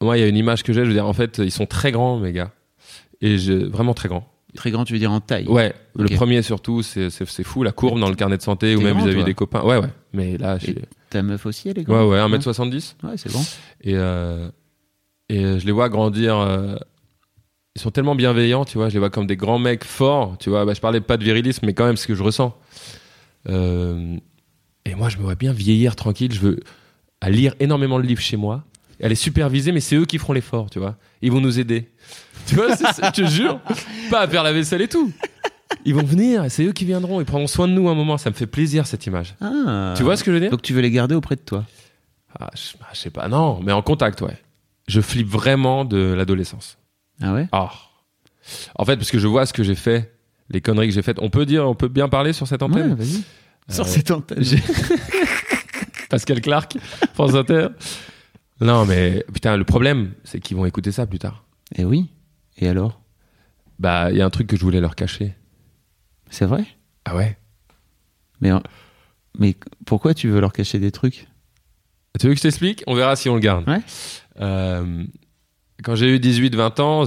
moi, 0.00 0.18
il 0.18 0.20
y 0.20 0.24
a 0.24 0.26
une 0.28 0.36
image 0.36 0.62
que 0.62 0.72
j'ai. 0.72 0.82
Je 0.82 0.88
veux 0.88 0.92
dire, 0.94 1.06
en 1.06 1.12
fait, 1.14 1.38
ils 1.38 1.50
sont 1.52 1.66
très 1.66 1.92
grands, 1.92 2.18
mes 2.18 2.32
gars, 2.32 2.50
et 3.22 3.38
je, 3.38 3.52
vraiment 3.52 3.94
très 3.94 4.08
grands. 4.08 4.28
Très 4.54 4.70
grand, 4.70 4.84
tu 4.84 4.92
veux 4.92 4.98
dire 4.98 5.10
en 5.12 5.20
taille. 5.20 5.46
Ouais, 5.48 5.72
le 5.96 6.08
premier 6.14 6.42
surtout, 6.42 6.82
c'est 6.82 7.08
fou, 7.42 7.62
la 7.62 7.72
courbe 7.72 7.98
dans 7.98 8.10
le 8.10 8.14
carnet 8.14 8.36
de 8.36 8.42
santé 8.42 8.76
ou 8.76 8.82
même 8.82 8.98
vis-à-vis 8.98 9.24
des 9.24 9.32
copains. 9.32 9.62
Ouais, 9.62 9.78
ouais. 9.78 9.88
Mais 10.12 10.36
là, 10.36 10.58
Et 10.62 10.74
ta 11.08 11.22
meuf 11.22 11.46
aussi, 11.46 11.70
elle 11.70 11.78
est 11.78 11.88
Ouais, 11.88 11.94
grande 12.06 12.10
ouais, 12.10 12.38
1m70. 12.38 12.96
Ouais, 13.02 13.12
c'est 13.16 13.32
bon. 13.32 13.40
Et, 13.80 13.94
euh, 13.96 14.50
et 15.30 15.58
je 15.58 15.64
les 15.64 15.72
vois 15.72 15.88
grandir. 15.88 16.36
euh, 16.36 16.76
ils 17.74 17.80
sont 17.80 17.90
tellement 17.90 18.14
bienveillants, 18.14 18.64
tu 18.64 18.78
vois. 18.78 18.88
Je 18.88 18.94
les 18.94 18.98
vois 18.98 19.10
comme 19.10 19.26
des 19.26 19.36
grands 19.36 19.58
mecs 19.58 19.84
forts, 19.84 20.36
tu 20.38 20.50
vois. 20.50 20.64
Bah, 20.64 20.74
je 20.74 20.80
parlais 20.80 21.00
pas 21.00 21.16
de 21.16 21.24
virilisme, 21.24 21.66
mais 21.66 21.74
quand 21.74 21.86
même 21.86 21.96
ce 21.96 22.06
que 22.06 22.14
je 22.14 22.22
ressens. 22.22 22.56
Euh, 23.48 24.16
et 24.84 24.94
moi, 24.94 25.08
je 25.08 25.16
me 25.16 25.22
vois 25.22 25.34
bien 25.34 25.52
vieillir 25.52 25.96
tranquille. 25.96 26.32
Je 26.32 26.40
veux 26.40 26.60
à 27.20 27.30
lire 27.30 27.54
énormément 27.60 27.98
de 27.98 28.04
livres 28.04 28.20
chez 28.20 28.36
moi, 28.36 28.64
à 29.02 29.08
les 29.08 29.14
superviser, 29.14 29.72
mais 29.72 29.80
c'est 29.80 29.96
eux 29.96 30.04
qui 30.04 30.18
feront 30.18 30.32
l'effort, 30.32 30.68
tu 30.70 30.78
vois. 30.78 30.96
Ils 31.22 31.32
vont 31.32 31.40
nous 31.40 31.58
aider. 31.58 31.88
Tu 32.44 32.56
vois, 32.56 32.66
je 32.70 33.10
te 33.12 33.24
jure. 33.24 33.60
Pas 34.10 34.22
à 34.22 34.28
faire 34.28 34.42
la 34.42 34.52
vaisselle 34.52 34.82
et 34.82 34.88
tout. 34.88 35.12
Ils 35.84 35.94
vont 35.94 36.02
venir, 36.02 36.44
c'est 36.48 36.64
eux 36.64 36.72
qui 36.72 36.84
viendront. 36.84 37.20
Ils 37.20 37.24
prendront 37.24 37.46
soin 37.46 37.68
de 37.68 37.72
nous 37.72 37.88
un 37.88 37.94
moment. 37.94 38.18
Ça 38.18 38.30
me 38.30 38.34
fait 38.34 38.48
plaisir 38.48 38.84
cette 38.88 39.06
image. 39.06 39.36
Ah. 39.40 39.94
Tu 39.96 40.02
vois 40.02 40.16
ce 40.16 40.24
que 40.24 40.32
je 40.32 40.34
veux 40.34 40.40
dire? 40.40 40.50
Donc 40.50 40.60
tu 40.60 40.72
veux 40.72 40.80
les 40.80 40.90
garder 40.90 41.14
auprès 41.14 41.36
de 41.36 41.40
toi? 41.40 41.64
Ah, 42.36 42.50
je, 42.56 42.76
ah, 42.80 42.88
je 42.92 42.98
sais 42.98 43.10
pas, 43.10 43.28
non, 43.28 43.60
mais 43.62 43.70
en 43.70 43.80
contact, 43.80 44.22
ouais. 44.22 44.36
Je 44.88 45.00
flippe 45.00 45.28
vraiment 45.28 45.84
de 45.84 45.98
l'adolescence. 45.98 46.78
Ah 47.20 47.32
ouais? 47.34 47.48
Ah. 47.52 47.70
En 48.76 48.84
fait, 48.84 48.96
parce 48.96 49.10
que 49.10 49.18
je 49.18 49.26
vois 49.28 49.46
ce 49.46 49.52
que 49.52 49.62
j'ai 49.62 49.74
fait, 49.74 50.14
les 50.50 50.60
conneries 50.60 50.88
que 50.88 50.94
j'ai 50.94 51.02
faites. 51.02 51.18
On 51.20 51.30
peut 51.30 51.46
dire, 51.46 51.68
on 51.68 51.74
peut 51.74 51.88
bien 51.88 52.08
parler 52.08 52.32
sur 52.32 52.46
cette 52.48 52.62
Ouais, 52.62 52.68
antenne 52.70 52.94
vas-y. 52.94 53.22
Sur 53.68 53.84
Euh, 53.84 53.88
cette 53.88 54.10
antenne. 54.10 54.42
j'ai- 54.42 54.62
Pascal 56.10 56.40
Clark, 56.40 56.76
France 57.14 57.34
Inter. 57.34 57.68
Non, 58.60 58.84
mais 58.84 59.24
putain, 59.32 59.56
le 59.56 59.64
problème, 59.64 60.12
c'est 60.24 60.40
qu'ils 60.40 60.56
vont 60.56 60.66
écouter 60.66 60.92
ça 60.92 61.06
plus 61.06 61.18
tard. 61.18 61.44
Eh 61.76 61.84
oui. 61.84 62.10
Et 62.58 62.68
alors? 62.68 63.00
Bah, 63.78 64.10
il 64.10 64.18
y 64.18 64.20
a 64.22 64.26
un 64.26 64.30
truc 64.30 64.46
que 64.46 64.56
je 64.56 64.62
voulais 64.62 64.80
leur 64.80 64.94
cacher. 64.94 65.34
C'est 66.30 66.44
vrai? 66.46 66.64
Ah 67.04 67.16
ouais? 67.16 67.36
Mais, 68.40 68.50
mais 69.38 69.56
pourquoi 69.86 70.14
tu 70.14 70.28
veux 70.28 70.40
leur 70.40 70.52
cacher 70.52 70.78
des 70.78 70.92
trucs? 70.92 71.28
Tu 72.20 72.26
veux 72.26 72.32
que 72.34 72.38
je 72.38 72.42
t'explique? 72.42 72.82
On 72.86 72.94
verra 72.94 73.16
si 73.16 73.28
on 73.28 73.34
le 73.34 73.40
garde. 73.40 73.66
Ouais. 73.68 73.80
Euh, 74.40 75.04
quand 75.82 75.94
j'ai 75.94 76.08
eu 76.14 76.18
18-20 76.18 76.80
ans, 76.80 77.04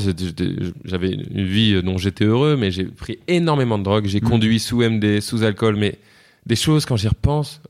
j'avais 0.83 1.09
une 1.11 1.45
vie 1.45 1.81
dont 1.83 1.97
j'étais 1.97 2.25
heureux, 2.25 2.55
mais 2.57 2.71
j'ai 2.71 2.85
pris 2.85 3.19
énormément 3.27 3.77
de 3.77 3.83
drogue. 3.83 4.05
J'ai 4.07 4.21
Mhm. 4.21 4.29
conduit 4.29 4.59
sous 4.59 4.81
MD, 4.81 5.21
sous 5.21 5.43
alcool, 5.43 5.75
mais 5.75 5.99
des 6.45 6.55
choses 6.55 6.85
quand 6.85 6.95
j'y 6.97 7.07
repense, 7.07 7.61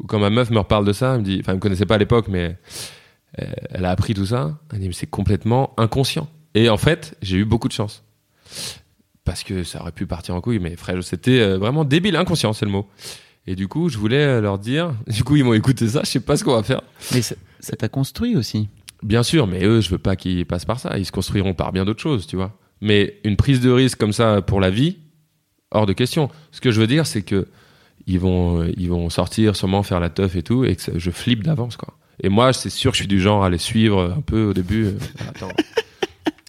ou 0.00 0.06
quand 0.06 0.18
ma 0.18 0.30
meuf 0.30 0.50
me 0.50 0.58
reparle 0.58 0.84
de 0.84 0.92
ça, 0.92 1.14
elle 1.14 1.20
me 1.20 1.24
dit, 1.24 1.38
enfin, 1.40 1.52
elle 1.52 1.56
me 1.56 1.60
connaissait 1.60 1.86
pas 1.86 1.94
à 1.96 1.98
l'époque, 1.98 2.26
mais 2.28 2.56
euh, 3.40 3.44
elle 3.70 3.84
a 3.84 3.90
appris 3.90 4.14
tout 4.14 4.26
ça. 4.26 4.58
Elle 4.72 4.80
dit, 4.80 4.86
mais 4.88 4.94
c'est 4.94 5.06
complètement 5.10 5.72
inconscient. 5.76 6.28
Et 6.54 6.68
en 6.68 6.76
fait, 6.76 7.16
j'ai 7.22 7.36
eu 7.38 7.44
beaucoup 7.44 7.68
de 7.68 7.72
chance. 7.72 8.02
Parce 9.24 9.42
que 9.42 9.64
ça 9.64 9.80
aurait 9.80 9.92
pu 9.92 10.06
partir 10.06 10.34
en 10.34 10.40
couille, 10.40 10.58
mais 10.58 10.76
frère, 10.76 11.02
c'était 11.02 11.40
euh, 11.40 11.58
vraiment 11.58 11.84
débile, 11.84 12.14
inconscient, 12.16 12.52
c'est 12.52 12.66
le 12.66 12.70
mot. 12.72 12.86
Et 13.46 13.56
du 13.56 13.68
coup, 13.68 13.88
je 13.88 13.98
voulais 13.98 14.22
euh, 14.24 14.40
leur 14.40 14.58
dire, 14.58 14.94
du 15.06 15.24
coup, 15.24 15.36
ils 15.36 15.44
m'ont 15.44 15.54
écouté 15.54 15.88
ça, 15.88 16.02
je 16.04 16.10
sais 16.10 16.20
pas 16.20 16.36
ce 16.36 16.44
qu'on 16.44 16.54
va 16.54 16.62
faire. 16.62 16.82
Mais 17.12 17.22
ça 17.22 17.34
t'a 17.78 17.88
construit 17.88 18.36
aussi. 18.36 18.68
Bien 19.04 19.22
sûr, 19.22 19.46
mais 19.46 19.64
eux, 19.64 19.80
je 19.80 19.90
veux 19.90 19.98
pas 19.98 20.16
qu'ils 20.16 20.44
passent 20.46 20.64
par 20.64 20.80
ça. 20.80 20.98
Ils 20.98 21.04
se 21.06 21.12
construiront 21.12 21.54
par 21.54 21.70
bien 21.72 21.84
d'autres 21.84 22.00
choses, 22.02 22.26
tu 22.26 22.36
vois. 22.36 22.58
Mais 22.80 23.20
une 23.24 23.36
prise 23.36 23.60
de 23.60 23.70
risque 23.70 23.98
comme 23.98 24.12
ça 24.12 24.42
pour 24.42 24.60
la 24.60 24.70
vie, 24.70 24.96
hors 25.70 25.86
de 25.86 25.92
question. 25.92 26.30
Ce 26.50 26.60
que 26.60 26.70
je 26.72 26.80
veux 26.80 26.86
dire, 26.86 27.06
c'est 27.06 27.22
que 27.22 27.46
ils 28.06 28.18
vont, 28.18 28.62
euh, 28.62 28.72
ils 28.76 28.88
vont 28.88 29.08
sortir, 29.10 29.56
sûrement 29.56 29.82
faire 29.82 30.00
la 30.00 30.10
teuf 30.10 30.36
et 30.36 30.42
tout, 30.42 30.64
et 30.64 30.74
que 30.76 30.82
ça- 30.82 30.92
je 30.96 31.10
flippe 31.10 31.42
d'avance, 31.44 31.76
quoi. 31.76 31.96
Et 32.22 32.28
moi, 32.28 32.52
c'est 32.52 32.70
sûr 32.70 32.90
que 32.92 32.96
je 32.96 33.02
suis 33.02 33.08
du 33.08 33.20
genre 33.20 33.44
à 33.44 33.50
les 33.50 33.58
suivre 33.58 34.14
un 34.16 34.20
peu 34.20 34.44
au 34.46 34.52
début. 34.54 34.86
euh, 34.86 34.92
attends. 35.28 35.48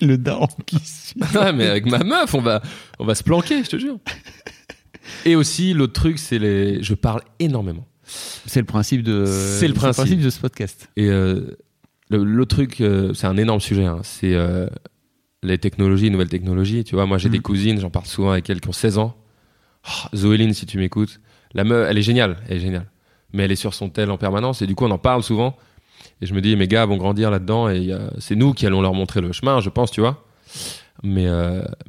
Le 0.02 0.18
daron 0.18 0.48
qui 0.66 0.80
suit. 0.80 1.20
Ouais, 1.36 1.54
mais 1.54 1.68
avec 1.68 1.86
ma 1.86 2.00
meuf, 2.00 2.34
on 2.34 2.42
va, 2.42 2.62
on 3.00 3.06
va 3.06 3.16
se 3.16 3.24
planquer, 3.24 3.64
je 3.64 3.70
te 3.70 3.78
jure. 3.78 3.98
Et 5.26 5.36
aussi, 5.36 5.74
l'autre 5.74 5.94
truc, 5.94 6.20
c'est 6.20 6.40
les. 6.40 6.82
Je 6.84 6.94
parle 6.94 7.22
énormément. 7.40 7.88
C'est 8.04 8.60
le 8.60 8.66
principe 8.66 9.04
de. 9.04 9.26
C'est 9.26 9.68
le 9.68 9.74
principe. 9.74 10.20
de 10.22 10.30
ce 10.30 10.40
podcast. 10.40 10.90
Et 10.98 11.08
euh, 11.10 11.58
le- 12.10 12.24
l'autre 12.24 12.56
truc, 12.56 12.82
euh, 12.82 13.14
c'est 13.14 13.28
un 13.28 13.38
énorme 13.38 13.60
sujet. 13.60 13.86
hein, 13.86 14.00
c'est 14.04 14.34
euh, 14.34 14.68
les 15.44 15.58
technologies, 15.58 16.06
les 16.06 16.10
nouvelles 16.12 16.30
technologies. 16.30 16.84
Tu 16.84 16.96
vois, 16.96 17.06
moi, 17.06 17.18
j'ai 17.18 17.30
Mm. 17.30 17.34
des 17.34 17.40
cousines, 17.40 17.80
j'en 17.80 17.90
parle 17.90 18.06
souvent 18.06 18.32
avec 18.32 18.50
elles 18.50 18.62
qui 18.62 18.70
ont 18.70 18.74
16 18.74 18.98
ans. 18.98 19.16
Oh, 19.88 20.08
Zoéline, 20.16 20.54
si 20.54 20.66
tu 20.66 20.78
m'écoutes, 20.78 21.20
la 21.54 21.64
meuf, 21.64 21.88
elle 21.90 21.98
est 21.98 22.02
géniale, 22.02 22.38
elle 22.50 22.58
est 22.58 22.60
géniale. 22.60 22.86
Mais 23.34 23.44
elle 23.44 23.52
est 23.52 23.56
sur 23.56 23.74
son 23.74 23.90
tel 23.90 24.10
en 24.12 24.18
permanence 24.18 24.62
et 24.62 24.68
du 24.68 24.76
coup, 24.76 24.86
on 24.86 24.92
en 24.92 24.98
parle 24.98 25.22
souvent. 25.24 25.58
Et 26.22 26.26
je 26.26 26.34
me 26.34 26.42
dis, 26.42 26.56
mes 26.56 26.68
gars 26.68 26.86
vont 26.86 26.98
grandir 26.98 27.30
là-dedans 27.32 27.70
et 27.70 27.92
euh, 27.92 28.08
c'est 28.20 28.36
nous 28.36 28.54
qui 28.54 28.66
allons 28.66 28.82
leur 28.82 28.94
montrer 28.94 29.22
le 29.22 29.32
chemin, 29.32 29.60
je 29.60 29.70
pense, 29.70 29.92
tu 29.92 30.02
vois. 30.02 30.26
Mais, 31.04 31.28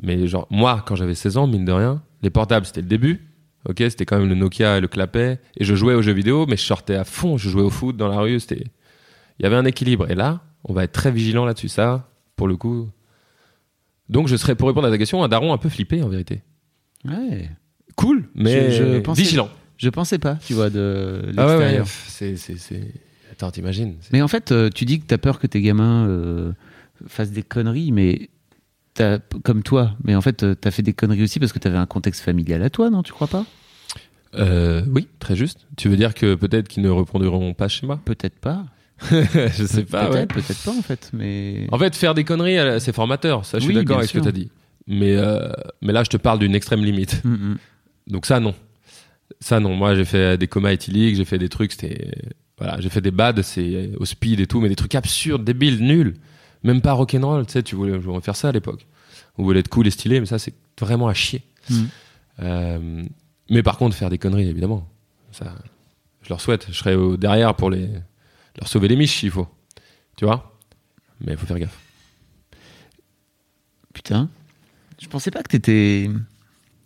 mais 0.02 0.26
genre, 0.26 0.46
moi, 0.50 0.82
quand 0.86 0.96
j'avais 0.96 1.14
16 1.14 1.36
ans, 1.36 1.46
mine 1.46 1.64
de 1.64 1.72
rien, 1.72 2.02
les 2.22 2.30
portables, 2.30 2.66
c'était 2.66 2.80
le 2.82 2.88
début. 2.88 3.22
Ok, 3.68 3.76
c'était 3.78 4.04
quand 4.04 4.18
même 4.18 4.28
le 4.28 4.34
Nokia 4.34 4.78
et 4.78 4.80
le 4.80 4.88
clapet. 4.88 5.40
Et 5.56 5.64
je 5.64 5.74
jouais 5.74 5.94
aux 5.94 6.02
jeux 6.02 6.12
vidéo, 6.12 6.46
mais 6.46 6.56
je 6.56 6.62
sortais 6.62 6.94
à 6.96 7.04
fond. 7.04 7.36
Je 7.38 7.48
jouais 7.48 7.62
au 7.62 7.70
foot 7.70 7.96
dans 7.96 8.08
la 8.08 8.18
rue. 8.20 8.38
C'était, 8.40 8.64
il 9.38 9.42
y 9.42 9.46
avait 9.46 9.56
un 9.56 9.64
équilibre. 9.64 10.10
Et 10.10 10.14
là, 10.14 10.40
on 10.64 10.72
va 10.72 10.84
être 10.84 10.92
très 10.92 11.10
vigilant 11.10 11.44
là-dessus. 11.44 11.68
Ça, 11.68 12.08
pour 12.36 12.48
le 12.48 12.56
coup. 12.56 12.88
Donc, 14.08 14.28
je 14.28 14.36
serais, 14.36 14.54
pour 14.54 14.68
répondre 14.68 14.86
à 14.86 14.90
ta 14.90 14.98
question, 14.98 15.22
un 15.24 15.28
daron 15.28 15.52
un 15.52 15.58
peu 15.58 15.68
flippé, 15.68 16.02
en 16.02 16.08
vérité. 16.08 16.42
Ouais. 17.04 17.50
Cool, 17.96 18.28
mais 18.34 18.70
Je- 18.70 18.94
je 18.94 18.98
pensais- 19.00 19.22
vigilant. 19.22 19.48
Je 19.78 19.88
pensais 19.90 20.18
pas, 20.18 20.36
tu 20.36 20.54
vois, 20.54 20.70
de 20.70 21.22
Ah 21.36 21.46
ouais, 21.46 21.46
ouais, 21.46 21.48
l'extérieur. 21.58 21.84
pff, 21.84 22.06
c'est, 22.08 22.36
c'est, 22.36 22.56
c'est... 22.56 22.92
Attends, 23.32 23.50
t'imagines 23.50 23.96
c'est- 24.00 24.12
Mais 24.12 24.22
en 24.22 24.28
fait, 24.28 24.50
euh, 24.52 24.70
tu 24.74 24.84
dis 24.86 25.00
que 25.00 25.06
t'as 25.06 25.18
peur 25.18 25.38
que 25.38 25.46
tes 25.46 25.60
gamins 25.60 26.06
euh, 26.08 26.52
fassent 27.06 27.30
des 27.32 27.42
conneries, 27.42 27.92
mais 27.92 28.30
t'as- 28.94 29.18
comme 29.44 29.62
toi. 29.62 29.94
Mais 30.04 30.14
en 30.14 30.20
fait, 30.22 30.42
euh, 30.44 30.54
t'as 30.54 30.70
fait 30.70 30.82
des 30.82 30.94
conneries 30.94 31.22
aussi 31.24 31.38
parce 31.40 31.52
que 31.52 31.58
t'avais 31.58 31.76
un 31.76 31.84
contexte 31.86 32.22
familial 32.22 32.62
à 32.62 32.70
toi, 32.70 32.88
non 32.90 33.02
Tu 33.02 33.12
crois 33.12 33.26
pas? 33.26 33.44
Euh, 34.34 34.82
oui, 34.88 35.08
très 35.18 35.36
juste. 35.36 35.66
Tu 35.76 35.88
veux 35.88 35.96
dire 35.96 36.14
que 36.14 36.34
peut-être 36.34 36.68
qu'ils 36.68 36.82
ne 36.82 36.90
reproduiront 36.90 37.52
pas 37.54 37.68
chez 37.68 37.86
moi 37.86 37.98
Peut-être 38.04 38.38
pas. 38.38 38.64
Je 39.10 39.64
sais 39.66 39.84
pas. 39.84 40.10
ouais. 40.10 40.26
Peut-être, 40.26 40.64
pas 40.64 40.70
en 40.72 40.82
fait. 40.82 41.10
Mais 41.12 41.66
En 41.70 41.78
fait, 41.78 41.94
faire 41.94 42.14
des 42.14 42.24
conneries, 42.24 42.58
euh, 42.58 42.78
c'est 42.78 42.94
formateur. 42.94 43.44
Ça, 43.44 43.58
je 43.58 43.64
suis 43.64 43.72
Oui, 43.72 43.74
d'accord 43.74 43.98
avec 43.98 44.08
ce 44.10 44.14
que 44.16 44.22
tu 44.22 44.28
as 44.28 44.32
dit. 44.32 44.50
Mais, 44.86 45.16
euh, 45.16 45.48
mais 45.82 45.92
là, 45.92 46.02
je 46.04 46.08
te 46.10 46.16
parle 46.16 46.38
d'une 46.38 46.54
extrême 46.54 46.84
limite. 46.84 47.22
Mm, 47.24 47.30
mm. 47.32 47.56
Donc 48.08 48.26
ça, 48.26 48.40
non. 48.40 48.54
Ça, 49.40 49.60
non. 49.60 49.74
Moi, 49.76 49.94
j'ai 49.94 50.04
fait 50.04 50.38
des 50.38 50.46
comas 50.46 50.72
éthyliques, 50.72 51.16
j'ai 51.16 51.24
fait 51.24 51.38
des 51.38 51.48
trucs, 51.48 51.72
c'était... 51.72 52.10
Voilà, 52.58 52.80
j'ai 52.80 52.88
fait 52.88 53.02
des 53.02 53.10
bads, 53.10 53.42
c'est 53.42 53.90
au 53.98 54.06
speed 54.06 54.40
et 54.40 54.46
tout, 54.46 54.60
mais 54.60 54.68
des 54.70 54.76
trucs 54.76 54.94
absurdes, 54.94 55.44
débiles, 55.44 55.82
nuls. 55.84 56.14
Même 56.62 56.80
pas 56.80 56.92
rock'n'roll, 56.92 57.44
tu 57.46 57.52
sais, 57.52 57.62
tu 57.62 57.74
voulais, 57.76 57.92
je 57.94 57.98
voulais 57.98 58.20
faire 58.22 58.34
ça 58.36 58.48
à 58.48 58.52
l'époque. 58.52 58.86
On 59.36 59.42
voulait 59.42 59.60
être 59.60 59.68
cool 59.68 59.86
et 59.86 59.90
stylé, 59.90 60.20
mais 60.20 60.26
ça, 60.26 60.38
c'est 60.38 60.54
vraiment 60.80 61.06
à 61.08 61.12
chier. 61.14 61.42
Mm. 61.68 61.74
Euh, 62.42 63.04
mais 63.50 63.62
par 63.62 63.76
contre, 63.76 63.94
faire 63.94 64.08
des 64.08 64.16
conneries, 64.18 64.48
évidemment. 64.48 64.88
Ça, 65.32 65.54
je 66.22 66.30
leur 66.30 66.40
souhaite. 66.40 66.66
Je 66.70 66.76
serai 66.78 66.94
au- 66.94 67.18
derrière 67.18 67.54
pour 67.54 67.68
les, 67.70 67.88
leur 68.58 68.68
sauver 68.68 68.88
les 68.88 68.96
miches 68.96 69.18
s'il 69.20 69.30
faut. 69.30 69.48
Tu 70.16 70.24
vois? 70.24 70.58
Mais 71.20 71.32
il 71.32 71.38
faut 71.38 71.46
faire 71.46 71.58
gaffe. 71.58 71.78
putain, 73.92 74.28
je 75.00 75.08
pensais 75.08 75.30
pas 75.30 75.42
que 75.42 75.48
t'étais. 75.48 76.10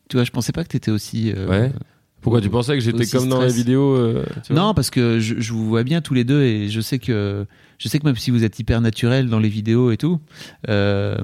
Tu 0.09 0.17
vois, 0.17 0.25
je 0.25 0.31
pensais 0.31 0.53
pas 0.53 0.63
que 0.65 0.69
t'étais 0.69 0.91
aussi. 0.91 1.33
euh, 1.37 1.47
Ouais. 1.49 1.73
Pourquoi 2.21 2.41
tu 2.43 2.51
pensais 2.51 2.75
que 2.75 2.81
j'étais 2.81 3.07
comme 3.07 3.29
dans 3.31 3.41
les 3.41 3.49
stress. 3.49 3.57
vidéos 3.57 3.97
euh, 3.97 4.27
tu 4.45 4.53
vois? 4.53 4.63
Non, 4.63 4.75
parce 4.75 4.91
que 4.91 5.21
je, 5.21 5.41
je 5.41 5.53
vous 5.55 5.67
vois 5.67 5.85
bien 5.85 6.03
tous 6.03 6.13
les 6.13 6.25
deux 6.25 6.43
et 6.43 6.69
je 6.69 6.81
sais 6.83 6.99
que 6.99 7.47
je 7.79 7.89
sais 7.89 7.99
que 7.99 8.05
même 8.05 8.17
si 8.17 8.31
vous 8.31 8.45
êtes 8.45 8.59
hyper 8.59 8.81
naturel 8.83 9.29
dans 9.31 9.39
les 9.39 9.49
vidéos 9.49 9.91
et 9.91 9.97
tout, 9.97 10.21
euh, 10.69 11.17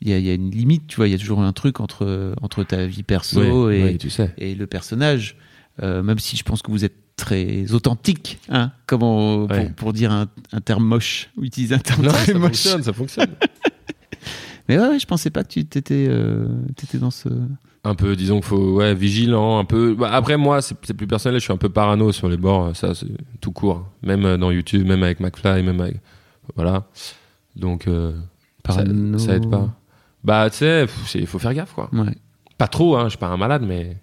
il 0.00 0.08
y, 0.08 0.14
a, 0.14 0.18
il 0.18 0.24
y 0.24 0.30
a 0.30 0.34
une 0.34 0.50
limite, 0.50 0.86
tu 0.86 0.96
vois. 0.96 1.08
Il 1.08 1.10
y 1.10 1.14
a 1.14 1.18
toujours 1.18 1.42
un 1.42 1.52
truc 1.52 1.78
entre 1.80 2.34
entre 2.40 2.64
ta 2.64 2.86
vie 2.86 3.02
perso 3.02 3.68
et, 3.70 3.82
ouais, 3.82 3.96
tu 3.98 4.08
sais. 4.08 4.32
et 4.38 4.54
le 4.54 4.66
personnage. 4.66 5.36
Euh, 5.82 6.02
même 6.02 6.18
si 6.20 6.36
je 6.36 6.42
pense 6.44 6.62
que 6.62 6.70
vous 6.70 6.84
êtes 6.84 6.94
très 7.16 7.72
authentique, 7.72 8.38
hein, 8.48 8.72
comment 8.86 9.44
Ouais. 9.44 9.66
pour, 9.66 9.74
pour 9.74 9.92
dire 9.92 10.10
un, 10.12 10.26
un 10.52 10.60
terme 10.60 10.84
moche, 10.84 11.30
ou 11.36 11.44
utiliser 11.44 11.74
un 11.74 11.78
terme 11.78 12.02
Non, 12.04 12.10
très 12.12 12.32
ça 12.32 12.38
moche. 12.38 12.42
fonctionne, 12.48 12.82
ça 12.82 12.92
fonctionne. 12.92 13.30
Mais 14.68 14.78
ouais, 14.78 14.88
ouais, 14.88 14.98
je 14.98 15.06
pensais 15.06 15.30
pas 15.30 15.44
que 15.44 15.48
tu 15.48 15.64
t'étais 15.66 16.06
euh, 16.08 16.46
dans 16.94 17.10
ce. 17.10 17.28
un 17.84 17.94
peu, 17.94 18.16
disons 18.16 18.36
qu'il 18.36 18.44
faut, 18.46 18.76
ouais, 18.76 18.94
vigilant, 18.94 19.58
un 19.58 19.64
peu. 19.66 19.94
Bah, 19.94 20.10
après, 20.12 20.36
moi, 20.38 20.62
c'est 20.62 20.74
plus 20.94 21.06
personnel, 21.06 21.38
je 21.38 21.44
suis 21.44 21.52
un 21.52 21.58
peu 21.58 21.68
parano 21.68 22.12
sur 22.12 22.28
les 22.30 22.38
bords, 22.38 22.74
ça, 22.74 22.94
c'est 22.94 23.06
tout 23.42 23.52
court. 23.52 23.86
Même 24.02 24.24
euh, 24.24 24.36
dans 24.38 24.50
YouTube, 24.50 24.86
même 24.86 25.02
avec 25.02 25.20
McFly, 25.20 25.62
même 25.62 25.80
avec. 25.80 25.96
Voilà. 26.56 26.84
Donc, 27.56 27.86
euh, 27.86 28.12
ça, 28.66 28.76
Parano. 28.76 29.18
ça 29.18 29.36
aide 29.36 29.50
pas. 29.50 29.68
Bah, 30.24 30.48
tu 30.50 30.56
sais, 30.56 30.86
il 31.14 31.26
faut 31.26 31.38
faire 31.38 31.52
gaffe, 31.52 31.74
quoi. 31.74 31.90
Ouais. 31.92 32.14
Pas 32.56 32.68
trop, 32.68 32.96
hein, 32.96 33.04
je 33.04 33.10
suis 33.10 33.18
pas 33.18 33.28
un 33.28 33.36
malade, 33.36 33.62
mais. 33.66 33.98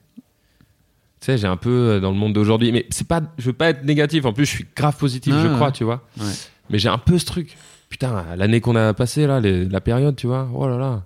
Tu 1.21 1.27
sais, 1.27 1.37
j'ai 1.37 1.47
un 1.47 1.55
peu 1.57 1.69
euh, 1.69 1.99
dans 1.99 2.11
le 2.11 2.17
monde 2.17 2.33
d'aujourd'hui. 2.33 2.71
Mais 2.71 2.85
c'est 2.89 3.07
pas, 3.07 3.21
je 3.37 3.45
veux 3.45 3.53
pas 3.53 3.69
être 3.69 3.83
négatif, 3.85 4.25
en 4.25 4.33
plus, 4.33 4.45
je 4.45 4.49
suis 4.51 4.65
grave 4.75 4.97
positif, 4.97 5.33
Ah, 5.37 5.43
je 5.43 5.47
ouais. 5.49 5.55
crois, 5.55 5.71
tu 5.71 5.83
vois. 5.83 6.03
Ouais. 6.19 6.25
Mais 6.69 6.79
j'ai 6.79 6.89
un 6.89 6.97
peu 6.97 7.17
ce 7.19 7.25
truc. 7.25 7.55
Putain, 7.89 8.25
l'année 8.37 8.59
qu'on 8.61 8.75
a 8.75 8.93
passée, 8.93 9.27
là, 9.27 9.39
les- 9.39 9.65
la 9.65 9.81
période, 9.81 10.15
tu 10.15 10.25
vois. 10.27 10.49
Oh 10.53 10.67
là 10.67 10.77
là. 10.77 11.03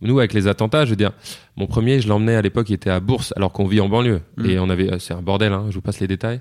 Nous, 0.00 0.18
avec 0.18 0.32
les 0.32 0.48
attentats, 0.48 0.84
je 0.84 0.90
veux 0.90 0.96
dire, 0.96 1.12
mon 1.56 1.66
premier, 1.68 2.00
je 2.00 2.08
l'emmenais 2.08 2.34
à 2.34 2.42
l'époque, 2.42 2.68
il 2.70 2.72
était 2.74 2.90
à 2.90 2.98
Bourse, 2.98 3.32
alors 3.36 3.52
qu'on 3.52 3.66
vit 3.66 3.80
en 3.80 3.88
banlieue. 3.88 4.20
Mm. 4.36 4.46
Et 4.46 4.58
on 4.58 4.68
avait, 4.68 4.92
euh, 4.92 4.98
c'est 4.98 5.14
un 5.14 5.22
bordel, 5.22 5.52
hein, 5.52 5.66
je 5.68 5.74
vous 5.74 5.80
passe 5.80 6.00
les 6.00 6.08
détails. 6.08 6.40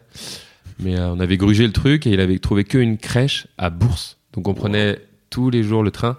Mais 0.80 0.98
euh, 0.98 1.10
on 1.12 1.20
avait 1.20 1.38
grugé 1.38 1.68
le 1.68 1.74
truc 1.74 2.08
et 2.08 2.12
il 2.12 2.20
avait 2.22 2.40
trouvé 2.40 2.64
qu'une 2.64 2.98
crèche 2.98 3.46
à 3.60 3.70
Bourse. 3.70 4.18
Donc 4.34 4.48
on 4.48 4.56
prenait 4.56 4.98
tous 5.30 5.52
les 5.52 5.62
jours 5.62 5.84
le 5.84 5.92
train. 5.92 6.18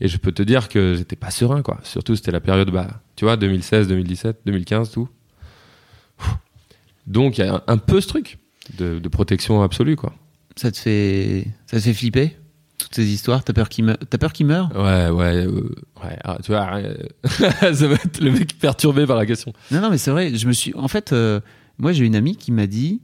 Et 0.00 0.08
je 0.08 0.16
peux 0.16 0.32
te 0.32 0.42
dire 0.42 0.68
que 0.68 0.94
j'étais 0.96 1.16
pas 1.16 1.30
serein, 1.30 1.60
quoi. 1.60 1.78
Surtout, 1.82 2.16
c'était 2.16 2.30
la 2.30 2.40
période, 2.40 2.70
bah, 2.70 2.86
tu 3.16 3.24
vois, 3.26 3.36
2016, 3.36 3.88
2017, 3.88 4.38
2015, 4.46 4.90
tout. 4.92 5.08
Donc 7.08 7.38
il 7.38 7.44
y 7.44 7.48
a 7.48 7.56
un, 7.56 7.62
un 7.66 7.78
peu 7.78 8.00
ce 8.00 8.08
truc 8.08 8.38
de, 8.76 8.98
de 8.98 9.08
protection 9.08 9.62
absolue, 9.62 9.96
quoi. 9.96 10.14
Ça 10.56 10.70
te 10.70 10.76
fait 10.76 11.46
ça 11.66 11.78
te 11.78 11.82
fait 11.82 11.94
flipper 11.94 12.36
toutes 12.78 12.94
ces 12.94 13.06
histoires? 13.06 13.44
T'as 13.44 13.52
peur 13.52 13.68
qu'il 13.68 13.84
meure. 13.84 13.98
T'as 14.08 14.18
peur 14.18 14.32
qu'il 14.32 14.46
meure? 14.46 14.70
Ouais, 14.74 15.10
ouais, 15.10 15.46
euh, 15.46 15.68
ouais. 16.02 16.18
ah, 16.24 16.38
tu 16.42 16.52
vois, 16.52 16.76
euh, 16.76 16.94
ça 17.74 17.88
va 17.88 17.94
être 17.94 18.20
le 18.20 18.30
mec 18.30 18.58
perturbé 18.58 19.06
par 19.06 19.16
la 19.16 19.26
question. 19.26 19.52
Non, 19.70 19.80
non, 19.80 19.90
mais 19.90 19.98
c'est 19.98 20.10
vrai. 20.10 20.34
Je 20.34 20.46
me 20.46 20.52
suis. 20.52 20.72
En 20.74 20.88
fait, 20.88 21.12
euh, 21.12 21.40
moi, 21.78 21.92
j'ai 21.92 22.04
une 22.06 22.16
amie 22.16 22.36
qui 22.36 22.52
m'a 22.52 22.66
dit. 22.66 23.02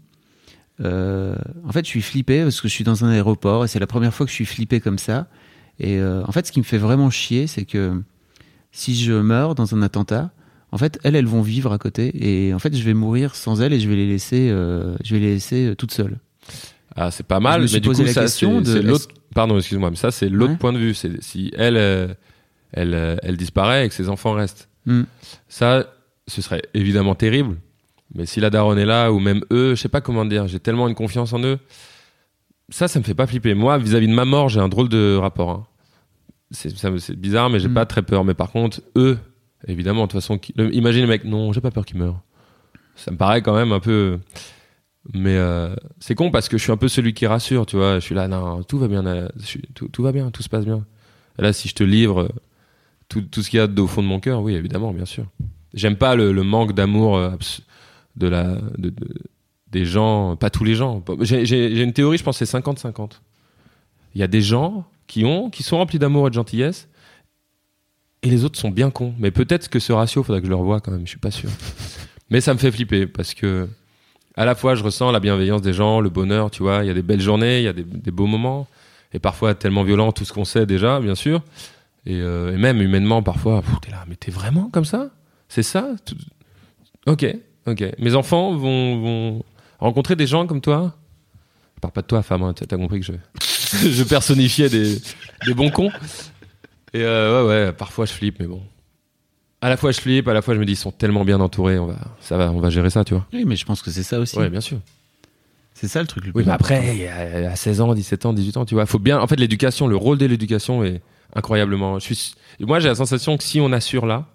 en 0.81 1.73
fait, 1.73 1.85
je 1.85 1.91
suis 1.91 2.03
flippé 2.03 2.43
parce 2.43 2.61
que 2.61 2.69
je 2.69 2.73
suis 2.73 2.85
dans 2.85 3.05
un 3.05 3.11
aéroport 3.11 3.65
et 3.65 3.69
c'est 3.69 3.81
la 3.81 3.87
première 3.87 4.15
fois 4.15 4.27
que 4.27 4.31
je 4.31 4.37
suis 4.37 4.47
flippé 4.47 4.81
comme 4.81 4.99
ça. 4.99 5.27
Et 5.81 6.01
en 6.03 6.31
fait, 6.31 6.47
ce 6.47 6.53
qui 6.53 6.61
me 6.61 6.65
fait 6.65 6.79
vraiment 6.79 7.11
chier, 7.11 7.47
c'est 7.47 7.65
que 7.65 8.01
si 8.71 8.95
je 8.95 9.13
meurs 9.13 9.55
dans 9.55 9.75
un 9.75 9.83
attentat, 9.83 10.31
en 10.75 10.79
fait, 10.79 10.99
elles, 11.05 11.15
elles 11.15 11.27
vont 11.27 11.41
vivre 11.41 11.73
à 11.73 11.79
côté 11.79 12.11
et 12.49 12.53
en 12.53 12.59
fait, 12.59 12.77
je 12.77 12.83
vais 12.83 12.95
mourir 12.95 13.35
sans 13.37 13.63
elles 13.63 13.73
et 13.73 13.79
je 13.81 13.89
vais 13.89 13.95
les 13.97 14.07
laisser, 14.09 14.49
euh, 14.51 14.97
je 15.05 15.15
vais 15.15 15.21
les 15.21 15.35
laisser 15.35 15.67
euh, 15.69 15.75
toutes 15.77 15.93
seules. 15.93 16.19
Ah, 16.97 17.11
c'est 17.11 17.27
pas 17.27 17.39
mal, 17.41 17.59
Je 17.59 17.63
me 17.63 17.67
suis 17.69 17.77
mais 17.77 17.81
du 17.81 17.89
posé 17.89 18.03
coup, 18.03 18.07
la 18.09 18.13
ça, 18.13 18.21
question 18.23 18.63
c'est 18.65 18.75
de 18.75 18.81
l'autre. 18.81 19.09
Pardon, 19.35 19.57
excuse-moi, 19.57 19.91
mais 19.91 19.97
ça, 19.97 20.11
c'est 20.11 20.29
l'autre 20.29 20.53
Ouais. 20.53 20.59
point 20.59 20.73
de 20.73 20.79
vue. 20.79 20.95
C'est 20.95 21.23
si 21.23 21.53
elle, 21.57 21.77
euh, 21.77 22.09
elle, 22.73 23.19
elle 23.23 23.37
disparaît 23.37 23.87
et 23.87 23.89
que 23.89 23.95
ses 23.95 24.09
enfants 24.09 24.33
restent. 24.33 24.69
Hmm. 24.87 25.03
Ça, 25.49 25.87
ce 26.27 26.43
serait 26.43 26.63
évidemment 26.75 27.15
terrible. 27.15 27.57
Mais 28.15 28.27
si 28.27 28.39
la 28.41 28.51
daronne 28.51 28.79
est 28.79 28.85
là, 28.85 29.11
ou 29.13 29.19
même 29.19 29.43
eux, 29.53 29.75
je 29.75 29.81
sais 29.81 29.89
pas 29.89 30.01
comment 30.01 30.25
dire, 30.25 30.47
j'ai 30.47 30.61
tellement 30.61 30.87
une 30.89 30.95
confiance 30.95 31.33
en 31.33 31.43
eux. 31.43 31.59
Ça, 32.69 32.87
ça 32.89 32.99
me 32.99 33.05
fait 33.05 33.15
pas 33.15 33.27
flipper. 33.27 33.55
Moi, 33.55 33.77
vis-à-vis 33.79 34.07
de 34.09 34.13
ma 34.15 34.25
mort, 34.25 34.49
j'ai 34.49 34.61
un 34.61 34.69
drôle 34.69 34.89
de 34.89 35.17
rapport. 35.17 35.51
hein. 35.51 35.67
C'est 36.51 37.17
bizarre, 37.19 37.51
mais 37.51 37.59
j'ai 37.59 37.69
Mm. 37.69 37.75
pas 37.75 37.87
très 37.87 38.03
peur. 38.03 38.25
Mais 38.25 38.35
par 38.35 38.51
contre, 38.53 38.81
eux, 38.97 39.19
évidemment, 39.67 40.03
de 40.03 40.07
toute 40.13 40.21
façon, 40.21 40.39
qui- 40.39 40.53
imagine 40.73 41.03
le 41.03 41.09
mec, 41.09 41.25
non, 41.25 41.53
j'ai 41.53 41.61
pas 41.61 41.71
peur 41.71 41.85
qu'il 41.85 41.99
meure. 41.99 42.21
Ça 42.97 43.11
me 43.11 43.17
paraît 43.17 43.43
quand 43.43 43.55
même 43.55 43.73
un 43.73 43.81
peu. 43.81 44.19
Mais 45.13 45.37
euh, 45.37 45.75
c'est 45.99 46.15
con 46.15 46.31
parce 46.31 46.49
que 46.49 46.57
je 46.57 46.63
suis 46.63 46.73
un 46.73 46.77
peu 46.79 46.89
celui 46.89 47.13
qui 47.13 47.27
rassure, 47.27 47.67
tu 47.67 47.77
vois. 47.77 47.97
Je 47.99 48.05
suis 48.05 48.15
là, 48.15 48.27
non, 48.29 48.63
tout 48.63 48.79
va 48.79 48.89
bien, 48.89 49.05
euh, 49.05 49.29
tout, 49.75 50.03
va 50.03 50.13
bien, 50.13 50.31
tout 50.31 50.43
se 50.43 50.49
passe 50.49 50.65
bien. 50.65 50.87
Là, 51.39 51.53
si 51.53 51.69
je 51.69 51.75
te 51.75 51.85
livre 51.85 52.23
euh, 52.23 52.29
tout, 53.09 53.21
tout 53.21 53.43
ce 53.43 53.51
qu'il 53.51 53.59
y 53.59 53.61
a 53.61 53.67
au 53.67 53.87
fond 53.87 54.03
de 54.03 54.07
mon 54.09 54.21
cœur, 54.21 54.41
oui, 54.43 54.55
évidemment, 54.55 54.93
bien 54.93 55.05
sûr. 55.05 55.27
J'aime 55.75 55.97
pas 55.97 56.15
le, 56.15 56.33
manque 56.43 56.73
d'amour 56.73 57.21
de 58.17 58.29
la, 58.29 58.55
de- 58.79 58.91
de- 58.91 59.15
des 59.73 59.85
gens, 59.85 60.37
pas 60.37 60.49
tous 60.51 60.63
les 60.65 60.75
gens. 60.77 61.05
J'ai 61.21 61.83
une 61.83 61.93
théorie, 61.93 62.17
je 62.17 62.23
pense 62.23 62.39
c'est 62.39 62.45
50-50. 62.45 63.21
Il 64.15 64.21
y 64.21 64.25
a 64.25 64.29
des 64.29 64.41
gens 64.41 64.87
qui 65.09 65.25
ont, 65.25 65.51
qui 65.51 65.65
sont 65.65 65.77
remplis 65.79 65.99
d'amour 65.99 66.29
et 66.29 66.31
de 66.31 66.35
gentillesse, 66.35 66.89
et 68.25 68.29
les 68.31 68.45
autres 68.45 68.59
sont 68.59 68.71
bien 68.71 68.91
cons. 68.91 69.15
Mais 69.19 69.31
peut-être 69.31 69.69
que 69.69 69.79
ce 69.79 69.93
ratio, 69.93 70.23
faudra 70.25 70.41
que 70.41 70.47
je 70.47 70.51
le 70.51 70.57
revoie 70.57 70.81
quand 70.81 70.91
même, 70.91 71.05
je 71.05 71.11
suis 71.11 71.19
pas 71.19 71.31
sûr. 71.31 71.51
Mais 72.31 72.41
ça 72.41 72.53
me 72.55 72.59
fait 72.59 72.73
flipper 72.73 73.07
parce 73.07 73.35
que 73.35 73.69
à 74.37 74.45
la 74.45 74.55
fois 74.57 74.75
je 74.75 74.83
ressens 74.83 75.13
la 75.13 75.21
bienveillance 75.21 75.63
des 75.63 75.73
gens, 75.73 76.01
le 76.01 76.09
bonheur, 76.11 76.51
tu 76.51 76.63
vois, 76.63 76.83
il 76.83 76.89
y 76.89 76.91
a 76.91 76.95
des 76.95 77.03
belles 77.03 77.21
journées, 77.21 77.59
il 77.61 77.65
y 77.65 77.69
a 77.69 77.73
des, 77.73 77.85
des 77.85 78.11
beaux 78.11 78.27
moments, 78.27 78.67
et 79.13 79.19
parfois 79.21 79.55
tellement 79.55 79.85
violent 79.85 80.11
tout 80.11 80.25
ce 80.25 80.33
qu'on 80.33 80.45
sait 80.45 80.67
déjà, 80.67 80.99
bien 81.01 81.15
sûr, 81.15 81.43
et, 82.07 82.17
euh, 82.21 82.53
et 82.53 82.57
même 82.57 82.81
humainement 82.83 83.23
parfois, 83.23 83.63
t'es 83.83 83.91
là, 83.93 84.05
mais 84.09 84.17
t'es 84.17 84.33
vraiment 84.33 84.69
comme 84.73 84.85
ça? 84.87 85.11
C'est 85.49 85.63
ça? 85.63 85.91
Tout- 86.05 86.17
Ok, 87.07 87.25
ok. 87.67 87.85
Mes 87.99 88.15
enfants 88.15 88.57
vont, 88.57 89.01
vont 89.01 89.45
rencontrer 89.79 90.17
des 90.17 90.27
gens 90.27 90.47
comme 90.47 90.63
toi? 90.63 90.95
Je 91.77 91.81
parle 91.81 91.93
pas 91.93 92.01
de 92.03 92.07
toi, 92.07 92.23
femme, 92.23 92.43
hein, 92.43 92.55
t'as 92.55 92.65
t'as 92.65 92.79
compris 92.79 93.01
que 93.01 93.07
je, 93.07 93.13
je 93.91 94.03
personnifiais 94.05 94.71
des, 94.71 94.97
des 95.47 95.53
bons 95.55 95.71
cons. 95.71 95.91
Et 96.95 97.03
euh, 97.03 97.43
ouais, 97.43 97.67
ouais, 97.67 97.73
parfois 97.73 98.07
je 98.07 98.13
flippe, 98.13 98.41
mais 98.41 98.47
bon. 98.47 98.63
À 99.61 99.69
la 99.69 99.77
fois 99.77 99.91
je 99.93 100.01
flippe, 100.01 100.29
à 100.29 100.33
la 100.35 100.43
fois 100.43 100.55
je 100.55 100.61
me 100.61 100.65
dis 100.65 100.73
ils 100.73 100.77
sont 100.77 100.93
tellement 100.93 101.25
bien 101.25 101.41
entourés, 101.41 101.79
on 101.79 101.87
va, 101.87 101.97
ça 102.21 102.37
va, 102.37 102.51
on 102.53 102.61
va 102.61 102.71
gérer 102.71 102.91
ça, 102.91 103.05
tu 103.05 103.15
vois. 103.15 103.27
Oui, 103.33 103.45
mais 103.47 103.57
je 103.57 103.65
pense 103.65 103.83
que 103.83 103.91
c'est 103.91 104.03
ça 104.03 104.21
aussi. 104.21 104.39
Ouais, 104.39 104.49
bien 104.49 104.61
sûr. 104.61 104.79
C'est 105.75 105.89
ça 105.89 106.01
le 106.01 106.07
truc 106.07 106.25
le 106.25 106.31
Oui, 106.35 106.43
plus 106.43 106.47
mais 106.47 106.53
après, 106.53 107.09
à 107.09 107.57
16 107.57 107.81
ans, 107.81 107.95
17 107.95 108.27
ans, 108.27 108.33
18 108.33 108.57
ans, 108.59 108.65
tu 108.65 108.75
vois, 108.75 108.87
faut 108.87 109.01
bien. 109.01 109.19
En 109.19 109.27
fait, 109.27 109.37
l'éducation, 109.37 109.89
le 109.89 109.97
rôle 109.97 110.19
de 110.19 110.27
l'éducation 110.27 110.85
est 110.85 111.03
incroyablement. 111.35 111.99
Je 111.99 112.15
suis, 112.15 112.35
moi, 112.61 112.79
j'ai 112.79 112.89
la 112.89 112.95
sensation 112.95 113.37
que 113.37 113.43
si 113.43 113.61
on 113.61 113.73
assure 113.73 114.07
là, 114.07 114.27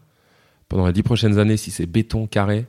pendant 0.68 0.86
les 0.86 0.94
10 0.94 1.04
prochaines 1.04 1.40
années, 1.40 1.56
si 1.56 1.72
c'est 1.72 1.86
béton 1.86 2.28
carré, 2.28 2.68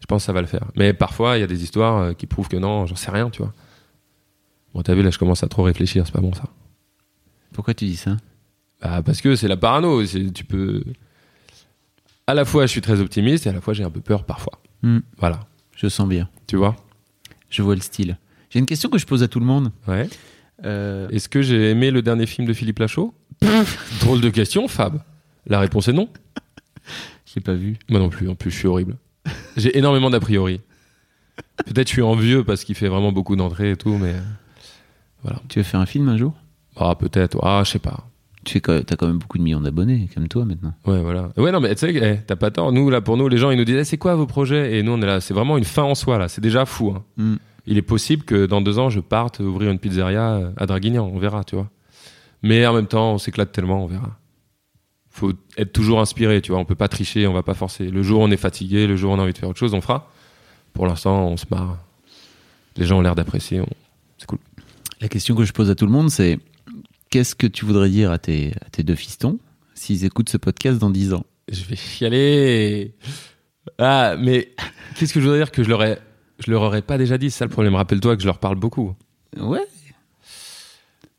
je 0.00 0.06
pense 0.06 0.22
que 0.22 0.26
ça 0.26 0.32
va 0.32 0.40
le 0.40 0.48
faire. 0.48 0.66
Mais 0.74 0.92
parfois, 0.92 1.36
il 1.36 1.40
y 1.40 1.44
a 1.44 1.46
des 1.46 1.62
histoires 1.62 1.98
euh, 1.98 2.12
qui 2.12 2.26
prouvent 2.26 2.48
que 2.48 2.56
non, 2.56 2.86
j'en 2.86 2.96
sais 2.96 3.12
rien, 3.12 3.30
tu 3.30 3.40
vois. 3.42 3.52
Bon, 4.74 4.82
t'as 4.82 4.94
vu, 4.94 5.02
là, 5.02 5.10
je 5.10 5.18
commence 5.18 5.44
à 5.44 5.48
trop 5.48 5.62
réfléchir, 5.62 6.04
c'est 6.04 6.12
pas 6.12 6.20
bon 6.20 6.32
ça. 6.32 6.44
Pourquoi 7.52 7.72
tu 7.74 7.84
dis 7.84 7.96
ça? 7.96 8.16
Bah, 8.80 9.02
parce 9.02 9.20
que 9.20 9.34
c'est 9.36 9.48
la 9.48 9.56
parano. 9.56 10.04
Tu 10.04 10.44
peux. 10.44 10.82
À 12.26 12.34
la 12.34 12.44
fois, 12.44 12.66
je 12.66 12.70
suis 12.70 12.80
très 12.80 13.00
optimiste 13.00 13.46
et 13.46 13.50
à 13.50 13.52
la 13.52 13.60
fois, 13.60 13.74
j'ai 13.74 13.84
un 13.84 13.90
peu 13.90 14.00
peur 14.00 14.24
parfois. 14.24 14.60
Hmm, 14.82 14.98
Voilà. 15.18 15.40
Je 15.76 15.88
sens 15.88 16.08
bien. 16.08 16.28
Tu 16.46 16.56
vois? 16.56 16.76
Je 17.50 17.62
vois 17.62 17.74
le 17.74 17.80
style. 17.80 18.18
J'ai 18.50 18.58
une 18.58 18.66
question 18.66 18.88
que 18.90 18.98
je 18.98 19.06
pose 19.06 19.22
à 19.22 19.28
tout 19.28 19.40
le 19.40 19.46
monde. 19.46 19.70
Ouais. 19.86 20.08
Euh, 20.64 21.08
Est-ce 21.10 21.28
que 21.28 21.40
j'ai 21.42 21.70
aimé 21.70 21.90
le 21.90 22.02
dernier 22.02 22.26
film 22.26 22.46
de 22.46 22.52
Philippe 22.52 22.78
Lachaud? 22.80 23.14
Drôle 24.00 24.20
de 24.20 24.28
question, 24.30 24.66
Fab. 24.68 25.00
La 25.46 25.60
réponse 25.60 25.86
est 25.88 25.92
non. 25.92 26.08
je 27.26 27.34
l'ai 27.36 27.42
pas 27.42 27.54
vu. 27.54 27.78
Moi 27.88 28.00
non 28.00 28.08
plus, 28.08 28.28
en 28.28 28.34
plus 28.34 28.50
je 28.50 28.56
suis 28.56 28.66
horrible. 28.66 28.96
J'ai 29.56 29.76
énormément 29.78 30.10
d'a 30.10 30.18
priori. 30.20 30.60
Peut-être 31.66 31.86
je 31.88 31.92
suis 31.92 32.02
envieux 32.02 32.42
parce 32.44 32.64
qu'il 32.64 32.74
fait 32.74 32.88
vraiment 32.88 33.12
beaucoup 33.12 33.36
d'entrées 33.36 33.70
et 33.72 33.76
tout, 33.76 33.96
mais 33.96 34.14
Tu 35.48 35.60
veux 35.60 35.62
faire 35.62 35.80
un 35.80 35.86
film 35.86 36.08
un 36.08 36.16
jour? 36.16 36.34
Ah 36.76 36.94
peut-être, 36.96 37.38
ah 37.42 37.62
je 37.64 37.70
sais 37.70 37.78
pas. 37.78 38.07
Tu 38.48 38.54
fais 38.54 38.60
quand- 38.62 39.02
même 39.06 39.18
beaucoup 39.18 39.36
de 39.36 39.42
millions 39.42 39.60
d'abonnés, 39.60 40.08
comme 40.14 40.26
toi 40.26 40.44
maintenant. 40.46 40.72
Ouais 40.86 41.02
voilà. 41.02 41.30
Ouais 41.36 41.52
non 41.52 41.60
mais 41.60 41.74
tu 41.74 41.80
sais, 41.80 41.94
eh, 41.94 42.20
t'as 42.26 42.36
pas 42.36 42.50
tort. 42.50 42.72
Nous 42.72 42.88
là 42.88 43.02
pour 43.02 43.18
nous 43.18 43.28
les 43.28 43.36
gens 43.36 43.50
ils 43.50 43.58
nous 43.58 43.64
disent 43.64 43.76
eh, 43.76 43.84
c'est 43.84 43.98
quoi 43.98 44.14
vos 44.14 44.26
projets? 44.26 44.78
Et 44.78 44.82
nous 44.82 44.92
on 44.92 45.02
est 45.02 45.06
là, 45.06 45.20
c'est 45.20 45.34
vraiment 45.34 45.58
une 45.58 45.64
fin 45.64 45.82
en 45.82 45.94
soi 45.94 46.16
là. 46.16 46.28
C'est 46.28 46.40
déjà 46.40 46.64
fou. 46.64 46.94
hein. 46.96 47.04
Hmm. 47.18 47.36
Il 47.66 47.76
est 47.76 47.82
possible 47.82 48.24
que 48.24 48.46
dans 48.46 48.62
deux 48.62 48.78
ans 48.78 48.88
je 48.88 49.00
parte 49.00 49.40
ouvrir 49.40 49.70
une 49.70 49.78
pizzeria 49.78 50.32
euh, 50.36 50.50
à 50.56 50.64
Draguignan, 50.64 51.04
on 51.12 51.18
verra, 51.18 51.44
tu 51.44 51.56
vois. 51.56 51.68
Mais 52.42 52.66
en 52.66 52.72
même 52.72 52.86
temps 52.86 53.12
on 53.12 53.18
s'éclate 53.18 53.52
tellement, 53.52 53.84
on 53.84 53.86
verra. 53.86 54.16
Faut 55.10 55.32
être 55.56 55.72
toujours 55.72 56.00
inspiré, 56.00 56.40
tu 56.40 56.52
vois. 56.52 56.60
On 56.60 56.64
peut 56.64 56.74
pas 56.76 56.88
tricher, 56.88 57.26
on 57.26 57.32
va 57.34 57.42
pas 57.42 57.54
forcer. 57.54 57.90
Le 57.90 58.02
jour 58.02 58.20
où 58.20 58.24
on 58.24 58.30
est 58.30 58.36
fatigué, 58.38 58.86
le 58.86 58.96
jour 58.96 59.10
où 59.12 59.14
on 59.14 59.18
a 59.18 59.22
envie 59.22 59.32
de 59.32 59.38
faire 59.38 59.48
autre 59.48 59.58
chose, 59.58 59.74
on 59.74 59.80
fera. 59.80 60.10
Pour 60.72 60.86
l'instant 60.86 61.26
on 61.28 61.36
se 61.36 61.44
marre. 61.50 61.76
Les 62.76 62.86
gens 62.86 62.98
ont 62.98 63.02
l'air 63.02 63.14
d'apprécier. 63.14 63.60
on- 63.60 63.66
C'est 64.16 64.26
cool. 64.26 64.38
La 65.00 65.08
question 65.08 65.34
que 65.34 65.44
je 65.44 65.52
pose 65.52 65.68
à 65.70 65.74
tout 65.74 65.84
le 65.86 65.92
monde, 65.92 66.10
c'est 66.10 66.38
qu'est-ce 67.10 67.34
que 67.34 67.46
tu 67.46 67.64
voudrais 67.64 67.88
dire 67.90 68.10
à 68.10 68.18
tes, 68.18 68.52
à 68.64 68.70
tes 68.70 68.82
deux 68.82 68.94
fistons 68.94 69.38
s'ils 69.74 70.04
écoutent 70.04 70.28
ce 70.28 70.36
podcast 70.36 70.78
dans 70.78 70.90
10 70.90 71.14
ans? 71.14 71.24
Je 71.50 71.64
vais 71.64 71.76
chialer. 71.76 72.94
Ah, 73.78 74.16
mais 74.18 74.54
qu'est-ce 74.96 75.12
que 75.14 75.20
je 75.20 75.24
voudrais 75.24 75.38
dire 75.38 75.50
que 75.50 75.62
je 75.62 75.68
leur 75.68 75.82
ai, 75.82 75.98
je 76.44 76.50
leur 76.50 76.62
aurais 76.62 76.82
pas 76.82 76.98
déjà 76.98 77.16
dit? 77.18 77.30
C'est 77.30 77.38
ça 77.38 77.44
le 77.44 77.50
problème. 77.50 77.74
Rappelle-toi 77.74 78.16
que 78.16 78.22
je 78.22 78.26
leur 78.26 78.38
parle 78.38 78.56
beaucoup. 78.56 78.94
Ouais. 79.36 79.66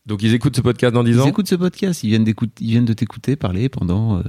Donc 0.05 0.23
ils 0.23 0.33
écoutent 0.33 0.55
ce 0.55 0.61
podcast 0.61 0.93
dans 0.93 1.03
10 1.03 1.11
Ils 1.11 1.19
ans? 1.21 1.27
écoutent 1.27 1.47
ce 1.47 1.55
podcast, 1.55 2.03
ils 2.03 2.09
viennent, 2.09 2.25
ils 2.59 2.69
viennent 2.69 2.85
de 2.85 2.93
t'écouter 2.93 3.35
parler 3.35 3.69
pendant 3.69 4.17
euh, 4.19 4.23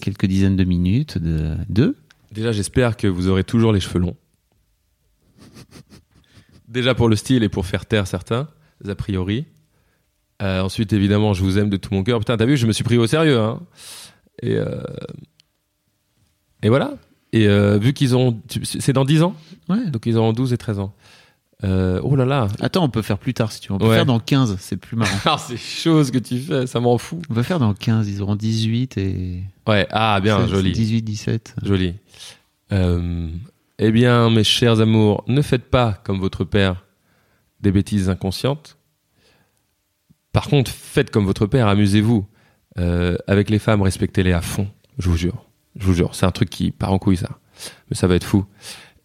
quelques 0.00 0.26
dizaines 0.26 0.56
de 0.56 0.64
minutes, 0.64 1.18
de 1.18 1.56
deux. 1.68 1.96
Déjà, 2.32 2.52
j'espère 2.52 2.96
que 2.96 3.06
vous 3.06 3.28
aurez 3.28 3.44
toujours 3.44 3.72
les 3.72 3.80
cheveux 3.80 4.00
longs. 4.00 4.16
Déjà 6.68 6.94
pour 6.94 7.08
le 7.08 7.16
style 7.16 7.42
et 7.42 7.48
pour 7.48 7.66
faire 7.66 7.86
taire 7.86 8.06
certains, 8.06 8.48
a 8.86 8.94
priori. 8.94 9.46
Euh, 10.42 10.60
ensuite, 10.62 10.92
évidemment, 10.92 11.32
je 11.34 11.42
vous 11.42 11.58
aime 11.58 11.68
de 11.70 11.76
tout 11.76 11.92
mon 11.92 12.02
cœur. 12.04 12.18
Putain, 12.20 12.36
t'as 12.36 12.44
vu, 12.46 12.56
je 12.56 12.66
me 12.66 12.72
suis 12.72 12.84
pris 12.84 12.96
au 12.96 13.06
sérieux. 13.06 13.38
Hein. 13.38 13.60
Et, 14.42 14.54
euh, 14.54 14.80
et 16.62 16.68
voilà. 16.68 16.92
Et 17.32 17.46
euh, 17.48 17.78
vu 17.78 17.92
qu'ils 17.92 18.16
ont. 18.16 18.40
C'est 18.62 18.92
dans 18.92 19.04
10 19.04 19.22
ans 19.22 19.34
Ouais. 19.68 19.90
Donc 19.90 20.06
ils 20.06 20.16
auront 20.16 20.32
12 20.32 20.52
et 20.52 20.58
13 20.58 20.78
ans. 20.78 20.94
Oh 21.62 22.14
là 22.16 22.24
là. 22.24 22.46
Attends, 22.60 22.84
on 22.84 22.88
peut 22.88 23.02
faire 23.02 23.18
plus 23.18 23.34
tard 23.34 23.50
si 23.52 23.60
tu 23.60 23.68
veux. 23.68 23.74
On 23.74 23.78
peut 23.78 23.88
Ouais. 23.88 23.96
faire 23.96 24.06
dans 24.06 24.20
15, 24.20 24.56
c'est 24.60 24.76
plus 24.76 24.96
marrant. 24.96 25.10
Ah, 25.26 25.36
c'est 25.38 25.56
chaud 25.56 26.04
ce 26.04 26.12
que 26.12 26.18
tu 26.18 26.38
fais, 26.38 26.66
ça 26.68 26.78
m'en 26.80 26.96
fout. 26.98 27.18
on 27.28 27.34
peut 27.34 27.42
faire 27.42 27.58
dans 27.58 27.74
15, 27.74 28.08
ils 28.08 28.22
auront 28.22 28.36
18 28.36 28.96
et. 28.96 29.42
Ouais, 29.66 29.86
ah 29.90 30.20
bien, 30.20 30.40
c'est- 30.46 30.48
joli. 30.52 30.72
18, 30.72 31.02
17. 31.02 31.56
Joli. 31.64 31.94
Eh 33.80 33.90
bien, 33.92 34.30
mes 34.30 34.44
chers 34.44 34.80
amours, 34.80 35.22
ne 35.28 35.40
faites 35.42 35.70
pas 35.70 36.00
comme 36.04 36.18
votre 36.20 36.44
père 36.44 36.84
des 37.60 37.70
bêtises 37.72 38.08
inconscientes. 38.08 38.77
Par 40.32 40.48
contre, 40.48 40.70
faites 40.70 41.10
comme 41.10 41.24
votre 41.24 41.46
père, 41.46 41.68
amusez-vous. 41.68 42.26
Euh, 42.78 43.16
avec 43.26 43.50
les 43.50 43.58
femmes, 43.58 43.82
respectez-les 43.82 44.32
à 44.32 44.40
fond. 44.40 44.68
Je 44.98 45.08
vous 45.08 45.16
jure. 45.16 45.44
Je 45.76 45.86
vous 45.86 45.94
jure. 45.94 46.14
C'est 46.14 46.26
un 46.26 46.30
truc 46.30 46.50
qui 46.50 46.70
part 46.70 46.92
en 46.92 46.98
couille, 46.98 47.16
ça. 47.16 47.38
Mais 47.90 47.96
ça 47.96 48.06
va 48.06 48.14
être 48.14 48.24
fou. 48.24 48.44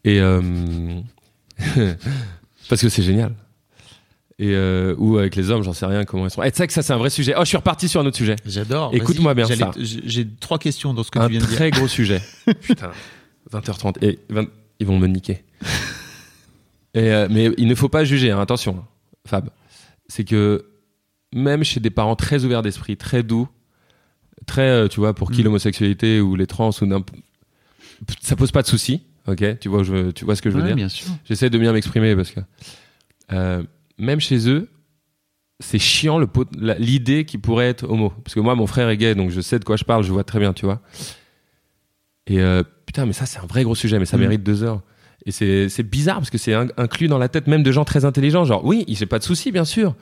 Et 0.03 0.19
euh, 0.19 0.41
parce 2.69 2.82
que 2.82 2.89
c'est 2.89 3.03
génial. 3.03 3.34
Et 4.39 4.51
euh, 4.53 4.95
ou 4.97 5.17
avec 5.17 5.36
les 5.36 5.51
hommes, 5.51 5.63
j'en 5.63 5.74
sais 5.74 5.86
rien 5.86 6.05
comment 6.05 6.26
ils 6.26 6.32
sont. 6.32 6.43
Et 6.43 6.51
tu 6.51 6.57
sais 6.57 6.67
que 6.67 6.74
ça, 6.74 6.82
c'est 6.82 6.93
un 6.93 6.97
vrai 6.97 7.09
sujet. 7.09 7.34
Oh, 7.38 7.41
je 7.41 7.47
suis 7.47 7.57
reparti 7.57 7.88
sur 7.88 8.01
un 8.01 8.05
autre 8.05 8.17
sujet. 8.17 8.36
J'adore. 8.45 8.91
Écoute-moi 8.93 9.34
bien 9.34 9.45
ça. 9.45 9.71
J'ai 9.78 10.28
trois 10.39 10.59
questions 10.59 10.93
dans 10.93 11.03
ce 11.03 11.11
que 11.11 11.19
un 11.19 11.28
tu 11.28 11.34
viens 11.34 11.41
de 11.41 11.45
dire. 11.45 11.55
très 11.55 11.71
gros 11.71 11.88
sujet. 11.88 12.21
Putain, 12.61 12.91
20h30. 13.51 14.03
Et 14.03 14.19
20 14.30 14.47
ils 14.80 14.88
vont 14.88 14.99
me 14.99 15.07
niquer. 15.07 15.43
Et, 16.95 17.11
euh, 17.11 17.28
mais 17.30 17.49
il 17.57 17.67
ne 17.67 17.74
faut 17.76 17.89
pas 17.89 18.03
juger, 18.03 18.30
hein, 18.30 18.39
attention, 18.39 18.78
hein, 18.78 18.88
Fab. 19.26 19.49
C'est 20.07 20.26
que 20.26 20.65
même 21.34 21.63
chez 21.63 21.79
des 21.79 21.89
parents 21.89 22.15
très 22.15 22.45
ouverts 22.45 22.61
d'esprit, 22.61 22.97
très 22.97 23.23
doux, 23.23 23.47
très, 24.45 24.67
euh, 24.69 24.88
tu 24.88 24.99
vois, 24.99 25.13
pour 25.13 25.31
qui 25.31 25.41
Mm. 25.41 25.45
l'homosexualité 25.45 26.19
ou 26.21 26.36
les 26.36 26.47
trans, 26.47 26.69
ou 26.69 27.03
ça 28.21 28.36
pose 28.36 28.51
pas 28.51 28.61
de 28.61 28.67
soucis, 28.67 29.03
ok? 29.27 29.59
Tu 29.59 29.69
vois, 29.69 29.84
je, 29.84 30.11
tu 30.11 30.25
vois 30.25 30.36
ce 30.36 30.41
que 30.41 30.49
je 30.49 30.55
veux 30.55 30.61
Ouais, 30.61 30.67
dire? 30.67 30.75
bien 30.75 30.89
sûr. 30.89 31.07
J'essaie 31.25 31.49
de 31.49 31.57
bien 31.57 31.71
m'exprimer 31.73 32.15
parce 32.15 32.31
que 32.31 32.39
euh, 33.31 33.63
même 33.97 34.19
chez 34.19 34.49
eux, 34.49 34.69
c'est 35.59 35.79
chiant 35.79 36.17
le 36.17 36.27
pot- 36.27 36.49
la- 36.59 36.77
l'idée 36.77 37.23
qu'il 37.25 37.39
pourrait 37.39 37.69
être 37.69 37.84
homo. 37.89 38.09
Parce 38.23 38.34
que 38.36 38.39
moi, 38.41 38.55
mon 38.55 38.67
frère 38.67 38.89
est 38.89 38.97
gay, 38.97 39.15
donc 39.15 39.29
je 39.29 39.39
sais 39.39 39.59
de 39.59 39.63
quoi 39.63 39.77
je 39.77 39.86
parle, 39.86 40.03
je 40.03 40.11
vois 40.11 40.23
très 40.25 40.39
bien, 40.39 40.51
tu 40.53 40.65
vois? 40.65 40.81
Et 42.27 42.41
euh, 42.41 42.63
putain, 42.86 43.05
mais 43.05 43.13
ça, 43.13 43.25
c'est 43.25 43.39
un 43.39 43.45
vrai 43.45 43.63
gros 43.63 43.75
sujet, 43.75 43.99
mais 43.99 44.05
ça 44.05 44.17
Mm. 44.17 44.21
mérite 44.21 44.43
deux 44.43 44.63
heures. 44.63 44.81
Et 45.25 45.31
c'est 45.31 45.69
c'est 45.69 45.84
bizarre 45.84 46.17
parce 46.17 46.29
que 46.29 46.38
c'est 46.38 46.53
in- 46.53 46.67
inclus 46.75 47.07
dans 47.07 47.17
la 47.17 47.29
tête 47.29 47.47
même 47.47 47.63
de 47.63 47.71
gens 47.71 47.86
très 47.86 48.03
intelligents. 48.03 48.43
Genre, 48.43 48.65
oui, 48.65 48.84
j'ai 48.89 49.05
pas 49.05 49.19
de 49.19 49.23
souci, 49.23 49.51
bien 49.53 49.63
sûr, 49.63 49.95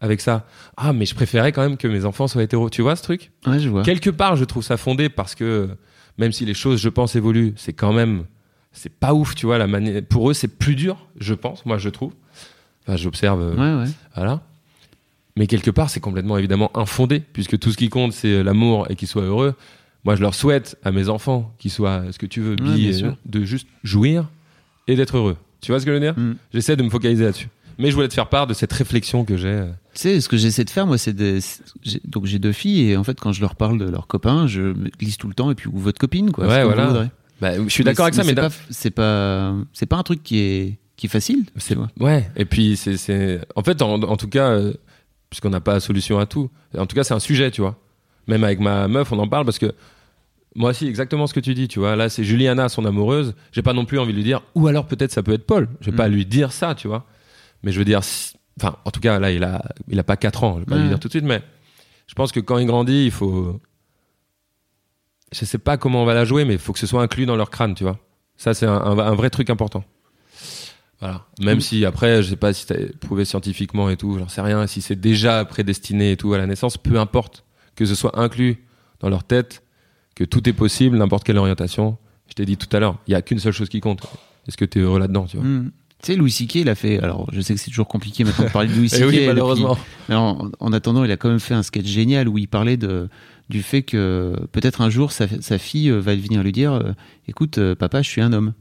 avec 0.00 0.20
ça. 0.20 0.46
Ah, 0.76 0.92
mais 0.92 1.06
je 1.06 1.14
préférais 1.14 1.52
quand 1.52 1.62
même 1.62 1.76
que 1.76 1.86
mes 1.88 2.04
enfants 2.04 2.26
soient 2.28 2.42
hétéros. 2.42 2.70
Tu 2.70 2.82
vois 2.82 2.96
ce 2.96 3.02
truc? 3.02 3.30
Ouais, 3.46 3.58
je 3.60 3.68
vois. 3.68 3.82
Quelque 3.82 4.10
part, 4.10 4.36
je 4.36 4.44
trouve 4.44 4.62
ça 4.64 4.76
fondé 4.76 5.08
parce 5.08 5.34
que 5.34 5.70
même 6.18 6.32
si 6.32 6.44
les 6.44 6.54
choses, 6.54 6.80
je 6.80 6.88
pense, 6.88 7.14
évoluent, 7.16 7.52
c'est 7.56 7.72
quand 7.72 7.92
même, 7.92 8.24
c'est 8.72 8.92
pas 8.92 9.14
ouf, 9.14 9.34
tu 9.34 9.46
vois. 9.46 9.58
La 9.58 9.66
manière, 9.66 10.02
pour 10.04 10.30
eux, 10.30 10.34
c'est 10.34 10.48
plus 10.48 10.74
dur, 10.74 11.06
je 11.20 11.34
pense. 11.34 11.64
Moi, 11.66 11.78
je 11.78 11.88
trouve. 11.88 12.12
Enfin, 12.86 12.96
j'observe. 12.96 13.40
euh, 13.40 13.54
Ouais, 13.78 13.84
ouais. 13.84 13.90
Voilà. 14.16 14.42
Mais 15.36 15.46
quelque 15.46 15.70
part, 15.70 15.88
c'est 15.88 16.00
complètement 16.00 16.36
évidemment 16.36 16.70
infondé, 16.76 17.20
puisque 17.20 17.58
tout 17.58 17.70
ce 17.72 17.76
qui 17.76 17.88
compte, 17.88 18.12
c'est 18.12 18.42
l'amour 18.42 18.86
et 18.90 18.96
qu'ils 18.96 19.08
soient 19.08 19.22
heureux. 19.22 19.54
Moi, 20.04 20.16
je 20.16 20.20
leur 20.20 20.34
souhaite 20.34 20.76
à 20.84 20.90
mes 20.90 21.08
enfants 21.08 21.54
qu'ils 21.58 21.70
soient, 21.70 22.02
ce 22.10 22.18
que 22.18 22.26
tu 22.26 22.40
veux, 22.40 22.56
bi, 22.56 22.62
bien 22.64 22.90
et- 22.90 22.92
sûr. 22.92 23.16
de 23.24 23.44
juste 23.44 23.68
jouir 23.84 24.28
et 24.88 24.96
d'être 24.96 25.16
heureux. 25.16 25.36
Tu 25.60 25.70
vois 25.70 25.78
ce 25.80 25.86
que 25.86 25.92
je 25.92 25.94
veux 25.94 26.00
dire? 26.00 26.18
Mm. 26.18 26.34
J'essaie 26.52 26.74
de 26.76 26.82
me 26.82 26.90
focaliser 26.90 27.22
là-dessus. 27.24 27.48
Mais 27.78 27.88
je 27.90 27.94
voulais 27.94 28.08
te 28.08 28.14
faire 28.14 28.28
part 28.28 28.46
de 28.48 28.52
cette 28.52 28.72
réflexion 28.72 29.24
que 29.24 29.36
j'ai. 29.36 29.62
Tu 29.94 30.00
sais, 30.00 30.20
ce 30.20 30.28
que 30.28 30.36
j'essaie 30.36 30.64
de 30.64 30.70
faire, 30.70 30.86
moi, 30.86 30.96
c'est 30.98 31.12
de. 31.12 31.38
c'est- 31.40 31.62
j'ai- 31.82 32.00
Donc, 32.04 32.24
j'ai 32.26 32.38
deux 32.38 32.52
filles, 32.52 32.90
et 32.90 32.96
en 32.96 33.04
fait, 33.04 33.18
quand 33.20 33.32
je 33.32 33.40
leur 33.42 33.56
parle 33.56 33.78
de 33.78 33.84
leurs 33.84 34.06
copains, 34.06 34.46
je 34.46 34.60
me 34.62 34.88
glisse 34.98 35.18
tout 35.18 35.28
le 35.28 35.34
temps, 35.34 35.50
et 35.50 35.54
puis, 35.54 35.68
ou 35.68 35.78
votre 35.78 35.98
copine, 35.98 36.30
quoi. 36.30 36.46
Ouais, 36.46 36.64
voilà. 36.64 37.08
Bah, 37.40 37.52
je 37.62 37.68
suis 37.68 37.84
d'accord 37.84 38.04
avec 38.06 38.14
ça, 38.14 38.22
mais 38.22 38.34
c'est 38.70 38.90
pas, 38.90 39.54
c'est 39.72 39.86
pas, 39.86 39.96
un 39.96 40.02
truc 40.04 40.22
qui 40.22 40.38
est, 40.38 40.78
qui 40.96 41.06
est 41.06 41.10
facile. 41.10 41.44
C'est 41.56 41.76
ouais. 42.00 42.30
Et 42.36 42.44
puis 42.44 42.76
c'est 42.76 43.40
en 43.56 43.62
fait 43.64 43.82
en, 43.82 44.00
en 44.00 44.16
tout 44.16 44.28
cas 44.28 44.50
euh, 44.50 44.72
puisqu'on 45.28 45.50
n'a 45.50 45.60
pas 45.60 45.80
solution 45.80 46.20
à 46.20 46.26
tout. 46.26 46.48
En 46.78 46.86
tout 46.86 46.94
cas 46.94 47.02
c'est 47.02 47.14
un 47.14 47.18
sujet 47.18 47.50
tu 47.50 47.60
vois. 47.60 47.76
Même 48.28 48.44
avec 48.44 48.60
ma 48.60 48.86
meuf 48.86 49.10
on 49.10 49.18
en 49.18 49.26
parle 49.26 49.44
parce 49.44 49.58
que 49.58 49.74
Moi 50.54 50.70
aussi, 50.70 50.86
exactement 50.86 51.26
ce 51.26 51.34
que 51.34 51.40
tu 51.40 51.54
dis, 51.54 51.66
tu 51.66 51.80
vois. 51.80 51.96
Là, 51.96 52.08
c'est 52.08 52.22
Juliana, 52.22 52.68
son 52.68 52.84
amoureuse. 52.84 53.34
J'ai 53.50 53.62
pas 53.62 53.72
non 53.72 53.86
plus 53.86 53.98
envie 53.98 54.12
de 54.12 54.18
lui 54.18 54.22
dire, 54.24 54.42
ou 54.54 54.68
alors 54.68 54.86
peut-être 54.86 55.10
ça 55.10 55.24
peut 55.24 55.32
être 55.32 55.46
Paul. 55.46 55.68
Je 55.80 55.90
vais 55.90 55.96
pas 55.96 56.08
Mm. 56.08 56.12
lui 56.12 56.26
dire 56.26 56.52
ça, 56.52 56.76
tu 56.76 56.86
vois. 56.86 57.06
Mais 57.64 57.72
je 57.72 57.78
veux 57.80 57.84
dire, 57.86 58.04
si- 58.04 58.34
enfin, 58.60 58.76
en 58.84 58.90
tout 58.90 59.00
cas, 59.00 59.18
là, 59.18 59.30
il 59.32 59.44
a, 59.44 59.62
il 59.88 59.98
a 59.98 60.04
pas 60.04 60.16
4 60.16 60.44
ans. 60.44 60.54
Je 60.54 60.60
vais 60.60 60.64
pas 60.66 60.74
Ouais. 60.76 60.82
lui 60.82 60.88
dire 60.88 61.00
tout 61.00 61.08
de 61.08 61.12
suite, 61.12 61.24
mais 61.24 61.42
je 62.06 62.14
pense 62.14 62.32
que 62.32 62.40
quand 62.40 62.58
il 62.58 62.66
grandit, 62.66 63.04
il 63.06 63.10
faut. 63.10 63.60
Je 65.32 65.44
sais 65.44 65.58
pas 65.58 65.76
comment 65.78 66.02
on 66.02 66.04
va 66.04 66.14
la 66.14 66.24
jouer, 66.24 66.44
mais 66.44 66.54
il 66.54 66.58
faut 66.58 66.72
que 66.72 66.78
ce 66.78 66.86
soit 66.86 67.02
inclus 67.02 67.24
dans 67.26 67.36
leur 67.36 67.50
crâne, 67.50 67.74
tu 67.74 67.84
vois. 67.84 67.98
Ça, 68.36 68.52
c'est 68.54 68.66
un, 68.66 68.72
un- 68.74 68.98
un 68.98 69.14
vrai 69.14 69.30
truc 69.30 69.48
important. 69.50 69.84
Voilà. 71.00 71.26
Même 71.40 71.60
si 71.60 71.84
après, 71.84 72.22
je 72.22 72.30
sais 72.30 72.36
pas 72.36 72.52
si 72.52 72.64
c'est 72.66 72.96
prouvé 72.98 73.24
scientifiquement 73.24 73.88
et 73.90 73.96
tout, 73.96 74.18
j'en 74.18 74.28
sais 74.28 74.40
rien. 74.40 74.66
Si 74.66 74.80
c'est 74.82 74.94
déjà 75.00 75.44
prédestiné 75.44 76.12
et 76.12 76.16
tout 76.16 76.32
à 76.34 76.38
la 76.38 76.46
naissance, 76.46 76.76
peu 76.76 76.98
importe 77.00 77.44
que 77.74 77.84
ce 77.86 77.94
soit 77.94 78.18
inclus 78.20 78.62
dans 79.00 79.08
leur 79.08 79.24
tête, 79.24 79.62
que 80.14 80.22
tout 80.24 80.48
est 80.48 80.52
possible, 80.52 80.96
n'importe 80.98 81.24
quelle 81.24 81.38
orientation. 81.38 81.96
Je 82.28 82.34
t'ai 82.34 82.44
dit 82.44 82.56
tout 82.56 82.68
à 82.76 82.78
l'heure, 82.80 82.98
il 83.08 83.12
y 83.12 83.14
a 83.14 83.22
qu'une 83.22 83.38
seule 83.40 83.52
chose 83.52 83.68
qui 83.68 83.80
compte. 83.80 84.02
Est-ce 84.46 84.56
que 84.56 84.64
tu 84.64 84.78
es 84.78 84.82
heureux 84.82 84.98
là-dedans, 85.00 85.24
tu 85.26 85.38
vois? 85.38 85.46
Mm. 85.46 85.72
Tu 86.02 86.12
sais, 86.12 86.16
Louis 86.18 86.32
C.K. 86.32 86.56
il 86.56 86.68
a 86.68 86.74
fait. 86.74 86.98
Alors, 87.00 87.28
je 87.32 87.40
sais 87.40 87.54
que 87.54 87.60
c'est 87.60 87.70
toujours 87.70 87.86
compliqué 87.86 88.24
maintenant 88.24 88.46
de 88.46 88.50
parler 88.50 88.68
de 88.68 88.74
Louis 88.74 88.90
Eh 88.96 89.04
oui, 89.04 89.12
depuis- 89.14 89.26
malheureusement. 89.26 89.78
Mais 90.08 90.16
en, 90.16 90.50
en 90.58 90.72
attendant, 90.72 91.04
il 91.04 91.10
a 91.12 91.16
quand 91.16 91.28
même 91.28 91.38
fait 91.40 91.54
un 91.54 91.62
sketch 91.62 91.86
génial 91.86 92.28
où 92.28 92.38
il 92.38 92.48
parlait 92.48 92.76
de, 92.76 93.08
du 93.48 93.62
fait 93.62 93.82
que 93.82 94.34
peut-être 94.50 94.80
un 94.80 94.90
jour 94.90 95.12
sa, 95.12 95.26
sa 95.40 95.58
fille 95.58 95.90
euh, 95.90 96.00
va 96.00 96.16
venir 96.16 96.42
lui 96.42 96.50
dire 96.52 96.72
euh, 96.72 96.92
Écoute, 97.28 97.58
euh, 97.58 97.76
papa, 97.76 98.02
je 98.02 98.08
suis 98.08 98.20
un 98.20 98.32
homme. 98.32 98.52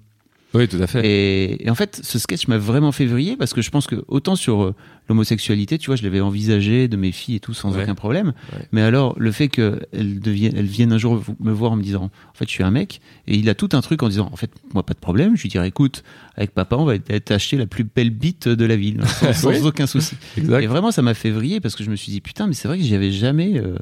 Oui, 0.53 0.67
tout 0.67 0.77
à 0.81 0.87
fait. 0.87 1.05
Et, 1.07 1.65
et 1.65 1.69
en 1.69 1.75
fait, 1.75 2.01
ce 2.03 2.19
sketch 2.19 2.47
m'a 2.49 2.57
vraiment 2.57 2.91
fait 2.91 3.05
vriller 3.05 3.37
parce 3.37 3.53
que 3.53 3.61
je 3.61 3.69
pense 3.69 3.87
que 3.87 4.03
autant 4.09 4.35
sur 4.35 4.63
euh, 4.63 4.75
l'homosexualité, 5.07 5.77
tu 5.77 5.85
vois, 5.87 5.95
je 5.95 6.03
l'avais 6.03 6.19
envisagé 6.19 6.89
de 6.89 6.97
mes 6.97 7.13
filles 7.13 7.35
et 7.35 7.39
tout 7.39 7.53
sans 7.53 7.73
Ouais. 7.75 7.83
aucun 7.83 7.95
problème. 7.95 8.33
Ouais. 8.51 8.65
Mais 8.73 8.81
alors, 8.81 9.15
le 9.17 9.31
fait 9.31 9.47
qu'elles 9.47 10.19
deviennent, 10.19 10.55
elles 10.57 10.65
viennent 10.65 10.91
un 10.91 10.97
jour 10.97 11.23
me 11.39 11.51
voir 11.53 11.71
en 11.71 11.77
me 11.77 11.81
disant, 11.83 12.03
en 12.05 12.33
fait, 12.33 12.45
je 12.47 12.51
suis 12.51 12.63
un 12.63 12.71
mec, 12.71 12.99
et 13.27 13.35
il 13.37 13.47
a 13.49 13.55
tout 13.55 13.69
un 13.71 13.79
truc 13.81 14.03
en 14.03 14.09
disant, 14.09 14.29
en 14.31 14.35
fait, 14.35 14.51
moi, 14.73 14.83
pas 14.83 14.93
de 14.93 14.99
problème. 14.99 15.37
Je 15.37 15.43
lui 15.43 15.49
dirais, 15.49 15.69
écoute, 15.69 16.03
avec 16.35 16.51
papa, 16.51 16.75
on 16.75 16.83
va 16.83 16.99
t'acheter 16.99 17.55
la 17.55 17.65
plus 17.65 17.85
belle 17.85 18.09
bite 18.09 18.49
de 18.49 18.65
la 18.65 18.75
ville, 18.75 19.01
sans, 19.07 19.31
sans 19.33 19.49
Oui. 19.51 19.59
aucun 19.63 19.87
souci. 19.87 20.15
Exact. 20.37 20.61
Et 20.63 20.67
vraiment, 20.67 20.91
ça 20.91 21.01
m'a 21.01 21.13
fait 21.13 21.29
vriller 21.31 21.61
parce 21.61 21.75
que 21.77 21.83
je 21.85 21.89
me 21.89 21.95
suis 21.95 22.11
dit, 22.11 22.19
putain, 22.19 22.47
mais 22.47 22.53
c'est 22.53 22.67
vrai 22.67 22.77
que 22.77 22.83
j'y 22.83 22.93
avais 22.95 23.11
jamais, 23.11 23.57
euh, 23.57 23.77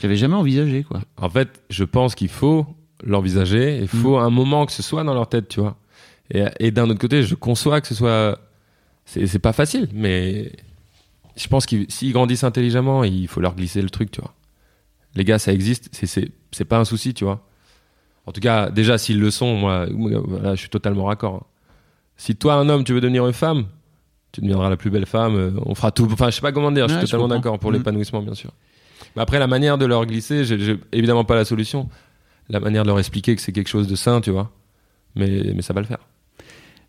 j'avais 0.00 0.16
jamais 0.16 0.34
envisagé, 0.36 0.82
quoi. 0.82 1.02
En 1.18 1.28
fait, 1.28 1.60
je 1.68 1.84
pense 1.84 2.14
qu'il 2.14 2.28
faut 2.30 2.66
l'envisager. 3.04 3.80
Il 3.82 3.88
faut 3.88 4.16
un 4.16 4.30
moment 4.30 4.64
que 4.64 4.72
ce 4.72 4.82
soit 4.82 5.04
dans 5.04 5.12
leur 5.14 5.28
tête, 5.28 5.48
tu 5.48 5.60
vois. 5.60 5.76
Et, 6.32 6.44
et 6.60 6.70
d'un 6.70 6.88
autre 6.90 6.98
côté, 7.00 7.22
je 7.22 7.34
conçois 7.34 7.80
que 7.80 7.86
ce 7.88 7.94
soit. 7.94 8.38
C'est 9.04 9.38
pas 9.38 9.52
facile, 9.52 9.88
mais 9.92 10.50
je 11.36 11.46
pense 11.46 11.64
qu'ils 11.66 11.86
s'ils 11.88 12.12
grandissent 12.12 12.42
intelligemment, 12.42 13.04
il 13.04 13.28
faut 13.28 13.40
leur 13.40 13.54
glisser 13.54 13.80
le 13.80 13.88
truc, 13.90 14.10
tu 14.10 14.20
vois. 14.20 14.34
Les 15.14 15.24
gars, 15.24 15.38
ça 15.38 15.52
existe, 15.52 15.88
c'est- 15.92 16.64
pas 16.64 16.78
un 16.78 16.84
souci, 16.84 17.14
tu 17.14 17.24
vois. 17.24 17.46
En 18.26 18.32
tout 18.32 18.40
cas, 18.40 18.68
déjà, 18.70 18.98
s'ils 18.98 19.20
le 19.20 19.30
sont, 19.30 19.54
moi, 19.56 19.86
voilà, 19.90 20.54
je 20.56 20.60
suis 20.60 20.68
totalement 20.68 21.04
raccord. 21.04 21.34
hein. 21.36 21.42
Si 22.16 22.34
toi, 22.34 22.54
un 22.54 22.68
homme, 22.68 22.82
tu 22.82 22.92
veux 22.92 23.00
devenir 23.00 23.24
une 23.26 23.32
femme, 23.32 23.66
tu 24.32 24.40
deviendras 24.40 24.68
la 24.70 24.76
plus 24.76 24.90
belle 24.90 25.06
femme, 25.06 25.36
euh, 25.36 25.50
on 25.64 25.74
fera 25.76 25.92
tout. 25.92 26.08
Enfin, 26.10 26.30
je 26.30 26.34
sais 26.36 26.40
pas 26.40 26.50
comment 26.52 26.72
dire, 26.72 26.88
je 26.88 26.94
suis 26.94 27.02
totalement 27.04 27.28
d'accord 27.28 27.58
pour 27.60 27.70
Mm. 27.70 27.74
l'épanouissement, 27.74 28.22
bien 28.22 28.34
sûr. 28.34 28.50
Mais 29.14 29.22
après, 29.22 29.38
la 29.38 29.46
manière 29.46 29.78
de 29.78 29.86
leur 29.86 30.04
glisser, 30.06 30.44
j'ai 30.44 30.58
j'ai 30.58 30.78
évidemment 30.92 31.24
pas 31.24 31.36
la 31.36 31.44
solution. 31.44 31.88
La 32.48 32.58
manière 32.58 32.82
de 32.82 32.88
leur 32.88 32.98
expliquer 32.98 33.36
que 33.36 33.40
c'est 33.42 33.52
quelque 33.52 33.68
chose 33.68 33.86
de 33.86 33.94
sain, 33.96 34.20
tu 34.20 34.30
vois. 34.30 34.50
Mais, 35.14 35.52
mais 35.54 35.62
ça 35.62 35.72
va 35.72 35.80
le 35.80 35.86
faire. 35.86 35.98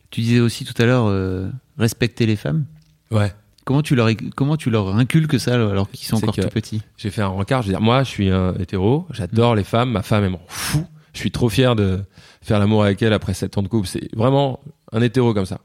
Tu 0.10 0.22
disais 0.22 0.40
aussi 0.40 0.66
tout 0.66 0.80
à 0.82 0.86
l'heure, 0.86 1.06
euh, 1.08 1.50
respecter 1.78 2.26
les 2.26 2.36
femmes. 2.36 2.66
Ouais. 3.12 3.34
Comment 3.66 3.82
tu 3.82 3.96
leur, 3.96 4.10
comment 4.36 4.56
tu 4.56 4.70
leur 4.70 4.96
inculques 4.96 5.40
ça 5.40 5.56
alors 5.56 5.92
qu'ils 5.92 6.08
sont 6.08 6.16
encore 6.16 6.34
tout 6.34 6.48
petits? 6.48 6.82
J'ai 6.96 7.10
fait 7.10 7.22
un 7.22 7.28
rencard. 7.28 7.64
Je 7.64 7.68
veux 7.68 7.74
dire, 7.74 7.82
moi, 7.82 8.04
je 8.04 8.10
suis 8.10 8.30
un 8.30 8.54
hétéro. 8.54 9.06
J'adore 9.12 9.56
les 9.56 9.66
femmes. 9.66 9.92
Ma 9.92 10.04
femme, 10.04 10.24
elle 10.24 10.30
m'en 10.32 10.42
fout. 10.48 10.86
Je 11.14 11.20
suis 11.20 11.32
trop 11.32 11.50
fier 11.50 11.76
de 11.76 12.00
faire 12.42 12.60
l'amour 12.60 12.84
avec 12.84 13.02
elle 13.02 13.12
après 13.12 13.34
7 13.34 13.58
ans 13.58 13.64
de 13.64 13.68
couple. 13.68 13.88
C'est 13.88 14.16
vraiment 14.16 14.62
un 14.94 15.02
hétéro 15.02 15.34
comme 15.34 15.46
ça. 15.46 15.60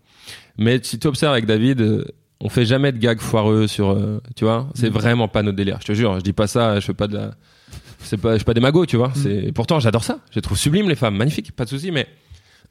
Mais 0.58 0.80
si 0.82 0.98
tu 0.98 1.06
observes 1.06 1.32
avec 1.32 1.46
David, 1.46 1.80
euh, 1.80 2.04
on 2.40 2.48
fait 2.48 2.64
jamais 2.64 2.90
de 2.90 2.98
gags 2.98 3.20
foireux 3.20 3.68
sur, 3.68 3.90
euh, 3.90 4.20
tu 4.34 4.44
vois. 4.44 4.68
C'est 4.74 4.90
vraiment 4.90 5.28
pas 5.28 5.42
notre 5.42 5.56
délire. 5.56 5.78
Je 5.80 5.86
te 5.86 5.92
jure. 5.92 6.18
Je 6.18 6.24
dis 6.24 6.32
pas 6.32 6.48
ça. 6.48 6.80
Je 6.80 6.86
fais 6.86 6.94
pas 6.94 7.06
de 7.06 7.16
la, 7.16 7.30
c'est 8.00 8.16
pas, 8.16 8.32
je 8.32 8.38
suis 8.38 8.44
pas 8.44 8.54
des 8.54 8.60
magots, 8.60 8.86
tu 8.86 8.96
vois. 8.96 9.12
C'est, 9.14 9.52
pourtant, 9.52 9.80
j'adore 9.80 10.04
ça. 10.04 10.18
Je 10.30 10.40
trouve 10.40 10.58
sublimes, 10.58 10.88
les 10.88 10.96
femmes. 10.96 11.16
Magnifiques. 11.16 11.52
Pas 11.52 11.64
de 11.64 11.70
souci, 11.70 11.90
mais 11.90 12.08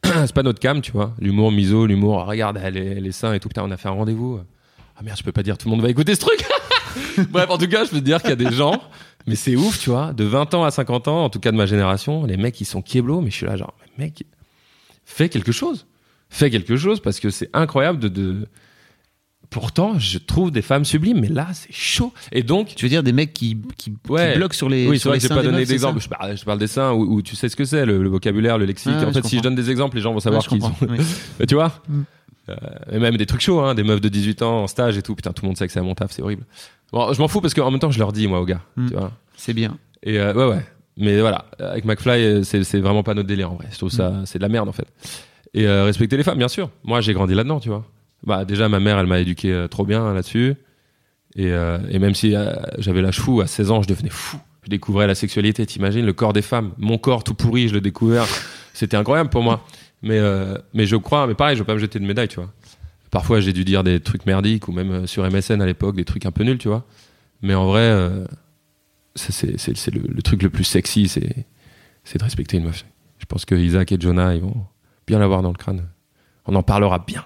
c'est 0.05 0.33
pas 0.33 0.43
notre 0.43 0.59
cam, 0.59 0.81
tu 0.81 0.91
vois. 0.91 1.13
L'humour 1.19 1.51
miso, 1.51 1.85
l'humour, 1.85 2.23
oh, 2.23 2.29
regarde, 2.29 2.59
elle 2.61 2.77
est, 2.77 2.97
et 2.97 3.39
tout. 3.39 3.49
Putain, 3.49 3.63
on 3.63 3.71
a 3.71 3.77
fait 3.77 3.87
un 3.87 3.93
rendez-vous. 3.93 4.39
Ah 4.97 5.03
merde, 5.03 5.17
je 5.17 5.23
peux 5.23 5.31
pas 5.31 5.43
dire, 5.43 5.57
tout 5.57 5.67
le 5.67 5.71
monde 5.71 5.81
va 5.81 5.89
écouter 5.89 6.15
ce 6.15 6.21
truc. 6.21 6.43
Bref, 7.29 7.49
en 7.49 7.57
tout 7.57 7.67
cas, 7.67 7.85
je 7.85 7.89
peux 7.89 7.99
te 7.99 8.03
dire 8.03 8.19
qu'il 8.21 8.29
y 8.29 8.33
a 8.33 8.35
des 8.35 8.51
gens, 8.51 8.81
mais 9.27 9.35
c'est 9.35 9.55
ouf, 9.55 9.79
tu 9.79 9.89
vois, 9.89 10.13
de 10.13 10.23
20 10.23 10.53
ans 10.53 10.63
à 10.63 10.71
50 10.71 11.07
ans, 11.07 11.23
en 11.23 11.29
tout 11.29 11.39
cas 11.39 11.51
de 11.51 11.57
ma 11.57 11.65
génération, 11.65 12.25
les 12.25 12.37
mecs, 12.37 12.59
ils 12.61 12.65
sont 12.65 12.81
kieblos, 12.81 13.21
mais 13.21 13.31
je 13.31 13.35
suis 13.35 13.45
là, 13.45 13.55
genre, 13.57 13.73
mec, 13.97 14.25
fais 15.05 15.29
quelque 15.29 15.51
chose. 15.51 15.85
Fais 16.29 16.49
quelque 16.49 16.77
chose 16.77 17.01
parce 17.01 17.19
que 17.19 17.29
c'est 17.29 17.49
incroyable 17.53 17.99
de. 17.99 18.47
Pourtant, 19.51 19.99
je 19.99 20.17
trouve 20.17 20.49
des 20.49 20.61
femmes 20.63 20.85
sublimes, 20.85 21.19
mais 21.19 21.27
là, 21.27 21.47
c'est 21.53 21.71
chaud. 21.71 22.11
Et 22.31 22.41
donc, 22.41 22.73
Tu 22.75 22.85
veux 22.85 22.89
dire 22.89 23.03
des 23.03 23.11
mecs 23.11 23.33
qui, 23.33 23.55
qui, 23.77 23.91
bloquent 23.91 24.55
sur 24.55 24.69
les 24.69 24.87
oui, 24.87 24.95
c'est 24.95 25.01
sur 25.01 25.09
vrai 25.11 25.17
les 25.19 25.21
que 25.21 25.27
j'ai 25.27 25.35
pas 25.35 25.43
donné 25.43 25.65
d'exemple. 25.65 25.99
Je 26.01 26.07
parle, 26.09 26.37
je 26.37 26.43
parle 26.45 26.57
des 26.57 26.67
seins 26.67 26.93
où, 26.93 27.15
où 27.15 27.21
tu 27.21 27.35
sais 27.35 27.49
ce 27.49 27.55
que 27.55 27.65
c'est, 27.65 27.85
le, 27.85 28.01
le 28.01 28.09
vocabulaire, 28.09 28.57
le 28.57 28.65
lexique. 28.65 28.93
Ouais, 28.95 29.05
en 29.05 29.11
fait, 29.13 29.25
si 29.25 29.37
je 29.37 29.43
donne 29.43 29.55
des 29.55 29.69
exemples, 29.69 29.97
les 29.97 30.01
gens 30.01 30.13
vont 30.13 30.19
savoir 30.21 30.41
qui 30.47 30.59
sont. 30.59 30.71
Mais 31.39 31.45
tu 31.45 31.55
vois 31.55 31.71
Mm. 31.87 32.01
Euh, 32.49 32.55
Et 32.91 32.97
même 32.97 33.17
des 33.17 33.27
trucs 33.27 33.41
chauds, 33.41 33.59
hein, 33.59 33.75
des 33.75 33.83
meufs 33.83 34.01
de 34.01 34.09
18 34.09 34.41
ans 34.41 34.63
en 34.63 34.67
stage 34.67 34.97
et 34.97 35.01
tout. 35.03 35.13
Putain, 35.15 35.31
tout 35.31 35.43
le 35.43 35.49
monde 35.49 35.57
sait 35.57 35.67
que 35.67 35.71
c'est 35.73 35.79
à 35.79 35.83
mon 35.83 35.93
taf, 35.93 36.11
c'est 36.11 36.23
horrible. 36.23 36.43
Bon, 36.91 37.13
je 37.13 37.19
m'en 37.21 37.27
fous 37.27 37.39
parce 37.39 37.53
qu'en 37.53 37.69
même 37.69 37.79
temps, 37.79 37.91
je 37.91 37.99
leur 37.99 38.11
dis, 38.11 38.27
moi, 38.27 38.39
aux 38.41 38.45
gars. 38.45 38.61
Mm. 38.77 38.87
Tu 38.87 38.93
vois 38.95 39.11
C'est 39.37 39.53
bien. 39.53 39.77
et 40.01 40.17
euh, 40.19 40.33
ouais, 40.33 40.55
ouais. 40.55 40.65
Mais 40.97 41.19
voilà, 41.19 41.45
avec 41.59 41.85
McFly, 41.85 42.23
euh, 42.23 42.43
c'est 42.43 42.79
vraiment 42.79 43.03
pas 43.03 43.13
notre 43.13 43.27
délire 43.27 43.51
en 43.51 43.55
vrai. 43.55 43.67
Je 43.71 43.77
trouve 43.77 43.91
ça, 43.91 44.09
Mm. 44.09 44.25
c'est 44.25 44.39
de 44.39 44.43
la 44.43 44.49
merde 44.49 44.69
en 44.69 44.73
fait. 44.73 44.87
Et 45.53 45.67
euh, 45.67 45.83
respecter 45.83 46.15
les 46.17 46.23
femmes, 46.23 46.37
bien 46.37 46.47
sûr. 46.47 46.69
Moi, 46.83 47.01
j'ai 47.01 47.13
grandi 47.13 47.33
là-dedans, 47.33 47.59
tu 47.59 47.69
vois. 47.69 47.85
Bah, 48.23 48.45
déjà, 48.45 48.69
ma 48.69 48.79
mère, 48.79 48.99
elle 48.99 49.07
m'a 49.07 49.19
éduqué 49.19 49.51
euh, 49.51 49.67
trop 49.67 49.85
bien 49.85 50.13
là-dessus. 50.13 50.55
Et, 51.35 51.51
euh, 51.51 51.79
et 51.89 51.99
même 51.99 52.13
si 52.13 52.35
euh, 52.35 52.53
j'avais 52.77 53.01
l'âge 53.01 53.19
fou, 53.19 53.41
à 53.41 53.47
16 53.47 53.71
ans, 53.71 53.81
je 53.81 53.87
devenais 53.87 54.09
fou. 54.09 54.37
Je 54.63 54.69
découvrais 54.69 55.07
la 55.07 55.15
sexualité, 55.15 55.65
t'imagines, 55.65 56.05
le 56.05 56.13
corps 56.13 56.33
des 56.33 56.41
femmes. 56.41 56.73
Mon 56.77 56.97
corps 56.97 57.23
tout 57.23 57.33
pourri, 57.33 57.67
je 57.67 57.73
le 57.73 57.81
découvert. 57.81 58.27
C'était 58.73 58.97
incroyable 58.97 59.29
pour 59.29 59.41
moi. 59.41 59.65
Mais, 60.03 60.19
mais 60.73 60.85
je 60.85 60.95
crois, 60.95 61.25
mais 61.25 61.33
pareil, 61.33 61.55
je 61.55 61.61
veux 61.61 61.65
pas 61.65 61.73
me 61.73 61.79
jeter 61.79 61.99
de 61.99 62.05
médaille, 62.05 62.27
tu 62.27 62.35
vois. 62.35 62.51
Parfois, 63.09 63.39
j'ai 63.39 63.53
dû 63.53 63.65
dire 63.65 63.83
des 63.83 63.99
trucs 63.99 64.25
merdiques 64.25 64.67
ou 64.67 64.71
même 64.71 65.07
sur 65.07 65.29
MSN 65.29 65.61
à 65.61 65.65
l'époque, 65.65 65.95
des 65.95 66.05
trucs 66.05 66.25
un 66.25 66.31
peu 66.31 66.43
nuls, 66.43 66.59
tu 66.59 66.67
vois. 66.67 66.85
Mais 67.41 67.55
en 67.55 67.65
vrai, 67.65 67.91
c'est 69.15 69.47
le, 69.93 70.01
le 70.07 70.21
truc 70.21 70.43
le 70.43 70.49
plus 70.49 70.63
sexy, 70.63 71.07
c'est 71.07 71.45
c'est 72.03 72.17
de 72.17 72.23
respecter 72.23 72.57
une 72.57 72.65
meuf. 72.65 72.85
Je 73.19 73.25
pense 73.25 73.45
que 73.45 73.55
Isaac 73.55 73.91
et 73.91 73.97
Jonah, 73.99 74.35
ils 74.35 74.41
vont 74.41 74.65
bien 75.07 75.19
l'avoir 75.19 75.41
dans 75.41 75.51
le 75.51 75.57
crâne. 75.57 75.87
On 76.45 76.55
en 76.55 76.63
parlera 76.63 76.99
bien. 76.99 77.25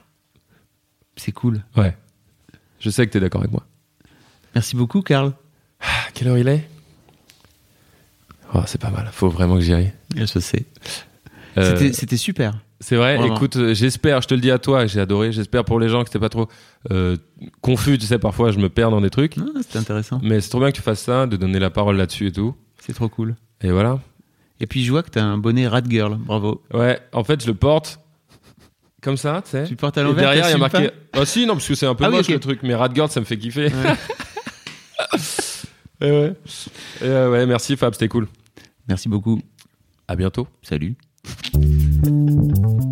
C'est 1.16 1.32
cool. 1.32 1.64
Ouais. 1.78 1.96
Je 2.80 2.90
sais 2.90 3.06
que 3.08 3.12
t'es 3.12 3.20
d'accord 3.20 3.42
avec 3.42 3.52
moi. 3.52 3.66
Merci 4.54 4.76
beaucoup, 4.76 5.02
Karl. 5.02 5.34
À 5.82 6.12
quelle 6.14 6.28
heure 6.30 6.38
il 6.38 6.48
est? 6.48 6.68
Oh, 8.54 8.62
c'est 8.66 8.80
pas 8.80 8.90
mal. 8.90 9.10
Faut 9.12 9.30
vraiment 9.30 9.56
que 9.56 9.62
j'y 9.62 9.74
aille. 9.74 9.94
Je 10.16 10.26
sais. 10.26 10.66
Euh, 11.58 11.72
C'était- 11.78 11.94
C'était 11.94 12.18
super. 12.18 12.60
C'est 12.82 12.98
vrai, 12.98 13.18
écoute, 13.26 13.56
euh, 13.56 13.74
j'espère, 13.74 14.22
je 14.22 14.28
te 14.28 14.34
le 14.34 14.42
dis 14.42 14.52
à 14.52 14.60
toi, 14.60 14.86
j'ai 14.86 15.00
adoré, 15.00 15.32
j'espère 15.32 15.64
pour 15.64 15.80
les 15.80 15.88
gens 15.88 16.04
que 16.04 16.10
c'était 16.10 16.20
pas 16.20 16.30
trop 16.30 16.50
euh, 16.92 17.16
confus, 17.62 17.98
tu 17.98 18.06
sais, 18.06 18.20
parfois 18.20 18.52
je 18.52 18.60
me 18.60 18.68
perds 18.68 18.92
dans 18.92 19.00
des 19.00 19.10
trucs, 19.10 19.38
Ah, 19.40 19.44
C'était 19.62 19.80
intéressant. 19.80 20.20
mais 20.22 20.42
c'est 20.42 20.50
trop 20.50 20.60
bien 20.60 20.70
que 20.72 20.76
tu 20.76 20.82
fasses 20.82 21.00
ça, 21.02 21.26
de 21.26 21.38
donner 21.38 21.58
la 21.58 21.70
parole 21.70 21.96
là-dessus 21.96 22.28
et 22.28 22.32
tout. 22.34 22.54
C'est 22.80 22.92
trop 22.94 23.08
cool. 23.08 23.38
Et 23.62 23.72
voilà. 23.72 24.00
Et 24.60 24.68
puis 24.68 24.84
je 24.84 24.92
vois 24.92 25.04
que 25.04 25.10
t'as 25.10 25.24
un 25.24 25.38
bonnet 25.38 25.68
Rat 25.68 25.84
Girl. 25.88 26.18
Bravo. 26.18 26.62
Ouais, 26.74 27.00
en 27.14 27.24
fait, 27.24 27.42
je 27.42 27.48
le 27.48 27.56
porte 27.56 28.00
comme 29.06 29.16
ça, 29.18 29.42
tu 29.46 29.52
sais. 29.52 29.64
Tu 29.66 29.72
le 29.72 29.78
portes 29.78 29.98
à 29.98 30.02
Et 30.02 30.04
l'envers. 30.04 30.24
derrière, 30.26 30.50
il 30.50 30.52
y 30.52 30.56
a 30.56 30.58
marqué. 30.58 30.90
Ah 31.14 31.26
si, 31.26 31.46
non, 31.46 31.54
parce 31.54 31.68
que 31.68 31.76
c'est 31.76 31.86
un 31.86 31.96
peu 31.96 32.04
Ah 32.04 32.10
oui, 32.10 32.18
moche 32.18 32.28
le 32.28 32.40
truc, 32.40 32.60
mais 32.64 32.76
Radgirl, 32.76 33.10
ça 33.10 33.20
me 33.22 33.26
fait 33.26 33.38
kiffer. 33.38 33.68
et 36.02 36.12
ouais. 36.12 36.34
Et 37.02 37.06
euh, 37.06 37.32
ouais, 37.32 37.46
merci 37.46 37.78
Fab, 37.78 37.94
c'était 37.94 38.10
cool. 38.10 38.28
Merci 38.90 39.08
beaucoup. 39.08 39.40
À 40.08 40.16
bientôt. 40.16 40.48
Salut. 40.64 40.96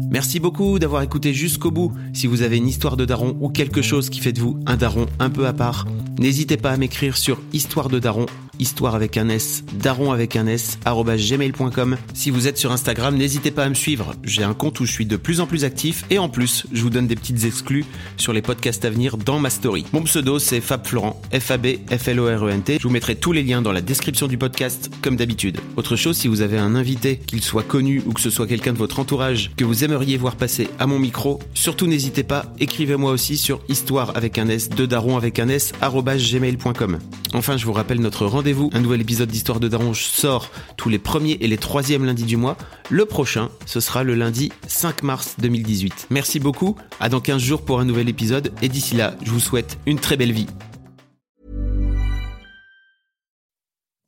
Merci 0.10 0.40
beaucoup 0.40 0.80
d'avoir 0.80 1.02
écouté 1.02 1.34
jusqu'au 1.34 1.72
bout. 1.72 1.92
Si 2.14 2.28
vous 2.28 2.44
avez 2.44 2.58
une 2.58 2.68
histoire 2.68 2.96
de 2.98 3.06
daron 3.06 3.36
ou 3.42 3.50
quelque 3.50 3.82
chose 3.82 4.10
qui 4.10 4.20
fait 4.20 4.32
de 4.32 4.40
vous 4.40 4.60
un 4.68 4.78
daron 4.78 5.08
un 5.20 5.30
peu 5.32 5.48
à 5.48 5.54
part, 5.54 5.86
n'hésitez 6.20 6.58
pas 6.58 6.72
à 6.72 6.78
m'écrire 6.78 7.18
sur 7.18 7.42
histoire 7.52 7.90
de 7.90 8.00
daron, 8.00 8.28
histoire 8.60 8.96
avec 8.96 9.18
un 9.18 9.30
S, 9.30 9.64
daron 9.74 10.12
avec 10.12 10.36
un 10.36 10.48
S, 10.48 10.78
gmail.com. 10.86 11.98
Si 12.14 12.30
vous 12.30 12.48
êtes 12.48 12.58
sur 12.58 12.72
Instagram, 12.72 13.16
n'hésitez 13.16 13.52
pas 13.52 13.64
à 13.64 13.70
me 13.70 13.74
suivre. 13.74 14.14
J'ai 14.24 14.44
un 14.44 14.54
compte 14.54 14.80
où 14.80 14.86
je 14.86 14.92
suis 14.92 15.06
de 15.06 15.18
plus 15.18 15.40
en 15.40 15.48
plus 15.48 15.66
actif 15.66 16.06
et 16.10 16.20
en 16.20 16.30
plus, 16.30 16.66
je 16.72 16.82
vous 16.82 16.90
donne 16.90 17.08
des 17.08 17.16
petites 17.16 17.46
exclus 17.46 17.86
sur 18.18 18.34
les 18.34 18.42
podcasts 18.42 18.86
à 18.86 18.90
venir 18.90 19.18
dans 19.18 19.40
ma 19.40 19.50
story. 19.50 19.86
Mon 19.94 20.04
pseudo, 20.04 20.40
c'est 20.40 20.62
Fab 20.62 20.86
Florent, 20.86 21.22
F-A-B, 21.34 21.68
F-L-O-R-E-N-T. 21.90 22.78
Je 22.80 22.84
vous 22.84 22.94
mettrai 22.94 23.16
tous 23.16 23.32
les 23.32 23.44
liens 23.44 23.62
dans 23.62 23.72
la 23.72 23.82
description 23.82 24.28
du 24.28 24.38
podcast, 24.38 24.92
comme 25.02 25.16
d'habitude. 25.16 25.60
Autre 25.78 25.96
chose, 25.96 26.18
si 26.18 26.28
vous 26.28 26.42
avez 26.42 26.58
un 26.58 26.76
invité, 26.76 27.18
qu'il 27.18 27.42
soit 27.42 27.64
connu 27.64 28.04
ou 28.06 28.14
que 28.14 28.22
ce 28.22 28.30
soit 28.30 28.48
quelqu'un 28.48 28.74
de 28.74 28.78
votre 28.78 29.00
entourage, 29.00 29.52
que 29.58 29.64
vous 29.64 29.84
aimeriez 29.84 30.18
voir 30.18 30.36
passer 30.36 30.68
à 30.80 30.88
mon 30.88 31.00
micro, 31.00 31.40
surtout 31.54 31.88
n'hésitez 31.88 32.24
pas, 32.24 32.54
écrivez-moi 32.60 33.12
aussi 33.12 33.38
sur 33.38 33.62
histoire 33.70 34.16
avec 34.16 34.38
un 34.38 34.48
S, 34.48 34.70
de 34.70 34.86
daron 34.86 35.18
avec 35.18 35.40
un 35.40 35.50
S, 35.50 35.74
gmail.com. 35.82 37.00
Enfin, 37.34 37.58
je 37.58 37.66
vous 37.66 37.74
rappelle 37.74 38.00
notre 38.00 38.26
rendez 38.28 38.43
Un 38.46 38.82
nouvel 38.82 39.00
épisode 39.00 39.30
d'Histoire 39.30 39.62
de 39.62 39.70
Daron 39.70 39.94
sort 39.94 40.52
tous 40.76 40.90
les 40.90 41.00
premiers 41.00 41.38
et 41.40 41.48
les 41.48 41.58
troisièmes 41.58 42.04
lundis 42.04 42.26
du 42.26 42.36
mois. 42.36 42.58
Le 42.90 43.06
prochain, 43.06 43.50
ce 43.66 43.80
sera 43.80 44.04
le 44.04 44.16
lundi 44.16 44.52
5 44.68 45.02
mars 45.04 45.36
2018. 45.40 46.08
Merci 46.10 46.42
beaucoup. 46.42 46.76
À 47.00 47.08
dans 47.08 47.22
15 47.22 47.42
jours 47.42 47.62
pour 47.64 47.80
un 47.80 47.86
nouvel 47.86 48.10
épisode. 48.10 48.52
Et 48.62 48.68
d'ici 48.68 48.96
là, 48.96 49.16
je 49.24 49.32
vous 49.32 49.40
souhaite 49.40 49.78
une 49.86 49.98
très 49.98 50.18
belle 50.18 50.34
vie. 50.34 50.48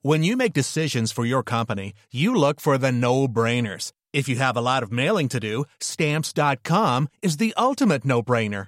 When 0.04 0.24
you 0.24 0.36
make 0.36 0.54
decisions 0.54 1.14
for 1.14 1.26
your 1.26 1.42
company, 1.42 1.94
you 2.12 2.36
look 2.36 2.60
for 2.60 2.78
the 2.78 2.92
no-brainers. 2.92 3.94
If 4.14 4.28
you 4.28 4.36
have 4.36 4.58
a 4.58 4.62
lot 4.62 4.92
mailing 4.92 5.30
to 5.30 5.40
do, 5.40 5.64
stamps.com 5.80 7.08
is 7.22 7.38
the 7.38 7.54
ultimate 7.58 8.04
no-brainer. 8.04 8.68